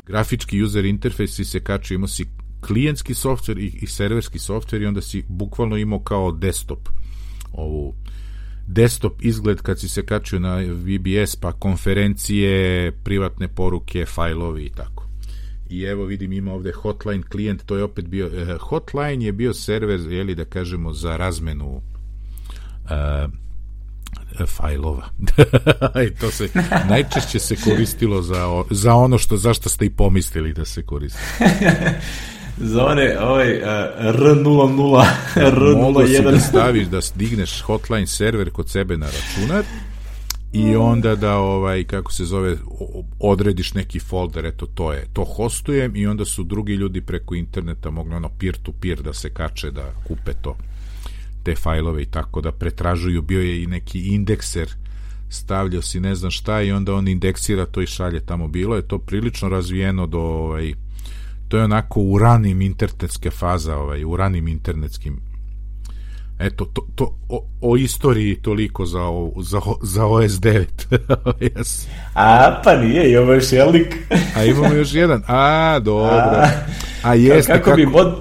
Grafički 0.07 0.63
user 0.63 0.85
interface 0.85 1.45
se 1.45 1.61
kačio, 1.61 1.95
imao 1.95 2.09
si 2.09 2.27
klijentski 2.61 3.15
softver 3.15 3.59
i, 3.59 3.67
i 3.83 3.87
serverski 3.87 4.39
softver 4.39 4.83
i 4.83 4.87
onda 4.87 5.01
si 5.01 5.25
bukvalno 5.29 5.77
imao 5.77 6.01
kao 6.01 6.33
desktop 6.33 6.89
ovu 7.53 7.95
desktop 8.67 9.23
izgled 9.23 9.63
kad 9.63 9.81
si 9.81 9.89
se 9.89 10.07
kačio 10.07 10.39
na 10.39 10.57
VBS 10.57 11.37
pa 11.37 11.53
konferencije, 11.53 12.93
privatne 12.93 13.49
poruke, 13.49 14.07
fajlovi 14.07 14.65
i 14.65 14.71
tako 14.71 15.08
i 15.71 15.83
evo 15.83 16.05
vidim 16.05 16.33
ima 16.33 16.53
ovde 16.53 16.73
hotline 16.73 17.23
klijent, 17.23 17.63
to 17.67 17.77
je 17.77 17.83
opet 17.83 18.07
bio 18.07 18.27
uh, 18.27 18.61
hotline 18.61 19.25
je 19.25 19.33
bio 19.33 19.55
server, 19.55 20.01
je 20.01 20.25
li 20.25 20.35
da 20.35 20.45
kažemo 20.45 20.93
za 20.93 21.17
razmenu 21.17 21.83
uh, 22.85 23.31
fajlova. 24.47 25.09
I 26.07 26.15
to 26.21 26.31
se 26.31 26.49
najčešće 26.89 27.39
se 27.39 27.57
koristilo 27.57 28.23
za, 28.23 28.65
za 28.71 28.95
ono 28.95 29.19
što 29.19 29.37
zašto 29.37 29.69
ste 29.69 29.87
i 29.87 29.91
pomislili 29.91 30.53
da 30.53 30.65
se 30.65 30.83
koristi. 30.83 31.21
za 32.73 32.85
one 32.85 33.19
ovaj 33.21 33.57
uh, 33.57 33.69
R00 34.01 35.05
R01 35.37 36.31
da 36.31 36.41
staviš 36.41 36.87
da 36.87 37.01
digneš 37.15 37.61
hotline 37.61 38.07
server 38.07 38.51
kod 38.51 38.69
sebe 38.71 38.97
na 38.97 39.07
računar 39.07 39.65
i 40.53 40.77
onda 40.77 41.15
da 41.15 41.39
ovaj 41.39 41.85
kako 41.85 42.13
se 42.13 42.25
zove 42.25 42.57
odrediš 43.21 43.75
neki 43.75 44.01
folder 44.01 44.47
eto 44.47 44.67
to 44.67 44.93
je 44.93 45.07
to 45.13 45.25
hostujem 45.25 45.97
i 45.97 46.07
onda 46.07 46.25
su 46.25 46.45
drugi 46.45 46.75
ljudi 46.75 47.01
preko 47.01 47.35
interneta 47.35 47.91
mogli 47.91 48.15
ono 48.15 48.29
peer 48.29 48.57
to 48.57 48.73
peer 48.73 49.03
da 49.03 49.13
se 49.13 49.31
kače 49.31 49.71
da 49.71 49.93
kupe 50.07 50.33
to 50.43 50.57
te 51.43 51.55
fajlove 51.55 52.03
i 52.03 52.07
tako 52.07 52.41
da 52.41 52.53
pretražuju 52.53 53.23
bio 53.23 53.41
je 53.41 53.63
i 53.63 53.67
neki 53.67 54.01
indekser 54.01 54.69
stavljao 55.29 55.83
si 55.83 56.01
ne 56.01 56.15
znam 56.15 56.31
šta 56.31 56.63
i 56.63 56.73
onda 56.73 56.95
on 56.95 57.09
indeksira 57.09 57.67
to 57.67 57.83
i 57.83 57.87
šalje 57.87 58.21
tamo. 58.21 58.49
Bilo 58.49 58.77
je 58.77 58.89
to 58.89 58.99
prilično 58.99 59.49
razvijeno 59.49 60.07
do 60.07 60.21
ovaj, 60.21 60.75
to 61.49 61.57
je 61.57 61.65
onako 61.65 62.01
u 62.01 62.19
ranim 62.19 62.63
internetske 62.63 63.31
faza, 63.31 63.77
ovaj, 63.77 64.05
u 64.05 64.17
ranim 64.17 64.49
internetskim 64.49 65.21
Eto, 66.39 66.65
to, 66.65 66.87
to 66.95 67.19
o, 67.29 67.45
o 67.61 67.77
istoriji 67.77 68.43
toliko 68.43 68.87
za, 68.87 69.03
o, 69.03 69.33
za, 69.43 69.61
za 69.83 70.03
OS9. 70.03 70.65
yes. 71.41 71.87
A, 72.15 72.61
pa 72.65 72.77
nije, 72.77 73.13
imamo 73.13 73.33
još 73.33 73.53
jelik. 73.53 73.97
A 74.37 74.45
imamo 74.45 74.75
još 74.75 74.95
jedan. 74.95 75.23
A, 75.27 75.79
dobro. 75.79 76.11
A, 76.11 76.49
A 77.03 77.15
jeste, 77.15 77.53
kako, 77.53 77.65
kako, 77.65 77.77
bi 77.77 77.87
mod, 77.87 78.15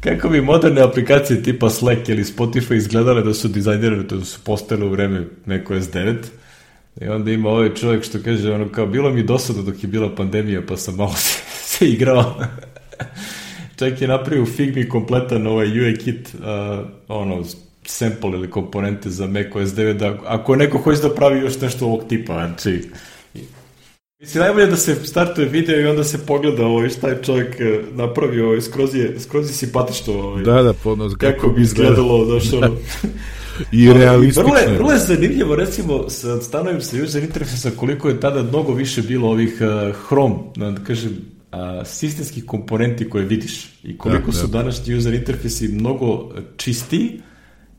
kako 0.00 0.28
bi 0.28 0.40
moderne 0.40 0.80
aplikacije 0.80 1.42
tipa 1.42 1.70
Slack 1.70 2.08
ili 2.08 2.24
Spotify 2.24 2.74
izgledale 2.74 3.22
da 3.22 3.34
su 3.34 3.48
dizajnirane, 3.48 4.02
da 4.02 4.24
su 4.24 4.40
postale 4.44 4.84
u 4.84 4.90
vreme 4.90 5.26
neko 5.46 5.74
S9. 5.74 6.16
I 7.00 7.08
onda 7.08 7.30
ima 7.30 7.48
ovaj 7.48 7.74
čovjek 7.74 8.04
što 8.04 8.18
kaže, 8.24 8.52
ono 8.52 8.68
kao, 8.68 8.86
bilo 8.86 9.10
mi 9.10 9.22
dosadno 9.22 9.62
dok 9.62 9.82
je 9.82 9.88
bila 9.88 10.14
pandemija, 10.14 10.62
pa 10.68 10.76
sam 10.76 10.96
malo 10.96 11.14
se, 11.26 11.38
se 11.62 11.88
igrao. 11.88 12.40
Čak 13.80 14.02
je 14.02 14.08
napravio 14.08 14.42
u 14.42 14.46
Figmi 14.46 14.88
kompletan 14.88 15.46
ovaj 15.46 15.80
UI 15.80 15.96
kit, 15.96 16.34
uh, 16.34 16.86
ono, 17.08 17.44
sample 17.84 18.30
ili 18.30 18.50
komponente 18.50 19.10
za 19.10 19.26
Mac 19.26 19.46
OS 19.54 19.70
9, 19.70 19.92
da 19.92 20.18
ako 20.26 20.56
neko 20.56 20.78
hoće 20.78 21.00
da 21.02 21.14
pravi 21.14 21.40
još 21.40 21.60
nešto 21.60 21.86
ovog 21.86 22.04
tipa, 22.08 22.46
znači... 22.46 22.82
Mislim, 24.20 24.42
najbolje 24.42 24.66
da 24.66 24.76
se 24.76 24.94
startuje 24.94 25.48
video 25.48 25.80
i 25.80 25.86
onda 25.86 26.04
se 26.04 26.26
pogleda 26.26 26.66
ovaj, 26.66 26.88
šta 26.88 27.08
je 27.08 27.22
čovjek 27.22 27.60
e, 27.60 27.80
napravio, 27.92 28.46
ovaj, 28.46 28.60
skroz, 28.60 28.94
je, 28.94 29.20
skroz 29.20 29.48
je 29.48 29.54
simpatično. 29.54 30.14
Ovaj, 30.14 30.42
da, 30.42 30.62
da, 30.62 30.72
podnos, 30.72 31.14
kako, 31.14 31.32
kako 31.32 31.48
bi 31.48 31.62
izgledalo, 31.62 32.24
znaš, 32.24 32.52
ono... 32.52 32.76
I 33.72 33.92
realistično. 33.98 34.42
Vrlo 34.42 34.56
je, 34.56 34.78
vrlo 34.78 34.92
je 34.92 34.98
zanimljivo, 34.98 35.56
recimo, 35.56 36.10
sa 36.10 36.40
stanovim 36.40 36.80
sa 36.80 36.96
user 37.04 37.22
interfejsa, 37.22 37.70
koliko 37.76 38.08
je 38.08 38.20
tada 38.20 38.42
mnogo 38.42 38.72
više 38.72 39.02
bilo 39.02 39.30
ovih 39.30 39.58
uh, 39.60 39.96
Chrome, 40.06 40.34
da 40.56 40.84
kažem, 40.84 41.16
a, 41.50 41.84
sistemskih 41.84 42.44
komponenti 42.44 43.10
koje 43.10 43.24
vidiš 43.24 43.68
i 43.82 43.98
koliko 43.98 44.30
da, 44.30 44.36
su 44.36 44.46
da. 44.46 44.62
današnji 44.62 44.94
user 44.94 45.14
interfejsi 45.14 45.68
mnogo 45.68 46.32
čistiji 46.56 47.20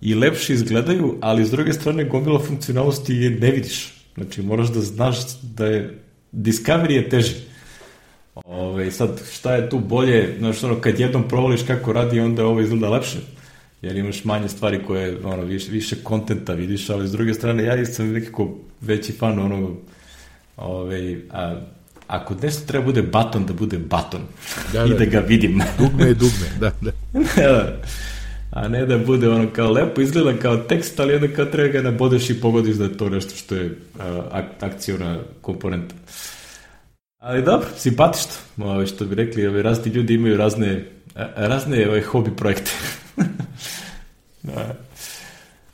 i 0.02 0.15
lepše 0.15 0.53
izgledaju, 0.53 1.18
ali 1.22 1.45
s 1.45 1.52
druge 1.52 1.73
strane 1.73 2.03
gomila 2.03 2.39
funkcionalnosti 2.39 3.14
je 3.14 3.30
ne 3.30 3.52
vidiš. 3.52 3.93
Znači 4.15 4.41
moraš 4.41 4.68
da 4.68 4.81
znaš 4.81 5.18
da 5.41 5.65
je 5.65 6.02
Discovery 6.31 6.91
je 6.91 7.10
teži. 7.10 7.35
Ove, 8.35 8.91
sad, 8.91 9.22
šta 9.34 9.56
je 9.56 9.69
tu 9.69 9.80
bolje, 9.80 10.35
znači 10.39 10.65
ono, 10.65 10.81
kad 10.81 10.99
jednom 10.99 11.27
provališ 11.27 11.61
kako 11.68 11.93
radi, 11.93 12.19
onda 12.19 12.45
ovo 12.45 12.61
izgleda 12.61 12.89
lepše. 12.89 13.18
Jer 13.81 13.95
imaš 13.95 14.23
manje 14.23 14.49
stvari 14.49 14.84
koje, 14.88 15.26
ono, 15.26 15.43
više, 15.43 15.72
više 15.72 15.95
kontenta 16.03 16.53
vidiš, 16.53 16.89
ali 16.89 17.07
s 17.07 17.11
druge 17.11 17.34
strane, 17.34 17.64
ja 17.64 17.85
sam 17.85 18.11
nekako 18.11 18.57
veći 18.81 19.11
fan 19.11 19.39
onog, 19.39 19.77
ove, 20.57 21.18
a, 21.31 21.61
ako 22.11 22.35
nešto 22.41 22.67
treba 22.67 22.85
bude 22.85 23.01
baton, 23.01 23.45
da 23.45 23.53
bude 23.53 23.77
baton. 23.77 24.21
Da, 24.73 24.79
da, 24.79 24.95
I 24.95 24.97
da 24.97 25.05
ga 25.05 25.19
vidim. 25.19 25.61
Dugme 25.79 26.05
je 26.05 26.13
dugme, 26.13 26.47
da, 26.59 26.71
da. 26.81 26.91
da. 27.35 27.81
A 28.51 28.67
ne 28.67 28.85
da 28.85 28.97
bude 28.97 29.29
ono 29.29 29.49
kao 29.53 29.71
lepo 29.71 30.01
izgleda 30.01 30.39
kao 30.39 30.57
tekst, 30.57 30.99
ali 30.99 31.15
onda 31.15 31.27
kao 31.27 31.45
treba 31.45 31.67
ga 31.67 31.81
nabodeš 31.81 32.29
i 32.29 32.41
pogodiš 32.41 32.75
da 32.75 32.83
je 32.83 32.97
to 32.97 33.09
nešto 33.09 33.35
što 33.35 33.55
je 33.55 33.65
uh, 33.65 34.01
akcijona 34.59 35.19
komponenta. 35.41 35.95
Ali 37.17 37.43
dobro, 37.43 37.67
simpatično. 37.77 38.33
Ovo 38.57 38.85
što 38.85 39.05
bi 39.05 39.15
rekli, 39.15 39.47
ovi 39.47 39.61
razni 39.61 39.91
ljudi 39.91 40.13
imaju 40.13 40.38
razne, 40.38 40.85
razne 41.35 41.89
ove, 41.89 42.01
hobi 42.01 42.31
projekte. 42.35 42.71
da. 44.43 44.75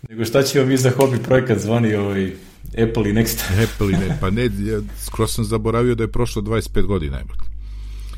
Nego 0.10 0.26
šta 0.26 0.44
ćemo 0.44 0.66
mi 0.66 0.78
za 0.78 0.90
hobi 0.90 1.18
projekat 1.24 1.60
zvani 1.60 1.96
ovaj 1.96 2.32
Apple 2.66 3.10
i 3.10 3.14
Next. 3.14 3.40
Apple 3.64 3.88
i 3.88 3.92
ne, 3.92 4.18
pa 4.22 4.30
ne, 4.30 4.44
ja 4.44 4.82
skoro 4.98 5.28
sam 5.28 5.46
zaboravio 5.46 5.96
da 5.96 6.04
je 6.04 6.12
prošlo 6.12 6.42
25 6.42 6.86
godina. 6.86 7.20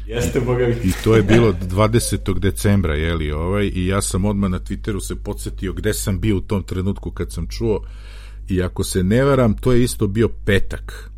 Jeste, 0.08 0.40
boga 0.40 0.68
mi. 0.68 0.74
I 0.74 0.92
to 1.04 1.16
je 1.16 1.24
bilo 1.24 1.54
20. 1.54 2.40
decembra, 2.40 2.96
jeli, 2.96 3.32
ovaj, 3.32 3.72
i 3.74 3.86
ja 3.86 4.02
sam 4.02 4.26
odmah 4.26 4.50
na 4.50 4.60
Twitteru 4.60 5.00
se 5.00 5.16
podsjetio 5.16 5.74
gde 5.74 5.94
sam 5.94 6.20
bio 6.20 6.38
u 6.38 6.42
tom 6.42 6.64
trenutku 6.64 7.12
kad 7.12 7.32
sam 7.32 7.48
čuo 7.48 7.82
i 8.50 8.62
ako 8.62 8.84
se 8.84 9.04
ne 9.04 9.24
varam, 9.24 9.54
to 9.54 9.72
je 9.72 9.84
isto 9.84 10.08
bio 10.08 10.30
petak. 10.46 11.10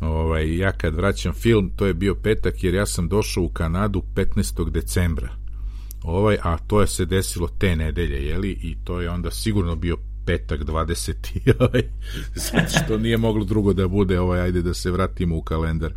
Ovaj, 0.00 0.56
ja 0.56 0.72
kad 0.72 0.94
vraćam 0.94 1.32
film, 1.32 1.70
to 1.76 1.86
je 1.86 1.94
bio 1.94 2.14
petak 2.14 2.64
jer 2.64 2.74
ja 2.74 2.86
sam 2.86 3.08
došao 3.08 3.44
u 3.44 3.48
Kanadu 3.48 4.02
15. 4.14 4.70
decembra. 4.70 5.28
Ovaj, 6.02 6.36
a 6.42 6.58
to 6.58 6.80
je 6.80 6.86
se 6.86 7.04
desilo 7.04 7.48
te 7.58 7.76
nedelje, 7.76 8.26
jeli, 8.26 8.50
i 8.50 8.76
to 8.84 9.00
je 9.00 9.10
onda 9.10 9.30
sigurno 9.30 9.76
bio 9.76 9.96
petak 10.26 10.60
20. 10.60 11.14
ovaj, 11.60 11.82
što 12.84 12.98
nije 12.98 13.16
moglo 13.16 13.44
drugo 13.44 13.72
da 13.72 13.88
bude, 13.88 14.20
ovaj, 14.20 14.40
ajde 14.40 14.62
da 14.62 14.74
se 14.74 14.90
vratimo 14.90 15.36
u 15.36 15.42
kalendar. 15.42 15.92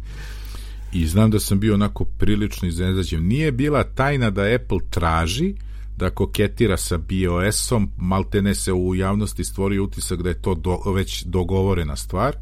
I 0.93 1.07
znam 1.07 1.31
da 1.31 1.39
sam 1.39 1.59
bio 1.59 1.73
onako 1.73 2.05
prilično 2.05 2.67
iznenađen. 2.67 3.27
Nije 3.27 3.51
bila 3.51 3.83
tajna 3.83 4.29
da 4.29 4.41
Apple 4.41 4.79
traži 4.89 5.53
da 5.97 6.09
koketira 6.09 6.77
sa 6.77 6.97
BOS-om, 6.97 7.89
maltene 7.97 8.55
se 8.55 8.73
u 8.73 8.95
javnosti 8.95 9.43
stvorio 9.43 9.83
utisak 9.83 10.21
da 10.21 10.29
je 10.29 10.41
to 10.41 10.55
do, 10.55 10.77
već 10.95 11.23
dogovorena 11.23 11.95
stvar. 11.95 12.35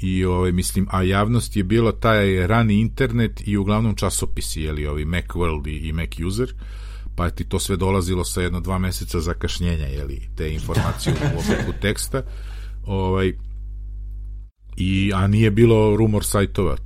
I 0.00 0.24
ovaj 0.24 0.52
mislim, 0.52 0.86
a 0.90 1.02
javnost 1.02 1.56
je 1.56 1.64
bilo 1.64 1.92
taj 1.92 2.46
rani 2.46 2.80
internet 2.80 3.42
i 3.46 3.56
uglavnom 3.56 3.94
časopisi, 3.94 4.62
jeli, 4.62 4.86
ovi 4.86 5.04
Macworld 5.04 5.66
i, 5.66 5.88
i 5.88 5.92
Mac 5.92 6.10
User 6.26 6.54
pa 7.16 7.30
ti 7.30 7.44
to 7.44 7.58
sve 7.58 7.76
dolazilo 7.76 8.24
sa 8.24 8.40
jedno 8.40 8.60
dva 8.60 8.78
meseca 8.78 9.20
zakašnjenja, 9.20 9.86
jeli, 9.86 10.28
te 10.36 10.52
informacije 10.52 11.14
u 11.14 11.38
obliku 11.38 11.72
teksta. 11.80 12.22
Ovaj, 12.86 13.32
i 14.76 15.12
a 15.14 15.26
nije 15.26 15.50
bilo 15.50 15.96
rumor 15.96 16.24
sajtova. 16.24 16.76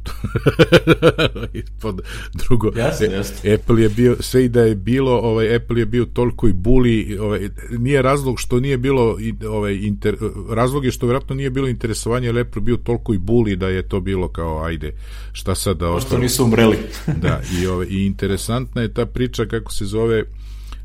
Pod 1.82 2.00
drugo. 2.32 2.70
Jasne, 2.76 3.06
jasne. 3.06 3.54
Apple 3.54 3.82
je 3.82 3.88
bio 3.88 4.16
sve 4.20 4.44
i 4.44 4.48
da 4.48 4.60
je 4.60 4.74
bilo 4.74 5.18
ovaj 5.18 5.56
Apple 5.56 5.80
je 5.80 5.86
bio 5.86 6.04
toliko 6.04 6.48
i 6.48 6.52
buli 6.52 7.18
ovaj 7.20 7.48
nije 7.70 8.02
razlog 8.02 8.40
što 8.40 8.60
nije 8.60 8.78
bilo 8.78 9.18
ovaj 9.48 9.74
inter, 9.74 10.16
razlog 10.50 10.84
je 10.84 10.90
što 10.90 11.06
verovatno 11.06 11.34
nije 11.34 11.50
bilo 11.50 11.68
interesovanje 11.68 12.26
jer 12.26 12.38
Apple 12.38 12.62
bio 12.62 12.76
toliko 12.76 13.14
i 13.14 13.18
buli 13.18 13.56
da 13.56 13.68
je 13.68 13.88
to 13.88 14.00
bilo 14.00 14.28
kao 14.28 14.64
ajde 14.64 14.92
šta 15.32 15.54
sad 15.54 15.76
da 15.76 15.88
ostalo 15.88 16.20
nisu 16.20 16.44
umreli. 16.44 16.76
Da 17.22 17.40
i 17.60 17.66
ovaj 17.66 17.86
i 17.90 18.06
interesantna 18.06 18.82
je 18.82 18.94
ta 18.94 19.06
priča 19.06 19.46
kako 19.46 19.72
se 19.72 19.84
zove 19.84 20.24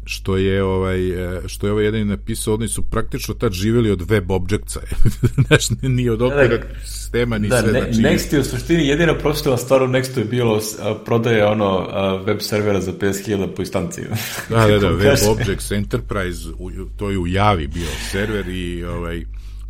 što 0.05 0.37
je 0.37 0.63
ovaj 0.63 1.09
e, 1.09 1.41
što 1.47 1.67
je 1.67 1.71
ovaj 1.71 1.85
jedan 1.85 2.07
napisao 2.07 2.53
oni 2.53 2.67
su 2.67 2.81
praktično 2.81 3.33
tad 3.33 3.51
živeli 3.51 3.91
od 3.91 4.01
web 4.09 4.31
objectsa 4.31 4.79
znači 5.47 5.73
ni 5.81 6.09
od 6.09 6.21
opera 6.21 6.57
da, 6.57 6.85
sistema 6.85 7.37
ni 7.37 7.47
da, 7.47 7.61
sve 7.61 7.71
ne, 7.71 7.79
znači 7.79 8.01
Next 8.01 8.33
je 8.33 8.39
u 8.39 8.43
suštini 8.43 8.87
jedina 8.87 9.17
profesionalna 9.17 9.57
stvar 9.57 9.83
u 9.83 9.87
Nextu 9.87 10.17
je 10.17 10.25
bilo 10.25 10.61
prodaje 11.05 11.45
ono 11.45 11.87
web 12.25 12.37
servera 12.39 12.81
za 12.81 12.91
50.000 12.93 13.55
po 13.55 13.61
instanciji 13.61 14.05
da 14.49 14.67
da 14.67 14.79
da 14.79 14.89
web 14.89 15.17
objects 15.29 15.71
enterprise 15.71 16.49
to 16.97 17.11
je 17.11 17.17
u 17.17 17.27
javi 17.27 17.67
bio 17.67 17.87
server 18.11 18.47
i 18.47 18.83
ovaj 18.83 19.25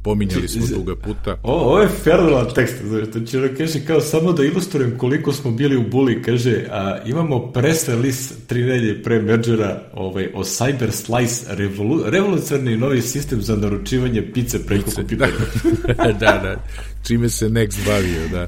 pominjali 0.05 0.47
smo 0.47 0.67
duga 0.67 0.95
puta. 0.95 1.37
O, 1.43 1.53
ovo 1.53 1.79
je 1.79 1.87
fenomenalan 1.87 2.53
tekst, 2.55 2.75
znači, 3.11 3.37
znači 3.37 3.55
kaže 3.57 3.85
kao 3.87 4.01
samo 4.01 4.33
da 4.33 4.43
ilustrujem 4.43 4.97
koliko 4.97 5.33
smo 5.33 5.51
bili 5.51 5.77
u 5.77 5.89
buli, 5.89 6.21
kaže, 6.21 6.63
a, 6.71 6.97
imamo 7.05 7.51
press 7.51 7.87
release 7.87 8.33
tri 8.47 8.61
nedelje 8.61 9.03
pre 9.03 9.21
mergera 9.21 9.81
ovaj, 9.93 10.29
o 10.33 10.43
Cyber 10.43 10.91
Slice, 10.91 11.55
revolu, 11.55 12.03
revolucionarni 12.05 12.77
novi 12.77 13.01
sistem 13.01 13.41
za 13.41 13.55
naručivanje 13.55 14.31
pice 14.33 14.65
preko 14.65 14.91
kompjutera. 14.95 15.31
Da, 15.87 16.11
da, 16.19 16.39
da, 16.43 16.63
čime 17.07 17.29
se 17.29 17.49
Next 17.49 17.85
bavio, 17.85 18.27
da. 18.31 18.47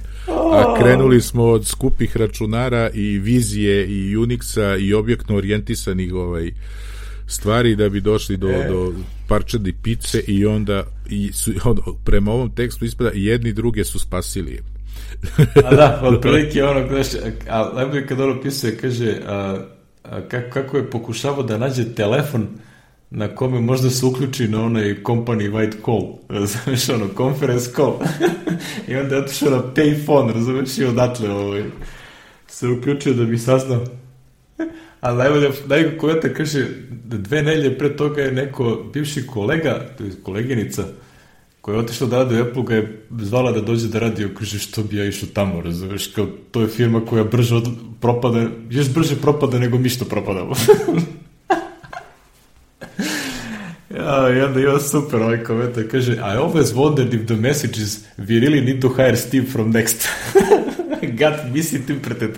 A 0.54 0.76
krenuli 0.80 1.22
smo 1.22 1.44
od 1.44 1.68
skupih 1.68 2.18
računara 2.18 2.90
i 2.94 3.20
vizije 3.20 3.88
i 3.88 4.18
Unixa 4.18 4.78
i 4.80 4.94
objektno 4.94 5.36
orijentisanih 5.38 6.14
ovaj, 6.14 6.52
stvari 7.28 7.76
da 7.76 7.90
bi 7.90 8.02
došli 8.02 8.38
do, 8.38 8.50
e. 8.50 8.68
do 8.70 8.94
parčadi 9.28 9.74
pice 9.84 10.20
i 10.28 10.46
onda 10.46 10.84
i 11.10 11.32
su, 11.34 11.52
on, 11.66 11.78
prema 12.04 12.32
ovom 12.32 12.56
tekstu 12.56 12.86
ispada 12.86 13.12
jedni 13.14 13.54
druge 13.54 13.84
su 13.84 14.00
spasili. 14.00 14.62
a 15.66 15.76
da, 15.76 16.02
otprilike 16.14 16.64
ono, 16.64 16.88
znaš, 16.88 17.24
a 17.50 17.72
najbolje 17.76 18.08
kad 18.08 18.20
ono 18.20 18.42
pisuje, 18.42 18.78
kaže, 18.78 19.16
a, 19.28 19.58
a, 20.04 20.22
kako, 20.22 20.50
kako 20.50 20.78
je 20.78 20.90
pokušavao 20.90 21.44
da 21.44 21.58
nađe 21.58 21.96
telefon 21.96 22.48
na 23.10 23.28
kome 23.28 23.60
možda 23.60 23.90
se 23.90 24.06
uključi 24.06 24.48
na 24.48 24.64
onaj 24.64 24.96
company 25.04 25.52
white 25.52 25.86
call, 25.86 26.14
razumeš, 26.40 26.90
ono, 26.90 27.08
conference 27.18 27.72
call. 27.76 27.94
I 28.88 28.96
onda 28.96 29.16
je 29.16 29.22
otišao 29.22 29.50
na 29.50 29.64
payphone, 29.76 30.34
razumeš, 30.34 30.78
i 30.78 30.86
odatle 30.86 31.32
ovaj, 31.32 31.64
se 32.48 32.68
uključio 32.68 33.14
da 33.14 33.26
bi 33.26 33.38
saznao 33.38 33.84
A 35.02 35.14
najbolje, 35.14 35.50
najbolje 35.68 35.98
koja 35.98 36.20
te 36.20 36.34
kaže, 36.34 36.66
da 36.90 37.18
dve 37.18 37.44
nelje 37.44 37.78
pre 37.78 37.96
toga 37.96 38.22
je 38.22 38.32
neko 38.32 38.86
bivši 38.94 39.28
kolega, 39.28 39.86
to 39.98 40.04
je 40.04 40.12
koleginica, 40.24 40.84
koja 41.62 41.76
je 41.76 41.80
otišla 41.80 42.08
da 42.08 42.18
radi 42.18 42.36
u 42.36 42.42
Apple, 42.44 42.64
ga 42.64 42.76
je 42.76 43.02
zvala 43.22 43.52
da 43.52 43.62
dođe 43.62 43.88
da 43.88 44.00
radi, 44.00 44.28
kaže 44.40 44.60
što 44.60 44.84
bi 44.84 44.98
ja 44.98 45.06
išao 45.06 45.30
tamo, 45.34 45.62
razumeš, 45.62 46.08
kao 46.08 46.28
to 46.52 46.62
je 46.62 46.68
firma 46.68 47.06
koja 47.06 47.24
brže 47.24 47.56
od, 47.56 47.70
propada, 48.02 48.48
još 48.70 48.90
brže 48.90 49.16
propada 49.16 49.60
nego 49.60 49.78
mi 49.78 49.90
što 49.90 50.06
propadamo. 50.06 50.54
ja, 53.98 54.38
I 54.38 54.42
onda 54.42 54.60
ima 54.60 54.80
super 54.80 55.22
ovaj 55.22 55.44
komentar, 55.44 55.84
kaže 55.92 56.14
I 56.14 56.38
always 56.38 56.74
wondered 56.74 57.14
if 57.14 57.26
the 57.26 57.36
message 57.36 57.82
is 57.82 58.06
we 58.18 58.40
really 58.40 58.66
need 58.66 58.82
to 58.82 58.90
hire 58.90 59.18
Steve 59.18 59.46
from 59.52 59.72
Next. 59.72 60.08
God 61.20 61.54
misinterpreted. 61.54 62.38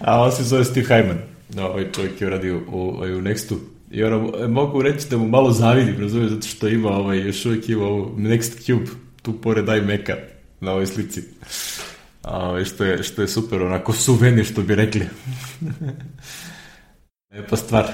A 0.00 0.22
on 0.22 0.32
se 0.32 0.42
zove 0.42 0.64
Steve 0.64 0.86
Hyman. 0.86 1.18
No, 1.54 1.66
ovaj 1.66 1.92
čovjek 1.92 2.20
je 2.20 2.30
radio 2.30 2.56
u, 2.56 2.60
u, 2.72 2.88
u 2.88 3.20
Nextu. 3.20 3.56
I 3.90 4.04
ono, 4.04 4.48
mogu 4.48 4.82
reći 4.82 5.08
da 5.10 5.16
mu 5.16 5.28
malo 5.28 5.52
zavidim, 5.52 6.00
razumije, 6.00 6.28
zato 6.28 6.46
što 6.46 6.68
ima 6.68 6.90
ovaj, 6.90 7.18
još 7.26 7.46
uvijek 7.46 7.68
ima 7.68 7.84
ovo 7.84 8.14
Next 8.16 8.64
Cube, 8.66 8.90
tu 9.22 9.40
pored 9.40 9.68
iMac-a 9.68 10.16
na 10.60 10.72
ovoj 10.72 10.86
slici. 10.86 11.22
A, 12.22 12.48
ovaj, 12.48 12.64
što, 12.64 12.84
je, 12.84 13.02
što 13.02 13.22
je 13.22 13.28
super, 13.28 13.62
onako 13.62 13.92
suvenir, 13.92 14.44
što 14.44 14.62
bi 14.62 14.74
rekli. 14.74 15.06
Lepa 17.34 17.56
stvar. 17.56 17.86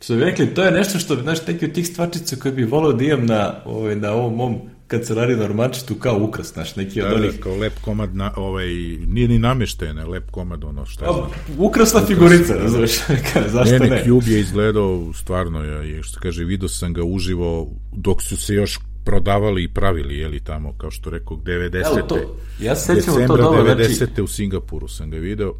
Što 0.00 0.14
bi 0.14 0.24
rekli, 0.24 0.54
to 0.54 0.64
je 0.64 0.70
nešto 0.70 0.98
što, 0.98 1.14
znaš, 1.14 1.46
neki 1.46 1.64
od 1.64 1.72
tih 1.72 1.86
stvarčica 1.86 2.36
koje 2.36 2.52
bi 2.52 2.64
volao 2.64 2.92
da 2.92 3.04
imam 3.04 3.26
na, 3.26 3.54
ovaj, 3.64 3.96
na 3.96 4.12
ovom 4.12 4.34
mom 4.34 4.60
kancelariju 4.88 5.36
na 5.36 5.44
ormančitu 5.44 5.94
kao 5.94 6.18
ukras, 6.20 6.52
znaš, 6.52 6.76
neki 6.76 7.02
od 7.02 7.08
Da, 7.08 7.14
onih... 7.14 7.36
da, 7.36 7.42
kao 7.42 7.56
lep 7.56 7.72
komad, 7.80 8.16
na, 8.16 8.32
ovaj, 8.36 8.68
nije 9.06 9.28
ni 9.28 9.38
namešten, 9.38 10.08
lep 10.08 10.30
komad, 10.30 10.64
ono, 10.64 10.86
šta 10.86 11.12
znam. 11.12 11.30
Ukrasna 11.58 12.00
figurica, 12.06 12.54
razumeš, 12.54 12.98
zašto 13.54 13.78
Ne, 13.78 13.90
ne? 13.90 14.04
Cube 14.04 14.30
je 14.30 14.40
izgledao 14.40 15.12
stvarno, 15.14 15.64
ja, 15.64 15.82
je, 15.82 16.02
što 16.02 16.20
kaže, 16.20 16.44
vidio 16.44 16.68
sam 16.68 16.92
ga 16.92 17.02
uživo 17.04 17.68
dok 17.92 18.22
su 18.22 18.36
se 18.36 18.54
još 18.54 18.78
prodavali 19.04 19.64
i 19.64 19.68
pravili, 19.68 20.18
jeli 20.18 20.40
tamo, 20.40 20.74
kao 20.78 20.90
što 20.90 21.10
rekao, 21.10 21.36
90. 21.36 21.98
Evo 21.98 22.06
to, 22.08 22.36
ja 22.60 22.76
se 22.76 22.94
sećam 22.94 23.14
to 23.14 23.20
Decembra 23.20 23.42
dobro, 23.42 23.74
90. 23.74 23.96
znači, 23.96 24.22
u 24.22 24.26
Singapuru 24.26 24.88
sam 24.88 25.10
ga 25.10 25.16
video. 25.16 25.54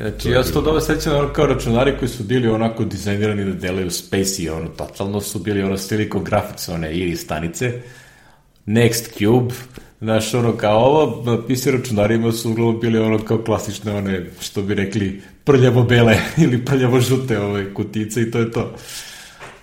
znači 0.00 0.30
ja 0.30 0.44
se 0.44 0.52
to 0.52 0.60
dobro 0.60 0.80
sećam 0.80 1.16
ono, 1.16 1.28
kao 1.32 1.46
računari 1.46 1.96
koji 1.98 2.08
su 2.08 2.24
bili 2.24 2.48
onako 2.48 2.84
dizajnirani 2.84 3.44
da 3.44 3.52
delaju 3.52 3.90
Spacey, 3.90 4.50
ono, 4.50 4.68
totalno 4.68 5.20
su 5.20 5.38
bili 5.38 5.62
ono 5.62 5.76
Silicon 5.76 6.24
Graphics, 6.24 6.68
one 6.68 6.92
iri 6.92 7.16
stanice, 7.16 7.82
Next 8.70 9.18
Cube, 9.18 9.54
znaš, 10.00 10.34
ono, 10.34 10.56
kao 10.56 10.78
ovo, 10.78 11.22
na 11.24 11.38
PC 11.42 11.66
računarima 11.66 12.32
su 12.32 12.50
uglavnom 12.50 12.80
bili 12.80 12.98
ono 12.98 13.18
kao 13.18 13.38
klasične, 13.38 13.94
one, 13.94 14.26
što 14.40 14.62
bi 14.62 14.74
rekli, 14.74 15.22
prljavo-bele 15.44 16.16
ili 16.44 16.64
prljavo-žute 16.64 17.40
ove 17.40 17.74
kutice 17.74 18.22
i 18.22 18.30
to 18.30 18.38
je 18.38 18.50
to. 18.50 18.74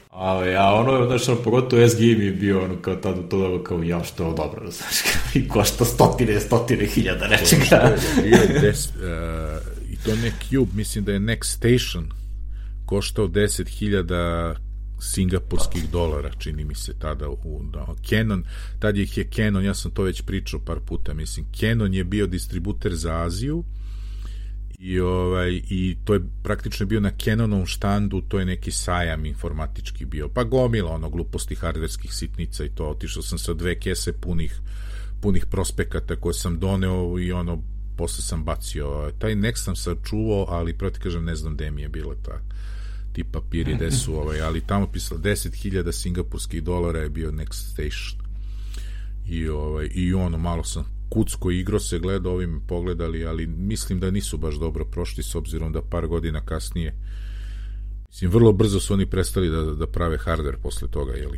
Ali, 0.10 0.56
a 0.56 0.74
ono, 0.74 1.06
znaš, 1.08 1.28
ono, 1.30 1.38
pogotovo 1.38 1.90
SG 1.90 2.00
mi 2.00 2.26
je 2.26 2.32
bio 2.32 2.64
ono, 2.64 2.76
kao 2.82 2.96
tada 2.96 3.22
to 3.22 3.38
dobro, 3.38 3.64
kao, 3.64 3.84
ja, 3.84 4.04
što 4.04 4.24
je 4.24 4.28
ovo 4.28 4.38
dobro, 4.38 4.72
znaš, 4.78 4.96
i 5.34 5.48
košta 5.48 5.86
stotine, 5.86 6.40
stotine 6.40 6.86
hiljada 6.86 7.28
nečega. 7.28 7.96
Uh, 8.18 8.24
I 9.92 9.96
to 10.06 10.16
ne 10.16 10.32
Cube, 10.50 10.72
mislim 10.76 11.06
da 11.06 11.12
je 11.12 11.20
Next 11.20 11.56
Station 11.56 12.12
koštao 12.86 13.28
10.000 13.28 14.67
singapurskih 15.00 15.90
dolara, 15.92 16.32
čini 16.40 16.66
mi 16.66 16.76
se 16.76 16.94
tada 17.00 17.30
u 17.30 17.64
da, 17.72 17.88
Canon, 18.10 18.44
tad 18.80 18.98
ih 18.98 19.18
je 19.18 19.28
Canon, 19.36 19.66
ja 19.66 19.74
sam 19.74 19.92
to 19.92 20.04
već 20.04 20.22
pričao 20.22 20.60
par 20.60 20.80
puta, 20.80 21.14
mislim, 21.14 21.46
Canon 21.60 21.94
je 21.94 22.04
bio 22.04 22.28
distributer 22.28 22.96
za 22.96 23.24
Aziju 23.24 23.64
i 24.80 25.00
ovaj 25.00 25.62
i 25.70 25.98
to 26.04 26.14
je 26.14 26.22
praktično 26.44 26.86
bio 26.86 27.00
na 27.00 27.12
Canonovom 27.24 27.66
štandu, 27.66 28.22
to 28.22 28.40
je 28.40 28.46
neki 28.46 28.72
sajam 28.72 29.26
informatički 29.26 30.06
bio, 30.06 30.30
pa 30.30 30.44
gomila 30.44 30.92
ono 30.92 31.10
gluposti 31.10 31.56
hardverskih 31.56 32.14
sitnica 32.14 32.66
i 32.66 32.70
to, 32.70 32.90
otišao 32.90 33.24
sam 33.24 33.38
sa 33.38 33.54
dve 33.54 33.80
kese 33.80 34.14
punih 34.14 34.62
punih 35.22 35.46
prospekata 35.46 36.16
koje 36.16 36.34
sam 36.34 36.60
doneo 36.60 37.20
i 37.20 37.32
ono 37.32 37.64
posle 37.98 38.24
sam 38.24 38.44
bacio 38.44 39.12
taj 39.20 39.36
Next 39.36 39.64
sam 39.64 39.76
sačuvao, 39.76 40.46
ali 40.50 40.78
proti 40.78 41.00
kažem 41.00 41.26
ne 41.26 41.36
znam 41.36 41.56
gde 41.56 41.72
mi 41.72 41.82
je 41.82 41.90
bila 41.90 42.16
ta 42.26 42.40
ti 43.18 43.24
papiri 43.24 43.76
gde 43.76 43.92
su 43.92 44.16
ovaj, 44.16 44.42
ali 44.42 44.62
tamo 44.62 44.88
pisalo 44.88 45.20
10.000 45.20 45.92
singapurskih 45.92 46.64
dolara 46.64 47.00
je 47.00 47.10
bio 47.10 47.32
Next 47.32 47.72
Station. 47.72 48.22
I, 49.28 49.48
ovaj, 49.48 49.90
i 49.94 50.14
ono 50.14 50.38
malo 50.38 50.64
sam 50.64 50.86
kucko 51.10 51.52
igro 51.52 51.80
se 51.80 52.00
gleda, 52.00 52.30
ovi 52.30 52.48
me 52.48 52.60
pogledali, 52.68 53.26
ali 53.26 53.48
mislim 53.48 54.00
da 54.00 54.12
nisu 54.12 54.38
baš 54.38 54.56
dobro 54.56 54.86
prošli 54.86 55.24
s 55.24 55.36
obzirom 55.36 55.74
da 55.74 55.82
par 55.82 56.08
godina 56.08 56.46
kasnije 56.46 56.96
mislim, 58.10 58.32
vrlo 58.32 58.52
brzo 58.54 58.80
su 58.80 58.94
oni 58.94 59.06
prestali 59.06 59.50
da, 59.50 59.62
da 59.62 59.88
prave 59.88 60.18
hardware 60.18 60.58
posle 60.64 60.88
toga, 60.88 61.14
jeli 61.14 61.38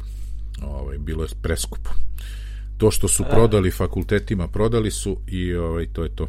ovaj, 0.62 0.98
bilo 0.98 1.24
je 1.24 1.30
preskupo. 1.42 1.90
To 2.78 2.92
što 2.92 3.08
su 3.08 3.24
prodali 3.32 3.72
fakultetima, 3.72 4.48
prodali 4.48 4.92
su 4.92 5.18
i 5.28 5.54
ovaj, 5.54 5.88
to 5.94 6.04
je 6.04 6.16
to. 6.16 6.28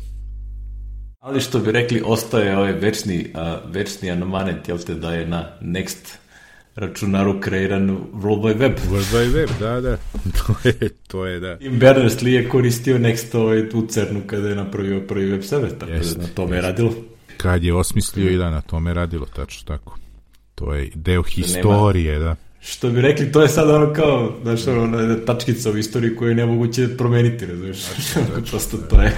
Ali 1.20 1.40
što 1.40 1.58
bi 1.58 1.72
rekli, 1.72 2.02
ostaje 2.04 2.56
ovaj 2.56 2.72
večni, 2.72 3.30
a, 3.34 3.58
večni 3.66 4.10
anomanet, 4.10 4.68
jel 4.68 4.78
te, 4.78 4.94
da 4.94 5.14
je 5.14 5.26
na 5.26 5.48
Next 5.60 6.16
računaru 6.74 7.40
kreiran 7.40 7.98
World 8.12 8.42
Wide 8.42 8.58
Web. 8.58 8.72
World 8.90 9.14
Wide 9.14 9.34
Web, 9.34 9.48
da, 9.60 9.80
da. 9.80 9.96
To 10.46 10.68
je, 10.68 10.88
to 11.08 11.26
je 11.26 11.40
da. 11.40 11.58
Tim 11.58 11.80
Berners-Lee 11.80 12.28
je 12.28 12.48
koristio 12.48 12.98
Next 12.98 13.38
ovaj, 13.38 13.60
u 13.74 13.86
CERN-u 13.86 14.20
kada 14.26 14.48
je 14.48 14.54
napravio 14.54 15.00
prvi 15.00 15.30
web 15.30 15.42
server, 15.42 15.78
tako 15.78 15.92
Jest, 15.92 16.16
da 16.16 16.22
na 16.22 16.28
tome 16.34 16.56
je 16.56 16.62
radilo. 16.62 16.92
Kad 17.36 17.64
je 17.64 17.74
osmislio 17.74 18.30
i 18.30 18.36
da 18.36 18.50
na 18.50 18.60
tome 18.60 18.94
radilo, 18.94 19.26
tačno 19.26 19.66
tako. 19.66 19.98
To 20.54 20.74
je 20.74 20.90
deo 20.94 21.22
historije, 21.22 22.18
da. 22.18 22.36
Što 22.62 22.90
bi 22.90 23.00
rekli, 23.00 23.32
to 23.32 23.42
je 23.42 23.48
sad 23.48 23.70
ono 23.70 23.92
kao, 23.92 24.36
znaš, 24.42 24.66
ono, 24.66 24.82
ona 24.82 25.16
tačkica 25.16 25.70
u 25.70 25.76
istoriji 25.76 26.16
koju 26.16 26.28
je 26.28 26.34
nemoguće 26.34 26.96
promeniti, 26.96 27.46
razumiješ? 27.46 27.78
Prosto 28.50 28.76
to 28.76 29.02
je. 29.02 29.12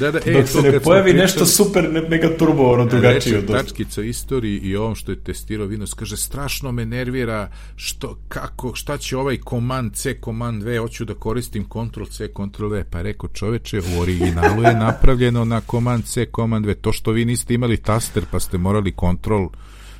Da, 0.00 0.10
da, 0.10 0.18
e, 0.26 0.32
Dok 0.32 0.48
se 0.48 0.62
ne 0.62 0.80
pojavi 0.80 1.02
pričali- 1.02 1.22
nešto 1.22 1.46
super, 1.46 1.92
ne- 1.92 2.08
mega 2.08 2.36
turbo, 2.38 2.72
ono, 2.72 2.84
drugačije 2.84 3.40
Reče 3.40 3.46
tačkica 3.46 4.00
o 4.00 4.04
istoriji 4.04 4.58
i 4.58 4.76
ovom 4.76 4.94
što 4.94 5.12
je 5.12 5.20
testirao 5.20 5.66
Windows, 5.66 5.94
kaže, 5.94 6.16
strašno 6.16 6.72
me 6.72 6.86
nervira 6.86 7.50
što, 7.76 8.18
kako, 8.28 8.74
šta 8.74 8.98
će 8.98 9.16
ovaj 9.16 9.38
command 9.50 9.94
C, 9.94 10.16
command 10.24 10.62
V, 10.62 10.78
hoću 10.78 11.04
da 11.04 11.14
koristim 11.14 11.64
Ctrl 11.64 12.04
C, 12.04 12.28
Ctrl 12.28 12.66
V, 12.68 12.84
pa 12.90 13.02
rekao 13.02 13.28
čoveče, 13.28 13.78
u 13.96 14.00
originalu 14.00 14.62
je 14.62 14.74
napravljeno 14.74 15.44
na 15.44 15.60
command 15.70 16.04
C, 16.04 16.26
command 16.36 16.66
V, 16.66 16.74
to 16.74 16.92
što 16.92 17.12
vi 17.12 17.24
niste 17.24 17.54
imali 17.54 17.76
taster 17.76 18.24
pa 18.30 18.40
ste 18.40 18.58
morali 18.58 18.92
Ctrl, 18.92 19.44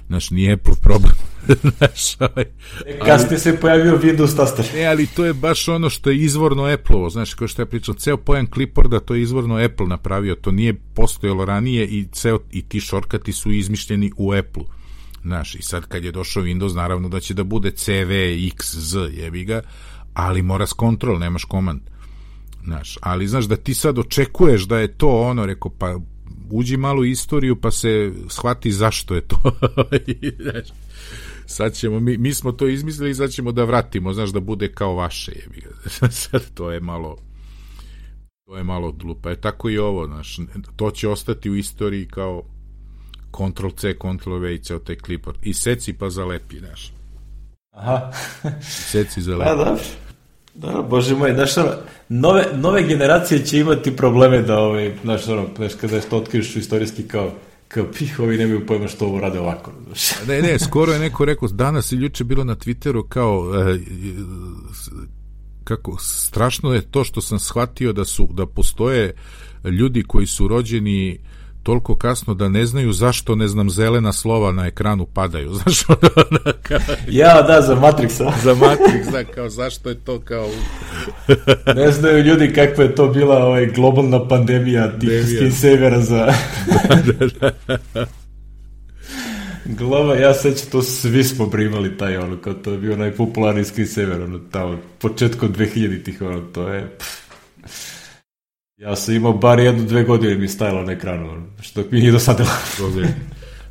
znaš, 0.09 0.31
nije 0.31 0.53
Apple 0.53 0.75
problem. 0.83 1.15
znaš, 1.79 2.17
ovaj, 2.21 2.45
Kasnije 3.05 3.39
se 3.39 3.61
pojavio 3.61 3.99
Windows 3.99 4.37
taster. 4.37 4.67
E, 4.75 4.87
ali 4.87 5.07
to 5.07 5.25
je 5.25 5.33
baš 5.33 5.69
ono 5.69 5.91
što 5.91 6.11
je 6.11 6.17
izvorno 6.17 6.65
Apple-ovo, 6.65 7.11
znaš, 7.11 7.35
kao 7.35 7.49
što 7.49 7.63
ja 7.63 7.67
pričam, 7.67 7.95
ceo 7.95 8.17
pojam 8.17 8.47
clipboarda, 8.55 9.01
to 9.01 9.15
je 9.15 9.23
izvorno 9.23 9.65
Apple 9.65 9.87
napravio, 9.87 10.35
to 10.35 10.51
nije 10.51 10.75
postojalo 10.95 11.45
ranije 11.45 11.87
i 11.87 12.07
ceo, 12.13 12.39
i 12.51 12.63
ti 12.63 12.81
šorkati 12.81 13.33
su 13.33 13.53
izmišljeni 13.53 14.13
u 14.17 14.33
Apple. 14.33 14.63
Znaš, 15.23 15.55
i 15.55 15.63
sad 15.63 15.87
kad 15.87 16.05
je 16.05 16.13
došao 16.13 16.43
Windows, 16.43 16.75
naravno 16.75 17.09
da 17.09 17.21
će 17.21 17.35
da 17.35 17.45
bude 17.45 17.71
CV, 17.71 18.13
X, 18.53 18.75
Z, 18.75 18.99
jebi 19.13 19.45
ga, 19.45 19.61
ali 20.15 20.43
mora 20.43 20.67
s 20.67 20.73
kontrol, 20.73 21.19
nemaš 21.19 21.45
komand. 21.45 21.81
Znaš, 22.65 22.99
ali 23.03 23.29
znaš 23.29 23.45
da 23.45 23.57
ti 23.57 23.75
sad 23.75 23.99
očekuješ 23.99 24.63
da 24.63 24.79
je 24.79 24.97
to 24.99 25.21
ono, 25.21 25.47
rekao, 25.47 25.71
pa 25.71 25.99
uđi 26.51 26.77
malo 26.77 27.01
u 27.01 27.05
istoriju 27.05 27.61
pa 27.61 27.71
se 27.71 28.13
shvati 28.29 28.73
zašto 28.73 29.15
je 29.15 29.21
to. 29.21 29.39
sad 31.47 31.75
ćemo, 31.75 32.01
mi, 32.01 32.19
mi 32.19 32.35
smo 32.35 32.53
to 32.53 32.69
izmislili 32.69 33.11
i 33.11 33.15
sad 33.15 33.31
ćemo 33.31 33.53
da 33.53 33.65
vratimo, 33.65 34.15
znaš, 34.15 34.31
da 34.31 34.41
bude 34.41 34.73
kao 34.73 34.95
vaše, 34.95 35.33
sad 36.11 36.55
to 36.55 36.73
je 36.73 36.81
malo 36.81 37.17
to 38.49 38.57
je 38.57 38.65
malo 38.65 38.93
glupa. 38.93 39.31
E 39.31 39.37
tako 39.37 39.71
i 39.71 39.79
ovo, 39.79 40.07
znaš, 40.07 40.39
to 40.77 40.91
će 40.91 41.09
ostati 41.09 41.51
u 41.51 41.57
istoriji 41.57 42.07
kao 42.07 42.43
Ctrl 43.37 43.69
C, 43.69 43.95
Ctrl 43.95 44.39
V 44.39 44.55
i 44.55 44.59
ceo 44.59 44.79
taj 44.79 44.97
clipboard. 44.97 45.39
I 45.43 45.55
seci 45.55 45.93
pa 45.93 46.11
zalepi, 46.11 46.59
znaš. 46.59 46.93
Aha. 47.71 48.13
Seci 48.61 49.15
Pa 49.15 49.21
zalepi. 49.21 49.57
dobro. 49.57 49.83
Dobro, 50.59 50.83
bože 50.83 51.15
moj, 51.15 51.35
znaš, 51.35 51.57
ono, 51.57 51.71
nove, 52.09 52.45
nove 52.55 52.83
generacije 52.83 53.45
će 53.45 53.59
imati 53.59 53.97
probleme 53.97 54.43
da, 54.43 54.59
ovaj, 54.59 54.95
znaš, 55.03 55.29
ono, 55.29 55.47
znaš, 55.57 55.75
kada 55.75 56.01
to 56.01 56.17
otkriš 56.17 56.57
istorijski 56.57 57.03
kao, 57.03 57.33
kao 57.69 57.85
pih, 57.99 58.21
ovi 58.21 58.39
nemaju 58.39 58.67
pojma 58.67 58.89
što 58.89 59.07
ovo 59.07 59.21
rade 59.21 59.41
ovako, 59.41 59.73
znaš. 59.87 60.27
Ne, 60.29 60.43
ne, 60.43 60.59
skoro 60.59 60.93
je 60.93 60.99
neko 60.99 61.25
rekao, 61.25 61.49
danas 61.49 61.93
i 61.93 61.97
juče 61.97 62.25
bilo 62.25 62.45
na 62.45 62.57
Twitteru 62.57 63.09
kao 63.09 63.53
e, 63.55 63.79
kako 65.65 65.97
strašno 65.99 66.75
je 66.75 66.91
to 66.91 67.05
što 67.05 67.21
sam 67.21 67.39
shvatio 67.39 67.93
da 67.93 68.05
su 68.05 68.29
da 68.33 68.47
postoje 68.47 69.15
ljudi 69.65 70.03
koji 70.03 70.27
su 70.27 70.49
rođeni 70.49 71.21
toliko 71.63 71.95
kasno 71.95 72.35
da 72.35 72.49
ne 72.49 72.67
znaju 72.67 72.93
zašto 72.93 73.35
ne 73.35 73.49
znam 73.49 73.71
zelena 73.71 74.13
slova 74.13 74.53
na 74.53 74.67
ekranu 74.67 75.07
padaju 75.07 75.55
znaš 75.65 75.89
ono, 75.89 76.53
kao, 76.63 76.79
Ja, 77.09 77.43
da, 77.43 77.63
za 77.63 77.77
Matrixa. 77.77 78.33
za 78.45 78.55
Matrix 78.55 79.13
da 79.13 79.25
kao 79.25 79.49
zašto 79.49 79.89
je 79.89 79.95
to 79.95 80.21
kao 80.21 80.49
Ne 81.77 81.93
znaju 81.93 82.25
ljudi 82.25 82.53
kakva 82.53 82.85
je 82.85 82.95
to 82.95 83.09
bila 83.09 83.45
ovaj, 83.45 83.67
globalna 83.67 84.29
pandemija 84.29 84.99
tih 84.99 85.11
Pandemija. 85.11 85.25
screensavera 85.27 86.01
za... 86.01 86.33
Glava, 89.79 90.15
ja 90.15 90.35
sećam, 90.35 90.71
to 90.71 90.83
svi 90.83 91.25
smo 91.25 91.51
primali 91.51 91.97
taj, 91.97 92.17
ono, 92.17 92.37
kao 92.37 92.55
to 92.55 92.73
je 92.73 92.79
bio 92.79 92.97
najpopularniji 92.97 93.65
screensaver, 93.65 94.23
ono, 94.23 94.39
tamo, 94.39 94.79
početkom 94.99 95.55
2000-ih, 95.55 96.23
ono, 96.23 96.41
to 96.41 96.69
je... 96.69 96.97
pff. 96.99 97.28
Ja 98.79 98.97
sam 98.97 99.15
imao 99.15 99.33
bar 99.33 99.61
jednu, 99.61 99.85
dve 99.85 100.05
godine 100.05 100.35
mi 100.35 100.49
stajalo 100.49 100.83
na 100.83 100.93
ekranu, 100.93 101.47
što 101.61 101.85
mi 101.91 102.01
nije 102.01 102.13
dosadilo. 102.13 102.49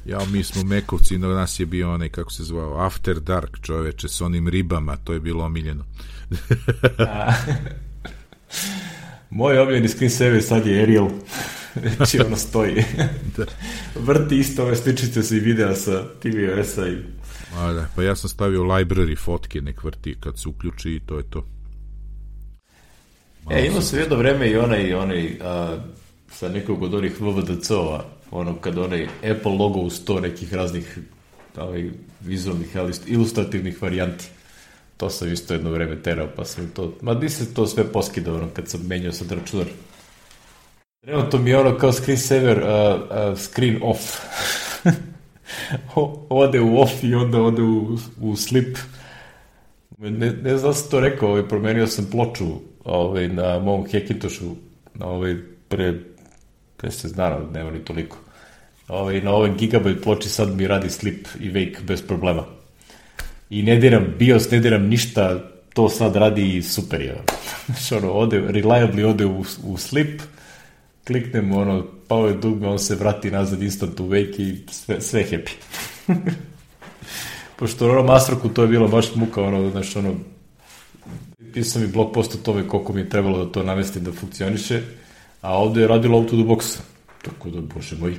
Ja, 0.05 0.19
mi 0.31 0.43
smo 0.43 0.63
Mekovci, 0.63 1.17
na 1.17 1.27
nas 1.27 1.59
je 1.59 1.65
bio 1.65 1.93
onaj, 1.93 2.09
kako 2.09 2.31
se 2.31 2.43
zvao, 2.43 2.85
After 2.85 3.19
Dark 3.19 3.57
čoveče, 3.61 4.07
s 4.07 4.21
onim 4.21 4.47
ribama, 4.47 4.97
to 4.97 5.13
je 5.13 5.19
bilo 5.19 5.43
omiljeno. 5.43 5.85
Moj 9.29 9.59
omiljeni 9.59 9.87
screensaver 9.87 10.43
sad 10.43 10.67
je 10.67 10.81
Ariel. 10.81 11.07
znači 11.95 12.19
ono 12.19 12.35
stoji. 12.35 12.83
da. 13.37 13.45
Vrti 13.95 14.37
isto 14.37 14.63
ove 14.63 14.75
sličice 14.75 15.23
sa 15.23 15.35
i 15.35 15.39
videa 15.39 15.75
sa 15.75 16.03
tvOS-a 16.21 16.87
i... 16.87 16.97
A, 17.55 17.73
da, 17.73 17.87
pa 17.95 18.03
ja 18.03 18.15
sam 18.15 18.29
stavio 18.29 18.63
library 18.63 19.17
fotke 19.17 19.61
nek 19.61 19.83
vrti 19.83 20.15
kad 20.19 20.39
se 20.39 20.49
uključi 20.49 20.91
i 20.91 20.99
to 20.99 21.17
je 21.17 21.23
to. 21.29 21.45
E, 23.49 23.65
imao 23.65 23.81
sam 23.81 23.99
jedno 23.99 24.15
vreme 24.15 24.49
i 24.49 24.57
onaj, 24.57 24.93
onaj 24.93 25.39
a, 25.43 25.77
sa 26.31 26.49
nekog 26.49 26.83
od 26.83 26.93
onih 26.93 27.21
VVDC-ova, 27.21 28.05
ono 28.31 28.55
kad 28.55 28.77
onaj 28.77 29.07
Apple 29.31 29.51
logo 29.51 29.79
uz 29.79 30.05
to 30.05 30.19
nekih 30.19 30.53
raznih 30.53 30.99
ovaj, 31.57 31.89
vizualnih, 32.19 32.67
ilustrativnih 33.05 33.81
varijanti. 33.81 34.25
To 34.97 35.09
sam 35.09 35.33
isto 35.33 35.53
jedno 35.53 35.71
vreme 35.71 36.01
terao, 36.01 36.27
pa 36.35 36.45
sam 36.45 36.69
to... 36.75 36.93
Ma 37.01 37.13
bi 37.13 37.29
se 37.29 37.53
to 37.53 37.67
sve 37.67 37.83
poskidao, 37.91 38.35
ono, 38.35 38.47
kad 38.53 38.67
sam 38.67 38.81
menjao 38.87 39.11
sad 39.11 39.31
računar. 39.31 39.67
Trenutno 41.01 41.39
mi 41.39 41.49
je 41.49 41.57
ono 41.57 41.77
kao 41.77 41.91
screensaver, 41.91 42.57
uh, 42.57 43.01
uh, 43.01 43.39
screen 43.39 43.79
off. 43.83 44.19
ode 46.29 46.59
u 46.59 46.79
off 46.79 47.03
i 47.03 47.13
onda 47.15 47.41
ode 47.41 47.61
u, 47.61 47.97
u 48.21 48.35
slip. 48.35 48.77
Ne, 49.97 50.31
ne 50.31 50.57
znam 50.57 50.71
da 50.71 50.73
sam 50.73 50.91
to 50.91 50.99
rekao, 50.99 51.29
ovaj, 51.29 51.47
promenio 51.47 51.87
sam 51.87 52.05
ploču 52.11 52.45
ovaj, 52.87 53.27
na 53.27 53.59
mom 53.59 53.85
Hackintošu 53.91 54.55
ovaj, 54.99 55.35
pre 55.67 55.93
10 56.79 57.15
dana, 57.15 57.39
nema 57.53 57.71
ni 57.71 57.79
toliko. 57.85 58.17
Ovaj, 58.87 59.21
na 59.21 59.31
ovoj 59.31 59.49
gigabyte 59.59 60.03
ploči 60.03 60.29
sad 60.29 60.55
mi 60.55 60.67
radi 60.67 60.89
slip 60.89 61.27
i 61.39 61.51
wake 61.51 61.83
bez 61.83 62.01
problema. 62.01 62.45
I 63.49 63.63
ne 63.63 63.75
diram 63.75 64.05
BIOS, 64.19 64.51
ne 64.51 64.59
diram 64.59 64.87
ništa, 64.87 65.39
to 65.73 65.89
sad 65.89 66.15
radi 66.15 66.61
super 66.61 67.01
je. 67.01 67.21
Znači, 67.67 67.95
ono, 67.95 68.11
ode, 68.11 68.41
reliably 68.41 69.03
ode 69.03 69.25
u, 69.25 69.43
u 69.63 69.77
slip, 69.77 70.21
kliknem 71.07 71.51
ono, 71.51 71.85
power 72.09 72.39
dugme, 72.39 72.67
on 72.67 72.79
se 72.79 72.95
vrati 72.95 73.31
nazad 73.31 73.63
instant 73.63 73.99
u 73.99 74.07
wake 74.07 74.41
i 74.41 74.71
sve, 74.71 75.01
sve 75.01 75.23
happy. 75.23 75.51
Pošto 77.59 77.89
ono 77.89 78.03
Mastroku 78.03 78.49
to 78.49 78.61
je 78.61 78.67
bilo 78.67 78.87
baš 78.87 79.15
muka, 79.15 79.41
ono, 79.41 79.69
znači 79.69 79.97
ono, 79.99 80.15
pisao 81.57 81.81
mi 81.81 81.87
blog 81.87 82.11
post 82.13 82.35
o 82.35 82.37
tome 82.37 82.67
koliko 82.67 82.93
mi 82.93 83.01
je 83.01 83.09
trebalo 83.09 83.45
da 83.45 83.51
to 83.51 83.63
namesti 83.63 83.99
da 83.99 84.11
funkcioniše, 84.11 84.81
a 85.41 85.57
ovde 85.57 85.81
je 85.81 85.87
radilo 85.87 86.17
auto 86.17 86.35
do 86.35 86.43
boxa. 86.43 86.79
Tako 87.25 87.49
da, 87.49 87.61
bože 87.61 87.95
moj. 87.97 88.13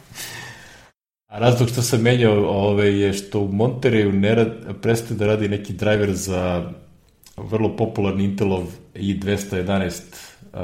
a 1.32 1.38
razlog 1.38 1.68
što 1.68 1.82
sam 1.82 2.00
menjao 2.00 2.48
ove, 2.48 2.98
je 2.98 3.12
što 3.12 3.40
u 3.40 3.52
Monterey 3.52 4.12
ne 4.12 4.34
rad, 4.34 4.80
prestaje 4.82 5.18
da 5.18 5.26
radi 5.26 5.48
neki 5.48 5.72
driver 5.72 6.14
za 6.14 6.72
vrlo 7.36 7.76
popularni 7.76 8.24
Intelov 8.24 8.64
i211 8.94 10.00
uh, 10.52 10.60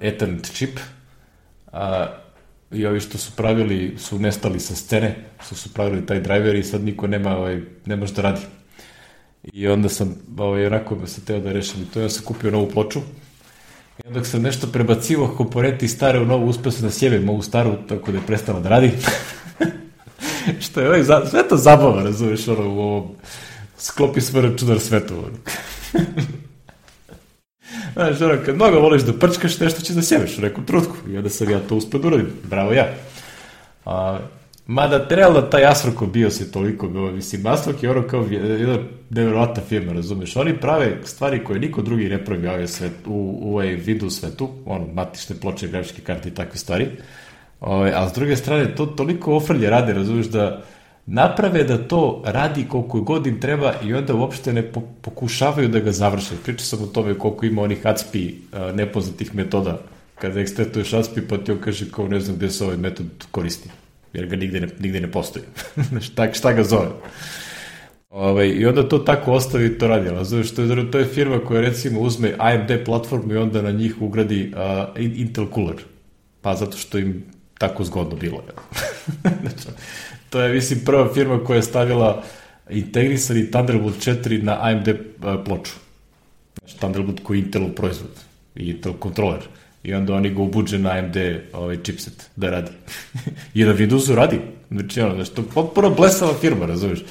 Ethernet 0.00 0.50
čip, 0.54 0.80
a, 1.72 2.06
i 2.72 2.86
ovi 2.86 3.00
što 3.00 3.18
su 3.18 3.32
pravili, 3.36 3.94
su 3.98 4.18
nestali 4.18 4.60
sa 4.60 4.74
scene, 4.74 5.14
što 5.44 5.54
su 5.54 5.72
pravili 5.74 6.06
taj 6.06 6.20
driver 6.20 6.56
i 6.56 6.62
sad 6.62 6.84
niko 6.84 7.06
nema, 7.06 7.36
ovaj, 7.36 7.60
ne 7.86 7.96
može 7.96 8.14
da 8.14 8.22
radi. 8.22 8.59
I 9.42 9.68
onda 9.68 9.88
sam, 9.88 10.14
ovaj, 10.38 10.66
onako 10.66 11.06
se 11.06 11.24
teo 11.24 11.40
da 11.40 11.52
rešim 11.52 11.86
to, 11.94 12.00
ja 12.00 12.08
sam 12.08 12.24
kupio 12.24 12.50
novu 12.50 12.70
ploču, 12.70 13.00
I 14.04 14.08
onda 14.08 14.24
sam 14.24 14.42
nešto 14.42 14.66
prebacivo 14.66 15.28
komponenti 15.36 15.88
stare 15.88 16.20
u 16.20 16.26
novu, 16.26 16.46
uspeo 16.46 16.72
sam 16.72 16.82
da 16.82 16.90
sjebim 16.90 17.28
ovu 17.28 17.42
staru, 17.42 17.76
tako 17.88 18.12
da 18.12 18.18
je 18.18 18.26
prestala 18.26 18.60
da 18.60 18.68
radi. 18.68 18.92
što 20.64 20.80
je 20.80 20.88
ovaj, 20.88 21.04
sve 21.04 21.48
to 21.48 21.56
zabava, 21.56 22.02
razumeš, 22.02 22.48
ono, 22.48 22.68
u 22.68 22.78
ovom, 22.78 23.08
sklopi 23.78 24.20
sve 24.20 24.42
računar 24.42 24.80
svetu. 24.80 25.14
Znaš, 27.92 28.20
ono, 28.20 28.34
kad 28.46 28.54
mnogo 28.54 28.80
voliš 28.80 29.02
da 29.02 29.12
prčkaš, 29.12 29.58
nešto 29.60 29.80
će 29.80 29.92
da 29.92 30.02
sjebeš 30.02 30.38
u 30.38 30.40
nekom 30.40 30.66
trutku. 30.66 30.96
I 31.08 31.16
onda 31.16 31.30
sam 31.30 31.50
ja 31.50 31.60
to 31.60 31.76
uspio 31.76 32.00
da 32.00 32.08
uradim. 32.08 32.30
Bravo 32.44 32.72
ja. 32.72 32.94
A, 33.84 34.18
mada 34.70 35.06
realno 35.10 35.42
taj 35.42 35.64
Asroko 35.64 36.06
bio 36.06 36.30
se 36.30 36.52
toliko, 36.52 36.88
mislim, 36.88 37.46
Asrok 37.46 37.82
je 37.82 37.90
ono 37.90 38.02
kao 38.08 38.22
jedna 38.30 38.78
nevjerovatna 39.10 39.62
firma, 39.68 39.92
razumeš? 39.92 40.36
Oni 40.36 40.58
prave 40.60 40.96
stvari 41.04 41.44
koje 41.44 41.60
niko 41.60 41.82
drugi 41.82 42.08
ne 42.08 42.24
pravi 42.24 42.64
u, 42.64 42.68
svet, 42.68 42.92
u, 43.06 43.38
u 43.42 43.52
ovaj 43.52 43.66
Windows 43.66 44.10
svetu, 44.10 44.48
ono, 44.66 44.86
matične 44.92 45.36
ploče, 45.40 45.68
grafičke 45.68 46.02
karte 46.02 46.28
i 46.28 46.34
takve 46.34 46.58
stvari. 46.58 46.86
O, 47.60 47.74
ovaj, 47.74 47.92
a 47.94 48.08
s 48.08 48.12
druge 48.12 48.36
strane, 48.36 48.74
to 48.74 48.86
toliko 48.86 49.36
ofrlje 49.36 49.70
rade, 49.70 49.92
razumeš, 49.92 50.26
da 50.26 50.62
naprave 51.06 51.64
da 51.64 51.78
to 51.88 52.22
radi 52.26 52.66
koliko 52.68 53.00
god 53.00 53.26
im 53.26 53.40
treba 53.40 53.72
i 53.84 53.94
onda 53.94 54.14
uopšte 54.14 54.52
ne 54.52 54.72
pokušavaju 55.02 55.68
da 55.68 55.80
ga 55.80 55.92
završe. 55.92 56.34
Pričao 56.44 56.64
sam 56.64 56.82
o 56.82 56.86
tome 56.86 57.14
koliko 57.14 57.46
ima 57.46 57.62
onih 57.62 57.86
ACPI 57.86 58.42
nepoznatih 58.74 59.34
metoda 59.34 59.78
kada 60.14 60.40
ekstretuješ 60.40 60.92
ACPI 60.92 61.20
pa 61.28 61.38
ti 61.38 61.52
on 61.52 61.58
kaže 61.58 61.90
kao 61.90 62.08
ne 62.08 62.20
znam 62.20 62.36
gde 62.36 62.50
se 62.50 62.64
ovaj 62.64 62.76
metod 62.76 63.06
koristi 63.30 63.68
jer 64.12 64.26
ga 64.26 64.36
nigde 64.36 64.60
ne, 64.60 64.68
nigde 64.78 65.00
ne 65.00 65.10
postoji. 65.10 65.44
šta, 66.06 66.32
šta 66.32 66.52
ga 66.52 66.64
zove? 66.64 66.88
Ove, 68.10 68.30
ovaj, 68.30 68.48
I 68.48 68.66
onda 68.66 68.88
to 68.88 68.98
tako 68.98 69.32
ostavi 69.32 69.66
i 69.66 69.78
to 69.78 69.88
radi. 69.88 70.10
Razumeš, 70.10 70.54
to 70.54 70.62
je, 70.62 70.90
to 70.90 70.98
je 70.98 71.04
firma 71.04 71.38
koja 71.38 71.60
recimo 71.60 72.00
uzme 72.00 72.34
AMD 72.38 72.70
platformu 72.84 73.34
i 73.34 73.36
onda 73.36 73.62
na 73.62 73.70
njih 73.70 74.02
ugradi 74.02 74.52
uh, 74.54 75.18
Intel 75.18 75.46
Cooler. 75.54 75.76
Pa 76.40 76.54
zato 76.54 76.76
što 76.76 76.98
im 76.98 77.24
tako 77.58 77.84
zgodno 77.84 78.16
bilo. 78.16 78.42
znači, 79.40 79.68
To 80.30 80.40
je, 80.40 80.54
mislim, 80.54 80.80
prva 80.84 81.14
firma 81.14 81.44
koja 81.44 81.56
je 81.56 81.62
stavila 81.62 82.22
integrisani 82.70 83.50
Thunderbolt 83.50 83.96
4 83.96 84.42
na 84.42 84.58
AMD 84.60 84.88
ploču. 85.44 85.72
Znači, 86.58 86.78
Thunderbolt 86.78 87.20
koji 87.22 87.38
je 87.38 87.44
Intelov 87.44 87.70
proizvod 87.70 88.10
i 88.54 88.70
Intel 88.70 88.92
kontroler. 88.92 89.40
I 89.82 89.94
onda 89.94 90.14
oni 90.14 90.30
ga 90.30 90.42
ubuđe 90.42 90.78
na 90.78 90.90
AMD 90.90 91.16
ovaj 91.52 91.76
chipset 91.82 92.30
da 92.36 92.50
radi. 92.50 92.70
I 93.54 93.64
na 93.64 93.74
Windowsu 93.74 94.14
radi. 94.14 94.40
Znači, 94.70 95.00
ono, 95.00 95.14
znači, 95.14 95.30
to 95.30 95.42
je 95.42 95.48
potpuno 95.54 95.90
blesava 95.90 96.34
firma, 96.40 96.66
razumiješ? 96.66 97.04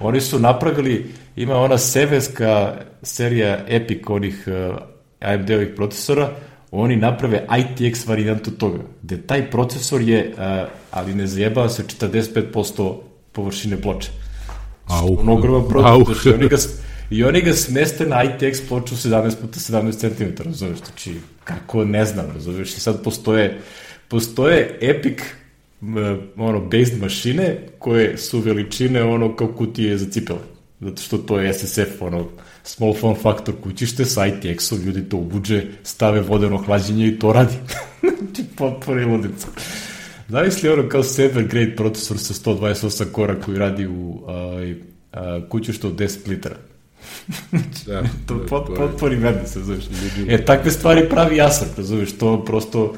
Oni 0.00 0.20
su 0.20 0.38
napravili, 0.38 1.10
ima 1.36 1.56
ona 1.56 1.78
sevenska 1.78 2.74
serija 3.02 3.64
Epic 3.68 4.02
onih 4.08 4.44
uh, 4.46 4.52
e, 4.54 5.34
AMD-ovih 5.34 5.68
procesora, 5.76 6.30
oni 6.70 6.96
naprave 6.96 7.46
ITX 7.58 8.06
varijantu 8.06 8.50
toga, 8.50 8.78
gde 9.02 9.22
taj 9.22 9.50
procesor 9.50 10.00
je, 10.00 10.32
uh, 10.32 10.68
ali 10.90 11.14
ne 11.14 11.26
zajebava 11.26 11.68
se 11.68 11.84
45% 12.00 12.94
površine 13.32 13.80
ploče. 13.80 14.10
Au. 14.86 15.20
On 15.20 15.28
ogroman 15.28 15.68
procesor, 15.68 16.14
znači 16.14 16.28
oni 16.28 16.48
ga, 16.48 16.56
i 17.14 17.24
oni 17.24 17.40
ga 17.40 17.52
smeste 17.52 18.06
na 18.06 18.24
ITX 18.24 18.68
ploču 18.68 18.94
17 18.94 19.36
puta 19.40 19.60
17 19.60 19.98
cm, 19.98 20.42
razumeš, 20.42 20.78
znači, 20.78 21.14
kako 21.44 21.84
ne 21.84 22.04
znam, 22.04 22.26
razumeš, 22.34 22.76
i 22.76 22.80
sad 22.80 23.02
postoje, 23.02 23.60
postoje 24.08 24.78
Epic 24.80 25.18
ono, 26.36 26.60
based 26.60 27.00
mašine 27.00 27.58
koje 27.78 28.18
su 28.18 28.40
veličine 28.40 29.02
ono 29.02 29.36
kao 29.36 29.48
kutije 29.48 29.98
za 29.98 30.10
cipele. 30.10 30.40
Zato 30.80 31.02
što 31.02 31.18
to 31.18 31.38
je 31.38 31.54
SSF, 31.54 32.00
ono, 32.02 32.28
small 32.62 32.94
form 32.94 33.20
factor 33.22 33.54
kućište 33.62 34.04
sa 34.04 34.26
ITX-om, 34.26 34.82
ljudi 34.82 35.08
to 35.08 35.16
ubuđe, 35.16 35.62
stave 35.82 36.20
vodeno 36.20 36.56
hlađenje 36.56 37.08
i 37.08 37.18
to 37.18 37.32
radi. 37.32 37.54
Znači, 38.34 38.50
potpore 38.56 39.04
ludica. 39.04 39.48
Zamisli 40.28 40.68
ono 40.68 40.88
kao 40.88 41.02
server 41.02 41.46
grade 41.46 41.76
procesor 41.76 42.18
sa 42.18 42.34
128 42.34 43.04
kora 43.12 43.40
koji 43.40 43.58
radi 43.58 43.86
u 43.86 44.08
uh, 44.08 44.22
uh, 44.22 45.48
kućištu 45.48 45.86
od 45.86 45.94
10 45.94 46.28
litara. 46.28 46.56
Da, 47.86 48.02
to 48.26 48.34
da, 48.34 48.46
pot, 48.46 48.66
potpori 48.76 49.16
mene 49.16 49.46
se, 49.46 49.62
znaš. 49.62 49.84
E, 50.28 50.44
takve 50.44 50.70
stvari 50.70 51.08
pravi 51.08 51.36
jasar, 51.36 51.68
razumeš, 51.76 52.12
to 52.12 52.44
prosto... 52.44 52.94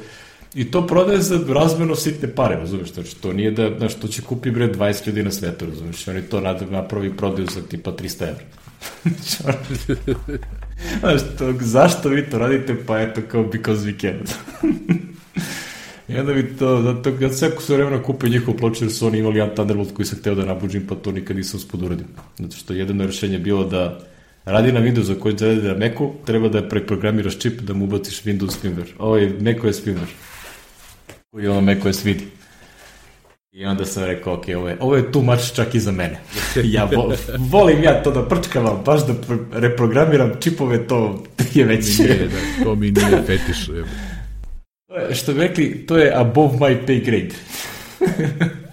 I 0.54 0.70
to 0.70 0.86
prodaje 0.86 1.22
za 1.22 1.40
razmeno 1.48 1.96
sitne 1.96 2.28
pare, 2.34 2.56
razumeš, 2.56 2.92
znači 2.92 3.16
to 3.16 3.32
nije 3.32 3.50
da, 3.50 3.70
znaš, 3.78 3.94
to 3.94 4.08
će 4.08 4.22
kupi 4.22 4.50
bre 4.50 4.72
20 4.72 5.06
ljudi 5.06 5.22
na 5.22 5.30
svetu, 5.30 5.66
razumeš, 5.66 6.08
oni 6.08 6.22
to 6.22 6.40
napravi 6.70 7.16
prodaju 7.16 7.48
za 7.54 7.62
tipa 7.62 7.92
300 7.92 8.22
evra. 8.22 8.44
Znaš, 11.00 11.20
to, 11.38 11.54
zašto 11.60 12.08
vi 12.08 12.30
to 12.30 12.38
radite? 12.38 12.76
Pa 12.86 13.00
eto, 13.00 13.20
kao 13.28 13.42
because 13.42 13.86
we 13.86 14.00
can. 14.00 14.20
I 16.08 16.18
onda 16.18 16.32
bi 16.32 16.56
to, 16.56 16.82
zato, 16.82 17.12
ja 17.20 17.32
sveko 17.32 17.62
sve 17.62 17.76
vremena 17.76 18.02
kupio 18.02 18.28
njihovu 18.28 18.56
ploču 18.58 18.84
jer 18.84 18.92
su 18.92 19.06
oni 19.06 19.18
imali 19.18 19.38
jedan 19.38 19.54
Thunderbolt 19.54 19.94
koji 19.94 20.06
sam 20.06 20.18
hteo 20.18 20.34
da 20.34 20.44
nabuđim, 20.44 20.86
pa 20.86 20.94
to 20.94 21.12
nikad 21.12 21.36
nisam 21.36 21.56
uspod 21.56 21.82
uradio. 21.82 22.06
Zato 22.38 22.56
što 22.56 22.72
jedno 22.72 23.06
rešenje 23.06 23.38
bilo 23.38 23.64
da 23.64 24.00
radi 24.46 24.72
na 24.72 24.80
Windowsu 24.80 25.18
koji 25.18 25.36
radi 25.40 25.62
na 25.62 25.74
Macu, 25.74 26.12
treba 26.26 26.48
da 26.48 26.68
preprogramiraš 26.68 27.38
čip 27.38 27.60
da 27.60 27.74
mu 27.74 27.84
ubaciš 27.84 28.22
Windows 28.22 28.56
firmware. 28.62 28.92
Ovo 28.98 29.16
je 29.16 29.34
macOS 29.40 29.84
firmware. 29.84 30.14
Koji 31.30 31.48
ono 31.48 31.60
macOS 31.60 32.04
vidi. 32.04 32.26
I 33.52 33.64
onda 33.64 33.84
sam 33.84 34.04
rekao, 34.04 34.34
ok, 34.34 34.44
ovo 34.56 34.68
je, 34.68 34.76
ovo 34.80 34.96
je 34.96 35.12
too 35.12 35.22
much 35.22 35.54
čak 35.54 35.74
i 35.74 35.80
za 35.80 35.92
mene. 35.92 36.18
ja 36.64 36.84
vo, 36.84 37.14
volim 37.38 37.82
ja 37.82 38.02
to 38.02 38.10
da 38.10 38.28
prčkavam, 38.28 38.82
baš 38.84 39.00
da 39.06 39.14
reprogramiram 39.52 40.32
čipove, 40.40 40.86
to 40.86 41.24
je 41.54 41.64
već... 41.64 41.98
Nije, 41.98 42.28
da, 42.28 42.64
to 42.64 42.74
mi 42.74 42.90
nije 42.90 43.22
fetiš. 43.26 43.68
Što 45.12 45.32
bi 45.32 45.40
rekli, 45.40 45.86
to 45.86 45.96
je 45.96 46.12
above 46.14 46.58
my 46.58 46.86
pay 46.86 47.04
grade. 47.04 47.34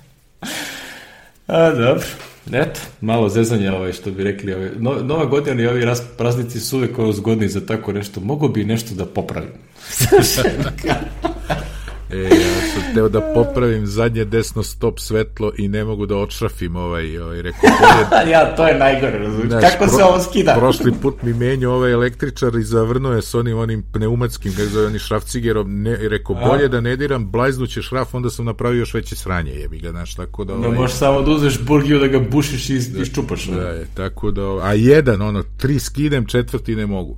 A, 1.48 1.70
dobro. 1.70 2.04
Eto, 2.52 2.80
malo 3.02 3.30
zezanja 3.30 3.76
ovaj, 3.76 3.94
što 3.94 4.12
bi 4.12 4.24
rekli. 4.24 4.54
Ovaj. 4.54 4.70
No, 4.80 4.94
nova 5.04 5.26
godina 5.26 5.62
i 5.62 5.68
ovi 5.68 5.86
raz, 5.86 6.02
praznici 6.18 6.60
su 6.60 6.78
uvek 6.78 6.92
zgodni 7.14 7.48
za 7.48 7.66
tako 7.66 7.94
nešto. 7.94 8.20
Mogu 8.20 8.48
bi 8.48 8.66
nešto 8.66 8.96
da 8.96 9.06
popravim. 9.06 9.52
E, 12.14 12.18
ja 12.18 12.53
sam 12.74 12.94
teo 12.94 13.10
da 13.10 13.22
popravim 13.34 13.88
zadnje 13.88 14.26
desno 14.26 14.64
stop 14.64 15.00
svetlo 15.00 15.52
i 15.58 15.68
ne 15.68 15.84
mogu 15.84 16.06
da 16.06 16.16
odšrafim 16.16 16.76
ovaj, 16.76 17.18
ovaj 17.18 17.42
rekao 17.42 17.62
bolje... 17.62 18.32
ja, 18.34 18.56
to 18.56 18.68
je 18.68 18.80
najgore, 18.80 19.18
razumiješ. 19.18 19.62
Kako 19.62 19.86
pro, 19.86 19.98
se 19.98 20.04
ovo 20.04 20.20
skida? 20.20 20.56
prošli 20.58 20.92
put 21.02 21.24
mi 21.24 21.34
menio 21.34 21.74
ovaj 21.74 21.92
električar 21.92 22.56
i 22.56 22.64
zavrnuo 22.64 23.14
je 23.14 23.22
s 23.22 23.36
onim, 23.36 23.58
onim 23.58 23.84
pneumatskim, 23.94 24.52
kako 24.52 24.70
zove, 24.70 24.86
onim 24.86 25.00
šrafcigerom, 25.00 25.82
ne, 25.82 25.98
rekao, 26.10 26.36
bolje 26.36 26.68
da 26.68 26.82
ne 26.82 26.96
diram, 26.96 27.32
blajznuće 27.32 27.82
šraf, 27.82 28.16
onda 28.16 28.30
sam 28.30 28.46
napravio 28.46 28.80
još 28.80 28.94
veće 28.94 29.16
sranje, 29.16 29.52
jebi 29.52 29.80
ga, 29.80 29.90
znaš, 29.90 30.16
tako 30.16 30.44
da... 30.44 30.54
Ovaj... 30.54 30.70
Ne 30.70 30.78
možeš 30.78 30.98
samo 30.98 31.22
da 31.22 31.32
uzeš 31.32 31.62
burgiju 31.62 32.00
da 32.00 32.08
ga 32.08 32.20
bušiš 32.20 32.70
i 32.70 32.80
da, 32.80 33.02
iščupaš. 33.02 33.46
Da, 33.46 33.70
je, 33.70 33.88
tako 33.94 34.32
da, 34.32 34.42
a 34.42 34.74
jedan, 34.74 35.22
ono, 35.22 35.44
tri 35.58 35.80
skidem, 35.80 36.26
četvrti 36.26 36.76
ne 36.76 36.86
mogu. 36.86 37.18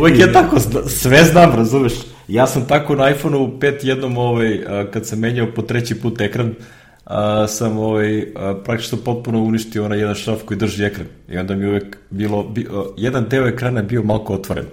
Uvijek 0.00 0.18
je 0.18 0.32
tako, 0.38 0.56
sve 0.86 1.24
znam, 1.24 1.52
razumeš. 1.52 1.92
Ja 2.28 2.46
sam 2.46 2.66
tako 2.66 2.94
na 2.94 3.10
iPhone-u 3.10 3.58
5 3.58 3.86
jednom 3.86 4.18
ovaj, 4.18 4.60
kad 4.92 5.06
sam 5.06 5.18
menjao 5.18 5.46
po 5.54 5.62
treći 5.62 6.00
put 6.00 6.20
ekran, 6.20 6.54
a, 7.04 7.46
sam 7.46 7.78
ovaj, 7.78 8.32
a, 8.36 8.54
praktično 8.64 8.98
potpuno 8.98 9.42
uništio 9.42 9.84
onaj 9.84 9.98
jedan 9.98 10.14
šraf 10.14 10.42
koji 10.44 10.58
drži 10.58 10.84
ekran. 10.84 11.06
I 11.28 11.38
onda 11.38 11.54
mi 11.54 11.66
uvek 11.66 11.96
bilo, 12.10 12.42
bi, 12.42 12.68
jedan 12.96 13.28
deo 13.28 13.46
ekrana 13.46 13.80
je 13.80 13.86
bio 13.86 14.02
malko 14.02 14.34
otvoren. 14.34 14.64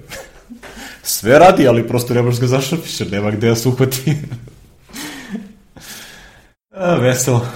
Sve 1.03 1.39
radi, 1.39 1.67
ali 1.67 1.87
prosto 1.87 2.13
ne 2.13 2.21
možeš 2.21 2.41
ga 2.41 2.47
zašrafiš, 2.47 2.99
jer 2.99 3.11
nema 3.11 3.31
gde 3.31 3.49
da 3.49 3.55
se 3.55 3.69
uhvati. 3.69 4.15
a, 6.71 6.95
veselo. 6.95 7.47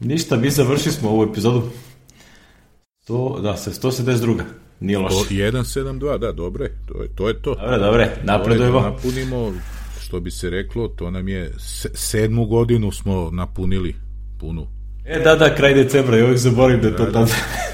Ništa, 0.00 0.36
mi 0.36 0.50
završili 0.50 0.94
smo 0.94 1.10
ovu 1.10 1.22
epizodu. 1.22 1.70
To, 3.06 3.40
da, 3.42 3.56
se 3.56 3.70
172. 3.70 4.42
Nije 4.82 4.98
loše. 4.98 5.34
172, 5.34 6.18
da, 6.18 6.32
dobre, 6.32 6.70
to 6.86 7.02
je 7.02 7.08
to. 7.08 7.28
Je 7.28 7.42
to. 7.42 7.54
Dobre, 7.54 7.78
dobre, 7.78 8.16
napredujemo. 8.22 8.80
Da 8.80 8.90
napunimo, 8.90 9.52
što 10.00 10.20
bi 10.20 10.30
se 10.30 10.50
reklo, 10.50 10.88
to 10.88 11.10
nam 11.10 11.28
je 11.28 11.52
sedmu 11.94 12.46
godinu 12.46 12.92
smo 12.92 13.30
napunili 13.32 13.94
punu. 14.40 14.66
E, 15.04 15.20
da, 15.24 15.34
da, 15.34 15.54
kraj 15.54 15.74
decembra, 15.74 16.16
ja 16.16 16.24
uvijek 16.24 16.38
zaborim 16.38 16.80
da, 16.80 16.90
da 16.90 16.96
to 16.96 17.06
tada. 17.06 17.26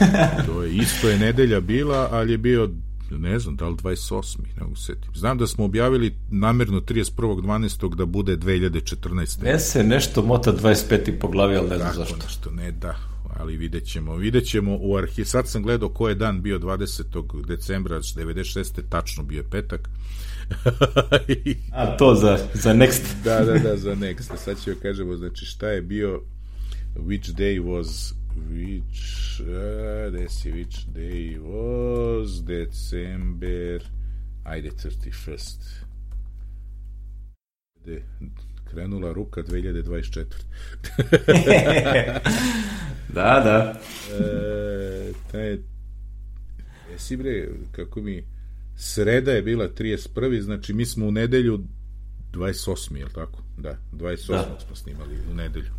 to 0.47 0.63
je, 0.63 0.75
isto 0.75 1.09
je 1.09 1.19
nedelja 1.19 1.61
bila, 1.61 2.09
ali 2.13 2.33
je 2.33 2.39
bio 2.39 2.69
ne 3.11 3.39
znam, 3.39 3.57
da 3.57 3.69
li 3.69 3.77
28. 3.77 4.39
ne 4.57 4.63
mogu 4.63 4.77
setim. 4.77 5.11
Znam 5.15 5.39
da 5.39 5.47
smo 5.47 5.65
objavili 5.65 6.15
namerno 6.31 6.81
31.12. 6.81 7.95
da 7.95 8.07
bude 8.07 8.37
2014. 8.37 9.43
Ne 9.43 9.59
se 9.59 9.85
nešto 9.85 10.23
mota 10.23 10.53
25. 10.53 11.19
po 11.19 11.29
glavi, 11.29 11.57
ali 11.57 11.69
ne 11.69 11.77
znam 11.77 11.89
Tako, 11.89 11.99
zašto. 11.99 12.17
Nešto, 12.17 12.51
ne, 12.51 12.73
da, 12.73 12.97
ali 13.39 13.57
vidjet 13.57 13.85
ćemo. 13.85 14.17
Vidjet 14.17 14.45
ćemo 14.47 14.79
u 14.81 14.97
arhiv. 14.97 15.25
Sad 15.25 15.49
sam 15.49 15.63
gledao 15.63 15.89
ko 15.89 16.09
je 16.09 16.15
dan 16.15 16.43
bio 16.43 16.59
20. 16.59 17.47
decembra 17.47 17.97
96. 17.97 18.83
Tačno 18.89 19.23
bio 19.23 19.37
je 19.37 19.51
petak. 19.51 19.89
A 21.73 21.97
to 21.97 22.15
za, 22.15 22.39
za 22.55 22.75
next. 22.75 23.03
da, 23.25 23.45
da, 23.45 23.59
da, 23.59 23.77
za 23.77 23.95
next. 23.95 24.37
Sad 24.37 24.63
ćemo 24.65 24.77
kažemo, 24.83 25.17
znači 25.17 25.45
šta 25.45 25.69
je 25.69 25.83
bio 25.83 26.21
which 26.97 27.35
day 27.35 27.61
was 27.61 28.15
which 28.51 29.41
uh, 29.41 30.13
desi 30.13 30.53
which 30.53 30.87
day 30.95 31.39
was 31.39 32.43
December 32.43 33.83
ajde 34.45 34.71
31st 34.71 35.59
de, 37.85 38.03
krenula 38.71 39.13
ruka 39.13 39.43
2024 39.43 40.25
Da, 43.09 43.41
da. 43.45 43.81
E, 44.15 45.13
taj, 45.33 45.59
jesi 46.93 47.17
bre, 47.17 47.49
kako 47.73 48.01
mi, 48.01 48.25
sreda 48.77 49.33
je 49.33 49.43
bila 49.43 49.69
31. 49.69 50.41
Znači, 50.41 50.73
mi 50.73 50.87
smo 50.87 51.07
u 51.07 51.11
nedelju 51.11 51.61
28. 52.33 52.97
je 52.97 53.05
li 53.05 53.13
tako? 53.13 53.43
Da, 53.59 53.77
28. 53.93 54.29
Da. 54.29 54.59
smo 54.67 54.77
snimali 54.77 55.15
u 55.31 55.35
nedelju. 55.35 55.71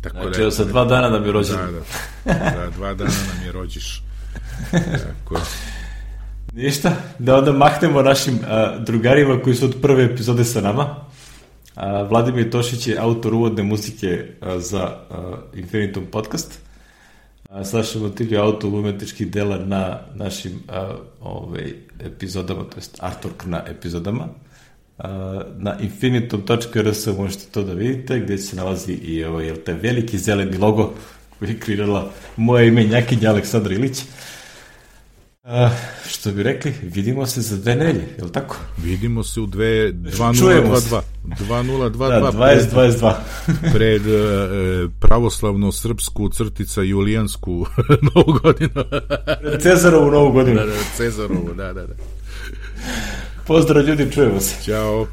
Tako 0.00 0.22
znači, 0.22 0.40
da, 0.40 0.50
sa 0.50 0.64
dva 0.64 0.84
dana 0.84 1.08
da 1.08 1.20
mi 1.20 1.32
rođen. 1.32 1.56
Da, 1.56 1.70
da, 2.34 2.50
da, 2.56 2.70
dva 2.70 2.94
dana 2.94 3.10
nam 3.34 3.46
je 3.46 3.52
rođiš. 3.52 4.02
Tako 4.70 5.40
Ništa, 6.52 6.96
da 7.18 7.36
onda 7.38 7.52
mahnemo 7.52 8.02
našim 8.02 8.38
a, 8.46 8.78
drugarima 8.78 9.40
koji 9.42 9.56
su 9.56 9.64
od 9.64 9.76
prve 9.82 10.04
epizode 10.04 10.44
sa 10.44 10.60
nama. 10.60 10.96
A, 11.74 12.02
Vladimir 12.02 12.50
Tošić 12.50 12.86
je 12.86 12.98
autor 12.98 13.34
uvodne 13.34 13.62
muzike 13.62 14.26
a, 14.40 14.58
za 14.58 14.82
a, 14.82 15.36
Infinitum 15.54 16.06
podcast. 16.06 16.58
A, 17.50 17.64
Saša 17.64 17.98
Motilj 17.98 18.32
je 18.34 18.38
autor 18.38 18.74
umetničkih 18.74 19.30
dela 19.30 19.58
na 19.58 19.98
našim 20.14 20.60
a, 20.68 20.94
ovaj, 21.20 21.72
epizodama, 22.00 22.64
to 22.64 22.76
jest 22.76 23.00
artwork 23.00 23.46
na 23.46 23.62
epizodama. 23.68 24.28
A, 24.98 25.40
na 25.58 25.78
infinitum.rs 25.80 27.06
možete 27.06 27.44
to 27.50 27.62
da 27.62 27.72
vidite, 27.72 28.20
gde 28.20 28.38
se 28.38 28.56
nalazi 28.56 28.92
i 28.92 29.24
ovaj, 29.24 29.54
taj 29.54 29.74
veliki 29.74 30.18
zeleni 30.18 30.58
logo 30.58 30.94
koji 31.38 31.50
je 31.50 31.58
kreirala 31.58 32.10
moje 32.36 32.68
ime 32.68 32.84
Njakinja 32.84 33.30
Aleksandra 33.30 33.74
Ilić. 33.74 34.02
Uh, 35.44 35.70
što 36.08 36.32
bi 36.32 36.42
rekli, 36.42 36.74
vidimo 36.82 37.26
se 37.26 37.40
za 37.40 37.56
dve 37.56 37.74
nelje, 37.74 38.04
je 38.18 38.24
li 38.24 38.32
tako? 38.32 38.56
Vidimo 38.76 39.22
se 39.24 39.40
u 39.40 39.46
dve, 39.46 39.92
2022. 39.92 41.00
2022. 41.24 42.20
Da, 42.20 42.32
2022. 42.32 43.14
pred 43.72 44.02
uh, 44.06 44.90
pravoslavno 45.00 45.72
srpsku 45.72 46.28
crtica 46.28 46.82
julijansku 46.82 47.66
novu 48.14 48.38
godinu. 48.42 48.84
pred 49.40 49.62
Cezarovu 49.62 50.10
novu 50.10 50.32
godinu. 50.32 50.60
Da, 50.60 50.66
da, 50.66 50.72
Cezarovu, 50.96 51.54
da, 51.56 51.72
da, 51.72 51.86
da. 51.86 51.94
Pozdrav 53.46 53.84
ljudi, 53.84 54.12
čujemo 54.12 54.40
se. 54.40 54.64
Ćao. 54.64 55.06